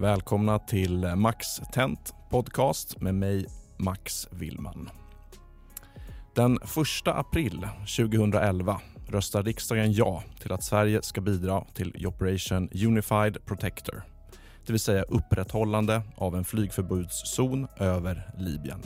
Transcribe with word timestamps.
Välkomna 0.00 0.58
till 0.58 1.14
Max 1.16 1.46
Tent 1.72 2.14
Podcast 2.30 3.00
med 3.00 3.14
mig, 3.14 3.46
Max 3.76 4.28
Willman. 4.30 4.90
Den 6.34 6.56
1 6.56 6.62
april 7.04 7.68
2011 7.96 8.80
röstar 9.08 9.42
riksdagen 9.42 9.92
ja 9.92 10.22
till 10.40 10.52
att 10.52 10.64
Sverige 10.64 11.02
ska 11.02 11.20
bidra 11.20 11.64
till 11.74 12.06
Operation 12.06 12.68
Unified 12.86 13.44
Protector, 13.44 14.02
det 14.66 14.72
vill 14.72 14.80
säga 14.80 15.02
upprätthållande 15.02 16.02
av 16.16 16.36
en 16.36 16.44
flygförbudszon 16.44 17.66
över 17.76 18.30
Libyen. 18.38 18.82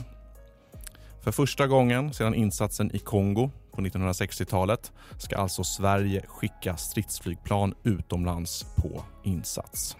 För 1.23 1.31
första 1.31 1.67
gången 1.67 2.13
sedan 2.13 2.35
insatsen 2.35 2.95
i 2.95 2.99
Kongo 2.99 3.51
på 3.71 3.81
1960-talet 3.81 4.91
ska 5.17 5.37
alltså 5.37 5.63
Sverige 5.63 6.25
skicka 6.27 6.77
stridsflygplan 6.77 7.73
utomlands 7.83 8.65
på 8.75 9.03
insats. 9.23 9.97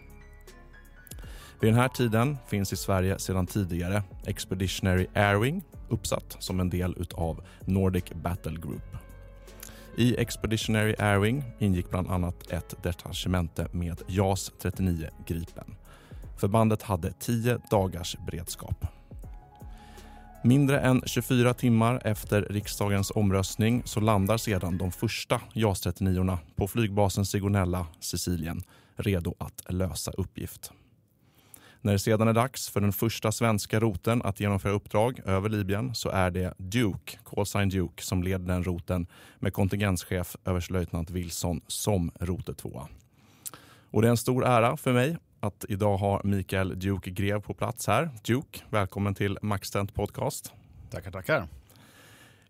Vid 1.61 1.73
den 1.73 1.79
här 1.79 1.87
tiden 1.87 2.37
finns 2.47 2.73
i 2.73 2.75
Sverige 2.75 3.19
sedan 3.19 3.47
tidigare 3.47 4.03
Expeditionary 4.25 5.07
Airwing 5.13 5.63
uppsatt 5.89 6.35
som 6.39 6.59
en 6.59 6.69
del 6.69 6.95
av 7.13 7.43
Nordic 7.65 8.05
Battle 8.23 8.57
Group. 8.57 8.97
I 9.97 10.15
Expeditionary 10.17 10.95
Airwing 10.99 11.43
ingick 11.59 11.89
bland 11.89 12.07
annat 12.07 12.51
ett 12.51 12.83
detachemente 12.83 13.67
med 13.71 14.01
JAS 14.07 14.51
39 14.61 15.09
Gripen. 15.27 15.75
Förbandet 16.37 16.81
hade 16.81 17.11
10 17.11 17.59
dagars 17.69 18.17
beredskap. 18.25 18.85
Mindre 20.43 20.79
än 20.79 21.01
24 21.05 21.53
timmar 21.53 22.01
efter 22.05 22.41
riksdagens 22.41 23.11
omröstning 23.15 23.81
så 23.85 23.99
landar 23.99 24.37
sedan 24.37 24.77
de 24.77 24.91
första 24.91 25.41
JAS 25.53 25.81
39 25.81 26.37
på 26.55 26.67
flygbasen 26.67 27.25
Sigonella, 27.25 27.87
Sicilien, 27.99 28.63
redo 28.95 29.35
att 29.39 29.63
lösa 29.69 30.11
uppgift. 30.11 30.71
När 31.83 31.93
det 31.93 31.99
sedan 31.99 32.27
är 32.27 32.33
dags 32.33 32.69
för 32.69 32.81
den 32.81 32.93
första 32.93 33.31
svenska 33.31 33.79
roten 33.79 34.21
att 34.21 34.39
genomföra 34.39 34.71
uppdrag 34.71 35.19
över 35.25 35.49
Libyen 35.49 35.95
så 35.95 36.09
är 36.09 36.31
det 36.31 36.53
Duke, 36.57 37.17
callsign 37.23 37.69
Duke, 37.69 38.03
som 38.03 38.23
leder 38.23 38.45
den 38.45 38.63
roten 38.63 39.07
med 39.39 39.53
kontingenschef 39.53 40.35
överstelöjtnant 40.45 41.09
Wilson 41.09 41.61
som 41.67 42.11
rotetvåa. 42.19 42.87
Och 43.91 44.01
det 44.01 44.07
är 44.07 44.09
en 44.09 44.17
stor 44.17 44.45
ära 44.45 44.77
för 44.77 44.93
mig 44.93 45.17
att 45.39 45.65
idag 45.69 45.97
ha 45.97 46.21
Mikael 46.23 46.79
Duke 46.79 47.09
Grev 47.09 47.41
på 47.41 47.53
plats 47.53 47.87
här. 47.87 48.09
Duke, 48.23 48.59
välkommen 48.69 49.15
till 49.15 49.37
Maxtent 49.41 49.93
Podcast. 49.93 50.53
Tackar, 50.89 51.11
tackar. 51.11 51.60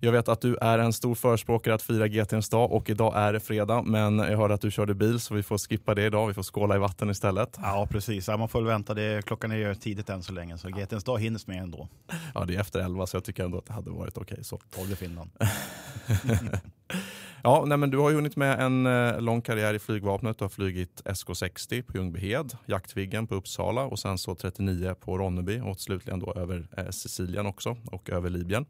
Jag 0.04 0.12
vet 0.12 0.28
att 0.28 0.42
du 0.42 0.58
är 0.62 0.80
en 0.80 0.94
stor 0.94 1.16
förespråkare 1.16 1.74
att 1.74 1.82
fira 1.82 2.08
GTns 2.08 2.50
dag 2.50 2.72
och 2.72 2.90
idag 2.90 3.14
är 3.16 3.34
det 3.34 3.40
fredag. 3.40 3.82
Men 3.82 4.20
jag 4.20 4.38
hörde 4.38 4.54
att 4.54 4.62
du 4.62 4.72
körde 4.72 4.94
bil 4.94 5.20
så 5.20 5.34
vi 5.34 5.44
får 5.44 5.58
skippa 5.58 5.96
det 5.96 6.06
idag. 6.06 6.28
Vi 6.28 6.34
får 6.34 6.44
skåla 6.44 6.76
i 6.76 6.80
vatten 6.80 7.10
istället. 7.10 7.58
Ja, 7.62 7.88
precis. 7.92 8.28
Ja, 8.28 8.38
man 8.38 8.50
får 8.50 8.60
väl 8.60 8.68
vänta. 8.68 8.94
Det, 8.94 9.26
klockan 9.26 9.52
är 9.52 9.56
ju 9.56 9.76
tidigt 9.76 10.10
än 10.10 10.24
så 10.24 10.34
länge 10.34 10.58
så 10.58 10.70
GTns 10.70 11.04
dag 11.04 11.20
hinns 11.20 11.48
med 11.48 11.64
ändå. 11.64 11.88
Ja, 12.34 12.46
det 12.46 12.56
är 12.56 12.60
efter 12.60 12.80
elva 12.80 13.08
så 13.08 13.18
jag 13.18 13.24
tycker 13.24 13.44
ändå 13.44 13.58
att 13.58 13.66
det 13.66 13.74
hade 13.74 13.90
varit 13.90 14.18
okej. 14.18 14.34
Okay, 14.34 14.44
så. 14.44 14.58
Tolv 14.58 14.92
i 14.92 14.96
Finland. 14.96 15.30
ja, 17.44 17.64
nej, 17.68 17.78
men 17.78 17.90
du 17.90 17.98
har 17.98 18.10
ju 18.10 18.16
hunnit 18.16 18.36
med 18.36 18.60
en 18.60 18.86
eh, 18.86 19.22
lång 19.22 19.42
karriär 19.42 19.74
i 19.74 19.80
flygvapnet. 19.80 20.38
Du 20.38 20.44
har 20.44 20.50
flugit 20.50 21.02
SK60 21.06 21.82
på 21.82 21.98
Ljungbyhed, 21.98 22.54
Jaktviggen 22.66 23.28
på 23.28 23.36
Uppsala 23.36 23.84
och 23.84 24.00
sen 24.00 24.18
så 24.18 24.36
39 24.36 24.96
på 25.00 25.18
Ronneby 25.18 25.60
och 25.60 25.80
slutligen 25.80 26.20
då 26.20 26.34
över 26.34 26.68
eh, 26.78 26.90
Sicilien 26.90 27.46
också 27.46 27.78
och 27.86 28.10
över 28.10 28.30
Libyen. 28.30 28.66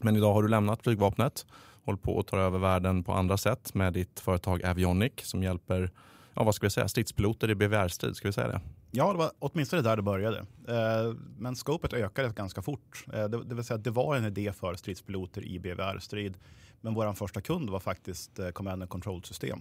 Men 0.00 0.16
idag 0.16 0.32
har 0.34 0.42
du 0.42 0.48
lämnat 0.48 0.82
flygvapnet, 0.82 1.46
håller 1.84 1.98
på 1.98 2.20
att 2.20 2.26
ta 2.26 2.38
över 2.38 2.58
världen 2.58 3.04
på 3.04 3.12
andra 3.12 3.36
sätt 3.36 3.74
med 3.74 3.92
ditt 3.92 4.20
företag 4.20 4.64
Avionic 4.64 5.12
som 5.22 5.42
hjälper 5.42 5.90
ja, 6.34 6.44
vad 6.44 6.54
ska 6.54 6.66
vi 6.66 6.70
säga, 6.70 6.88
stridspiloter 6.88 7.50
i 7.50 7.54
BVR-strid. 7.54 8.16
Ska 8.16 8.28
vi 8.28 8.32
säga 8.32 8.48
det? 8.48 8.60
Ja, 8.90 9.12
det 9.12 9.18
var 9.18 9.30
åtminstone 9.38 9.82
där 9.82 9.96
det 9.96 10.02
började. 10.02 10.38
Eh, 10.68 11.14
men 11.38 11.54
scopet 11.56 11.92
ökade 11.92 12.28
ganska 12.28 12.62
fort. 12.62 13.04
Eh, 13.12 13.28
det 13.28 13.54
vill 13.54 13.64
säga 13.64 13.78
det 13.78 13.90
var 13.90 14.16
en 14.16 14.24
idé 14.24 14.52
för 14.52 14.74
stridspiloter 14.74 15.44
i 15.44 15.58
BVR-strid. 15.58 16.36
Men 16.80 16.94
vår 16.94 17.12
första 17.12 17.40
kund 17.40 17.70
var 17.70 17.80
faktiskt 17.80 18.38
eh, 18.38 18.48
Command 18.48 18.82
and 18.82 18.90
Control-system. 18.90 19.60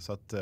Så 0.00 0.12
att 0.12 0.34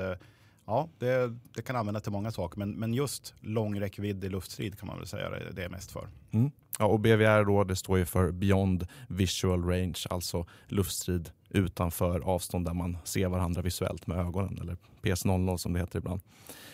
ja, 0.69 0.89
det, 0.99 1.35
det, 1.55 1.63
kan 1.63 1.77
användas 1.77 2.03
till 2.03 2.13
många 2.13 2.31
saker. 2.31 2.59
Men, 2.59 2.71
men 2.71 2.95
just 2.95 3.35
lång 3.41 3.81
räckvidd 3.81 4.25
i 4.25 4.29
luftstrid 4.29 4.79
kan 4.79 4.87
man 4.87 4.99
väl 4.99 5.07
säga 5.07 5.31
det, 5.31 5.51
det 5.53 5.65
är 5.65 5.69
mest 5.69 5.93
för. 5.93 6.09
Mm. 6.31 6.51
Ja, 6.79 6.87
och 6.87 7.01
BVR 7.01 7.45
då, 7.45 7.65
det 7.65 7.77
står 7.77 7.99
ju 7.99 8.05
för 8.05 8.31
Beyond 8.31 8.87
Visual 9.09 9.65
Range, 9.65 9.99
alltså 10.11 10.47
luftstrid 10.67 11.31
utanför 11.51 12.21
avstånd 12.21 12.65
där 12.65 12.75
man 12.75 12.99
ser 13.05 13.29
varandra 13.29 13.63
visuellt 13.63 14.07
med 14.07 14.19
ögonen, 14.19 14.59
eller 14.61 14.77
PS00 15.03 15.57
som 15.57 15.73
det 15.73 15.81
heter 15.81 15.99
ibland. 15.99 16.21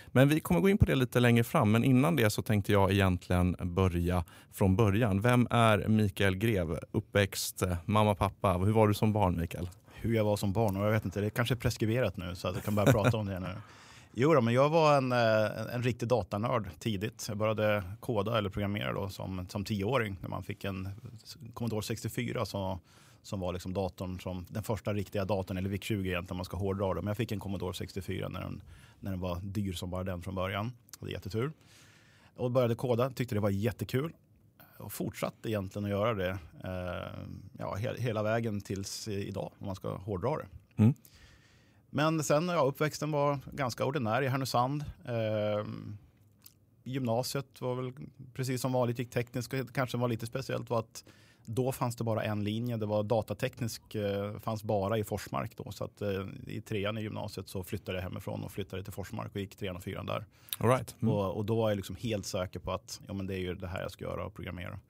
Men 0.07 0.29
vi 0.29 0.41
kommer 0.41 0.61
gå 0.61 0.69
in 0.69 0.79
på 0.79 0.85
det 0.85 0.95
lite 0.95 1.21
längre 1.21 1.45
fram, 1.45 1.71
men 1.71 1.85
innan 1.85 2.17
det 2.17 2.31
så 2.31 2.43
tänkte 2.43 2.73
jag 2.73 2.93
egentligen 2.93 3.57
börja 3.63 4.25
från 4.53 4.77
början. 4.77 5.21
Vem 5.21 5.49
är 5.51 5.89
Mikael 5.89 6.37
Grev? 6.37 6.79
Uppväxt, 6.93 7.63
mamma, 7.85 8.15
pappa. 8.15 8.53
Hur 8.53 8.73
var 8.73 8.89
du 8.89 8.95
som 8.95 9.13
barn 9.13 9.41
Mikael? 9.41 9.69
Hur 9.95 10.15
jag 10.15 10.25
var 10.25 10.37
som 10.37 10.53
barn? 10.53 10.77
Jag 10.77 10.91
vet 10.91 11.05
inte, 11.05 11.21
det 11.21 11.27
är 11.27 11.31
kanske 11.31 11.57
preskriberat 11.57 12.17
nu 12.17 12.35
så 12.35 12.49
att 12.49 12.55
jag 12.55 12.65
kan 12.65 12.75
börja 12.75 12.93
prata 12.93 13.17
om 13.17 13.27
det 13.27 13.41
nu. 13.41 13.49
Jo, 14.17 14.35
då, 14.35 14.41
men 14.41 14.55
jag 14.55 14.71
var 14.71 14.97
en, 14.97 15.13
en, 15.13 15.69
en 15.69 15.83
riktig 15.83 16.09
datanörd 16.09 16.71
tidigt. 16.79 17.25
Jag 17.29 17.37
började 17.37 17.83
koda 18.01 18.39
eller 18.39 18.51
programmera 18.51 18.93
då 18.93 19.09
som, 19.09 19.47
som 19.49 19.65
tioåring 19.65 20.17
när 20.21 20.29
man 20.29 20.43
fick 20.43 20.65
en 20.65 20.89
Commodore 21.55 21.83
64 21.83 22.45
så, 22.47 22.81
som 23.23 23.41
var 23.41 23.53
liksom 23.53 23.75
datorn 23.75 24.21
som 24.21 24.47
den 24.49 24.63
första 24.63 24.95
riktiga 24.95 25.25
datorn, 25.25 25.57
eller 25.57 25.71
VIC-20 25.71 25.93
egentligen 25.93 26.27
om 26.31 26.37
man 26.37 26.45
ska 26.45 26.57
hårdra 26.57 26.95
det. 26.95 27.01
Men 27.01 27.07
jag 27.07 27.17
fick 27.17 27.33
en 27.33 27.41
Commodore 27.41 27.75
64 27.75 28.29
när 28.29 28.41
den, 28.41 28.63
när 29.01 29.11
den 29.11 29.21
var 29.21 29.41
dyr 29.43 29.73
som 29.73 29.91
bara 29.91 30.05
den 30.05 30.23
från 30.23 30.35
början. 30.35 30.73
Jag 30.91 31.01
hade 31.01 31.13
jättetur. 31.13 31.53
Och 32.37 32.51
började 32.51 32.75
koda, 32.75 33.11
tyckte 33.11 33.35
det 33.35 33.41
var 33.41 33.51
jättekul. 33.51 34.13
Och 34.79 34.93
fortsatte 34.93 35.51
egentligen 35.51 35.85
att 35.85 35.91
göra 35.91 36.15
det 36.15 36.39
eh, 36.65 37.29
ja, 37.59 37.75
he 37.75 37.95
hela 37.99 38.23
vägen 38.23 38.61
tills 38.61 39.09
idag 39.09 39.53
om 39.59 39.67
man 39.67 39.77
ska 39.77 39.97
hårdra 39.97 40.37
det. 40.37 40.47
Mm. 40.77 40.95
Men 41.97 42.25
sen, 42.25 42.49
ja, 42.49 42.61
uppväxten 42.61 43.11
var 43.11 43.39
ganska 43.53 43.85
ordinär 43.85 44.23
i 44.23 44.29
Härnösand. 44.29 44.85
Eh, 45.05 45.67
gymnasiet 46.85 47.61
var 47.61 47.75
väl 47.75 47.93
precis 48.33 48.61
som 48.61 48.73
vanligt, 48.73 48.99
gick 48.99 49.11
tekniskt. 49.11 49.51
Det 49.51 49.73
kanske 49.73 49.99
var 49.99 50.09
lite 50.09 50.27
speciellt 50.27 50.71
var 50.71 50.79
att 50.79 51.05
då 51.45 51.73
fanns 51.73 51.97
det 51.97 52.05
bara 52.05 52.23
en 52.23 52.45
linje. 52.45 52.77
Det 52.77 52.87
var 52.87 53.03
datateknisk, 53.03 53.95
eh, 53.95 54.39
fanns 54.39 54.65
bara 54.65 54.99
i 54.99 55.05
Forsmark 55.05 55.57
då. 55.57 55.73
Så 55.73 55.85
att 55.85 56.03
eh, 56.03 56.27
i 56.47 56.61
trean 56.61 56.99
i 56.99 57.03
gymnasiet 57.03 57.49
så 57.49 57.65
flyttade 57.65 57.99
jag 57.99 58.03
hemifrån 58.03 58.45
och 58.45 58.53
flyttade 58.53 58.85
till 58.85 58.93
Forsmark 58.93 59.35
och 59.35 59.41
gick 59.41 59.57
trean 59.57 59.77
och 59.77 59.83
fyran 59.83 60.07
där. 60.07 60.27
All 60.59 60.69
right. 60.69 60.97
Mm. 61.03 61.15
Och, 61.15 61.37
och, 61.37 61.45
då 61.45 61.57
var 61.57 61.71
jag 61.71 61.77
liksom 61.77 61.97
helt 61.97 62.27
säker 62.27 62.61
på 62.61 62.73
att 62.73 63.01
ja, 63.07 63.15
men 63.15 63.27
det 63.27 63.35
är 63.35 63.41
ju 63.41 63.55
det 63.55 63.69
här 63.69 63.81
jag 63.81 63.91
ska 63.91 64.05
göra 64.05 64.25
och 64.25 64.35
programmera. 64.35 64.81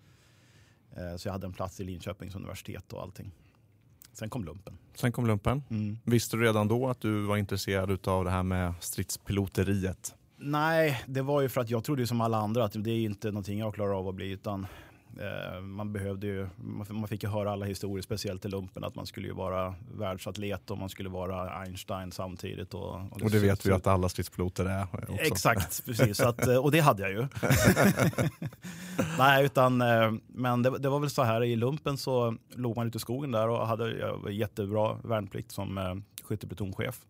Eh, 0.97 1.17
så 1.17 1.29
jag 1.29 1.33
hade 1.33 1.47
en 1.47 1.53
plats 1.53 1.81
i 1.81 1.85
Linköpings 1.85 2.35
universitet 2.35 2.93
och 2.93 3.03
allting. 3.03 3.33
Sen 4.15 4.31
kom 4.31 4.45
lumpen. 4.45 4.79
Sen 4.95 5.13
kom 5.13 5.27
lumpen. 5.27 5.63
Mm. 5.71 5.99
Visste 6.05 6.37
du 6.37 6.43
redan 6.43 6.69
då 6.69 6.89
att 6.89 7.01
du 7.01 7.23
var 7.23 7.37
intresserad 7.37 8.09
av 8.09 8.25
det 8.25 8.31
här 8.31 8.43
med 8.43 8.75
stridspiloteriet? 8.81 10.15
Nej, 10.37 11.03
det 11.07 11.23
var 11.23 11.41
ju 11.41 11.49
för 11.49 11.61
att 11.61 11.71
jag 11.71 11.85
trodde 11.85 12.07
som 12.07 12.21
alla 12.21 12.39
andra 12.39 12.65
att 12.65 12.73
det 12.85 12.91
är 12.91 13.05
inte 13.05 13.29
någonting 13.29 13.59
jag 13.59 13.75
klarar 13.75 13.99
av 13.99 14.09
att 14.09 14.15
bli. 14.15 14.31
Utan 14.31 14.67
man 15.63 15.93
behövde 15.93 16.27
ju, 16.27 16.49
man 16.89 17.09
fick 17.09 17.23
ju 17.23 17.29
höra 17.29 17.53
alla 17.53 17.67
historier, 17.67 18.03
speciellt 18.03 18.45
i 18.45 18.49
lumpen, 18.49 18.85
att 18.85 18.95
man 18.95 19.07
skulle 19.07 19.27
ju 19.27 19.35
vara 19.35 19.75
världsatlet 19.95 20.71
och 20.71 20.79
man 20.79 20.89
skulle 20.89 21.09
vara 21.09 21.51
Einstein 21.51 22.13
samtidigt. 22.13 22.75
Och, 22.75 22.95
och, 22.95 23.19
det, 23.19 23.25
och 23.25 23.31
det 23.31 23.39
vet 23.39 23.63
så, 23.63 23.69
vi 23.69 23.75
att 23.75 23.87
alla 23.87 24.09
stridspiloter 24.09 24.65
är. 24.65 24.83
Också. 24.93 25.13
Exakt, 25.13 25.85
precis. 25.87 26.21
Att, 26.21 26.47
eh, 26.47 26.57
och 26.57 26.71
det 26.71 26.81
hade 26.81 27.03
jag 27.03 27.11
ju. 27.13 27.27
Nej, 29.19 29.45
utan, 29.45 29.81
eh, 29.81 30.13
men 30.27 30.63
det, 30.63 30.79
det, 30.79 30.89
var 30.89 31.01
väl 31.01 31.11
så 31.11 31.23
här, 31.23 31.45
i 31.45 31.57
lumpen 31.57 31.99
så 31.99 32.37
låg 32.55 32.77
man 32.77 32.87
ute 32.87 32.97
i 32.97 33.01
skogen 33.01 33.33
där 33.33 33.49
och 33.49 33.67
hade 33.67 33.91
jag 33.99 34.33
jättebra 34.33 34.99
värnplikt 35.05 35.51
som 35.51 36.03
skytteplutonchef. 36.23 37.01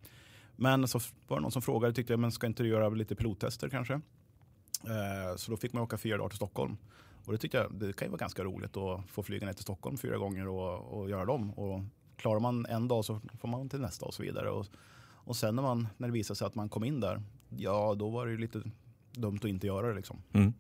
Men 0.57 0.89
så 0.89 1.01
var 1.29 1.37
det 1.37 1.43
någon 1.43 1.53
som 1.53 1.63
frågade, 1.63 1.95
tyckte 1.95 2.13
jag, 2.13 2.21
men 2.21 2.33
ska 2.33 2.47
inte 2.47 2.63
du 2.63 2.69
göra 2.69 2.89
lite 2.89 3.15
pilottester 3.15 3.69
kanske? 3.69 4.01
Så 5.37 5.51
då 5.51 5.57
fick 5.57 5.73
man 5.73 5.83
åka 5.83 5.99
fyra 5.99 6.17
dagar 6.17 6.29
till 6.29 6.37
Stockholm 6.37 6.77
Och 7.25 7.33
det 7.33 7.39
tyckte 7.39 7.57
jag 7.57 7.75
det 7.75 7.93
kan 7.93 8.07
ju 8.07 8.11
vara 8.11 8.19
ganska 8.19 8.45
roligt 8.45 8.77
att 8.77 9.11
få 9.11 9.23
flyga 9.23 9.47
ner 9.47 9.53
till 9.53 9.63
Stockholm 9.63 9.97
fyra 9.97 10.19
gånger 10.19 10.49
och, 10.49 10.99
och 10.99 11.11
göra 11.11 11.25
dem. 11.25 11.51
Och 11.51 11.81
klarar 12.17 12.41
man 12.41 12.67
en 12.67 12.89
dag 12.89 13.05
så 13.05 13.21
får 13.41 13.49
man 13.49 13.69
till 13.69 13.81
nästa 13.81 14.07
och 14.07 14.15
så 14.15 14.23
vidare. 14.23 14.51
Och, 14.51 14.67
och 15.25 15.37
sen 15.37 15.57
när, 15.57 15.63
man, 15.63 15.89
när 15.97 16.09
det 16.09 16.13
visade 16.13 16.37
sig 16.37 16.47
att 16.47 16.55
man 16.55 16.69
kom 16.69 16.85
in 16.85 17.01
där, 17.01 17.23
ja 17.49 17.95
då 17.95 18.11
var 18.11 18.27
det 18.27 18.33
ju 18.33 18.39
lite 18.39 18.63
dumt 19.13 19.39
att 19.43 19.49
inte 19.49 19.67
göra 19.67 19.89
det. 19.89 19.95
Liksom. 19.95 20.23
Mm. 20.33 20.53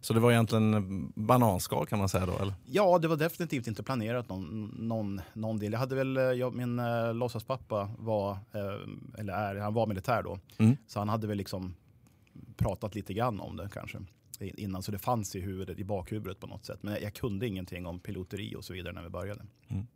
Så 0.00 0.14
det 0.14 0.20
var 0.20 0.32
egentligen 0.32 1.12
bananskal 1.14 1.86
kan 1.86 1.98
man 1.98 2.08
säga 2.08 2.26
då? 2.26 2.38
Eller? 2.38 2.54
Ja, 2.64 2.98
det 2.98 3.08
var 3.08 3.16
definitivt 3.16 3.66
inte 3.66 3.82
planerat 3.82 4.28
någon, 4.28 4.76
någon, 4.78 5.20
någon 5.32 5.58
del. 5.58 5.72
Jag 5.72 5.78
hade 5.78 5.94
väl, 5.94 6.38
jag, 6.38 6.54
min 6.54 6.78
äh, 6.78 7.14
låtsaspappa 7.14 7.90
var, 7.98 8.32
äh, 8.32 9.20
eller 9.20 9.32
är, 9.32 9.56
han 9.56 9.74
var 9.74 9.86
militär 9.86 10.22
då. 10.22 10.38
Mm. 10.58 10.76
Så 10.86 10.98
han 10.98 11.08
hade 11.08 11.26
väl 11.26 11.38
liksom 11.38 11.74
pratat 12.56 12.94
lite 12.94 13.14
grann 13.14 13.40
om 13.40 13.56
det 13.56 13.68
kanske 13.72 13.98
innan. 14.42 14.82
Så 14.82 14.92
det 14.92 14.98
fanns 14.98 15.36
i, 15.36 15.40
huvudet, 15.40 15.78
i 15.78 15.84
bakhuvudet 15.84 16.40
på 16.40 16.46
något 16.46 16.64
sätt. 16.64 16.82
Men 16.82 17.02
jag, 17.02 17.14
kunde 17.14 17.46
ingenting 17.46 17.86
om 17.86 18.00
piloteri 18.00 18.54
och 18.56 18.64
så 18.64 18.72
vidare 18.72 18.92
när 18.92 19.02
vi 19.02 19.08
började. 19.08 19.42
Mm. 19.68 19.86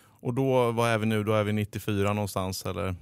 Och 0.00 0.34
då, 0.34 0.72
vad 0.72 0.90
är 0.90 0.98
vi 0.98 1.06
nu? 1.06 1.24
Då 1.24 1.32
är 1.32 1.44
vi 1.44 1.52
94 1.52 2.12
någonstans 2.12 2.66
eller? 2.66 2.94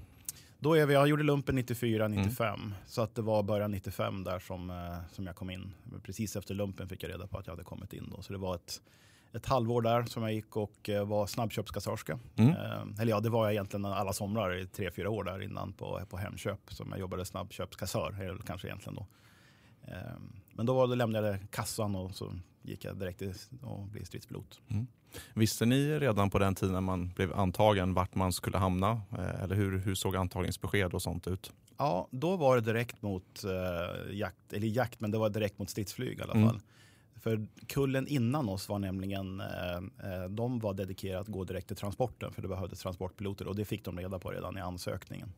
Då 0.59 0.75
är 0.75 0.87
vi, 0.87 0.95
jag 0.95 1.09
gjorde 1.09 1.23
lumpen 1.23 1.55
94, 1.55 2.09
95. 2.09 2.61
Mm. 2.61 2.75
Så 2.87 3.03
att 3.03 3.15
det 3.15 3.23
var 3.23 3.43
början 3.43 3.71
95 3.71 4.25
där 4.25 4.39
som, 4.39 4.71
eh, 4.71 4.99
som 5.13 5.27
jag 5.27 5.37
kom 5.37 5.51
in. 5.51 5.75
Precis 6.03 6.37
efter 6.37 6.55
lumpen 6.55 6.89
fick 6.89 7.03
jag 7.03 7.11
reda 7.11 7.27
på 7.27 7.39
att 7.39 7.47
jag 7.47 7.53
hade 7.53 7.65
kommit 7.65 7.93
in. 7.93 8.13
Då. 8.17 8.23
Så 8.23 8.33
det 8.33 8.39
var 8.39 8.55
ett, 8.55 8.83
ett 9.33 9.47
halvår 9.47 9.83
där 9.83 10.03
som 10.03 10.23
jag 10.23 10.33
gick 10.33 10.57
och 10.57 10.89
eh, 10.89 11.07
var 11.07 11.27
snabbköpskassörska. 11.27 12.19
Mm. 12.37 12.51
Eh, 12.51 13.01
eller 13.01 13.11
ja, 13.11 13.21
det 13.21 13.31
var 13.31 13.45
jag 13.45 13.53
egentligen 13.53 13.85
alla 13.85 14.13
somrar 14.13 14.59
i 14.59 14.67
tre, 14.67 14.91
fyra 14.91 15.11
år 15.11 15.25
där 15.25 15.43
innan 15.43 15.73
på, 15.73 16.01
på 16.11 16.17
Hemköp 16.17 16.61
som 16.69 16.91
jag 16.91 17.01
jobbade 17.01 17.25
snabbköpskassör, 17.25 18.39
kanske 18.47 18.69
egentligen 18.69 18.95
då. 18.95 19.07
Eh, 19.91 20.13
men 20.53 20.67
då, 20.67 20.75
var 20.75 20.97
lämnade 20.97 21.29
jag 21.29 21.51
kassan 21.51 21.97
och 21.97 22.15
så 22.15 22.35
gick 22.63 22.85
jag 22.85 22.97
direkt 22.97 23.23
att 23.23 23.91
bli 23.93 24.05
stridspilot. 24.05 24.61
Mm. 24.69 24.87
Visste 25.35 25.67
ni 25.67 25.99
redan 25.99 26.31
på 26.31 26.39
den 26.39 26.55
tiden 26.55 26.75
när 26.75 26.81
man 26.81 27.09
blev 27.17 27.35
antagen 27.35 27.95
vart 27.95 28.15
man 28.15 28.33
skulle 28.33 28.59
hamna? 28.59 29.03
Eh, 29.13 29.43
eller 29.43 29.55
hur, 29.55 29.79
hur 29.79 29.95
såg 29.95 30.17
antagningsbesked 30.17 30.95
och 30.95 31.03
sånt 31.03 31.27
ut? 31.27 31.53
Ja, 31.77 32.09
då 32.11 32.37
var 32.37 32.57
det 32.57 32.63
direkt 32.63 33.03
mot 33.03 33.45
eh, 33.45 34.17
jakt, 34.17 34.53
eller 34.53 34.67
jakt, 34.67 35.01
men 35.01 35.11
det 35.11 35.19
var 35.19 35.31
direkt 35.31 35.59
mot 35.59 35.71
stridsflyg 35.71 36.19
i 36.19 36.23
alla 36.23 36.35
mm. 36.35 36.49
fall. 36.49 36.61
För 37.21 37.47
kullen 37.67 38.07
innan 38.07 38.49
oss 38.49 38.69
var 38.69 38.79
nämligen, 38.79 39.41
eh, 39.41 39.77
eh, 39.77 40.29
de 40.29 40.59
var 40.59 40.75
dedikerade 40.75 41.21
att 41.21 41.29
gå 41.29 41.45
direkt 41.45 41.67
till 41.67 41.77
transporten 41.77 42.33
för 42.33 42.43
det 42.43 42.49
behövdes 42.49 42.81
transportpiloter 42.81 43.47
och 43.47 43.57
det 43.57 43.65
fick 43.65 43.85
de 43.85 43.99
reda 43.99 44.19
på 44.19 44.31
redan 44.31 44.59
i 44.59 44.61
ansökningen. 44.61 45.33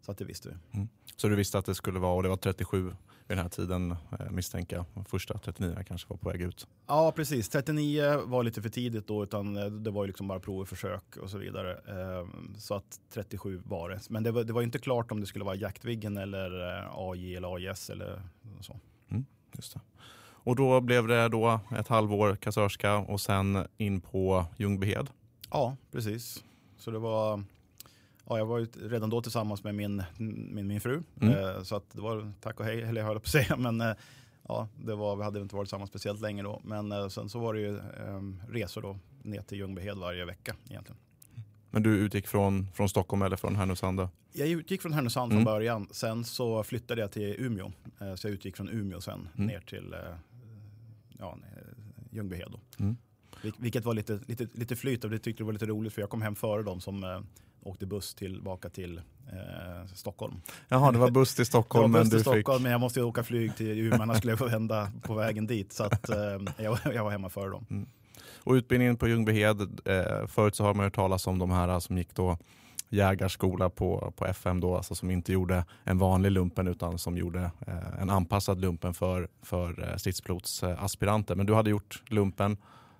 Så 0.00 0.12
att 0.12 0.18
det 0.18 0.24
visste 0.24 0.48
vi. 0.48 0.76
Mm. 0.76 0.88
Så 1.16 1.28
du 1.28 1.36
visste 1.36 1.58
att 1.58 1.66
det 1.66 1.74
skulle 1.74 1.98
vara, 1.98 2.14
och 2.14 2.22
det 2.22 2.28
var 2.28 2.36
37 2.36 2.82
vid 2.82 3.36
den 3.36 3.38
här 3.38 3.48
tiden 3.48 3.90
eh, 3.90 4.30
misstänker 4.30 4.76
jag. 4.76 5.08
Första 5.08 5.38
39 5.38 5.76
kanske 5.88 6.08
var 6.08 6.16
på 6.16 6.28
väg 6.28 6.42
ut. 6.42 6.66
Ja 6.86 7.12
precis, 7.16 7.48
39 7.48 8.22
var 8.24 8.42
lite 8.42 8.62
för 8.62 8.68
tidigt 8.68 9.06
då 9.06 9.22
utan 9.22 9.56
eh, 9.56 9.64
det 9.64 9.90
var 9.90 10.04
ju 10.04 10.06
liksom 10.06 10.28
bara 10.28 10.40
prov 10.40 10.60
och 10.60 10.68
försök 10.68 11.16
och 11.16 11.30
så 11.30 11.38
vidare. 11.38 11.74
Ehm, 11.74 12.54
så 12.58 12.74
att 12.74 13.00
37 13.10 13.62
var 13.64 13.90
det. 13.90 14.00
Men 14.10 14.22
det 14.22 14.30
var, 14.30 14.44
det 14.44 14.52
var 14.52 14.62
inte 14.62 14.78
klart 14.78 15.12
om 15.12 15.20
det 15.20 15.26
skulle 15.26 15.44
vara 15.44 15.54
Jaktviggen 15.54 16.16
eller 16.16 16.78
eh, 16.78 16.90
AJ 16.94 17.36
eller 17.36 17.54
AIS 17.54 17.90
eller 17.90 18.22
så. 18.60 18.80
Mm, 19.10 19.26
just 19.52 19.74
det. 19.74 19.80
Och 20.48 20.56
då 20.56 20.80
blev 20.80 21.06
det 21.06 21.28
då 21.28 21.60
ett 21.76 21.88
halvår 21.88 22.36
kassörska 22.36 22.96
och 22.96 23.20
sen 23.20 23.66
in 23.76 24.00
på 24.00 24.44
Ljungbyhed? 24.56 25.10
Ja, 25.50 25.76
precis. 25.92 26.44
Så 26.78 26.90
det 26.90 26.98
var 26.98 27.44
ja, 28.28 28.38
jag 28.38 28.46
var 28.46 28.58
ju 28.58 28.66
redan 28.74 29.10
då 29.10 29.22
tillsammans 29.22 29.64
med 29.64 29.74
min, 29.74 30.02
min, 30.16 30.66
min 30.66 30.80
fru. 30.80 31.02
Mm. 31.20 31.34
Eh, 31.34 31.62
så 31.62 31.76
att 31.76 31.90
det 31.92 32.00
var 32.00 32.32
tack 32.40 32.60
och 32.60 32.66
hej, 32.66 32.82
eller 32.82 33.00
jag 33.00 33.08
höll 33.08 33.20
på 33.20 33.24
att 33.24 33.28
säga. 33.28 33.56
Men 33.58 33.80
eh, 33.80 33.92
ja, 34.48 34.68
det 34.84 34.94
var, 34.94 35.16
vi 35.16 35.22
hade 35.22 35.40
inte 35.40 35.56
varit 35.56 35.66
tillsammans 35.66 35.90
speciellt 35.90 36.20
länge 36.20 36.42
då. 36.42 36.60
Men 36.64 36.92
eh, 36.92 37.08
sen 37.08 37.28
så 37.28 37.38
var 37.38 37.54
det 37.54 37.60
ju 37.60 37.78
ehm, 37.78 38.42
resor 38.48 38.82
då 38.82 38.98
ner 39.22 39.42
till 39.42 39.58
Ljungbyhed 39.58 39.98
varje 39.98 40.24
vecka 40.24 40.56
egentligen. 40.70 40.98
Men 41.70 41.82
du 41.82 41.90
utgick 41.98 42.26
från, 42.26 42.66
från 42.74 42.88
Stockholm 42.88 43.22
eller 43.22 43.36
från 43.36 43.56
Härnösand? 43.56 44.08
Jag 44.32 44.48
utgick 44.48 44.82
från 44.82 44.92
Härnösand 44.92 45.32
mm. 45.32 45.44
från 45.44 45.54
början. 45.54 45.88
Sen 45.90 46.24
så 46.24 46.62
flyttade 46.62 47.00
jag 47.00 47.12
till 47.12 47.34
Umeå. 47.38 47.72
Så 48.16 48.28
jag 48.28 48.34
utgick 48.34 48.56
från 48.56 48.68
Umeå 48.68 49.00
sen 49.00 49.28
mm. 49.34 49.46
ner 49.46 49.60
till 49.60 49.94
ja, 51.18 51.38
Ljungbyhed. 52.10 52.54
Mm. 52.78 52.96
Vilket 53.58 53.84
var 53.84 53.94
lite, 53.94 54.20
lite, 54.26 54.48
lite 54.52 54.76
flyt 54.76 55.04
och 55.04 55.10
det 55.10 55.18
tyckte 55.18 55.42
det 55.42 55.44
var 55.44 55.52
lite 55.52 55.66
roligt 55.66 55.92
för 55.92 56.02
jag 56.02 56.10
kom 56.10 56.22
hem 56.22 56.34
före 56.34 56.62
dem 56.62 56.80
som 56.80 57.24
åkte 57.62 57.86
buss 57.86 58.14
tillbaka 58.14 58.68
till 58.68 58.98
eh, 59.26 59.92
Stockholm. 59.94 60.34
Jaha, 60.68 60.92
det 60.92 60.98
var 60.98 61.10
buss 61.10 61.34
till 61.34 61.46
Stockholm. 61.52 61.92
buss 61.92 62.10
till 62.10 62.20
Stockholm, 62.20 62.58
fick... 62.58 62.62
men 62.62 62.72
jag 62.72 62.80
måste 62.80 63.02
åka 63.02 63.22
flyg 63.22 63.56
till 63.56 63.78
Umeå, 63.78 64.02
annars 64.02 64.18
skulle 64.18 64.32
jag 64.32 64.38
få 64.38 64.46
vända 64.48 64.92
på 65.02 65.14
vägen 65.14 65.46
dit. 65.46 65.72
Så 65.72 65.84
att, 65.84 66.08
eh, 66.08 66.16
jag, 66.56 66.78
jag, 66.94 67.04
var 67.04 67.10
hemma 67.10 67.28
före 67.28 67.50
dem. 67.50 67.66
Mm. 67.70 67.86
Och 68.38 68.52
utbildningen 68.52 68.96
på 68.96 69.08
Ljungbyhed, 69.08 69.60
eh, 69.84 70.26
förut 70.26 70.54
så 70.54 70.64
har 70.64 70.74
man 70.74 70.84
hört 70.84 70.94
talas 70.94 71.26
om 71.26 71.38
de 71.38 71.50
här 71.50 71.80
som 71.80 71.98
gick 71.98 72.14
då 72.14 72.38
jägarskola 72.88 73.70
på, 73.70 74.12
på 74.16 74.26
FM 74.26 74.60
då, 74.60 74.76
alltså 74.76 74.94
som 74.94 75.10
inte 75.10 75.32
gjorde 75.32 75.64
en 75.84 75.98
vanlig 75.98 76.32
lumpen 76.32 76.68
utan 76.68 76.98
som 76.98 77.16
gjorde 77.16 77.50
eh, 77.66 78.00
en 78.00 78.10
anpassad 78.10 78.60
lumpen 78.60 78.94
för, 78.94 79.28
för 79.42 79.88
eh, 79.90 79.96
stridspilotsaspiranter. 79.96 81.34
Men 81.34 81.46
du 81.46 81.54
hade 81.54 81.70
gjort 81.70 82.02
lumpen 82.08 82.56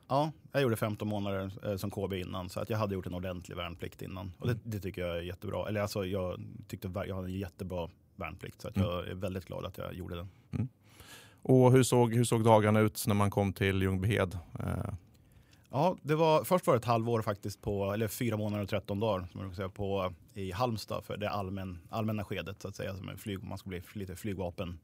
Ja, 0.08 0.32
jag 0.52 0.62
gjorde 0.62 0.76
15 0.76 1.08
månader 1.08 1.52
eh, 1.64 1.76
som 1.76 1.90
KB 1.90 2.12
innan 2.12 2.48
så 2.48 2.60
att 2.60 2.70
jag 2.70 2.78
hade 2.78 2.94
gjort 2.94 3.06
en 3.06 3.14
ordentlig 3.14 3.56
värnplikt 3.56 4.02
innan. 4.02 4.32
Och 4.38 4.46
det, 4.46 4.52
mm. 4.52 4.62
det 4.64 4.80
tycker 4.80 5.06
jag 5.06 5.16
är 5.16 5.22
jättebra. 5.22 5.68
Eller 5.68 5.80
alltså 5.80 6.06
jag 6.06 6.40
tyckte 6.68 6.90
jag 7.06 7.16
hade 7.16 7.28
en 7.28 7.38
jättebra 7.38 7.88
värnplikt 8.16 8.60
så 8.60 8.68
att 8.68 8.76
mm. 8.76 8.88
jag 8.88 9.08
är 9.08 9.14
väldigt 9.14 9.44
glad 9.44 9.64
att 9.66 9.78
jag 9.78 9.94
gjorde 9.94 10.16
den. 10.16 10.28
Mm. 10.52 10.68
Och 11.42 11.72
hur 11.72 11.82
såg, 11.82 12.14
hur 12.14 12.24
såg 12.24 12.44
dagarna 12.44 12.80
ut 12.80 13.04
när 13.06 13.14
man 13.14 13.30
kom 13.30 13.52
till 13.52 13.82
Ljungbyhed? 13.82 14.38
Eh. 14.58 14.94
Ja, 15.70 15.96
det 16.02 16.14
var, 16.14 16.44
först 16.44 16.66
var 16.66 16.74
det 16.74 16.78
ett 16.78 16.84
halvår 16.84 17.22
faktiskt 17.22 17.62
på, 17.62 17.92
eller 17.92 18.08
fyra 18.08 18.36
månader 18.36 18.62
och 18.62 18.70
13 18.70 19.00
dagar 19.00 19.26
som 19.32 19.40
man 19.40 19.54
säga, 19.54 19.68
på, 19.68 20.12
i 20.34 20.52
Halmstad 20.52 21.04
för 21.04 21.16
det 21.16 21.30
allmän, 21.30 21.78
allmänna 21.90 22.24
skedet 22.24 22.62
så 22.62 22.68
att 22.68 22.76
säga. 22.76 22.96
Som 22.96 23.10
flyg, 23.18 23.42
man 23.42 23.58
ska 23.58 23.68
bli 23.68 23.82
lite 23.92 24.16
flygvapen 24.16 24.78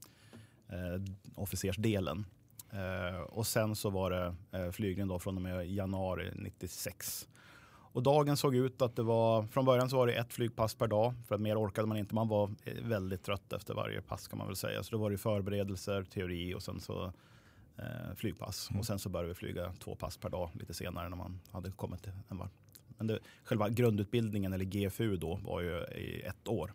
eh, 0.69 1.03
officersdelen. 1.35 2.27
Eh, 2.75 3.21
och 3.21 3.47
sen 3.47 3.77
så 3.77 3.91
var 3.91 4.11
det 4.11 4.35
eh, 4.59 4.71
flygning 4.71 5.09
då 5.09 5.19
från 5.19 5.37
och 5.37 5.43
med 5.43 5.67
januari 5.67 6.31
96. 6.35 7.29
Och 7.95 8.03
dagen 8.03 8.37
såg 8.37 8.55
ut 8.55 8.83
att 8.83 8.97
det 8.97 9.03
var, 9.03 9.47
från 9.47 9.65
början 9.65 9.91
så 9.91 9.97
var 9.97 10.07
det 10.07 10.13
ett 10.13 10.33
flygpass 10.33 10.75
per 10.75 10.87
dag 10.87 11.15
för 11.27 11.35
att 11.35 11.41
mer 11.41 11.61
orkade 11.61 11.89
man 11.89 11.97
inte. 11.97 12.15
Man 12.15 12.29
var 12.29 12.51
eh, 12.65 12.75
väldigt 12.83 13.23
trött 13.23 13.53
efter 13.53 13.75
varje 13.75 14.03
pass 14.03 14.29
kan 14.29 14.39
man 14.39 14.47
väl 14.47 14.57
säga. 14.57 14.83
Så 14.83 14.91
då 14.91 14.99
var 14.99 15.11
det 15.11 15.19
förberedelser, 15.19 16.05
teori 16.05 16.55
och 16.55 16.63
sen 16.63 16.81
så 16.81 17.13
eh, 17.77 18.15
flygpass. 18.17 18.71
Mm. 18.71 18.81
Och 18.81 18.87
sen 18.87 18.99
så 18.99 19.09
började 19.09 19.29
vi 19.29 19.35
flyga 19.35 19.73
två 19.73 19.95
pass 19.95 20.17
per 20.17 20.29
dag 20.31 20.51
lite 20.53 20.75
senare 20.75 21.09
när 21.09 21.17
man 21.17 21.41
hade 21.51 21.71
kommit 21.71 22.07
en 22.29 22.39
var. 22.39 22.49
Men 22.89 23.07
det, 23.07 23.19
själva 23.45 23.69
grundutbildningen 23.69 24.53
eller 24.53 24.65
GFU 24.65 25.17
då 25.17 25.35
var 25.35 25.61
ju 25.61 25.85
i 25.85 26.23
ett 26.23 26.49
år. 26.49 26.73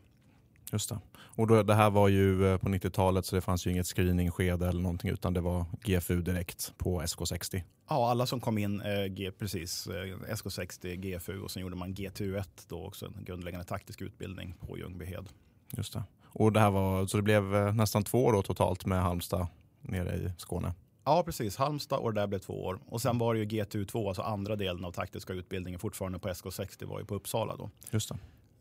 Just 0.72 0.90
det. 0.90 1.00
Och 1.18 1.48
då, 1.48 1.64
det 1.64 1.76
här 1.76 1.90
var 1.90 2.08
ju 2.08 2.48
eh, 2.48 2.58
på 2.58 2.70
90-talet 2.70 3.26
så 3.26 3.36
det 3.36 3.42
fanns 3.42 3.68
ju 3.68 3.72
inget 3.72 3.88
screeningskede 3.88 4.68
eller 4.68 4.82
någonting 4.82 5.10
utan 5.10 5.34
det 5.34 5.42
var 5.42 5.66
GFU 5.84 6.22
direkt 6.22 6.74
på 6.78 7.02
SK60. 7.02 7.64
Ja, 7.90 8.10
alla 8.10 8.26
som 8.26 8.40
kom 8.40 8.58
in, 8.58 8.82
eh, 8.82 9.06
G, 9.06 9.32
precis, 9.32 9.88
eh, 9.88 10.36
SK60, 10.36 10.96
GFU 10.96 11.42
och 11.42 11.52
sen 11.52 11.62
gjorde 11.62 11.76
man 11.76 11.94
GTU1 11.94 12.48
då 12.68 12.86
också, 12.86 13.06
en 13.06 13.24
grundläggande 13.24 13.66
taktisk 13.66 14.02
utbildning 14.02 14.56
på 14.68 14.78
Ljungbyhed. 14.78 15.30
Just 15.72 15.94
det. 15.94 16.04
Och 16.26 16.54
det 16.54 16.60
här 16.60 16.72
var, 16.72 17.08
så 17.08 17.18
det 17.18 17.24
blev 17.24 17.56
eh, 17.56 17.74
nästan 17.74 18.04
två 18.04 18.26
år 18.26 18.42
totalt 18.42 18.86
med 18.86 19.02
Halmstad 19.02 19.48
nere 19.82 20.16
i 20.16 20.32
Skåne? 20.38 20.74
Ja, 21.06 21.24
precis. 21.24 21.58
Halmstad 21.58 22.00
och 22.00 22.14
det 22.14 22.22
där 22.22 22.28
blev 22.28 22.40
två 22.40 22.64
år. 22.64 22.80
Och 22.86 23.02
sen 23.02 23.18
var 23.18 23.34
det 23.34 23.40
ju 23.40 23.46
GTU2, 23.46 24.08
alltså 24.08 24.22
andra 24.22 24.56
delen 24.56 24.86
av 24.86 24.92
taktiska 24.92 25.34
utbildningen 25.34 25.80
fortfarande 25.80 26.20
på 26.20 26.30
SK60 26.30 26.86
var 26.86 27.00
ju 27.00 27.06
på 27.06 27.16
Uppsala 27.16 27.56
då. 27.56 27.70
Just 27.92 28.10
det. 28.10 28.18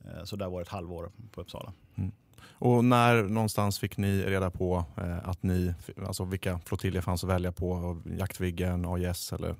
Eh, 0.08 0.24
så 0.24 0.36
där 0.36 0.48
var 0.48 0.58
det 0.58 0.62
ett 0.62 0.68
halvår 0.68 1.10
på 1.32 1.40
Uppsala. 1.40 1.72
Mm. 1.94 2.12
Och 2.60 2.84
när 2.84 3.22
någonstans 3.22 3.78
fick 3.78 3.96
ni 3.96 4.22
reda 4.22 4.50
på 4.50 4.84
eh, 4.96 5.28
att 5.28 5.42
ni, 5.42 5.74
alltså 6.06 6.24
vilka 6.24 6.58
flottiljer 6.58 7.02
fanns 7.02 7.24
att 7.24 7.30
välja 7.30 7.52
på? 7.52 8.00
Jaktviggen, 8.18 8.84
AIS 8.84 9.32
eller? 9.32 9.56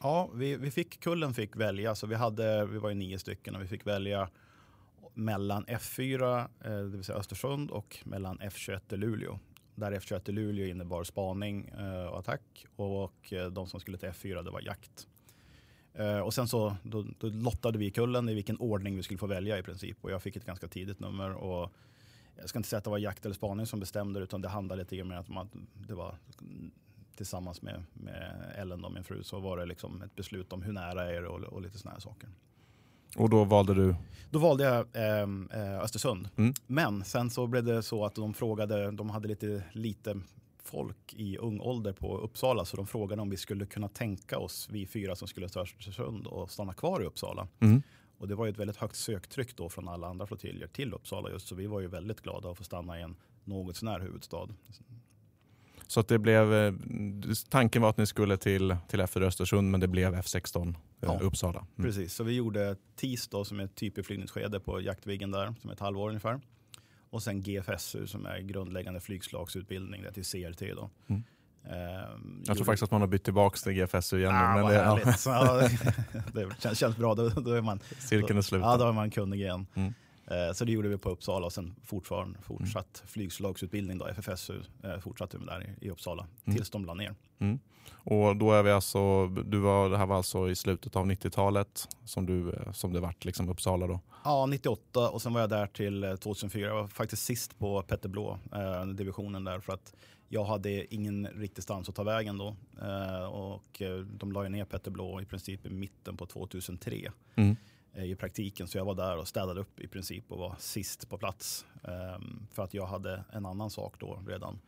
Ja, 0.00 0.30
vi, 0.34 0.56
vi 0.56 0.70
fick, 0.70 1.00
kullen 1.00 1.34
fick 1.34 1.56
välja, 1.56 1.94
så 1.94 2.06
vi, 2.06 2.14
hade, 2.14 2.66
vi 2.66 2.78
var 2.78 2.88
ju 2.88 2.94
nio 2.94 3.18
stycken 3.18 3.56
och 3.56 3.62
vi 3.62 3.66
fick 3.66 3.86
välja 3.86 4.28
mellan 5.14 5.64
F4, 5.64 6.40
eh, 6.40 6.70
det 6.70 6.82
vill 6.84 7.04
säga 7.04 7.18
Östersund, 7.18 7.70
och 7.70 7.98
mellan 8.04 8.38
F21 8.38 8.94
i 8.94 8.96
Luleå. 8.96 9.38
Där 9.74 9.92
F21 9.92 10.28
i 10.28 10.32
Luleå 10.32 10.66
innebar 10.66 11.04
spaning 11.04 11.70
och 12.10 12.18
attack 12.18 12.66
och 12.76 13.32
de 13.52 13.66
som 13.66 13.80
skulle 13.80 13.98
till 13.98 14.08
F4 14.08 14.42
det 14.42 14.50
var 14.50 14.60
jakt. 14.60 15.06
Uh, 16.00 16.18
och 16.18 16.34
sen 16.34 16.48
så 16.48 16.76
då, 16.82 17.06
då, 17.18 17.28
lottade 17.28 17.78
vi 17.78 17.90
kullen 17.90 18.28
i 18.28 18.34
vilken 18.34 18.56
ordning 18.56 18.96
vi 18.96 19.02
skulle 19.02 19.18
få 19.18 19.26
välja 19.26 19.58
i 19.58 19.62
princip. 19.62 19.98
Och 20.00 20.10
jag 20.10 20.22
fick 20.22 20.36
ett 20.36 20.46
ganska 20.46 20.68
tidigt 20.68 21.00
nummer. 21.00 21.32
Och 21.32 21.72
jag 22.36 22.48
ska 22.48 22.58
inte 22.58 22.68
säga 22.68 22.78
att 22.78 22.84
det 22.84 22.90
var 22.90 22.98
jakt 22.98 23.24
eller 23.24 23.34
spaning 23.34 23.66
som 23.66 23.80
bestämde 23.80 24.20
utan 24.20 24.42
det 24.42 24.48
handlade 24.48 24.82
lite 24.82 25.02
om 25.02 25.12
att 25.12 25.28
man, 25.28 25.48
det 25.72 25.94
var 25.94 26.18
tillsammans 27.16 27.62
med, 27.62 27.82
med 27.92 28.52
Ellen, 28.56 28.82
då, 28.82 28.88
min 28.88 29.04
fru, 29.04 29.22
så 29.22 29.40
var 29.40 29.56
det 29.56 29.66
liksom 29.66 30.02
ett 30.02 30.16
beslut 30.16 30.52
om 30.52 30.62
hur 30.62 30.72
nära 30.72 31.10
är 31.10 31.22
det 31.22 31.28
och, 31.28 31.40
och 31.40 31.62
lite 31.62 31.78
sådana 31.78 31.94
här 31.94 32.00
saker. 32.00 32.28
Och 33.16 33.30
då 33.30 33.44
valde 33.44 33.74
du? 33.74 33.94
Då 34.30 34.38
valde 34.38 34.64
jag 34.64 34.86
eh, 34.92 35.80
Östersund. 35.80 36.28
Mm. 36.36 36.54
Men 36.66 37.04
sen 37.04 37.30
så 37.30 37.46
blev 37.46 37.64
det 37.64 37.82
så 37.82 38.04
att 38.04 38.14
de 38.14 38.34
frågade, 38.34 38.90
de 38.90 39.10
hade 39.10 39.28
lite, 39.28 39.62
lite 39.72 40.20
folk 40.64 41.14
i 41.14 41.38
ung 41.38 41.60
ålder 41.60 41.92
på 41.92 42.18
Uppsala 42.18 42.64
så 42.64 42.76
de 42.76 42.86
frågade 42.86 43.22
om 43.22 43.30
vi 43.30 43.36
skulle 43.36 43.66
kunna 43.66 43.88
tänka 43.88 44.38
oss, 44.38 44.68
vi 44.70 44.86
fyra 44.86 45.16
som 45.16 45.28
skulle 45.28 45.48
till 45.48 45.60
Östersund 45.60 46.26
och 46.26 46.50
stanna 46.50 46.72
kvar 46.72 47.02
i 47.02 47.04
Uppsala. 47.04 47.48
Mm. 47.60 47.82
Och 48.18 48.28
det 48.28 48.34
var 48.34 48.46
ju 48.46 48.50
ett 48.50 48.58
väldigt 48.58 48.76
högt 48.76 48.96
söktryck 48.96 49.56
då 49.56 49.68
från 49.68 49.88
alla 49.88 50.06
andra 50.06 50.26
flottiljer 50.26 50.66
till 50.66 50.94
Uppsala 50.94 51.30
just 51.30 51.48
så 51.48 51.54
vi 51.54 51.66
var 51.66 51.80
ju 51.80 51.86
väldigt 51.86 52.20
glada 52.20 52.50
att 52.50 52.58
få 52.58 52.64
stanna 52.64 52.98
i 52.98 53.02
en 53.02 53.16
något 53.44 53.76
sånär 53.76 54.00
huvudstad. 54.00 54.48
Så 55.86 56.00
att 56.00 56.08
det 56.08 56.18
blev, 56.18 56.54
eh, 56.54 56.74
tanken 57.48 57.82
var 57.82 57.90
att 57.90 57.96
ni 57.96 58.06
skulle 58.06 58.36
till, 58.36 58.76
till 58.88 59.00
F4 59.00 59.22
Östersund 59.22 59.70
men 59.70 59.80
det 59.80 59.88
blev 59.88 60.14
F16 60.14 60.68
eh, 60.68 60.74
Ja. 61.00 61.18
Uppsala. 61.22 61.58
Mm. 61.58 61.90
Precis, 61.90 62.14
så 62.14 62.24
vi 62.24 62.32
gjorde 62.32 62.76
TIS 62.96 63.28
då 63.28 63.44
som 63.44 63.60
är 63.60 63.64
ett 63.64 63.74
typbeflygningsskede 63.74 64.60
på 64.60 64.80
Jaktviggen 64.80 65.30
där 65.30 65.54
som 65.60 65.70
är 65.70 65.74
ett 65.74 65.80
halvår 65.80 66.08
ungefär. 66.08 66.40
Och 67.14 67.22
sen 67.22 67.42
GFSU 67.42 68.06
som 68.06 68.26
är 68.26 68.38
grundläggande 68.38 69.00
flygslagsutbildning, 69.00 70.02
det 70.02 70.08
är 70.08 70.12
till 70.12 70.24
CRT 70.24 70.60
då. 70.76 70.90
Mm. 71.08 71.22
Ehm, 71.64 71.72
Jag 71.72 72.46
tror 72.46 72.56
gjorde- 72.56 72.64
faktiskt 72.64 72.82
att 72.82 72.90
man 72.90 73.00
har 73.00 73.08
bytt 73.08 73.24
tillbaka 73.24 73.56
till 73.56 73.72
GFSU 73.72 74.18
igen. 74.18 74.34
Ah, 74.34 74.54
men 74.54 74.66
det, 74.66 74.74
ja, 74.74 74.94
det 76.34 76.60
känns, 76.60 76.78
känns 76.78 76.96
bra, 76.96 77.14
då, 77.14 77.28
då 77.28 77.52
är 77.52 77.62
man 77.62 77.80
cirkeln 77.98 78.38
är 78.38 78.42
sluten. 78.42 78.68
Ja, 78.68 78.76
då 78.76 78.88
är 78.88 78.92
man 78.92 79.10
kunnig 79.10 79.40
igen. 79.40 79.66
Mm. 79.74 79.94
Eh, 80.30 80.52
Så 80.54 80.64
det 80.64 80.72
gjorde 80.72 80.88
vi 80.88 80.98
på 80.98 81.10
Uppsala 81.10 81.46
och 81.46 81.52
sen 81.52 81.74
fortfarande 81.84 82.38
fortsatt 82.42 83.02
flygslagsutbildning 83.06 83.98
då, 83.98 84.06
FFSU, 84.06 84.60
eh, 84.84 84.98
fortsatte 84.98 85.38
vi 85.38 85.44
där 85.44 85.76
i- 85.80 85.90
Uppsala 85.90 86.26
Mm. 86.44 86.56
tills 86.56 86.70
de 86.70 86.84
la 86.84 86.94
ner. 86.94 87.14
Och 87.92 88.36
då 88.36 88.52
är 88.52 88.62
vi 88.62 88.70
alltså, 88.70 89.26
du 89.26 89.58
var, 89.58 89.90
det 89.90 89.98
här 89.98 90.06
var 90.06 90.16
alltså 90.16 90.50
i 90.50 90.54
slutet 90.54 90.96
av 90.96 91.06
90-talet 91.06 91.88
som, 92.04 92.26
du, 92.26 92.52
eh, 92.52 92.72
som 92.72 92.92
det 92.92 93.00
vart 93.00 93.24
liksom 93.24 93.48
Uppsala 93.48 93.86
då? 93.86 94.00
Ja, 94.24 94.46
98 94.46 95.10
och 95.10 95.22
sen 95.22 95.32
var 95.32 95.40
jag 95.40 95.50
där 95.50 95.66
till 95.66 96.04
eh, 96.04 96.14
2004. 96.16 96.66
Jag 96.68 96.74
var 96.74 96.86
faktiskt 96.88 97.22
sist 97.24 97.58
på 97.58 97.82
Petter 97.82 98.08
Blå, 98.08 98.38
eh, 98.52 98.86
divisionen 98.86 99.44
där 99.44 99.60
för 99.60 99.72
att 99.72 99.94
jag 100.28 100.44
hade 100.44 100.94
ingen 100.94 101.26
riktig 101.26 101.64
stans 101.64 101.88
att 101.88 101.94
ta 101.94 102.02
vägen 102.02 102.38
då. 102.38 102.56
Eh, 102.82 103.24
och 103.24 103.82
de 104.06 104.32
la 104.32 104.42
ju 104.42 104.48
ner 104.48 104.64
Petter 104.64 104.90
Blå 104.90 105.20
i 105.20 105.24
princip 105.24 105.66
i 105.66 105.70
mitten 105.70 106.16
på 106.16 106.26
2003 106.26 107.12
Mm. 107.36 107.56
Eh, 107.94 108.04
i 108.04 108.14
praktiken. 108.16 108.68
Så 108.68 108.78
jag 108.78 108.84
var 108.84 108.94
där 108.94 109.16
och 109.18 109.28
städade 109.28 109.60
upp 109.60 109.80
i 109.80 109.88
princip 109.88 110.32
och 110.32 110.38
var 110.38 110.54
sist 110.58 111.08
på 111.08 111.18
plats. 111.18 111.66
Ehm, 111.84 112.46
för 112.52 112.62
att 112.64 112.74
jag 112.74 112.86
hade 112.86 113.24
en 113.32 113.46
annan 113.46 113.70
sak 113.70 113.94
då 114.00 114.22
redan. 114.26 114.58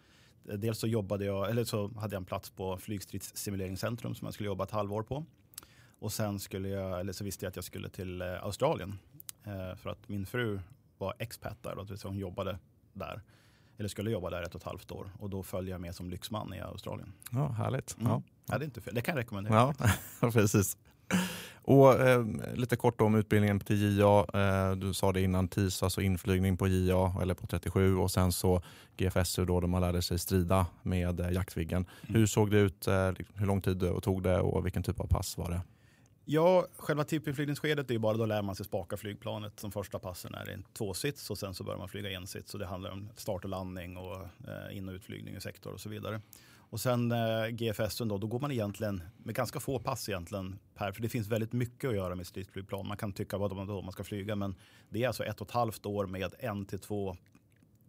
Eh, 0.48 0.54
Dels 0.54 0.78
så 0.78 0.86
jobbade 0.86 1.24
jag, 1.24 1.50
eller 1.50 1.64
så 1.64 1.88
hade 1.88 2.14
jag 2.14 2.20
en 2.20 2.24
plats 2.26 2.50
på 2.50 2.78
flygstridssimuleringscentrum 2.78 4.14
som 4.14 4.24
jag 4.26 4.34
skulle 4.34 4.46
jobba 4.46 4.64
ett 4.64 4.70
halvår 4.70 5.02
på. 5.02 5.24
Och 5.98 6.12
sen 6.12 6.40
skulle 6.40 6.68
jag, 6.68 7.00
eller 7.00 7.12
så 7.12 7.24
visste 7.24 7.44
jag 7.44 7.50
att 7.50 7.56
jag 7.56 7.64
skulle 7.64 7.88
till 7.88 8.22
eh, 8.22 8.44
Australien. 8.44 8.98
För 9.76 9.90
att 9.90 10.08
min 10.08 10.26
fru 10.26 10.60
var 10.98 11.14
expat 11.18 11.62
där, 11.62 11.84
säga 11.96 12.08
hon 12.10 12.18
jobbade 12.18 12.58
där. 12.92 13.22
Eller 13.78 13.88
skulle 13.88 14.10
jobba 14.10 14.30
där 14.30 14.42
ett 14.42 14.54
och 14.54 14.60
ett 14.60 14.66
halvt 14.66 14.90
år. 14.92 15.10
Och 15.18 15.30
då 15.30 15.42
följde 15.42 15.70
jag 15.72 15.80
med 15.80 15.94
som 15.94 16.10
lyxman 16.10 16.54
i 16.54 16.60
Australien. 16.60 17.12
Ja, 17.30 17.48
härligt. 17.48 17.96
Mm. 17.98 18.08
Ja. 18.12 18.22
Ja, 18.46 18.58
det 18.58 18.64
är 18.64 18.66
inte 18.66 18.80
fel. 18.80 18.94
Det 18.94 19.00
kan 19.00 19.14
jag 19.14 19.20
rekommendera. 19.20 19.74
Ja, 20.20 20.30
precis. 20.32 20.76
Och 21.66 22.00
eh, 22.00 22.24
lite 22.54 22.76
kort 22.76 23.00
om 23.00 23.14
utbildningen 23.14 23.60
till 23.60 23.98
JA. 23.98 24.26
Eh, 24.34 24.76
du 24.76 24.94
sa 24.94 25.12
det 25.12 25.20
innan 25.20 25.48
TIS, 25.48 25.82
alltså 25.82 26.00
inflygning 26.00 26.56
på 26.56 26.68
JA 26.68 27.14
eller 27.22 27.34
på 27.34 27.46
37 27.46 27.96
och 27.96 28.10
sen 28.10 28.32
så 28.32 28.62
GFSU 28.96 29.44
då, 29.44 29.60
där 29.60 29.68
man 29.68 29.80
lärde 29.80 30.02
sig 30.02 30.18
strida 30.18 30.66
med 30.82 31.20
eh, 31.20 31.30
Jaktviggen. 31.30 31.86
Mm. 32.02 32.20
Hur 32.20 32.26
såg 32.26 32.50
det 32.50 32.58
ut? 32.58 32.86
Eh, 32.86 33.12
hur 33.34 33.46
lång 33.46 33.60
tid 33.60 33.82
och 33.82 34.02
tog 34.02 34.22
det 34.22 34.40
och 34.40 34.66
vilken 34.66 34.82
typ 34.82 35.00
av 35.00 35.06
pass 35.06 35.38
var 35.38 35.50
det? 35.50 35.60
Ja, 36.28 36.66
själva 36.76 37.04
typinflygningsskedet 37.04 37.90
är 37.90 37.94
ju 37.94 37.98
bara 37.98 38.16
då 38.16 38.26
lär 38.26 38.42
man 38.42 38.56
sig 38.56 38.66
spaka 38.66 38.96
flygplanet. 38.96 39.60
Som 39.60 39.72
första 39.72 39.98
passen 39.98 40.34
är 40.34 40.44
det 40.46 40.52
en 40.52 40.62
tvåsits 40.62 41.30
och 41.30 41.38
sen 41.38 41.54
så 41.54 41.64
börjar 41.64 41.78
man 41.78 41.88
flyga 41.88 42.10
ensits. 42.10 42.50
Så 42.50 42.58
det 42.58 42.66
handlar 42.66 42.90
om 42.90 43.08
start 43.16 43.44
och 43.44 43.50
landning 43.50 43.96
och 43.96 44.16
eh, 44.22 44.76
in 44.76 44.88
och 44.88 44.94
utflygning 44.94 45.36
i 45.36 45.40
sektor 45.40 45.72
och 45.72 45.80
så 45.80 45.88
vidare. 45.88 46.20
Och 46.76 46.80
sen 46.80 47.12
eh, 47.12 47.48
GFS 47.48 47.98
då, 47.98 48.18
då 48.18 48.26
går 48.26 48.40
man 48.40 48.52
egentligen 48.52 49.02
med 49.16 49.34
ganska 49.34 49.60
få 49.60 49.78
pass 49.78 50.08
egentligen 50.08 50.58
per, 50.74 50.92
för 50.92 51.02
det 51.02 51.08
finns 51.08 51.28
väldigt 51.28 51.52
mycket 51.52 51.90
att 51.90 51.96
göra 51.96 52.14
med 52.14 52.26
stridsflygplan. 52.26 52.88
Man 52.88 52.96
kan 52.96 53.12
tycka 53.12 53.38
vad 53.38 53.56
man, 53.56 53.66
då 53.66 53.82
man 53.82 53.92
ska 53.92 54.04
flyga, 54.04 54.36
men 54.36 54.54
det 54.88 55.02
är 55.02 55.06
alltså 55.06 55.24
ett 55.24 55.40
och 55.40 55.46
ett 55.46 55.54
halvt 55.54 55.86
år 55.86 56.06
med 56.06 56.34
en 56.38 56.66
till 56.66 56.78
två, 56.78 57.16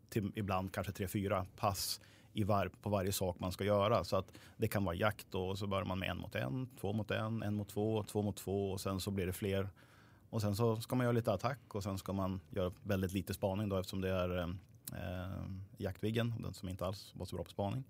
till 0.10 0.32
ibland 0.36 0.72
kanske 0.72 0.94
tre, 0.94 1.08
fyra 1.08 1.46
pass 1.58 2.02
i 2.34 2.44
var, 2.44 2.72
på 2.82 2.90
varje 2.90 3.12
sak 3.12 3.40
man 3.40 3.52
ska 3.52 3.64
göra. 3.64 4.04
Så 4.04 4.18
att 4.18 4.32
det 4.58 4.68
kan 4.68 4.84
vara 4.86 4.96
jakt 4.96 5.28
då, 5.30 5.48
och 5.48 5.58
så 5.58 5.68
börjar 5.68 5.86
man 5.86 6.00
med 6.00 6.10
en 6.10 6.18
mot 6.18 6.36
en, 6.36 6.70
två 6.82 6.94
mot 6.94 7.12
en, 7.12 7.44
en 7.44 7.56
mot 7.56 7.70
två, 7.70 8.04
två 8.04 8.22
mot 8.22 8.38
två 8.38 8.72
och 8.72 8.82
sen 8.82 9.00
så 9.00 9.12
blir 9.12 9.26
det 9.26 9.34
fler. 9.34 9.70
Och 10.30 10.42
sen 10.42 10.56
så 10.56 10.82
ska 10.82 10.96
man 10.96 11.04
göra 11.04 11.14
lite 11.14 11.34
attack 11.34 11.76
och 11.76 11.84
sen 11.84 11.98
ska 11.98 12.14
man 12.14 12.40
göra 12.50 12.72
väldigt 12.84 13.14
lite 13.14 13.34
spaning 13.34 13.70
då 13.70 13.78
eftersom 13.78 14.02
det 14.02 14.10
är 14.10 14.38
eh, 14.38 14.50
eh 14.94 15.44
jaktviggen, 15.78 16.34
den 16.40 16.54
som 16.54 16.70
inte 16.70 16.86
alls 16.86 17.12
var 17.16 17.26
så 17.26 17.36
bra 17.36 17.44
på 17.44 17.52
spaning. 17.52 17.84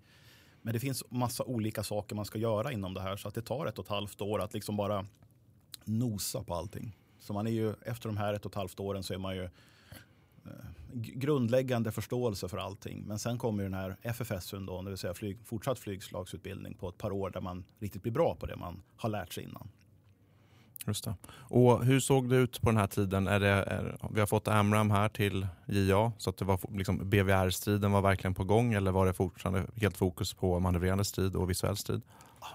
Men 0.62 0.72
det 0.72 0.80
finns 0.80 1.04
massa 1.10 1.44
olika 1.44 1.82
saker 1.82 2.16
man 2.16 2.24
ska 2.24 2.38
göra 2.38 2.72
inom 2.72 2.94
det 2.94 3.00
här 3.00 3.16
så 3.16 3.28
att 3.28 3.34
det 3.34 3.42
tar 3.42 3.66
ett 3.66 3.78
och 3.78 3.84
ett 3.84 3.90
halvt 3.90 4.20
år 4.20 4.40
att 4.40 4.54
liksom 4.54 4.76
bara 4.76 5.06
nosa 5.84 6.42
på 6.42 6.54
allting. 6.54 6.96
Så 7.18 7.32
man 7.32 7.46
är 7.46 7.50
ju, 7.50 7.74
efter 7.82 8.08
de 8.08 8.16
här 8.16 8.34
ett 8.34 8.46
och 8.46 8.52
ett 8.52 8.56
halvt 8.56 8.80
åren 8.80 9.02
så 9.02 9.14
är 9.14 9.18
man 9.18 9.36
ju 9.36 9.44
eh, 9.44 9.50
grundläggande 10.92 11.92
förståelse 11.92 12.48
för 12.48 12.58
allting. 12.58 13.04
Men 13.06 13.18
sen 13.18 13.38
kommer 13.38 13.62
ju 13.62 13.68
den 13.68 13.78
här 13.78 13.96
FFS, 14.02 14.50
då, 14.50 14.82
det 14.82 14.88
vill 14.90 14.98
säga 14.98 15.14
flyg, 15.14 15.38
fortsatt 15.44 15.78
flygslagsutbildning 15.78 16.74
på 16.74 16.88
ett 16.88 16.98
par 16.98 17.12
år 17.12 17.30
där 17.30 17.40
man 17.40 17.64
riktigt 17.78 18.02
blir 18.02 18.12
bra 18.12 18.34
på 18.34 18.46
det 18.46 18.56
man 18.56 18.82
har 18.96 19.08
lärt 19.08 19.32
sig 19.32 19.44
innan. 19.44 19.68
Just 20.86 21.04
det. 21.04 21.14
Och 21.30 21.84
hur 21.84 22.00
såg 22.00 22.30
det 22.30 22.36
ut 22.36 22.60
på 22.60 22.70
den 22.70 22.76
här 22.76 22.86
tiden? 22.86 23.26
Är 23.26 23.40
det, 23.40 23.48
är, 23.48 23.96
vi 24.10 24.20
har 24.20 24.26
fått 24.26 24.48
Amram 24.48 24.90
här 24.90 25.08
till 25.08 25.46
JA, 25.66 26.12
så 26.18 26.30
att 26.30 26.36
det 26.36 26.44
var 26.44 26.60
liksom, 26.72 27.10
BVR-striden 27.10 27.92
var 27.92 28.02
verkligen 28.02 28.34
på 28.34 28.44
gång 28.44 28.74
eller 28.74 28.90
var 28.90 29.06
det 29.06 29.12
fortfarande 29.12 29.66
helt 29.76 29.96
fokus 29.96 30.34
på 30.34 30.60
manövrerande 30.60 31.04
strid 31.04 31.36
och 31.36 31.50
visuell 31.50 31.76
strid? 31.76 32.02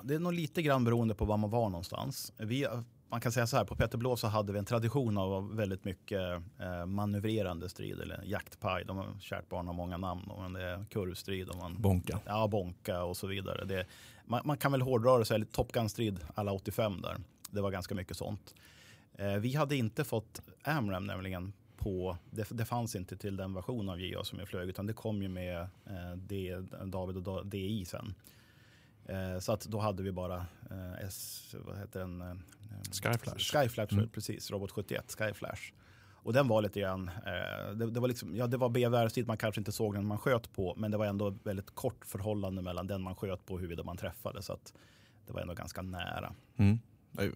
Det 0.04 0.16
är 0.16 0.20
nog 0.20 0.34
lite 0.34 0.62
grann 0.62 0.84
beroende 0.84 1.16
på 1.16 1.26
var 1.26 1.38
man 1.38 1.50
var 1.50 1.70
någonstans. 1.70 2.34
Vi, 2.38 2.68
man 3.10 3.22
kan 3.22 3.32
säga 3.32 3.48
så 3.48 3.58
här, 3.58 3.66
på 3.66 3.76
Peterblå 3.76 4.16
så 4.16 4.28
hade 4.28 4.54
vi 4.54 4.60
en 4.60 4.66
tradition 4.66 5.18
av 5.18 5.56
väldigt 5.56 5.86
mycket 5.86 6.22
eh, 6.60 6.86
manövrerande 6.86 7.70
strid 7.70 8.00
eller 8.00 8.24
jaktpaj. 8.26 8.86
De 8.86 8.98
har 8.98 9.08
kärt 9.20 9.50
barn 9.50 9.68
har 9.68 9.74
många 9.74 9.98
namn. 9.98 10.32
Men 10.38 10.54
det 10.54 10.62
är 10.64 10.86
kurvstrid 10.90 11.50
och 11.50 11.56
man, 11.56 11.82
Bonka. 11.82 12.20
ja, 12.26 12.48
bonka 12.48 13.04
och 13.04 13.18
så 13.18 13.28
vidare. 13.28 13.66
Det, 13.66 13.86
man, 14.26 14.42
man 14.46 14.58
kan 14.58 14.72
väl 14.72 14.82
hårdra 14.82 15.18
det 15.18 15.26
så 15.26 15.34
här, 15.34 15.44
Top 15.52 15.72
Gun-strid 15.72 16.20
alla 16.36 16.52
85 16.52 17.02
där. 17.02 17.18
Det 17.54 17.62
var 17.62 17.72
ganska 17.72 17.96
mycket 17.96 18.18
sånt. 18.18 18.56
Eh, 19.14 19.34
vi 19.36 19.56
hade 19.56 19.76
inte 19.76 20.04
fått 20.04 20.42
AMRAM 20.64 21.06
nämligen 21.08 21.54
på, 21.78 22.18
det, 22.32 22.48
det 22.52 22.66
fanns 22.66 22.96
inte 22.96 23.18
till 23.18 23.36
den 23.36 23.54
version 23.54 23.90
av 23.90 24.02
JA 24.02 24.24
som 24.24 24.40
jag 24.40 24.48
flög 24.48 24.70
utan 24.70 24.86
det 24.86 24.94
kom 24.94 25.22
ju 25.22 25.28
med 25.28 25.62
eh, 25.86 26.12
D, 26.18 26.58
David 26.86 27.28
och 27.28 27.46
DI 27.48 27.86
sen. 27.86 28.14
Eh, 29.06 29.40
så 29.40 29.52
att 29.52 29.62
då 29.62 29.80
hade 29.80 30.04
vi 30.04 30.12
bara 30.12 30.38
eh, 30.72 31.06
S, 31.08 31.56
vad 31.66 31.78
heter 31.80 32.00
den? 32.00 32.22
Eh, 32.22 32.34
Skyflash. 32.92 33.38
Skyflash, 33.38 33.94
Mm. 33.94 34.10
precis. 34.10 34.52
Robot 34.52 34.72
71, 34.72 35.16
Skyflash. 35.20 35.62
Och 36.26 36.34
den 36.34 36.48
var 36.48 36.62
lite 36.62 36.80
grann, 36.80 37.08
eh, 37.08 37.74
det, 37.76 37.92
det 37.92 38.00
var 38.00 38.08
liksom, 38.08 38.36
ja 38.36 38.48
det 38.48 38.58
var 38.58 38.70
BVR-strid 38.70 39.28
man 39.28 39.38
kanske 39.38 39.62
inte 39.62 39.72
såg 39.72 39.94
den 39.94 40.06
man 40.06 40.18
sköt 40.18 40.54
på, 40.54 40.74
men 40.78 40.92
det 40.92 40.98
var 40.98 41.06
ändå 41.06 41.30
väldigt 41.44 41.76
kort 41.76 42.06
förhållande 42.06 42.62
mellan 42.62 42.88
den 42.88 43.02
man 43.02 43.16
sköt 43.16 43.46
på 43.46 43.54
och 43.54 43.60
huruvida 43.60 43.84
man 43.84 43.98
träffade. 43.98 44.42
Så 44.42 44.54
att 44.54 44.74
det 45.28 45.34
var 45.34 45.42
ändå 45.42 45.54
ganska 45.54 45.82
nära. 45.82 46.34
Mm. 46.58 46.80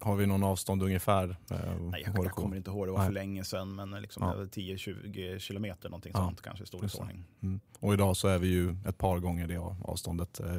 Har 0.01 0.15
vi 0.15 0.25
någon 0.25 0.43
avstånd 0.43 0.83
ungefär? 0.83 1.29
Eh, 1.51 1.57
Nej, 1.79 2.03
jag, 2.15 2.25
jag 2.25 2.31
kommer 2.31 2.55
inte 2.57 2.71
ihåg, 2.71 2.87
det 2.87 2.91
var 2.91 2.97
Nej. 2.99 3.07
för 3.07 3.13
länge 3.13 3.43
sedan, 3.43 3.75
men 3.75 3.91
liksom 4.01 4.23
Ja. 4.23 4.31
det 4.31 4.37
var 4.37 4.45
10-20 4.45 5.39
kilometer 5.39 5.89
någonting 5.89 6.11
Ja, 6.15 6.19
sånt 6.19 6.41
kanske 6.41 6.63
i 6.63 6.67
storleksordning. 6.67 7.23
Mm. 7.41 7.59
Och 7.79 7.93
idag 7.93 8.17
så 8.17 8.27
är 8.27 8.37
vi 8.39 8.47
ju 8.47 8.75
ett 8.87 8.97
par 8.97 9.19
gånger 9.19 9.47
det 9.47 9.57
avståndet. 9.83 10.39
eh, 10.39 10.55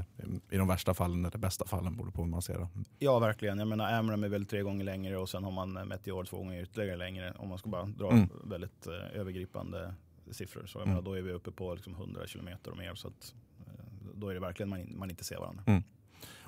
I 0.51 0.57
de 0.57 0.69
värsta 0.69 0.95
fallen 0.95 1.25
eller 1.27 1.39
bästa 1.39 1.67
fallen 1.67 1.97
borde 1.97 2.11
på 2.13 2.23
hur 2.23 2.29
man 2.31 2.43
ser 2.43 2.55
det. 2.59 2.69
Mm. 2.75 2.85
Ja, 2.99 3.19
verkligen. 3.19 3.59
Jag 3.59 3.69
menar, 3.69 3.93
Amram 3.93 4.25
är 4.25 4.29
väl 4.29 4.47
tre 4.47 4.63
gånger 4.63 4.85
längre 4.85 5.17
och 5.19 5.29
sen 5.29 5.45
har 5.45 5.51
man 5.51 5.73
Meteor 5.73 6.25
två 6.25 6.37
gånger 6.37 6.63
ytterligare 6.63 6.97
längre 6.97 7.33
om 7.39 7.49
man 7.49 7.59
ska 7.59 7.69
bara 7.69 7.85
dra 7.87 8.11
Mm. 8.13 8.29
väldigt 8.45 8.87
eh, 8.87 9.21
övergripande 9.21 9.95
siffror. 10.31 10.67
Så 10.67 10.79
jag 10.79 10.83
Mm. 10.83 10.95
menar, 10.95 11.03
då 11.11 11.19
är 11.19 11.23
vi 11.23 11.33
uppe 11.33 11.51
på 11.51 11.75
liksom 11.75 11.95
100 11.95 12.27
kilometer 12.27 12.71
och 12.71 12.77
mer. 12.79 12.95
Så 12.95 13.09
att, 13.09 13.35
eh, 13.67 13.85
då 14.15 14.29
är 14.29 14.35
det 14.35 14.41
verkligen 14.41 14.71
man, 14.71 14.99
man 14.99 15.11
inte 15.11 15.25
ser 15.25 15.39
varandra. 15.39 15.63
Mm. 15.67 15.83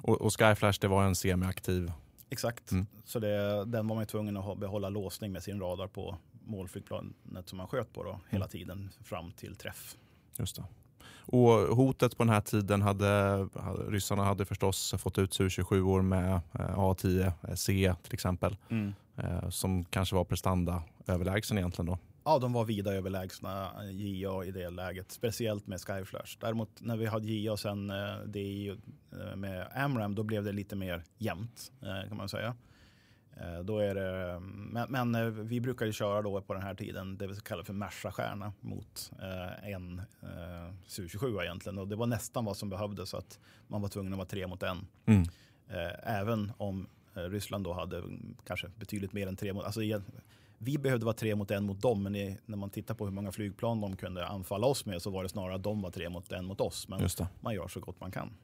Och, 0.03 0.21
och 0.23 0.39
Skyflash 0.41 0.79
det 0.81 0.89
var 0.89 1.05
en 1.05 1.15
semiaktiv. 1.15 1.93
Exakt. 2.31 2.73
Mm. 2.73 2.87
Så 3.05 3.19
det, 3.19 3.65
den 3.65 3.89
var 3.89 3.97
man 3.97 4.07
tvungen 4.07 4.37
att 4.37 4.59
behålla 4.59 4.89
låsning 4.89 5.33
med 5.33 5.43
sin 5.43 5.61
radar 5.61 5.87
på 5.87 6.17
målflygplanet 6.47 7.15
som 7.49 7.59
man 7.59 7.67
sköt 7.69 7.93
på 7.93 8.03
då, 8.03 8.11
Mm. 8.11 8.21
hela 8.29 8.49
tiden 8.49 8.91
fram 9.05 9.33
till 9.33 9.57
träff. 9.57 9.97
Just 10.39 10.57
det. 10.57 10.65
Och 11.33 11.51
hotet 11.77 12.17
på 12.17 12.25
den 12.25 12.33
här 12.33 12.41
tiden 12.41 12.83
hade, 12.83 13.37
ryssarna 13.89 14.25
hade 14.25 14.45
förstås 14.45 14.95
fått 14.99 15.19
ut 15.19 15.31
Su-27 15.33 16.03
med 16.03 16.33
eh, 16.35 16.79
A10C 16.79 17.95
till 18.03 18.15
exempel. 18.15 18.57
eh, 19.17 19.49
Som 19.49 19.85
kanske 19.85 20.15
var 20.17 20.25
prestanda 20.25 20.83
överlägsen 21.07 21.59
egentligen 21.59 21.87
då. 21.87 21.99
Ja, 22.31 22.39
de 22.39 22.53
var 22.53 22.65
vida 22.65 22.95
överlägsna 22.95 23.73
JA 23.91 24.45
i 24.45 24.51
det 24.51 24.71
läget, 24.71 25.13
speciellt 25.13 25.67
med 25.67 25.81
Skyflash. 25.81 26.37
Däremot 26.41 26.81
när 26.81 26.97
vi 26.97 27.07
hade 27.07 27.33
JA 27.33 27.53
och 27.53 27.61
sen 27.61 27.91
eh, 27.91 28.19
DI 28.27 28.69
eh, 28.69 29.37
med 29.37 29.69
Amram, 29.75 30.15
då 30.15 30.23
blev 30.23 30.45
det 30.45 30.53
lite 30.53 30.77
mer 30.77 31.05
jämnt 31.19 31.73
eh, 31.83 32.09
kan 32.09 32.17
man 32.17 32.29
säga. 32.29 32.55
Eh, 33.37 33.61
då 33.61 33.79
är 33.79 33.95
det, 33.95 34.41
men, 34.41 34.91
men 34.91 35.15
eh, 35.15 35.25
vi 35.25 35.61
brukar 35.61 35.87
ju 35.87 35.93
köra 35.93 36.23
då 36.23 36.41
på 36.41 36.55
den 36.55 36.63
här 36.63 36.75
tiden 36.75 37.19
det 37.19 37.27
vi 37.27 37.37
kallar 37.41 37.63
för 37.63 37.73
Merca-stjärna 37.73 38.53
mot 38.61 39.13
eh, 39.23 39.73
en 39.73 39.99
eh, 40.23 40.75
Su-27 40.87 41.43
egentligen. 41.43 41.79
Och 41.79 41.89
det 41.89 41.97
var 41.97 42.07
nästan 42.07 42.45
vad 42.45 42.57
som 42.57 42.71
behövdes 42.71 43.11
så 43.11 43.17
att 43.17 43.39
man 43.69 43.83
var 43.83 43.89
tvungen 43.89 44.13
att 44.13 44.19
vara 44.19 44.29
tre 44.29 44.47
mot 44.47 44.63
en. 44.63 44.87
Mm. 45.07 45.23
Eh, 45.69 46.19
även 46.19 46.53
om 46.57 46.87
eh, 47.15 47.23
Ryssland 47.23 47.65
då 47.65 47.73
hade 47.73 48.03
kanske 48.47 48.69
betydligt 48.69 49.13
mer 49.13 49.27
än 49.27 49.37
tre 49.37 49.53
mot 49.53 49.65
alltså, 49.65 49.83
Vi 50.63 50.79
behövde 50.79 51.05
vara 51.07 51.15
tre 51.15 51.35
mot 51.35 51.51
en 51.51 51.65
mot 51.65 51.83
dem, 51.83 52.03
men 52.03 52.17
i, 52.17 52.39
när 52.47 52.57
man 52.57 52.71
tittar 52.71 52.95
på 52.95 53.05
hur 53.05 53.13
många 53.13 53.33
flygplan 53.33 53.81
de 53.81 53.97
kunde 53.97 54.27
anfalla 54.27 54.67
oss 54.67 54.87
med 54.87 55.03
så 55.03 55.11
var 55.11 55.23
det 55.23 55.29
snarare 55.29 55.55
att 55.55 55.63
de 55.63 55.83
var 55.83 55.91
tre 55.91 56.09
mot 56.09 56.33
en 56.33 56.45
mot 56.45 56.61
oss. 56.61 56.89
Men 56.89 57.09
man 57.41 57.55
gör 57.55 57.69
så 57.69 57.81
gott 57.81 58.01
man 58.01 58.11
kan. 58.11 58.35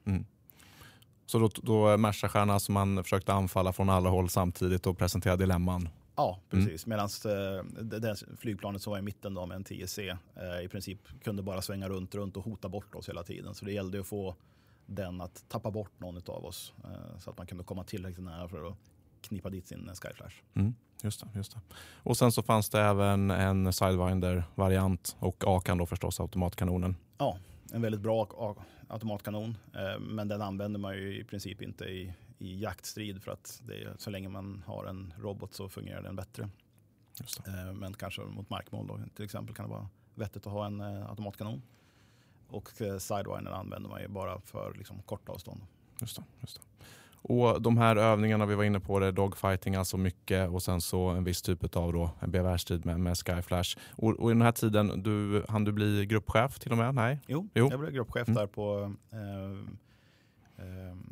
Så 1.25 1.39
då, 1.39 1.49
då 1.55 1.97
Merca-stjärna 1.97 2.59
som 2.59 2.73
man 2.73 3.03
försökte 3.03 3.33
anfalla 3.33 3.73
från 3.73 3.89
alla 3.89 4.09
håll 4.09 4.29
samtidigt 4.29 4.87
och 4.87 4.97
presentera 4.97 5.35
dilemman. 5.35 5.89
Ja, 6.15 6.39
precis. 6.49 6.85
Medan 6.85 7.09
eh, 7.25 7.83
det, 7.83 7.99
det 7.99 8.15
flygplanet 8.39 8.81
som 8.81 8.91
var 8.91 8.99
i 8.99 9.01
mitten 9.01 9.33
då 9.33 9.45
med 9.45 9.55
en 9.55 9.63
TSC 9.63 9.99
eh, 9.99 10.15
i 10.63 10.67
princip 10.71 10.99
kunde 11.23 11.43
bara 11.43 11.61
svänga 11.61 11.89
runt, 11.89 12.15
runt 12.15 12.37
och 12.37 12.43
hota 12.43 12.69
bort 12.69 12.95
oss 12.95 13.09
hela 13.09 13.23
tiden. 13.23 13.55
Så 13.55 13.65
det 13.65 13.71
gällde 13.71 13.99
att 13.99 14.07
få 14.07 14.35
den 14.85 15.21
att 15.21 15.45
tappa 15.47 15.71
bort 15.71 15.99
någon 15.99 16.17
av 16.27 16.45
oss 16.45 16.73
eh, 16.83 17.19
så 17.19 17.29
att 17.29 17.37
man 17.37 17.47
kunde 17.47 17.63
komma 17.63 17.83
tillräckligt 17.83 18.25
nära 18.25 18.47
för 18.49 18.67
att 18.67 18.77
knipa 19.21 19.49
dit 19.49 19.67
sin 19.67 19.89
Skyflash. 19.95 20.35
Mm, 20.53 20.75
just 21.03 21.21
det, 21.21 21.27
just 21.35 21.53
det. 21.53 21.59
Och 22.03 22.17
sen 22.17 22.31
så 22.31 22.43
fanns 22.43 22.69
det 22.69 22.81
även 22.81 23.31
en 23.31 23.73
Sidewinder-variant 23.73 25.15
och 25.19 25.43
Akan 25.47 25.77
då 25.77 25.85
förstås, 25.85 26.19
automatkanonen. 26.19 26.95
Ja, 27.17 27.37
en 27.73 27.81
väldigt 27.81 28.01
bra 28.01 28.55
automatkanon. 28.87 29.57
Eh, 29.73 29.99
men 29.99 30.27
den 30.27 30.41
använder 30.41 30.79
man 30.79 30.95
ju 30.95 31.19
i 31.19 31.23
princip 31.23 31.61
inte 31.61 31.85
i, 31.85 32.13
i 32.37 32.61
jaktstrid 32.61 33.23
för 33.23 33.31
att 33.31 33.61
det 33.67 33.83
är, 33.83 33.95
så 33.97 34.09
länge 34.09 34.29
man 34.29 34.63
har 34.65 34.85
en 34.85 35.13
robot 35.17 35.53
så 35.53 35.69
fungerar 35.69 36.01
den 36.01 36.15
bättre. 36.15 36.49
Eh, 37.47 37.73
men 37.73 37.93
kanske 37.93 38.21
mot 38.21 38.49
markmål 38.49 38.87
då, 38.87 38.99
till 39.15 39.25
exempel 39.25 39.55
kan 39.55 39.65
det 39.65 39.71
vara 39.71 39.89
vettigt 40.15 40.47
att 40.47 40.53
ha 40.53 40.65
en 40.65 40.81
eh, 40.81 41.09
automatkanon. 41.09 41.61
Och 42.49 42.81
eh, 42.81 42.97
Sidewinder 42.97 43.51
använder 43.51 43.89
man 43.89 44.01
ju 44.01 44.07
bara 44.07 44.41
för 44.41 44.73
liksom, 44.73 45.01
korta 45.01 45.31
avstånd. 45.31 45.61
Just 46.01 46.15
det, 46.15 46.23
just 46.39 46.55
det. 46.55 46.85
Och 47.21 47.61
de 47.61 47.77
här 47.77 47.95
övningarna 47.95 48.45
vi 48.45 48.55
var 48.55 48.63
inne 48.63 48.79
på, 48.79 48.99
det 48.99 49.11
dogfighting 49.11 49.75
alltså 49.75 49.97
mycket 49.97 50.49
och 50.49 50.63
sen 50.63 50.81
så 50.81 51.07
en 51.07 51.23
viss 51.23 51.41
typ 51.41 51.75
av 51.75 51.93
då, 51.93 52.09
en 52.19 52.31
BVR-strid 52.31 52.85
med, 52.85 52.99
med 52.99 53.17
Skyflash. 53.17 53.77
Och, 53.91 54.09
och 54.19 54.31
i 54.31 54.33
den 54.33 54.41
här 54.41 54.51
tiden, 54.51 55.03
du, 55.03 55.45
hann 55.49 55.63
du 55.63 55.71
bli 55.71 56.05
gruppchef 56.05 56.59
till 56.59 56.71
och 56.71 56.77
med? 56.77 56.95
Nej? 56.95 57.19
Jo, 57.27 57.47
Jo. 57.53 57.67
jag 57.71 57.79
blev 57.79 57.91
gruppchef 57.91 58.27
Mm. 58.27 58.35
där 58.39 58.47
på, 58.47 58.93
eh, 59.11 60.65
ehm, 60.65 61.03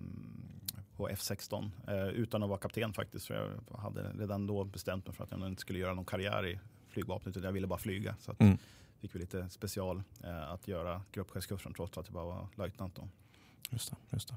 på 0.97 1.09
F16 1.09 1.69
eh, 1.87 2.07
utan 2.07 2.43
att 2.43 2.49
vara 2.49 2.59
kapten 2.59 2.93
faktiskt. 2.93 3.27
För 3.27 3.33
jag 3.69 3.77
hade 3.77 4.11
redan 4.19 4.47
då 4.47 4.63
bestämt 4.63 5.05
mig 5.07 5.15
för 5.15 5.23
att 5.23 5.31
jag 5.31 5.47
inte 5.47 5.61
skulle 5.61 5.79
göra 5.79 5.93
någon 5.93 6.05
karriär 6.05 6.45
i 6.47 6.59
flygvapnet 6.89 7.37
utan 7.37 7.45
jag 7.45 7.53
ville 7.53 7.67
bara 7.67 7.79
flyga. 7.79 8.15
Så 8.19 8.31
att 8.31 8.41
Mm. 8.41 8.57
fick 9.01 9.15
vi 9.15 9.19
lite 9.19 9.49
special 9.49 10.03
eh, 10.23 10.51
att 10.51 10.67
göra 10.67 11.01
gruppchefskursen 11.11 11.73
trots 11.73 11.97
att 11.97 12.05
jag 12.07 12.13
bara 12.13 12.25
var 12.25 12.47
löjtnant 12.55 12.95
då. 12.95 13.07
Just 13.69 13.89
det. 13.91 13.97
Just 14.09 14.27
det. 14.27 14.35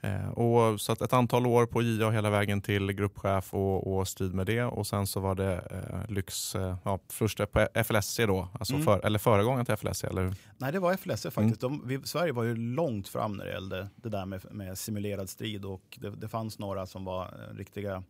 Eh, 0.00 0.28
och 0.28 0.80
så 0.80 0.92
att 0.92 1.00
ett 1.02 1.12
antal 1.12 1.46
år 1.46 1.66
på 1.66 1.82
JA 1.82 2.10
hela 2.10 2.30
vägen 2.30 2.60
till 2.60 2.92
gruppchef 2.92 3.54
och, 3.54 3.96
och 3.96 4.08
strid 4.08 4.34
med 4.34 4.46
det 4.46 4.62
och 4.62 4.86
sen 4.86 5.06
så 5.06 5.20
var 5.20 5.34
det 5.34 5.54
eh, 5.70 6.14
lyx, 6.14 6.54
eh, 6.54 6.76
ja, 6.84 6.98
först 7.08 7.52
på 7.52 7.68
FLSC 7.84 8.16
då, 8.16 8.48
alltså 8.52 8.74
Mm. 8.74 8.84
för, 8.84 9.06
eller 9.06 9.18
föregångaren 9.18 9.64
till 9.66 9.76
FLSC 9.76 10.04
eller? 10.04 10.34
Nej, 10.58 10.72
det 10.72 10.78
var 10.78 10.96
FLSE 10.96 11.30
faktiskt. 11.30 11.60
De, 11.60 11.82
vi, 11.86 12.00
Sverige 12.04 12.32
var 12.32 12.44
ju 12.44 12.56
långt 12.56 13.08
fram 13.08 13.32
när 13.32 13.44
det 13.44 13.50
gällde 13.52 13.88
det 13.96 14.08
där 14.08 14.26
med, 14.26 14.40
med 14.50 14.78
simulerad 14.78 15.28
strid 15.30 15.64
och 15.64 15.98
det, 16.00 16.10
det 16.10 16.28
fanns 16.28 16.58
några 16.58 16.86
som 16.86 17.04
var 17.04 17.24
eh, 17.24 17.56
riktiga 17.56 18.02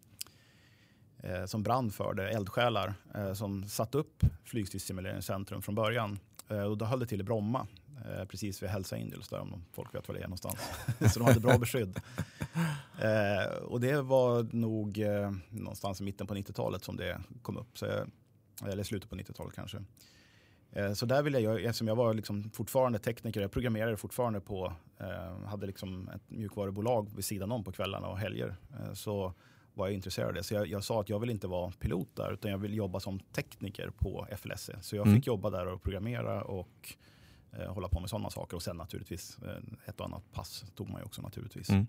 eh, 1.22 1.44
som 1.46 1.62
brann 1.62 1.90
för 1.90 2.14
det, 2.14 2.30
eldsjälar 2.30 2.94
som 3.34 3.68
satte 3.68 3.98
upp 3.98 4.22
flygstridssimuleringscentrum 4.44 5.62
från 5.62 5.74
början. 5.74 6.18
Och 6.68 6.78
då 6.78 6.84
höll 6.84 7.00
det 7.00 7.06
till 7.06 7.20
i 7.20 7.24
Bromma, 7.24 7.66
eh, 8.04 8.24
precis 8.24 8.62
vid 8.62 8.70
Hells 8.70 8.92
Angels 8.92 9.28
där 9.28 9.40
om 9.40 9.64
folk 9.72 9.94
vet 9.94 10.08
var 10.08 10.14
det 10.14 10.20
är 10.20 10.24
någonstans. 10.24 10.58
Så 11.12 11.18
de 11.18 11.24
hade 11.24 11.40
bra 11.40 11.58
beskydd. 11.58 12.00
Eh, 13.00 13.56
och 13.62 13.80
det 13.80 14.02
var 14.02 14.46
nog 14.56 14.98
eh, 14.98 15.32
någonstans 15.50 16.00
i 16.00 16.04
mitten 16.04 16.26
på 16.26 16.34
90-talet 16.34 16.84
som 16.84 16.96
det 16.96 17.20
kom 17.42 17.56
upp. 17.56 17.78
Så 17.78 17.84
jag, 17.86 18.08
eller 18.72 18.82
slutet 18.82 19.10
på 19.10 19.16
90-talet 19.16 19.54
kanske. 19.54 19.84
Eh, 20.72 20.92
Så 20.92 21.06
där 21.06 21.22
ville 21.22 21.38
jag, 21.40 21.64
eftersom 21.64 21.88
jag 21.88 21.96
var 21.96 22.14
liksom 22.14 22.50
fortfarande 22.50 22.98
tekniker, 22.98 23.40
jag 23.40 23.50
programmerade 23.50 23.96
fortfarande 23.96 24.40
på, 24.40 24.72
eh, 25.00 25.46
hade 25.46 25.66
liksom 25.66 26.08
ett 26.08 26.30
mjukvarubolag 26.30 27.10
vid 27.16 27.24
sidan 27.24 27.52
om 27.52 27.64
på 27.64 27.72
kvällarna 27.72 28.08
och 28.08 28.18
helger. 28.18 28.56
Eh, 28.80 28.92
så 28.92 29.34
var 29.74 29.86
jag 29.86 29.94
intresserad 29.94 30.28
av 30.28 30.34
det. 30.34 30.42
Så 30.42 30.54
jag, 30.54 30.66
jag 30.66 30.84
sa 30.84 31.00
att 31.00 31.08
jag 31.08 31.18
vill 31.20 31.30
inte 31.30 31.46
vara 31.46 31.70
pilot 31.70 32.08
där 32.16 32.32
utan 32.32 32.50
jag 32.50 32.58
vill 32.58 32.74
jobba 32.74 33.00
som 33.00 33.18
tekniker 33.20 33.90
på 33.98 34.26
FLSE. 34.36 34.78
Så 34.82 34.96
jag 34.96 35.06
Mm. 35.06 35.18
fick 35.18 35.26
jobba 35.26 35.50
där 35.50 35.66
och 35.66 35.82
programmera 35.82 36.42
och 36.42 36.94
eh, 37.58 37.74
hålla 37.74 37.88
på 37.88 38.00
med 38.00 38.10
sådana 38.10 38.30
saker. 38.30 38.56
Och 38.56 38.62
sen 38.62 38.76
naturligtvis 38.76 39.38
eh, 39.42 39.88
ett 39.88 40.00
och 40.00 40.06
annat 40.06 40.32
pass 40.32 40.64
tog 40.74 40.90
man 40.90 41.00
ju 41.00 41.04
också 41.04 41.22
naturligtvis. 41.22 41.70
Mm. 41.70 41.86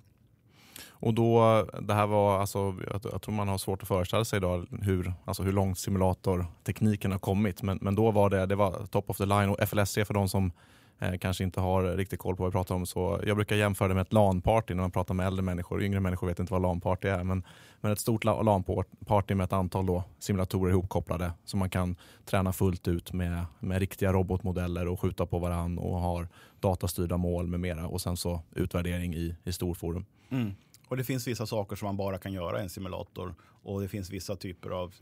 Och 0.90 1.14
då, 1.14 1.64
det 1.82 1.94
här 1.94 2.08
var, 2.08 2.40
alltså, 2.40 2.76
jag, 2.92 3.02
jag 3.12 3.22
tror 3.22 3.34
man 3.34 3.48
har 3.48 3.58
svårt 3.58 3.82
att 3.82 3.88
föreställa 3.88 4.26
sig 4.26 4.38
idag 4.38 4.68
hur, 4.82 5.14
alltså 5.26 5.44
hur 5.44 5.52
långt 5.52 5.80
simulatortekniken 5.80 7.12
har 7.12 7.20
kommit. 7.20 7.62
Men, 7.62 7.80
men 7.82 7.96
då 7.96 8.12
var 8.12 8.30
det, 8.30 8.46
det 8.46 8.56
var 8.56 8.86
top 8.86 9.10
of 9.10 9.18
the 9.18 9.26
line 9.26 9.50
och 9.50 9.70
FLSC 9.70 9.94
för 9.94 10.14
de 10.14 10.30
som 10.30 10.52
eh, 11.00 11.18
kanske 11.18 11.44
inte 11.44 11.60
har 11.60 11.84
riktigt 11.84 12.20
koll 12.20 12.36
på 12.36 12.44
vad 12.44 12.52
vi 12.52 12.54
pratar 12.54 12.76
om. 12.76 12.86
Så 12.86 13.22
jag 13.26 13.36
brukar 13.36 13.56
jämföra 13.56 13.88
det 13.88 13.94
med 13.94 14.02
ett 14.02 14.14
LAN-party 14.14 14.74
när 14.74 14.82
man 14.82 14.92
pratar 14.92 15.14
med 15.14 15.28
äldre 15.28 15.44
människor. 15.44 15.84
Yngre 15.84 16.00
människor 16.00 16.28
vet 16.28 16.40
inte 16.40 16.54
vad 16.54 16.62
LAN-party 16.62 17.08
är. 17.08 17.24
Men, 17.24 17.44
men 17.82 17.92
ett 17.92 18.00
stort 18.00 18.24
LAN-party 18.24 19.36
med 19.36 19.44
ett 19.44 19.54
antal 19.54 19.86
då 19.86 20.04
simulatorer 20.20 20.72
ihopkopplade 20.72 21.32
som 21.46 21.60
man 21.60 21.70
kan 21.70 21.96
träna 22.26 22.54
fullt 22.54 22.88
ut 22.88 23.14
med, 23.14 23.46
med 23.60 23.80
riktiga 23.80 24.14
robotmodeller 24.14 24.88
och 24.88 25.00
skjuta 25.00 25.26
på 25.26 25.40
varandra 25.40 25.84
och 25.84 26.00
har 26.00 26.28
datastyrda 26.60 27.18
mål 27.18 27.48
med 27.48 27.60
mera. 27.60 27.88
Och 27.88 28.02
sen 28.02 28.18
så 28.18 28.42
utvärdering 28.56 29.16
i, 29.16 29.36
i 29.44 29.54
storforum. 29.54 30.06
Mm. 30.30 30.56
Och 30.88 30.98
det 30.98 31.04
finns 31.04 31.28
vissa 31.28 31.46
saker 31.46 31.76
som 31.76 31.86
man 31.86 31.98
bara 31.98 32.18
kan 32.18 32.34
göra 32.34 32.60
i 32.60 32.64
en 32.64 32.70
simulator. 32.70 33.36
Och 33.64 33.82
det 33.82 33.88
finns 33.88 34.10
vissa 34.10 34.36
typer 34.36 34.70
av 34.70 34.94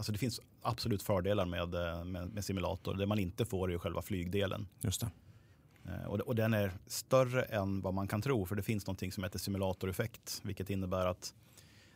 Alltså 0.00 0.12
det 0.12 0.18
finns 0.18 0.40
absolut 0.62 1.02
fördelar 1.02 1.46
med, 1.46 1.74
eh, 1.74 2.04
med, 2.04 2.28
med 2.34 2.44
simulator. 2.44 2.94
Det 2.94 3.06
man 3.06 3.18
inte 3.18 3.44
får 3.44 3.72
är 3.72 3.78
själva 3.78 4.02
flygdelen. 4.02 4.68
Just 4.80 5.00
det. 5.00 5.10
Eh, 5.84 6.04
Och, 6.04 6.20
och 6.20 6.34
den 6.34 6.54
är 6.54 6.72
större 6.86 7.42
än 7.42 7.80
vad 7.80 7.94
man 7.94 8.08
kan 8.08 8.22
tro. 8.22 8.46
För 8.46 8.56
det 8.56 8.62
finns 8.62 8.86
något 8.86 9.14
som 9.14 9.24
heter 9.24 9.38
simulatoreffekt. 9.38 10.40
Vilket 10.44 10.70
innebär 10.70 11.06
att 11.06 11.34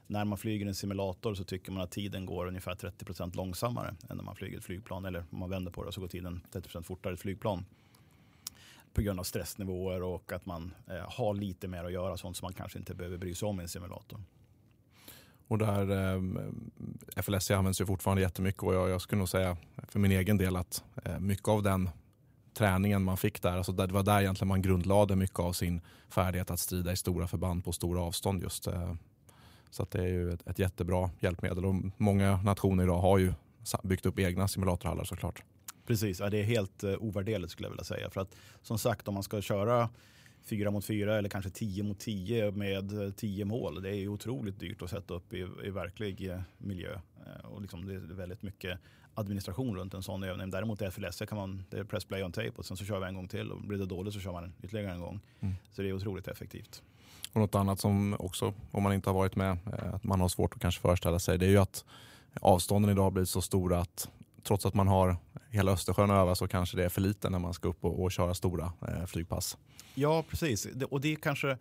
när 0.06 0.24
man 0.24 0.38
flyger 0.38 0.66
en 0.66 0.74
simulator 0.74 1.34
så 1.34 1.44
tycker 1.44 1.72
man 1.72 1.82
att 1.82 1.90
tiden 1.90 2.26
går 2.26 2.46
ungefär 2.46 2.74
30% 2.74 3.36
långsammare 3.36 3.94
än 4.08 4.16
när 4.16 4.24
man 4.24 4.36
flyger 4.36 4.58
ett 4.58 4.64
flygplan. 4.64 5.04
Eller 5.04 5.24
om 5.30 5.38
man 5.38 5.50
vänder 5.50 5.72
på 5.72 5.84
det 5.84 5.92
så 5.92 6.00
går 6.00 6.08
tiden 6.08 6.40
30% 6.52 6.82
fortare 6.82 7.12
i 7.12 7.14
ett 7.14 7.20
flygplan. 7.20 7.64
På 8.94 9.02
grund 9.02 9.20
av 9.20 9.24
stressnivåer 9.24 10.02
och 10.02 10.32
att 10.32 10.46
man 10.46 10.74
eh, 10.86 11.10
har 11.10 11.34
lite 11.34 11.68
mer 11.68 11.84
att 11.84 11.92
göra. 11.92 12.16
Sånt 12.16 12.36
som 12.36 12.46
man 12.46 12.54
kanske 12.54 12.78
inte 12.78 12.94
behöver 12.94 13.18
bry 13.18 13.34
sig 13.34 13.48
om 13.48 13.60
i 13.60 13.62
en 13.62 13.68
simulator. 13.68 14.20
Och 15.48 15.58
där, 15.58 16.14
eh, 16.14 16.22
FLSC 17.22 17.50
används 17.50 17.80
ju 17.80 17.86
fortfarande 17.86 18.22
jättemycket 18.22 18.62
och 18.62 18.74
jag, 18.74 18.90
jag 18.90 19.00
skulle 19.00 19.18
nog 19.18 19.28
säga 19.28 19.56
för 19.88 19.98
min 19.98 20.12
egen 20.12 20.38
del 20.38 20.56
att 20.56 20.84
eh, 21.04 21.18
mycket 21.18 21.48
av 21.48 21.62
den 21.62 21.90
träningen 22.54 23.02
man 23.02 23.16
fick 23.16 23.42
där, 23.42 23.56
alltså 23.56 23.72
det 23.72 23.86
var 23.86 24.02
där 24.02 24.20
egentligen 24.20 24.48
man 24.48 24.62
grundlade 24.62 25.16
mycket 25.16 25.38
av 25.38 25.52
sin 25.52 25.80
färdighet 26.08 26.50
att 26.50 26.60
strida 26.60 26.92
i 26.92 26.96
stora 26.96 27.28
förband 27.28 27.64
på 27.64 27.72
stora 27.72 28.00
avstånd. 28.00 28.42
just. 28.42 28.66
Eh, 28.66 28.94
så 29.70 29.82
att 29.82 29.90
det 29.90 30.00
är 30.00 30.08
ju 30.08 30.32
ett, 30.32 30.48
ett 30.48 30.58
jättebra 30.58 31.10
hjälpmedel 31.20 31.64
och 31.64 31.74
många 31.96 32.36
nationer 32.36 32.84
idag 32.84 32.98
har 32.98 33.18
ju 33.18 33.32
byggt 33.82 34.06
upp 34.06 34.18
egna 34.18 34.48
simulatorhallar 34.48 35.04
såklart. 35.04 35.42
Precis, 35.86 36.20
ja, 36.20 36.30
det 36.30 36.38
är 36.38 36.44
helt 36.44 36.84
eh, 36.84 36.94
ovärderligt 36.98 37.52
skulle 37.52 37.66
jag 37.66 37.70
vilja 37.70 37.84
säga. 37.84 38.10
För 38.10 38.20
att 38.20 38.34
som 38.62 38.78
sagt 38.78 39.08
om 39.08 39.14
man 39.14 39.22
ska 39.22 39.40
köra 39.40 39.88
fyra 40.44 40.70
mot 40.70 40.84
fyra 40.84 41.18
eller 41.18 41.28
kanske 41.28 41.50
tio 41.50 41.82
mot 41.82 41.98
tio 41.98 42.50
med 42.50 43.02
eh, 43.02 43.10
tio 43.10 43.44
mål. 43.44 43.82
Det 43.82 43.90
är 43.90 43.94
ju 43.94 44.08
otroligt 44.08 44.60
dyrt 44.60 44.82
att 44.82 44.90
sätta 44.90 45.14
upp 45.14 45.32
i, 45.32 45.46
i 45.64 45.70
verklig 45.70 46.30
eh, 46.30 46.40
miljö. 46.58 46.92
Eh, 47.26 47.46
och 47.46 47.62
liksom 47.62 47.86
det 47.86 47.94
är 47.94 47.98
väldigt 47.98 48.42
mycket 48.42 48.78
administration 49.14 49.76
runt 49.76 49.94
en 49.94 50.02
sån 50.02 50.22
övning. 50.22 50.50
Däremot 50.50 50.82
i 50.82 50.90
FLS 50.90 51.22
kan 51.28 51.38
man, 51.38 51.64
det 51.70 51.78
är 51.78 51.84
press 51.84 52.04
play 52.04 52.22
on 52.22 52.32
tape 52.32 52.52
och 52.56 52.66
sen 52.66 52.76
så 52.76 52.84
kör 52.84 53.00
vi 53.00 53.06
en 53.06 53.14
gång 53.14 53.28
till. 53.28 53.52
Och 53.52 53.60
blir 53.60 53.78
det 53.78 53.86
dåligt 53.86 54.14
så 54.14 54.20
kör 54.20 54.32
man 54.32 54.52
ytterligare 54.62 54.92
en 54.92 55.00
gång. 55.00 55.20
Mm. 55.40 55.54
Så 55.72 55.82
det 55.82 55.88
är 55.88 55.92
otroligt 55.92 56.28
effektivt. 56.28 56.82
Och 57.32 57.40
något 57.40 57.54
annat 57.54 57.80
som 57.80 58.16
också, 58.18 58.54
om 58.70 58.82
man 58.82 58.92
inte 58.92 59.10
har 59.10 59.14
varit 59.14 59.36
med, 59.36 59.58
att 59.94 60.04
man 60.04 60.20
har 60.20 60.28
svårt 60.28 60.54
att 60.54 60.60
kanske 60.60 60.80
föreställa 60.80 61.18
sig, 61.18 61.38
det 61.38 61.46
är 61.46 61.50
ju 61.50 61.58
att 61.58 61.84
avstånden 62.40 62.90
idag 62.90 63.12
blir 63.12 63.24
så 63.24 63.42
stora 63.42 63.80
att 63.80 64.10
trots 64.44 64.66
att 64.66 64.74
man 64.74 64.88
har 64.88 65.16
hela 65.50 65.72
Östersjön 65.72 66.10
att 66.10 66.22
öva 66.22 66.34
så 66.34 66.48
kanske 66.48 66.76
det 66.76 66.84
är 66.84 66.88
för 66.88 67.00
lite 67.00 67.30
när 67.30 67.38
man 67.38 67.54
ska 67.54 67.68
upp 67.68 67.84
och, 67.84 68.02
och 68.02 68.12
köra 68.12 68.34
stora 68.34 68.72
eh, 68.88 69.06
flygpass. 69.06 69.58
Ja, 69.94 70.24
precis. 70.28 70.68
Det, 70.74 70.84
och 70.84 71.00
det 71.00 71.12
är 71.12 71.16
kanske 71.16 71.58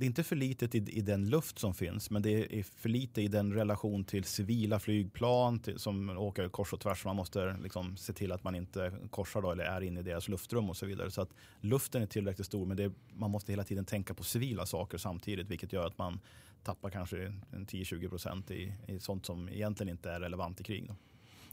det 0.00 0.04
är 0.04 0.06
inte 0.06 0.24
för 0.24 0.36
litet 0.36 0.74
i, 0.74 0.78
i 0.78 1.00
den 1.00 1.30
luft 1.30 1.58
som 1.58 1.74
finns, 1.74 2.10
men 2.10 2.22
det 2.22 2.58
är 2.58 2.62
för 2.62 2.88
lite 2.88 3.22
i 3.22 3.28
den 3.28 3.52
relation 3.52 4.04
till 4.04 4.24
civila 4.24 4.78
flygplan 4.78 5.58
till, 5.58 5.78
som 5.78 6.18
åker 6.18 6.48
kors 6.48 6.72
och 6.72 6.80
tvärs. 6.80 7.04
Man 7.04 7.16
måste 7.16 7.56
liksom 7.62 7.96
se 7.96 8.12
till 8.12 8.32
att 8.32 8.44
man 8.44 8.54
inte 8.54 8.92
korsar 9.10 9.42
då, 9.42 9.50
eller 9.50 9.64
är 9.64 9.80
inne 9.80 10.00
i 10.00 10.02
deras 10.02 10.28
luftrum 10.28 10.70
och 10.70 10.76
så 10.76 10.86
vidare. 10.86 11.10
Så 11.10 11.22
att 11.22 11.30
luften 11.60 12.02
är 12.02 12.06
tillräckligt 12.06 12.46
stor, 12.46 12.66
men 12.66 12.76
det, 12.76 12.92
man 13.14 13.30
måste 13.30 13.52
hela 13.52 13.64
tiden 13.64 13.84
tänka 13.84 14.14
på 14.14 14.24
civila 14.24 14.66
saker 14.66 14.98
samtidigt, 14.98 15.48
vilket 15.48 15.72
gör 15.72 15.86
att 15.86 15.98
man 15.98 16.20
tappar 16.62 16.90
kanske 16.90 17.16
10-20 17.16 18.08
procent 18.08 18.50
i, 18.50 18.74
i 18.86 19.00
sånt 19.00 19.26
som 19.26 19.48
egentligen 19.48 19.90
inte 19.90 20.10
är 20.10 20.20
relevant 20.20 20.60
i 20.60 20.64
krig. 20.64 20.88
Då. 20.88 20.94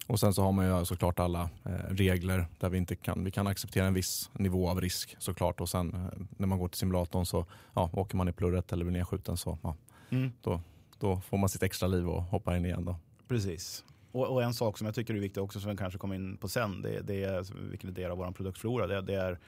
Och 0.07 0.19
sen 0.19 0.33
så 0.33 0.41
har 0.41 0.51
man 0.51 0.79
ju 0.79 0.85
såklart 0.85 1.19
alla 1.19 1.49
eh, 1.65 1.71
regler 1.89 2.47
där 2.59 2.69
vi 2.69 2.77
inte 2.77 2.95
kan, 2.95 3.23
vi 3.23 3.31
kan 3.31 3.47
acceptera 3.47 3.85
en 3.85 3.93
viss 3.93 4.29
nivå 4.33 4.69
av 4.69 4.81
risk 4.81 5.15
såklart. 5.19 5.61
Och 5.61 5.69
sen 5.69 5.93
eh, 5.93 6.25
när 6.37 6.47
man 6.47 6.59
går 6.59 6.67
till 6.67 6.79
simulatorn 6.79 7.25
så 7.25 7.45
ja, 7.73 7.89
åker 7.93 8.17
man 8.17 8.27
i 8.27 8.31
plurret 8.31 8.73
eller 8.73 8.85
blir 8.85 8.93
nedskjuten 8.93 9.37
så 9.37 9.57
ja, 9.63 9.75
mm. 10.09 10.31
då, 10.41 10.61
då 10.99 11.21
får 11.21 11.37
man 11.37 11.49
sitt 11.49 11.63
extra 11.63 11.87
liv 11.87 12.09
och 12.09 12.23
hoppar 12.23 12.55
in 12.55 12.65
igen. 12.65 12.85
Då. 12.85 12.95
Precis. 13.27 13.85
Och, 14.11 14.27
och, 14.27 14.43
en 14.43 14.53
sak 14.53 14.77
som 14.77 14.85
jag 14.85 14.95
tycker 14.95 15.15
är 15.15 15.19
viktig 15.19 15.43
också 15.43 15.59
som 15.59 15.71
vi 15.71 15.77
kanske 15.77 15.99
kommer 15.99 16.15
in 16.15 16.37
på 16.37 16.47
sen, 16.47 16.81
det, 16.81 17.01
det 17.01 17.23
är, 17.23 17.69
vilken 17.69 17.89
är 17.89 17.93
del 17.93 18.11
av 18.11 18.17
vår 18.17 18.31
produktflora, 18.31 18.87
det, 18.87 19.01
det, 19.01 19.15
är 19.15 19.39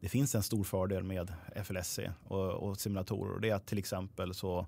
det 0.00 0.08
finns 0.08 0.34
en 0.34 0.42
stor 0.42 0.64
fördel 0.64 1.02
med 1.02 1.32
FLSC 1.64 1.98
och, 2.28 2.50
och 2.50 2.80
simulatorer. 2.80 3.40
Det 3.40 3.50
är 3.50 3.54
att 3.54 3.66
till 3.66 3.78
exempel 3.78 4.34
så 4.34 4.58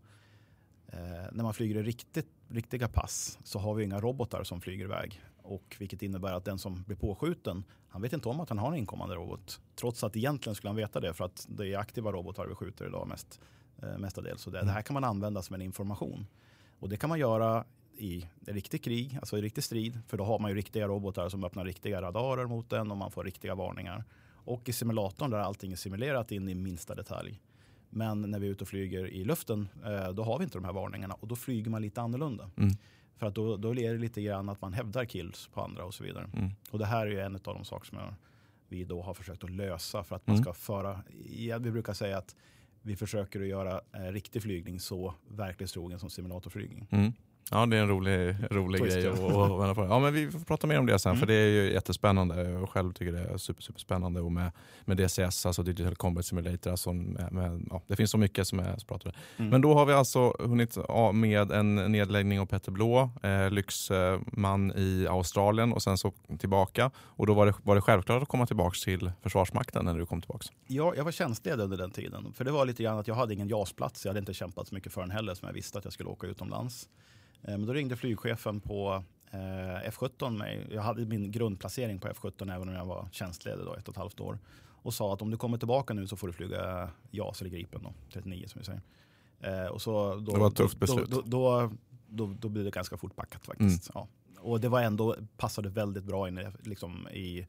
eh, 0.86 0.98
när 1.32 1.42
man 1.42 1.54
flyger 1.54 1.76
i 1.76 1.82
riktigt, 1.82 2.28
riktiga 2.48 2.88
pass 2.88 3.38
så 3.44 3.58
har 3.58 3.74
vi 3.74 3.84
inga 3.84 4.00
robotar 4.00 4.44
som 4.44 4.60
flyger 4.60 4.84
iväg. 4.84 5.20
Och 5.42 5.76
vilket 5.78 6.02
innebär 6.02 6.32
att 6.32 6.44
den 6.44 6.58
som 6.58 6.82
blir 6.82 6.96
påskjuten, 6.96 7.64
han 7.88 8.02
vet 8.02 8.12
inte 8.12 8.28
om 8.28 8.40
att 8.40 8.48
han 8.48 8.58
har 8.58 8.68
en 8.68 8.78
inkommande 8.78 9.14
robot. 9.14 9.60
Trots 9.74 10.04
att 10.04 10.16
egentligen 10.16 10.54
skulle 10.54 10.68
han 10.68 10.76
veta 10.76 11.00
det 11.00 11.14
för 11.14 11.24
att 11.24 11.46
det 11.48 11.72
är 11.72 11.78
aktiva 11.78 12.12
robotar 12.12 12.46
vi 12.46 12.54
skjuter 12.54 12.86
idag 12.86 13.08
mest, 13.08 13.40
eh, 13.82 13.98
mestadels. 13.98 14.42
Så 14.42 14.50
det, 14.50 14.60
det 14.60 14.70
här 14.70 14.82
kan 14.82 14.94
man 14.94 15.04
använda 15.04 15.42
som 15.42 15.54
en 15.54 15.62
information. 15.62 16.26
Och 16.78 16.88
det 16.88 16.96
kan 16.96 17.08
man 17.08 17.18
göra 17.18 17.64
i 17.96 18.26
riktigt 18.46 18.84
krig, 18.84 19.16
alltså 19.20 19.38
i 19.38 19.42
riktig 19.42 19.64
strid. 19.64 20.00
För 20.06 20.16
då 20.16 20.24
har 20.24 20.38
man 20.38 20.50
ju 20.50 20.56
riktiga 20.56 20.88
robotar 20.88 21.28
som 21.28 21.44
öppnar 21.44 21.64
riktiga 21.64 22.02
radarer 22.02 22.46
mot 22.46 22.70
den 22.70 22.90
och 22.90 22.96
man 22.96 23.10
får 23.10 23.24
riktiga 23.24 23.54
varningar. 23.54 24.04
Och 24.44 24.68
i 24.68 24.72
simulatorn 24.72 25.30
där 25.30 25.38
allting 25.38 25.72
är 25.72 25.76
simulerat 25.76 26.32
in 26.32 26.48
i 26.48 26.54
minsta 26.54 26.94
detalj. 26.94 27.40
Men 27.90 28.20
när 28.20 28.38
vi 28.38 28.46
är 28.46 28.50
ute 28.50 28.64
och 28.64 28.68
flyger 28.68 29.06
i 29.06 29.24
luften, 29.24 29.68
eh, 29.84 30.08
då 30.12 30.22
har 30.22 30.38
vi 30.38 30.44
inte 30.44 30.58
de 30.58 30.64
här 30.64 30.72
varningarna 30.72 31.14
och 31.14 31.28
då 31.28 31.36
flyger 31.36 31.70
man 31.70 31.82
lite 31.82 32.00
annorlunda. 32.00 32.50
Mm. 32.56 32.74
För 33.16 33.26
att 33.26 33.34
då, 33.34 33.56
då 33.56 33.70
är 33.74 33.92
det 33.92 33.98
lite 33.98 34.22
grann 34.22 34.48
att 34.48 34.60
man 34.60 34.72
hävdar 34.72 35.04
kills 35.04 35.48
på 35.48 35.60
andra 35.60 35.84
och 35.84 35.94
så 35.94 36.04
vidare. 36.04 36.30
Mm. 36.34 36.50
Och 36.70 36.78
det 36.78 36.86
här 36.86 37.06
är 37.06 37.10
ju 37.10 37.20
en 37.20 37.34
av 37.34 37.40
de 37.40 37.64
saker 37.64 37.86
som 37.86 37.98
jag, 37.98 38.14
vi 38.68 38.84
då 38.84 39.02
har 39.02 39.14
försökt 39.14 39.44
att 39.44 39.50
lösa 39.50 40.04
för 40.04 40.16
att 40.16 40.26
man 40.26 40.36
mm. 40.36 40.44
ska 40.44 40.52
föra, 40.52 41.02
ja, 41.30 41.58
vi 41.58 41.70
brukar 41.70 41.92
säga 41.92 42.18
att 42.18 42.36
vi 42.82 42.96
försöker 42.96 43.40
att 43.40 43.46
göra 43.46 43.80
eh, 43.92 44.12
riktig 44.12 44.42
flygning 44.42 44.80
så 44.80 45.14
verklighetstrogen 45.28 45.98
som 45.98 46.10
simulatorflygning. 46.10 46.88
Ja, 47.50 47.66
det 47.66 47.76
är 47.76 47.80
en 47.80 47.88
rolig, 47.88 48.36
rolig 48.50 48.82
grej 48.82 49.08
att 49.08 49.18
vända 49.18 49.74
på. 49.74 49.84
Ja, 49.84 49.98
men 49.98 50.14
vi 50.14 50.30
får 50.30 50.38
prata 50.38 50.66
mer 50.66 50.78
om 50.78 50.86
det 50.86 50.98
sen, 50.98 51.10
mm. 51.10 51.20
för 51.20 51.26
det 51.26 51.34
är 51.34 51.48
ju 51.48 51.72
jättespännande. 51.72 52.50
Jag 52.50 52.68
själv 52.68 52.92
tycker 52.92 53.12
det 53.12 53.20
är 53.20 53.36
super, 53.36 53.62
superspännande. 53.62 54.20
Och 54.20 54.32
med, 54.32 54.50
med 54.84 54.96
DCS, 54.96 55.46
alltså 55.46 55.62
Digital 55.62 55.94
Combat 55.94 56.26
Simulator, 56.26 56.70
alltså 56.70 56.92
med, 56.92 57.32
med, 57.32 57.66
ja, 57.70 57.82
det 57.86 57.96
finns 57.96 58.10
så 58.10 58.18
mycket 58.18 58.46
som 58.46 58.58
är 58.58 58.76
så 58.78 58.98
mm. 59.36 59.50
Men 59.50 59.60
då 59.60 59.74
har 59.74 59.86
vi 59.86 59.92
alltså 59.92 60.36
hunnit 60.38 60.76
med 61.14 61.50
en 61.50 61.74
nedläggning 61.74 62.40
av 62.40 62.46
Petter 62.46 62.72
Blå, 62.72 63.10
eh, 63.22 63.50
lyxman 63.50 64.72
i 64.76 65.06
Australien 65.10 65.72
och 65.72 65.82
sen 65.82 65.98
så 65.98 66.12
tillbaka. 66.38 66.90
Och 66.96 67.26
då 67.26 67.34
var 67.34 67.46
det, 67.46 67.54
var 67.62 67.74
det 67.74 67.80
självklart 67.80 68.22
att 68.22 68.28
komma 68.28 68.46
tillbaka 68.46 68.74
till 68.84 69.12
Försvarsmakten 69.22 69.84
när 69.84 69.98
du 69.98 70.06
kom 70.06 70.20
tillbaka? 70.20 70.46
Ja, 70.66 70.94
jag 70.96 71.04
var 71.04 71.12
tjänstledig 71.12 71.64
under 71.64 71.76
den 71.76 71.90
tiden. 71.90 72.32
För 72.32 72.44
det 72.44 72.50
var 72.50 72.66
lite 72.66 72.82
grann 72.82 72.98
att 72.98 73.08
jag 73.08 73.14
hade 73.14 73.34
ingen 73.34 73.48
JAS-plats. 73.48 74.04
Jag 74.04 74.10
hade 74.10 74.20
inte 74.20 74.34
kämpat 74.34 74.68
så 74.68 74.74
mycket 74.74 74.92
för 74.92 75.00
den 75.00 75.10
heller 75.10 75.34
som 75.34 75.46
jag 75.46 75.54
visste 75.54 75.78
att 75.78 75.84
jag 75.84 75.92
skulle 75.92 76.08
åka 76.10 76.26
utomlands. 76.26 76.88
Eh, 77.42 77.58
men 77.58 77.66
då 77.66 77.72
ringde 77.72 77.96
flygchefen 77.96 78.60
på 78.60 79.04
eh, 79.30 79.90
F17 79.90 80.30
mig. 80.30 80.66
Jag 80.70 80.82
hade 80.82 81.06
min 81.06 81.30
grundplacering 81.30 81.98
på 81.98 82.08
F17 82.08 82.54
även 82.54 82.68
om 82.68 82.74
jag 82.74 82.86
var 82.86 83.08
tjänstledig 83.12 83.64
då, 83.64 83.74
ett 83.74 83.88
och 83.88 83.94
ett 83.94 83.98
halvt 83.98 84.20
år. 84.20 84.38
Och 84.82 84.94
sa 84.94 85.14
att 85.14 85.22
om 85.22 85.30
du 85.30 85.36
kommer 85.36 85.58
tillbaka 85.58 85.94
nu 85.94 86.06
så 86.06 86.16
får 86.16 86.26
du 86.26 86.32
flyga 86.32 86.90
JAS 87.10 87.40
eller 87.40 87.50
Gripen 87.50 87.82
då, 87.82 87.94
39 88.12 88.46
som 88.48 88.58
vi 88.58 88.64
säger. 88.64 88.82
Eh, 89.40 89.70
och 89.70 89.82
så 89.82 90.14
då, 90.14 90.32
det 90.32 90.38
var 90.38 90.48
ett 90.48 90.56
tufft 90.56 90.78
beslut. 90.78 91.10
Då, 91.10 91.22
då, 91.24 91.72
då, 92.06 92.36
då 92.40 92.48
blir 92.48 92.64
det 92.64 92.70
ganska 92.70 92.96
fort 92.96 93.16
packat 93.16 93.46
faktiskt. 93.46 93.90
Mm. 93.94 93.94
Ja. 93.94 94.08
Och 94.40 94.60
det 94.60 94.68
var 94.68 94.82
ändå, 94.82 95.16
passade 95.36 95.68
väldigt 95.68 96.04
bra 96.04 96.28
in 96.28 96.40
liksom, 96.62 97.08
i 97.08 97.46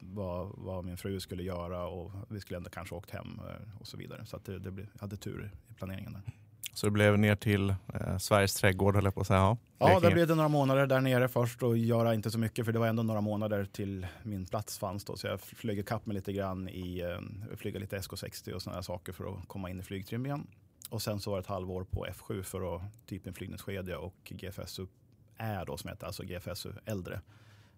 vad, 0.00 0.52
vad, 0.56 0.84
min 0.84 0.96
fru 0.96 1.20
skulle 1.20 1.42
göra 1.42 1.86
och 1.86 2.12
vi 2.28 2.40
skulle 2.40 2.56
ändå 2.56 2.70
kanske 2.70 2.94
åkt 2.94 3.10
hem 3.10 3.40
och 3.80 3.86
så 3.86 3.96
vidare. 3.96 4.26
Så 4.26 4.36
att 4.36 4.44
det, 4.44 4.58
det 4.58 4.70
blev, 4.70 4.86
jag 4.92 5.00
hade 5.00 5.16
tur 5.16 5.52
i 5.70 5.74
planeringen 5.74 6.12
där. 6.12 6.22
Så 6.74 6.86
det 6.86 6.90
blev 6.90 7.18
ner 7.18 7.36
till 7.36 7.70
eh, 7.70 8.18
Sveriges 8.18 8.54
trädgård, 8.54 8.94
höll 8.94 9.04
jag 9.04 9.14
på 9.14 9.20
att 9.20 9.26
säga. 9.26 9.38
Ja, 9.38 9.58
ja 9.78 10.00
där 10.00 10.10
blev 10.10 10.26
det 10.26 10.34
några 10.34 10.48
månader 10.48 10.86
där 10.86 11.00
nere 11.00 11.28
först 11.28 11.62
och 11.62 11.78
göra 11.78 12.14
inte 12.14 12.30
så 12.30 12.38
mycket 12.38 12.64
för 12.64 12.72
det 12.72 12.78
var 12.78 12.86
ändå 12.86 13.02
några 13.02 13.20
månader 13.20 13.64
till 13.64 14.06
min 14.22 14.46
plats 14.46 14.78
fanns 14.78 15.04
då. 15.04 15.16
Så 15.16 15.26
jag 15.26 15.40
flög 15.40 15.78
ikapp 15.78 16.06
mig 16.06 16.14
lite 16.14 16.32
grann 16.32 16.68
i, 16.68 17.00
eh, 17.00 17.56
flyga 17.56 17.78
lite 17.78 17.98
SK60 17.98 18.52
och 18.52 18.62
sådana 18.62 18.82
saker 18.82 19.12
för 19.12 19.24
att 19.24 19.48
komma 19.48 19.70
in 19.70 19.80
i 19.80 19.82
flygtrim 19.82 20.26
igen. 20.26 20.46
Och 20.90 21.02
sen 21.02 21.20
så 21.20 21.30
var 21.30 21.36
det 21.36 21.40
ett 21.40 21.46
halvår 21.46 21.84
på 21.84 22.06
F7 22.06 22.42
för 22.42 22.76
att 22.76 22.82
typ 23.06 23.26
en 23.26 23.34
flygningskedja 23.34 23.98
och 23.98 24.32
GFSU 24.32 24.86
är 25.36 25.64
då 25.64 25.76
som 25.76 25.90
heter 25.90 26.06
alltså 26.06 26.22
GFSU 26.22 26.72
äldre. 26.84 27.20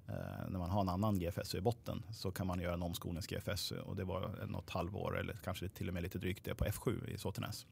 Eh, 0.08 0.14
när 0.48 0.58
man 0.58 0.70
har 0.70 0.80
en 0.80 0.88
annan 0.88 1.18
GFSU 1.18 1.58
i 1.58 1.60
botten 1.60 2.02
så 2.12 2.30
kan 2.30 2.46
man 2.46 2.60
göra 2.60 2.74
en 2.74 2.82
omskolnings 2.82 3.26
GFSU 3.26 3.78
och 3.78 3.96
det 3.96 4.04
var 4.04 4.46
något 4.46 4.70
halvår 4.70 5.18
eller 5.18 5.36
kanske 5.44 5.68
till 5.68 5.88
och 5.88 5.94
med 5.94 6.02
lite 6.02 6.18
drygt 6.18 6.44
det 6.44 6.54
på 6.54 6.64
F7 6.64 7.08
i 7.08 7.18
Såtenäs. 7.18 7.66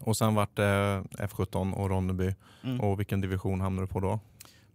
Och 0.00 0.16
sen 0.16 0.34
vart 0.34 0.56
det 0.56 1.02
F17 1.10 1.72
och 1.72 1.90
Ronneby. 1.90 2.34
Mm. 2.62 2.80
Och 2.80 2.98
vilken 2.98 3.20
division 3.20 3.60
hamnade 3.60 3.86
du 3.86 3.92
på 3.92 4.00
då? 4.00 4.20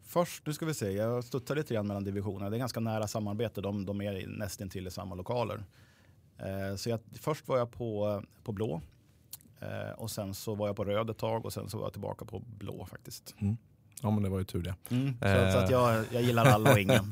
Först, 0.04 0.46
nu 0.46 0.54
ska 0.54 0.66
vi 0.66 0.74
se, 0.74 0.92
jag 0.92 1.24
studsar 1.24 1.56
lite 1.56 1.74
grann 1.74 1.88
mellan 1.88 2.04
divisionerna. 2.04 2.50
Det 2.50 2.58
är 2.58 2.60
ganska 2.60 2.80
nära 2.80 3.08
samarbete, 3.08 3.62
de, 3.62 3.86
de 3.86 4.02
är 4.02 4.28
nästan 4.28 4.70
till 4.70 4.88
i 4.88 4.92
samma 4.92 5.16
lokaler. 5.16 5.64
Eh, 6.38 6.76
så 6.76 6.90
jag, 6.90 7.00
först 7.14 7.48
var 7.48 7.58
jag 7.58 7.72
på, 7.72 8.24
på 8.44 8.52
blå 8.52 8.82
eh, 9.60 9.92
och 9.98 10.12
sen 10.12 10.34
så 10.34 10.56
var 10.56 10.68
jag 10.68 10.76
på 10.76 10.86
röd 10.86 11.10
ett 11.10 11.18
tag 11.18 11.46
och 11.46 11.54
sen 11.54 11.70
så 11.70 11.78
var 11.78 11.86
jag 11.86 11.94
tillbaka 11.94 12.26
på 12.26 12.40
blå 12.40 12.86
faktiskt. 12.86 13.36
Mm. 13.40 13.58
Ja 14.02 14.12
men 14.12 14.24
det 14.24 14.30
var 14.30 14.40
ju 14.40 14.46
tur 14.46 14.64
det. 14.64 14.76
Mm, 14.90 15.14
så, 15.20 15.26
eh. 15.26 15.52
så, 15.52 15.58
att 15.58 15.70
jag, 15.70 16.06
jag 16.12 16.22
gillar 16.22 16.46
alla 16.46 16.72
och 16.72 16.80
ingen. 16.80 17.12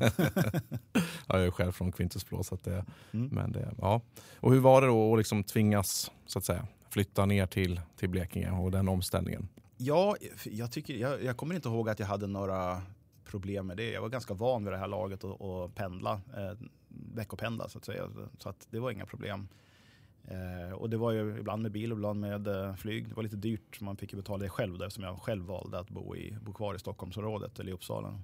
ja, 1.26 1.38
jag 1.38 1.44
är 1.44 1.50
själv 1.50 1.72
från 1.72 1.92
Quintus 1.92 2.28
Blå. 2.28 2.42
Så 2.42 2.54
att 2.54 2.64
det, 2.64 2.84
mm. 3.12 3.28
men 3.32 3.52
det, 3.52 3.74
ja. 3.78 4.00
Och 4.40 4.52
hur 4.52 4.60
var 4.60 4.80
det 4.80 4.86
då 4.86 5.12
att 5.12 5.18
liksom 5.18 5.44
tvingas 5.44 6.10
så 6.26 6.38
att 6.38 6.44
säga, 6.44 6.66
flytta 6.90 7.26
ner 7.26 7.46
till, 7.46 7.80
till 7.96 8.08
Blekinge 8.08 8.50
och 8.50 8.70
den 8.70 8.88
omställningen? 8.88 9.48
Ja, 9.76 10.16
jag, 10.44 10.72
tycker, 10.72 10.94
jag, 10.94 11.24
jag 11.24 11.36
kommer 11.36 11.54
inte 11.54 11.68
ihåg 11.68 11.88
att 11.88 11.98
jag 11.98 12.06
hade 12.06 12.26
några 12.26 12.82
problem 13.24 13.66
med 13.66 13.76
det. 13.76 13.90
Jag 13.90 14.02
var 14.02 14.08
ganska 14.08 14.34
van 14.34 14.64
vid 14.64 14.72
det 14.72 14.78
här 14.78 14.88
laget 14.88 15.24
att 15.24 15.74
pendla, 15.74 16.20
eh, 16.36 16.52
veckopendla 16.88 17.68
så 17.68 17.78
att 17.78 17.84
säga. 17.84 18.08
Så 18.38 18.48
att 18.48 18.66
det 18.70 18.78
var 18.78 18.90
inga 18.90 19.06
problem. 19.06 19.48
Eh, 20.24 20.72
och 20.72 20.90
det 20.90 20.96
var 20.96 21.12
ju 21.12 21.38
ibland 21.38 21.62
med 21.62 21.72
bil 21.72 21.92
och 21.92 21.98
ibland 21.98 22.20
med 22.20 22.48
eh, 22.48 22.74
flyg. 22.74 23.08
Det 23.08 23.14
var 23.14 23.22
lite 23.22 23.36
dyrt, 23.36 23.80
man 23.80 23.96
fick 23.96 24.12
ju 24.12 24.16
betala 24.16 24.42
det 24.42 24.48
själv 24.48 24.78
då, 24.78 24.84
eftersom 24.84 25.04
jag 25.04 25.22
själv 25.22 25.44
valde 25.44 25.78
att 25.78 25.90
bo, 25.90 26.16
i, 26.16 26.36
bo 26.42 26.52
kvar 26.52 26.74
i 26.74 26.78
Stockholmsområdet 26.78 27.58
eller 27.58 27.70
i 27.70 27.74
Uppsala. 27.74 28.20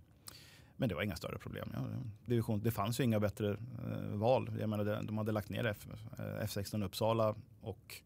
Men 0.77 0.89
det 0.89 0.95
var 0.95 1.03
inga 1.03 1.17
större 1.17 1.39
problem. 1.39 1.69
Ja, 1.75 1.81
division, 2.25 2.61
det 2.61 2.71
fanns 2.71 3.01
ju 3.01 3.05
inga 3.05 3.21
bättre 3.21 3.51
eh, 3.51 4.17
val. 4.17 4.51
Jag 4.61 4.69
menar, 4.69 5.03
de 5.03 5.19
hade 5.19 5.33
lagt 5.33 5.49
ner 5.49 5.65
F, 5.65 5.87
eh, 6.19 6.45
F16 6.45 6.85
Uppsala 6.85 7.35
och 7.61 8.03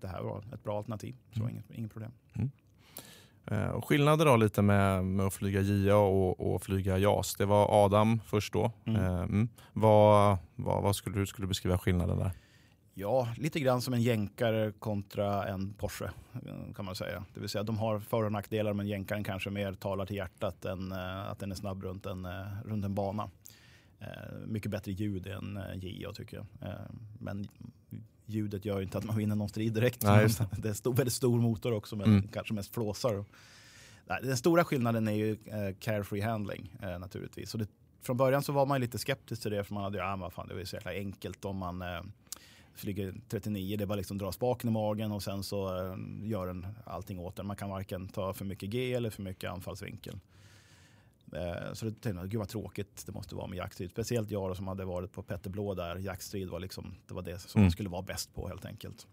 det 0.00 0.08
här 0.08 0.22
var 0.22 0.44
ett 0.52 0.62
bra 0.62 0.78
alternativ. 0.78 1.16
Så 1.32 1.40
mm. 1.40 1.50
inget, 1.50 1.70
inget 1.70 1.92
problem. 1.92 2.12
Mm. 2.34 2.50
Eh, 3.46 3.68
och 3.68 3.88
skillnader 3.88 4.24
då 4.24 4.36
lite 4.36 4.62
med, 4.62 5.04
med 5.04 5.26
att 5.26 5.34
flyga 5.34 5.60
JA 5.60 5.96
och, 5.96 6.54
och, 6.54 6.62
flyga 6.62 6.98
JAS. 6.98 7.34
Det 7.34 7.46
var 7.46 7.84
Adam 7.84 8.20
först 8.26 8.52
då. 8.52 8.72
Mm. 8.84 9.02
Eh, 9.02 9.20
mm. 9.22 9.48
vad, 9.72 10.38
vad, 10.56 10.82
vad, 10.82 10.96
skulle 10.96 11.18
du 11.18 11.26
skulle 11.26 11.46
beskriva 11.46 11.78
skillnaden 11.78 12.18
där? 12.18 12.30
Ja, 12.94 13.28
lite 13.36 13.60
grann 13.60 13.80
som 13.80 13.94
en 13.94 14.02
jänkare 14.02 14.72
kontra 14.72 15.48
en 15.48 15.72
Porsche 15.74 16.10
kan 16.76 16.84
man 16.84 16.94
säga. 16.94 17.24
Det 17.34 17.40
vill 17.40 17.48
säga 17.48 17.62
de 17.62 17.78
har 17.78 18.00
för 18.00 18.24
och 18.24 18.32
nackdelar 18.32 18.72
men 18.72 18.88
jänkaren 18.88 19.24
kanske 19.24 19.50
mer 19.50 19.72
talar 19.72 20.06
till 20.06 20.16
hjärtat 20.16 20.64
än 20.64 20.92
att 20.92 21.38
den 21.38 21.50
är 21.50 21.54
snabb 21.54 21.82
runt 21.82 22.06
en, 22.06 22.28
runt 22.64 22.84
en 22.84 22.94
bana. 22.94 23.30
Mycket 24.46 24.70
bättre 24.70 24.92
ljud 24.92 25.26
än 25.26 25.60
JA 25.74 26.12
tycker 26.12 26.36
jag. 26.36 26.46
men 27.18 27.48
ljudet 28.30 28.64
gör 28.64 28.82
inte 28.82 28.98
att 28.98 29.04
man 29.04 29.16
vinner 29.16 29.36
någon 29.36 29.48
strid 29.48 29.72
direkt. 29.72 30.02
Nej, 30.02 30.28
det. 30.58 30.68
är 30.68 30.88
en 30.88 30.94
väldigt 30.94 31.14
stor 31.14 31.40
motor 31.40 31.72
också 31.72 31.96
men 31.96 32.06
mm. 32.06 32.28
kanske 32.28 32.54
mest 32.54 32.74
flåsar. 32.74 33.24
Den 34.22 34.36
stora 34.36 34.64
skillnaden 34.64 35.08
är 35.08 35.12
ju 35.12 35.32
eh, 35.32 35.76
carefree 35.80 36.22
handling 36.22 36.76
eh, 36.82 36.98
naturligtvis. 36.98 37.50
Så 37.50 37.58
det, 37.58 37.66
från 38.02 38.16
början 38.16 38.42
så 38.42 38.52
var 38.52 38.66
man 38.66 38.80
lite 38.80 38.98
skeptisk 38.98 39.42
till 39.42 39.50
det 39.50 39.64
för 39.64 39.74
man 39.74 39.84
hade 39.84 39.98
ja, 39.98 40.16
vad 40.16 40.32
fan, 40.32 40.48
det 40.48 40.54
var 40.54 40.64
så 40.64 40.76
jäkla 40.76 40.90
enkelt 40.90 41.44
om 41.44 41.56
man 41.56 41.82
eh, 41.82 42.00
flyger 42.74 43.14
39. 43.28 43.76
Det 43.76 43.84
är 43.84 43.86
bara 43.86 43.94
liksom 43.94 44.18
dra 44.18 44.32
spaken 44.32 44.70
i 44.70 44.72
magen 44.72 45.12
och 45.12 45.22
sen 45.22 45.42
så 45.42 45.68
gör 46.22 46.46
den 46.46 46.66
allting 46.84 47.18
åt 47.18 47.36
den. 47.36 47.46
Man 47.46 47.56
kan 47.56 47.70
varken 47.70 48.08
ta 48.08 48.32
för 48.32 48.44
mycket 48.44 48.70
G 48.70 48.94
eller 48.94 49.10
för 49.10 49.22
mycket 49.22 49.50
anfallsvinkel. 49.50 50.18
Eh, 51.32 51.72
så 51.72 51.84
det 51.84 51.90
tänkte 51.90 52.10
jag, 52.10 52.30
gud 52.30 52.38
vad 52.38 52.48
tråkigt 52.48 53.06
det 53.06 53.12
måste 53.12 53.34
vara 53.34 53.46
med 53.46 53.56
jaktstrid. 53.56 53.90
Speciellt 53.90 54.30
jag 54.30 54.56
som 54.56 54.68
hade 54.68 54.84
varit 54.84 55.12
på 55.12 55.22
Petter 55.22 55.50
Blå 55.50 55.74
där. 55.74 55.96
Jaktstrid 55.96 56.48
var, 56.48 56.60
liksom, 56.60 56.94
det, 57.06 57.14
var 57.14 57.22
det 57.22 57.38
som 57.38 57.58
mm. 57.58 57.64
man 57.64 57.72
skulle 57.72 57.88
vara 57.88 58.02
bäst 58.02 58.34
på 58.34 58.48
helt 58.48 58.64
enkelt. 58.64 59.06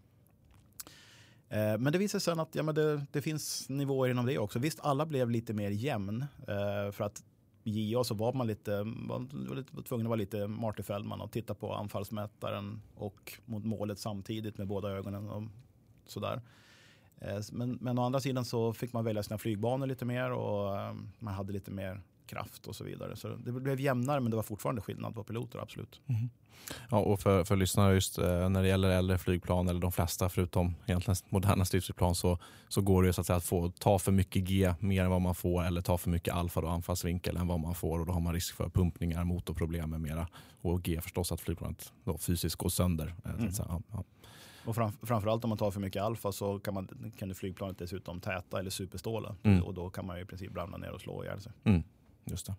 Eh, 1.48 1.78
men 1.78 1.92
det 1.92 1.98
visade 1.98 2.20
sig 2.20 2.32
att 2.32 2.54
ja, 2.54 2.62
men 2.62 2.74
det, 2.74 3.06
det, 3.12 3.22
finns 3.22 3.68
nivåer 3.68 4.10
inom 4.10 4.26
det 4.26 4.38
också. 4.38 4.58
Visst, 4.58 4.80
alla 4.80 5.06
blev 5.06 5.30
lite 5.30 5.52
mer 5.52 5.70
jämn. 5.70 6.24
Eh, 6.48 6.92
för 6.92 7.02
att 7.02 7.24
i 7.64 7.92
JA 7.92 8.04
så 8.04 8.14
var 8.14 8.32
man 8.32 8.46
lite, 8.46 8.82
var 8.82 9.56
lite 9.56 9.82
tvungen 9.82 10.06
att 10.06 10.10
vara 10.10 10.18
lite 10.18 10.46
Marty 10.46 10.82
Feldman 10.82 11.20
och 11.20 11.32
titta 11.32 11.54
på 11.54 11.74
anfallsmätaren 11.74 12.82
och 12.94 13.32
mot 13.44 13.64
målet 13.64 13.98
samtidigt 13.98 14.58
med 14.58 14.66
båda 14.66 14.90
ögonen 14.90 15.28
och 15.28 15.42
sådär. 16.06 16.40
Eh, 17.20 17.40
men, 17.52 17.78
men 17.80 17.98
å 17.98 18.02
andra 18.02 18.20
sidan 18.20 18.44
så 18.44 18.72
fick 18.72 18.92
man 18.92 19.04
välja 19.04 19.22
sina 19.22 19.38
flygbanor 19.38 19.86
lite 19.86 20.04
mer 20.04 20.32
och 20.32 20.78
eh, 20.78 20.94
man 21.18 21.34
hade 21.34 21.52
lite 21.52 21.70
mer 21.70 22.00
kraft 22.26 22.66
och 22.66 22.76
så 22.76 22.84
vidare. 22.84 23.16
Så 23.16 23.28
det 23.28 23.52
blev 23.52 23.80
jämnare 23.80 24.20
men 24.20 24.30
det 24.30 24.36
var 24.36 24.42
fortfarande 24.42 24.82
skillnad 24.82 25.14
på 25.14 25.24
piloter, 25.24 25.58
absolut. 25.58 26.00
Mm. 26.06 26.28
Ja, 26.90 26.98
och 26.98 27.20
för, 27.20 27.44
för 27.44 27.56
lyssnare, 27.56 27.94
just 27.94 28.18
eh, 28.18 28.48
när 28.48 28.62
det 28.62 28.68
gäller 28.68 28.90
äldre 28.90 29.18
flygplan, 29.18 29.68
eller 29.68 29.80
de 29.80 29.92
flesta 29.92 30.28
förutom 30.28 30.74
egentligen 30.86 31.16
moderna 31.28 31.64
stridsflygplan, 31.64 32.14
så, 32.14 32.38
så 32.68 32.80
går 32.80 33.02
det 33.02 33.12
så 33.12 33.20
att, 33.20 33.26
säga, 33.26 33.36
att 33.36 33.44
få 33.44 33.70
ta 33.70 33.98
för 33.98 34.12
mycket 34.12 34.44
G 34.44 34.74
mer 34.80 35.04
än 35.04 35.10
vad 35.10 35.20
man 35.20 35.34
får 35.34 35.64
eller 35.64 35.80
ta 35.80 35.98
för 35.98 36.10
mycket 36.10 36.34
alfa, 36.34 36.60
då, 36.60 36.68
anfallsvinkel, 36.68 37.36
än 37.36 37.46
vad 37.46 37.60
man 37.60 37.74
får 37.74 37.98
och 37.98 38.06
då 38.06 38.12
har 38.12 38.20
man 38.20 38.34
risk 38.34 38.54
för 38.54 38.68
pumpningar, 38.68 39.24
motorproblem 39.24 39.90
med 39.90 40.00
mera. 40.00 40.28
Och 40.60 40.82
G 40.82 41.00
förstås 41.00 41.32
att 41.32 41.40
flygplanet 41.40 41.92
då 42.04 42.18
fysiskt 42.18 42.56
går 42.56 42.68
sönder. 42.68 43.14
Mm. 43.24 43.50
Ja, 43.58 43.80
ja. 43.92 44.04
Och 44.68 44.74
fram, 44.74 44.92
framförallt 45.02 45.44
om 45.44 45.48
man 45.48 45.58
tar 45.58 45.70
för 45.70 45.80
mycket 45.80 46.02
alfa 46.02 46.32
så 46.32 46.58
kan, 46.58 46.74
man, 46.74 47.12
kan 47.18 47.34
flygplanet 47.34 47.78
dessutom 47.78 48.20
täta 48.20 48.58
eller 48.58 48.70
superståla. 48.70 49.34
Mm. 49.42 49.62
Och 49.62 49.74
då 49.74 49.90
kan 49.90 50.06
man 50.06 50.18
i 50.18 50.24
princip 50.24 50.56
ramla 50.56 50.76
ner 50.76 50.92
och 50.92 51.00
slå 51.00 51.24
ihjäl 51.24 51.40
sig. 51.40 51.52
Mm. 51.64 51.82
Just 52.24 52.46
det. 52.46 52.54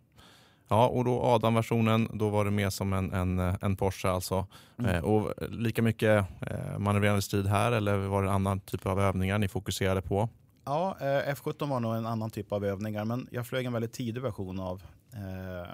Ja, 0.68 0.88
och 0.88 1.06
då 1.06 1.22
Adam-versionen, 1.22 2.10
då 2.14 2.30
var 2.30 2.46
det 2.46 2.52
mer 2.52 2.70
som 2.70 2.94
en, 2.94 3.14
en, 3.14 3.40
en 3.40 3.76
Porsche 3.76 4.10
alltså. 4.10 4.48
Mm. 4.78 4.96
Eh, 4.96 5.02
och 5.04 5.34
lika 5.50 5.82
mycket 5.82 6.26
eh, 6.42 6.80
manövrerande 6.80 7.22
strid 7.22 7.48
här 7.48 7.72
eller 7.72 7.98
var 7.98 8.24
det 8.24 8.30
en 8.30 8.36
annan 8.36 8.60
typ 8.60 8.86
av 8.86 9.00
övningar 9.00 9.38
ni 9.38 9.48
fokuserade 9.48 10.02
på? 10.02 10.30
Ja, 10.66 10.98
eh, 11.00 11.34
F17 11.34 11.70
var 11.70 11.80
nog 11.80 11.96
en 11.96 12.06
annan 12.06 12.30
typ 12.30 12.52
av 12.52 12.66
övningar 12.66 13.06
men 13.06 13.28
jag 13.32 13.48
flög 13.48 13.66
en 13.66 13.74
väldigt 13.74 13.94
tidig 13.94 14.22
version 14.22 14.60
av 14.60 14.84
eh, 15.14 15.70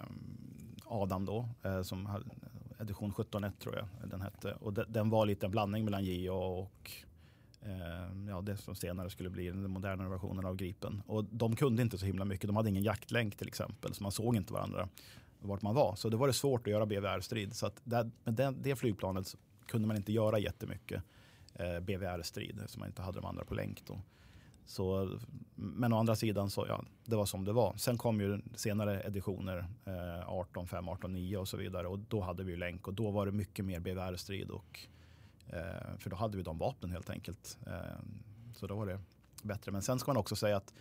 Adam 0.86 1.26
då, 1.26 1.50
eh, 1.63 1.82
som 1.82 2.06
hade, 2.06 2.26
edition 2.80 3.14
17.1 3.14 3.52
tror 3.60 3.76
jag 3.76 4.10
den 4.10 4.22
hette. 4.22 4.52
Och 4.52 4.74
de, 4.74 4.86
den 4.88 5.10
var 5.10 5.26
lite 5.26 5.46
en 5.46 5.52
blandning 5.52 5.86
mellan 5.86 6.06
JA 6.06 6.34
och 6.34 6.92
eh, 7.62 8.28
ja, 8.30 8.42
det 8.42 8.58
som 8.58 8.76
senare 8.76 9.10
skulle 9.10 9.30
bli 9.30 9.48
den 9.48 9.72
moderna 9.72 10.10
versionen 10.10 10.46
av 10.46 10.56
Gripen. 10.56 11.02
Och 11.08 11.26
de 11.26 11.56
kunde 11.56 11.82
inte 11.82 11.98
så 11.98 12.06
himla 12.06 12.26
mycket. 12.26 12.48
De 12.48 12.56
hade 12.56 12.70
ingen 12.70 12.84
jaktlänk 12.84 13.36
till 13.36 13.48
exempel, 13.48 13.94
så 13.94 14.04
man 14.04 14.12
såg 14.12 14.36
inte 14.36 14.54
varandra 14.54 14.90
vart 15.40 15.62
man 15.62 15.76
var. 15.76 15.96
Så 15.96 16.10
det 16.10 16.18
var 16.18 16.28
det 16.28 16.34
svårt 16.34 16.68
att 16.68 16.72
göra 16.72 16.86
BVR-strid. 16.86 17.56
Så 17.56 17.66
att 17.66 17.82
där, 17.84 18.12
med 18.24 18.34
det, 18.34 18.54
det 18.62 18.76
flygplanet 18.76 19.36
kunde 19.66 19.88
man 19.88 19.98
inte 19.98 20.14
göra 20.14 20.40
jättemycket 20.40 21.04
eh, 21.54 21.80
BVR-strid, 21.80 22.62
som 22.68 22.80
man 22.80 22.90
inte 22.90 23.02
hade 23.02 23.20
de 23.20 23.26
andra 23.26 23.46
på 23.46 23.54
länk. 23.54 23.84
Då. 23.88 24.02
Så, 24.65 25.19
men 25.56 25.93
å 25.93 25.97
andra 25.97 26.15
sidan 26.15 26.49
så 26.49 26.65
ja, 26.67 26.84
det 27.06 27.15
var 27.15 27.25
som 27.25 27.45
det 27.45 27.54
var. 27.54 27.73
Sen 27.78 27.97
kom 27.97 28.21
ju 28.21 28.41
senare 28.56 29.01
editioner, 29.01 29.65
eh, 29.86 30.30
18.5, 30.30 30.89
18.9 30.89 31.36
och 31.36 31.47
så 31.47 31.58
vidare. 31.58 31.88
Och 31.88 31.99
då 31.99 32.21
hade 32.21 32.43
vi 32.43 32.51
ju 32.51 32.58
länk 32.58 32.88
och 32.88 32.93
då 32.93 33.12
var 33.12 33.25
det 33.25 33.32
mycket 33.32 33.65
mer 33.65 33.80
BVR-strid. 33.80 34.49
Och, 34.49 34.80
eh, 35.47 35.97
för 35.97 36.10
då 36.10 36.15
hade 36.15 36.38
vi 36.38 36.43
de 36.43 36.58
vapnen 36.58 36.91
helt 36.91 37.10
enkelt. 37.10 37.58
Eh, 37.67 37.99
så 38.56 38.67
då 38.67 38.75
var 38.75 38.86
det 38.86 38.99
bättre. 39.43 39.71
Men 39.71 39.82
sen 39.82 39.99
ska 39.99 40.10
man 40.10 40.17
också 40.17 40.36
säga 40.36 40.58
att 40.58 40.73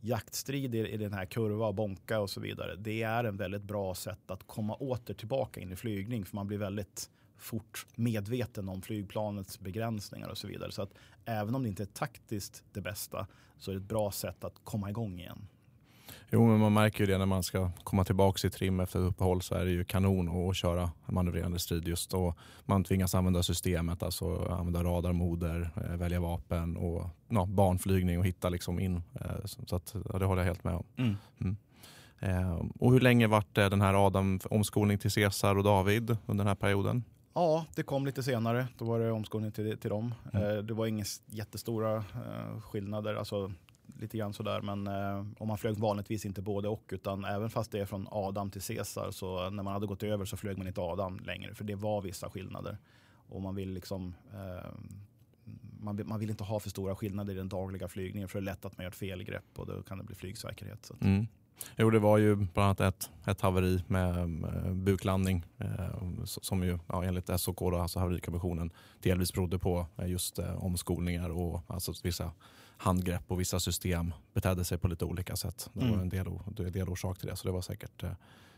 jaktstrid 0.00 0.74
i, 0.74 0.78
i 0.78 0.96
den 0.96 1.12
här 1.12 1.24
kurva, 1.24 1.72
bonka 1.72 2.20
och 2.20 2.30
så 2.30 2.40
vidare. 2.40 2.76
Det 2.76 3.02
är 3.02 3.24
en 3.24 3.36
väldigt 3.36 3.62
bra 3.62 3.94
sätt 3.94 4.30
att 4.30 4.46
komma 4.46 4.74
åter 4.74 5.14
tillbaka 5.14 5.60
in 5.60 5.72
i 5.72 5.76
flygning. 5.76 6.24
För 6.24 6.36
man 6.36 6.46
blir 6.46 6.58
väldigt 6.58 7.10
fort 7.38 7.86
medveten 7.94 8.68
om 8.68 8.82
flygplanets 8.82 9.60
begränsningar 9.60 10.28
och 10.28 10.38
så 10.38 10.46
vidare. 10.46 10.72
Så 10.72 10.82
att 10.82 10.90
även 11.24 11.54
om 11.54 11.62
det 11.62 11.68
inte 11.68 11.82
är 11.82 11.86
taktiskt 11.86 12.64
det 12.72 12.80
bästa 12.80 13.26
så 13.58 13.70
är 13.70 13.74
det 13.74 13.80
ett 13.80 13.88
bra 13.88 14.10
sätt 14.10 14.44
att 14.44 14.54
komma 14.64 14.90
igång 14.90 15.18
igen. 15.18 15.48
Jo, 16.30 16.46
men 16.46 16.60
man 16.60 16.72
märker 16.72 17.00
ju 17.00 17.06
det 17.06 17.18
när 17.18 17.26
man 17.26 17.42
ska 17.42 17.70
komma 17.84 18.04
tillbaka 18.04 18.46
i 18.46 18.50
trim 18.50 18.80
efter 18.80 18.98
uppehåll 18.98 19.42
så 19.42 19.54
är 19.54 19.64
det 19.64 19.70
ju 19.70 19.84
kanon 19.84 20.50
att 20.50 20.56
köra 20.56 20.90
manövrerande 21.06 21.58
strid 21.58 21.88
just 21.88 22.10
då. 22.10 22.34
Man 22.64 22.84
tvingas 22.84 23.14
använda 23.14 23.42
systemet, 23.42 24.02
alltså 24.02 24.46
använda 24.50 24.84
radarmoder, 24.84 25.70
eh, 25.76 25.96
välja 25.96 26.20
vapen 26.20 26.76
och 26.76 27.08
ja, 27.28 27.46
banflygning 27.46 28.18
och 28.18 28.26
hitta 28.26 28.48
liksom 28.48 28.80
in. 28.80 29.02
Eh, 29.20 29.44
så 29.44 29.76
att, 29.76 29.94
ja, 30.12 30.18
det 30.18 30.24
håller 30.24 30.42
jag 30.42 30.46
helt 30.46 30.64
med 30.64 30.74
om. 30.74 30.84
Mm. 30.96 31.16
Mm. 31.40 31.56
Eh, 32.20 32.66
och 32.78 32.92
hur 32.92 33.00
länge 33.00 33.26
vart 33.26 33.54
den 33.54 33.80
här 33.80 34.06
Adam 34.06 34.40
omskolning 34.50 34.98
till 34.98 35.10
Cesar 35.10 35.58
och 35.58 35.64
David 35.64 36.16
under 36.26 36.44
den 36.44 36.48
här 36.48 36.54
perioden? 36.54 37.04
Ja, 37.38 37.66
det 37.74 37.82
kom 37.82 38.06
lite 38.06 38.22
senare. 38.22 38.68
Då 38.78 38.84
var 38.84 38.98
det 38.98 39.10
omskolning 39.10 39.52
till, 39.52 39.78
till 39.78 39.90
dem. 39.90 40.14
Mm. 40.32 40.50
Eh, 40.50 40.62
det 40.62 40.74
var 40.74 40.86
inga 40.86 41.04
jättestora 41.26 41.96
eh, 41.96 42.60
skillnader, 42.60 43.14
alltså 43.14 43.52
lite 44.00 44.18
grann 44.18 44.32
sådär. 44.32 44.60
Men 44.60 44.86
eh, 44.86 45.26
om 45.38 45.48
man 45.48 45.58
flög 45.58 45.78
vanligtvis 45.78 46.26
inte 46.26 46.42
både 46.42 46.68
och, 46.68 46.84
utan 46.88 47.24
även 47.24 47.50
fast 47.50 47.72
det 47.72 47.80
är 47.80 47.86
från 47.86 48.08
Adam 48.10 48.50
till 48.50 48.62
Caesar, 48.62 49.10
så 49.10 49.50
när 49.50 49.62
man 49.62 49.72
hade 49.72 49.86
gått 49.86 50.02
över 50.02 50.24
så 50.24 50.36
flög 50.36 50.58
man 50.58 50.66
inte 50.66 50.80
Adam 50.80 51.18
längre, 51.18 51.54
för 51.54 51.64
det 51.64 51.74
var 51.74 52.02
vissa 52.02 52.30
skillnader. 52.30 52.78
Och 53.28 53.42
man 53.42 53.54
vill 53.54 53.70
liksom 53.70 54.14
man 55.80 55.96
vill, 55.96 56.06
man 56.06 56.20
vill, 56.20 56.30
inte 56.30 56.44
ha 56.44 56.60
för 56.60 56.70
stora 56.70 56.96
skillnader 56.96 57.32
i 57.32 57.36
den 57.36 57.48
dagliga 57.48 57.88
flygningen 57.88 58.28
för 58.28 58.40
det 58.40 58.42
är 58.42 58.44
lätt 58.44 58.64
att 58.64 58.76
man 58.76 58.84
gör 58.84 58.90
ett 58.90 58.96
felgrepp 58.96 59.58
och 59.58 59.66
då 59.66 59.82
kan 59.82 59.98
det 59.98 60.04
bli 60.04 60.14
flygsäkerhet. 60.14 60.84
Så. 60.84 60.94
Mm. 61.00 61.26
Jo, 61.76 61.90
det 61.90 61.98
var 61.98 62.18
ju 62.18 62.36
bland 62.36 62.58
annat 62.58 62.80
ett, 62.80 63.10
ett 63.26 63.40
haveri 63.40 63.82
med, 63.86 64.28
med 64.28 64.76
buklandning 64.76 65.44
eh, 65.58 66.24
som 66.24 66.62
ju 66.62 66.78
ja, 66.86 67.04
enligt 67.04 67.40
SOK, 67.40 67.58
då, 67.58 67.76
alltså 67.76 67.98
haverikommissionen, 67.98 68.70
delvis 69.02 69.32
berodde 69.32 69.58
på 69.58 69.86
eh, 69.96 70.08
just 70.08 70.38
eh, 70.38 70.64
omskolningar 70.64 71.30
och 71.30 71.62
alltså 71.66 71.92
vissa 72.02 72.32
handgrepp 72.78 73.22
och 73.26 73.40
vissa 73.40 73.60
system 73.60 74.14
betedde 74.34 74.64
sig 74.64 74.78
på 74.78 74.88
lite 74.88 75.04
olika 75.04 75.36
sätt. 75.36 75.70
Det 75.72 75.80
var 75.80 75.88
mm. 75.88 76.00
en 76.00 76.08
del, 76.08 76.26
en 76.58 76.72
del 76.72 76.88
orsak 76.88 77.18
till 77.18 77.28
det, 77.28 77.36
så 77.36 77.48
det 77.48 77.52
var 77.52 77.62
säkert, 77.62 78.02
eh, 78.02 78.12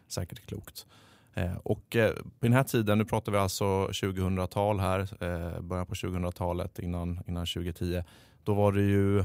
säkert 0.08 0.46
klokt. 0.46 0.86
Eh, 1.34 1.56
och 1.56 1.96
eh, 1.96 2.14
på 2.14 2.22
den 2.40 2.52
här 2.52 2.64
tiden, 2.64 2.98
nu 2.98 3.04
pratar 3.04 3.32
vi 3.32 3.38
alltså 3.38 3.64
2000-tal 3.86 4.80
här, 4.80 5.08
början 5.60 5.86
på 5.86 5.94
2000-talet 5.94 6.78
innan, 6.78 7.20
innan 7.26 7.46
2010. 7.46 8.02
Då 8.44 8.54
var 8.54 8.72
det 8.72 8.82
ju 8.82 9.24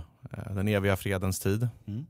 den 0.49 0.67
eviga 0.67 0.97
fredens 0.97 1.39
tid. 1.39 1.67
Mm. 1.85 2.05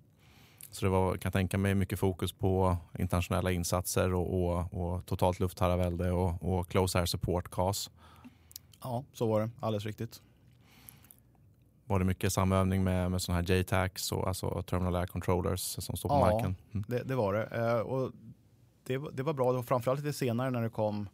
Så 0.76 0.86
det 0.86 0.90
var, 0.90 1.12
kan 1.12 1.20
jag 1.24 1.34
tänka 1.34 1.58
mig, 1.58 1.76
mycket 1.76 2.00
fokus 2.00 2.34
på 2.34 2.78
internationella 3.00 3.52
insatser 3.52 4.14
och, 4.14 4.44
och, 4.44 4.74
och 4.74 5.06
totalt 5.06 5.40
luftherravälde 5.40 6.12
och, 6.12 6.58
och 6.58 6.70
close 6.70 7.00
air 7.00 7.06
support 7.06 7.52
CAS. 7.52 7.92
Ja, 8.84 9.04
så 9.14 9.28
var 9.28 9.42
det. 9.42 9.50
Alldeles 9.60 9.86
riktigt. 9.86 10.22
Var 11.86 12.00
det 12.00 12.06
mycket 12.06 12.34
samövning 12.34 12.84
med, 12.84 13.12
med 13.12 13.22
sådana 13.22 13.42
här 13.42 13.56
JTACs 13.56 14.12
och 14.12 14.28
alltså 14.28 14.62
terminal 14.62 14.96
air 14.96 15.08
controllers 15.08 15.62
som 15.62 15.98
står 15.98 16.10
på 16.10 16.16
ja, 16.16 16.20
marken? 16.20 16.56
Ja, 16.72 16.74
mm. 16.74 16.86
det, 16.88 17.04
det, 17.04 17.16
var 17.16 17.34
det. 17.34 17.46
Eh, 17.46 17.80
och 17.80 18.12
det, 18.84 19.02
det 19.14 19.24
var 19.24 19.34
bra. 19.34 19.52
Det 19.52 19.58
var 19.58 19.64
framförallt 19.64 20.00
lite 20.00 20.18
senare 20.18 20.52
när 20.52 20.62
det 20.62 20.70
kom 20.70 21.10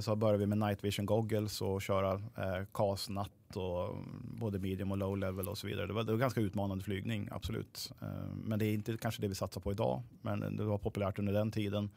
så 0.00 0.16
började 0.16 0.38
vi 0.38 0.46
med 0.46 0.58
night 0.58 0.84
vision 0.84 1.06
goggles 1.06 1.62
och 1.62 1.82
köra 1.82 2.12
eh, 2.12 2.64
CAS 2.72 3.08
natt 3.08 3.56
och 3.56 3.96
både 4.22 4.58
medium 4.58 4.92
och 4.92 4.98
low 4.98 5.18
level 5.18 5.48
och 5.48 5.58
så 5.58 5.66
vidare. 5.66 5.86
Det 5.86 5.92
var, 5.92 6.04
det 6.04 6.12
var 6.12 6.18
ganska 6.18 6.40
utmanande 6.40 6.84
flygning, 6.84 7.28
absolut. 7.30 7.92
Eh, 8.02 8.08
men 8.44 8.58
det 8.58 8.66
är 8.66 8.74
inte 8.74 8.96
kanske 8.96 9.22
det 9.22 9.28
vi 9.28 9.34
satsar 9.34 9.60
på 9.60 9.72
idag, 9.72 10.02
men 10.22 10.56
det 10.56 10.64
var 10.64 10.78
populärt 10.78 11.18
under 11.18 11.32
den 11.32 11.50
tiden. 11.50 11.90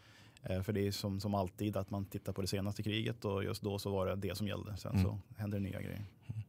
Eh, 0.44 0.62
för 0.62 0.74
det 0.74 0.88
är 0.88 0.92
som, 0.92 1.20
som 1.20 1.36
alltid 1.36 1.78
att 1.78 1.90
man 1.90 2.06
tittar 2.06 2.34
på 2.34 2.42
det 2.42 2.48
senaste 2.48 2.84
kriget 2.84 3.26
och 3.26 3.44
just 3.44 3.62
då 3.62 3.80
så 3.80 3.92
var 3.92 4.06
det 4.06 4.16
det 4.16 4.38
som 4.38 4.48
gällde. 4.48 4.78
Sen 4.78 4.92
mm. 4.92 5.04
så 5.04 5.20
hände 5.38 5.58
det 5.58 5.64
nya 5.64 5.82
grejer. 5.82 6.06
Mm. 6.28 6.42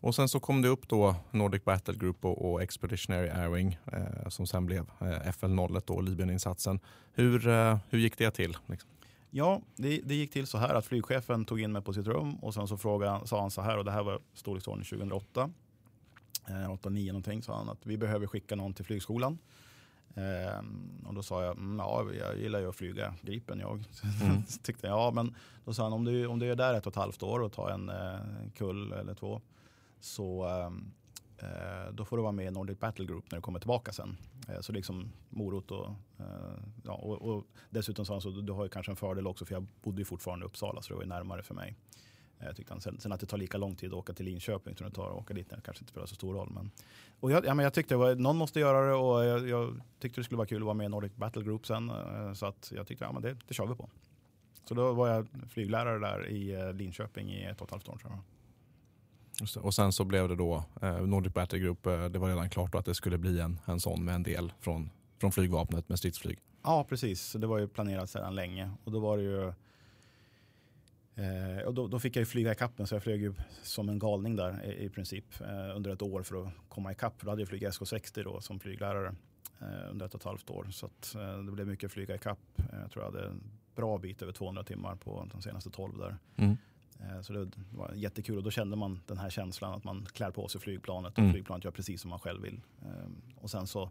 Och 0.00 0.14
sen 0.14 0.28
så 0.28 0.40
kom 0.40 0.62
det 0.62 0.68
upp 0.68 0.88
då 0.88 1.16
Nordic 1.30 1.64
Battle 1.64 1.94
Group 1.94 2.24
och, 2.24 2.50
och 2.50 2.62
Expeditionary 2.62 3.28
Airwing 3.28 3.78
eh, 3.92 4.28
som 4.28 4.46
sen 4.46 4.66
blev 4.66 4.90
eh, 5.00 5.06
FL01 5.06 5.82
då, 5.86 6.00
Libyeninsatsen. 6.00 6.80
Hur, 7.12 7.48
eh, 7.48 7.78
hur 7.88 7.98
gick 7.98 8.18
det 8.18 8.30
till? 8.30 8.56
Liksom? 8.66 8.90
Ja, 9.30 9.62
det, 9.76 10.00
det, 10.04 10.14
gick 10.14 10.32
till 10.32 10.46
så 10.46 10.58
här 10.58 10.74
att 10.74 10.86
flygchefen 10.86 11.44
tog 11.44 11.60
in 11.60 11.72
mig 11.72 11.82
på 11.82 11.92
sitt 11.92 12.06
rum 12.06 12.34
och 12.34 12.54
sen 12.54 12.68
så 12.68 12.76
frågade, 12.76 13.26
sa 13.26 13.40
han 13.40 13.50
så 13.50 13.62
här 13.62 13.78
och 13.78 13.84
det 13.84 13.90
här 13.90 14.02
var 14.02 14.20
storleksordning 14.34 14.84
2008. 14.84 15.50
Eh, 16.48 16.70
8 16.70 16.88
9 16.88 17.12
någonting 17.12 17.42
sa 17.42 17.56
han 17.56 17.68
att 17.68 17.86
vi 17.86 17.96
behöver 17.96 18.26
skicka 18.26 18.56
någon 18.56 18.74
till 18.74 18.84
flygskolan. 18.84 19.38
Eh, 20.14 20.58
och 21.08 21.14
då 21.14 21.22
sa 21.22 21.44
jag, 21.44 21.56
mm, 21.56 21.78
ja 21.78 22.06
jag 22.18 22.38
gillar 22.38 22.60
ju 22.60 22.68
att 22.68 22.76
flyga 22.76 23.14
Gripen 23.22 23.60
jag. 23.60 23.84
Mm. 24.22 24.42
tyckte 24.62 24.86
jag, 24.86 24.98
ja 24.98 25.10
men 25.10 25.34
då 25.64 25.74
sa 25.74 25.82
han 25.82 25.92
om 25.92 26.04
du, 26.04 26.26
om 26.26 26.38
du 26.38 26.50
är 26.50 26.56
där 26.56 26.74
ett 26.74 26.86
och 26.86 26.92
ett 26.92 26.96
halvt 26.96 27.22
år 27.22 27.40
och 27.40 27.52
tar 27.52 27.70
en 27.70 27.88
eh, 27.88 28.50
kull 28.56 28.92
eller 28.92 29.14
två 29.14 29.40
så 30.00 30.44
ehm, 30.44 30.92
Eh, 31.07 31.07
Eh, 31.38 31.92
då 31.92 32.04
får 32.04 32.16
du 32.16 32.22
vara 32.22 32.32
med 32.32 32.46
i 32.46 32.50
Nordic 32.50 32.78
Battle 32.78 33.04
Group 33.04 33.24
när 33.30 33.38
du 33.38 33.42
kommer 33.42 33.58
tillbaka 33.58 33.92
sen. 33.92 34.16
Eh, 34.48 34.60
så 34.60 34.72
liksom 34.72 35.12
morot 35.28 35.70
och, 35.70 35.86
eh, 36.18 36.58
ja, 36.84 36.92
och, 36.92 37.22
och 37.22 37.44
dessutom 37.70 38.04
sa 38.04 38.14
han 38.14 38.20
så 38.20 38.30
du 38.30 38.52
har 38.52 38.64
ju 38.64 38.68
kanske 38.70 38.92
en 38.92 38.96
fördel 38.96 39.26
också 39.26 39.44
för 39.44 39.54
jag 39.54 39.66
bodde 39.82 40.00
ju 40.00 40.04
fortfarande 40.04 40.44
i 40.44 40.46
Uppsala 40.46 40.82
så 40.82 40.88
det 40.88 40.94
var 40.94 41.02
ju 41.02 41.08
närmare 41.08 41.42
för 41.42 41.54
mig. 41.54 41.76
Eh, 42.40 42.52
tyckte 42.52 42.72
han. 42.72 42.80
Sen, 42.80 43.00
sen, 43.00 43.12
att 43.12 43.20
det 43.20 43.26
tar 43.26 43.38
lika 43.38 43.58
lång 43.58 43.74
tid 43.74 43.92
att 43.92 43.98
åka 43.98 44.12
till 44.12 44.24
Linköping 44.24 44.76
som 44.76 44.88
det 44.88 44.94
tar 44.94 45.10
att 45.10 45.16
åka 45.16 45.34
dit, 45.34 45.50
det 45.50 45.60
kanske 45.64 45.82
inte 45.82 45.90
spelar 45.90 46.06
så 46.06 46.14
stor 46.14 46.34
roll. 46.34 46.50
Men, 46.50 46.70
och 47.20 47.32
jag, 47.32 47.46
ja, 47.46 47.54
men 47.54 47.62
jag 47.62 47.74
tyckte 47.74 47.96
var, 47.96 48.14
någon 48.14 48.36
måste 48.36 48.60
göra 48.60 48.86
det 48.86 48.94
och 48.94 49.24
jag, 49.24 49.48
jag, 49.48 49.80
tyckte 49.98 50.20
det 50.20 50.24
skulle 50.24 50.38
vara 50.38 50.48
kul 50.48 50.62
att 50.62 50.66
vara 50.66 50.74
med 50.74 50.84
i 50.84 50.88
Nordic 50.88 51.14
Battle 51.14 51.42
Group 51.42 51.66
sen. 51.66 51.90
Eh, 51.90 52.32
så 52.32 52.46
att 52.46 52.72
jag 52.74 52.86
tyckte 52.86 53.04
ja, 53.04 53.12
men 53.12 53.22
det, 53.22 53.36
det 53.48 53.54
kör 53.54 53.66
vi 53.66 53.74
på. 53.74 53.90
Så 54.64 54.74
då 54.74 54.92
var 54.92 55.08
jag 55.08 55.28
flyglärare 55.48 55.98
där 55.98 56.28
i 56.28 56.54
eh, 56.54 56.72
Linköping 56.72 57.30
i 57.30 57.44
ett 57.44 57.60
och 57.60 57.66
ett 57.66 57.70
halvt 57.70 57.88
år. 57.88 57.96
Tror 57.96 58.12
jag. 58.12 58.20
Och 59.60 59.74
sen 59.74 59.92
så 59.92 60.04
blev 60.04 60.28
det 60.28 60.36
då 60.36 60.64
eh, 60.82 61.00
Nordic 61.00 61.34
Battle 61.34 61.58
Group. 61.58 61.86
Eh, 61.86 62.04
det 62.04 62.18
var 62.18 62.28
redan 62.28 62.50
klart 62.50 62.74
att 62.74 62.84
det 62.84 62.94
skulle 62.94 63.18
bli 63.18 63.40
en, 63.40 63.60
en 63.64 63.80
sån 63.80 64.04
med 64.04 64.14
en 64.14 64.22
del 64.22 64.52
från, 64.60 64.90
från 65.20 65.32
flygvapnet 65.32 65.88
med 65.88 65.98
stridsflyg. 65.98 66.38
Ja, 66.62 66.86
precis. 66.88 67.32
Det 67.32 67.46
var 67.46 67.58
ju 67.58 67.68
planerat 67.68 68.10
sedan 68.10 68.34
länge 68.34 68.70
och 68.84 68.92
då 68.92 68.98
var 68.98 69.16
det 69.16 69.22
ju 69.22 69.52
Eh, 71.18 71.62
och 71.66 71.74
då, 71.74 71.88
då, 71.88 71.98
fick 71.98 72.16
jag 72.16 72.20
ju 72.20 72.26
flyga 72.26 72.52
ikapp 72.52 72.80
så 72.84 72.94
jag 72.94 73.02
flög 73.02 73.22
ju 73.22 73.34
som 73.62 73.88
en 73.88 73.98
galning 73.98 74.36
där 74.36 74.64
i, 74.64 74.84
i 74.84 74.88
princip 74.88 75.40
eh, 75.40 75.76
under 75.76 75.90
ett 75.90 76.02
år 76.02 76.22
för 76.22 76.42
att 76.42 76.52
komma 76.68 76.92
ikapp. 76.92 77.14
Då 77.20 77.30
hade 77.30 77.42
jag 77.42 77.48
flugit 77.48 77.68
SK60 77.68 78.24
då 78.24 78.40
som 78.40 78.60
flyglärare 78.60 79.14
eh, 79.60 79.90
under 79.90 80.06
ett 80.06 80.14
och 80.14 80.20
ett 80.20 80.24
halvt 80.24 80.50
år. 80.50 80.66
Så 80.70 80.86
att, 80.86 81.14
eh, 81.14 81.38
det 81.38 81.52
blev 81.52 81.66
mycket 81.66 81.92
flyga 81.92 82.14
ikapp. 82.14 82.38
Jag 82.56 82.90
tror 82.90 83.04
jag 83.04 83.12
hade 83.12 83.28
en 83.28 83.42
bra 83.74 83.98
bit 83.98 84.22
över 84.22 84.32
200 84.32 84.64
timmar 84.64 84.96
på 84.96 85.28
de 85.32 85.42
senaste 85.42 85.70
12 85.70 85.98
där. 85.98 86.16
Mm. 86.36 86.56
Eh, 87.00 87.20
så 87.20 87.32
det 87.32 87.50
var 87.70 87.92
jättekul 87.94 88.36
och 88.36 88.42
då 88.42 88.50
kände 88.50 88.76
man 88.76 89.00
den 89.06 89.18
här 89.18 89.30
känslan 89.30 89.74
att 89.74 89.84
man 89.84 90.06
klär 90.12 90.30
på 90.30 90.48
sig 90.48 90.60
flygplanet 90.60 91.12
och 91.12 91.18
mm. 91.18 91.32
flygplanet 91.32 91.64
gör 91.64 91.70
precis 91.70 92.00
som 92.00 92.10
man 92.10 92.18
själv 92.18 92.42
vill. 92.42 92.60
Och 93.40 93.50
sen 93.50 93.66
så 93.66 93.90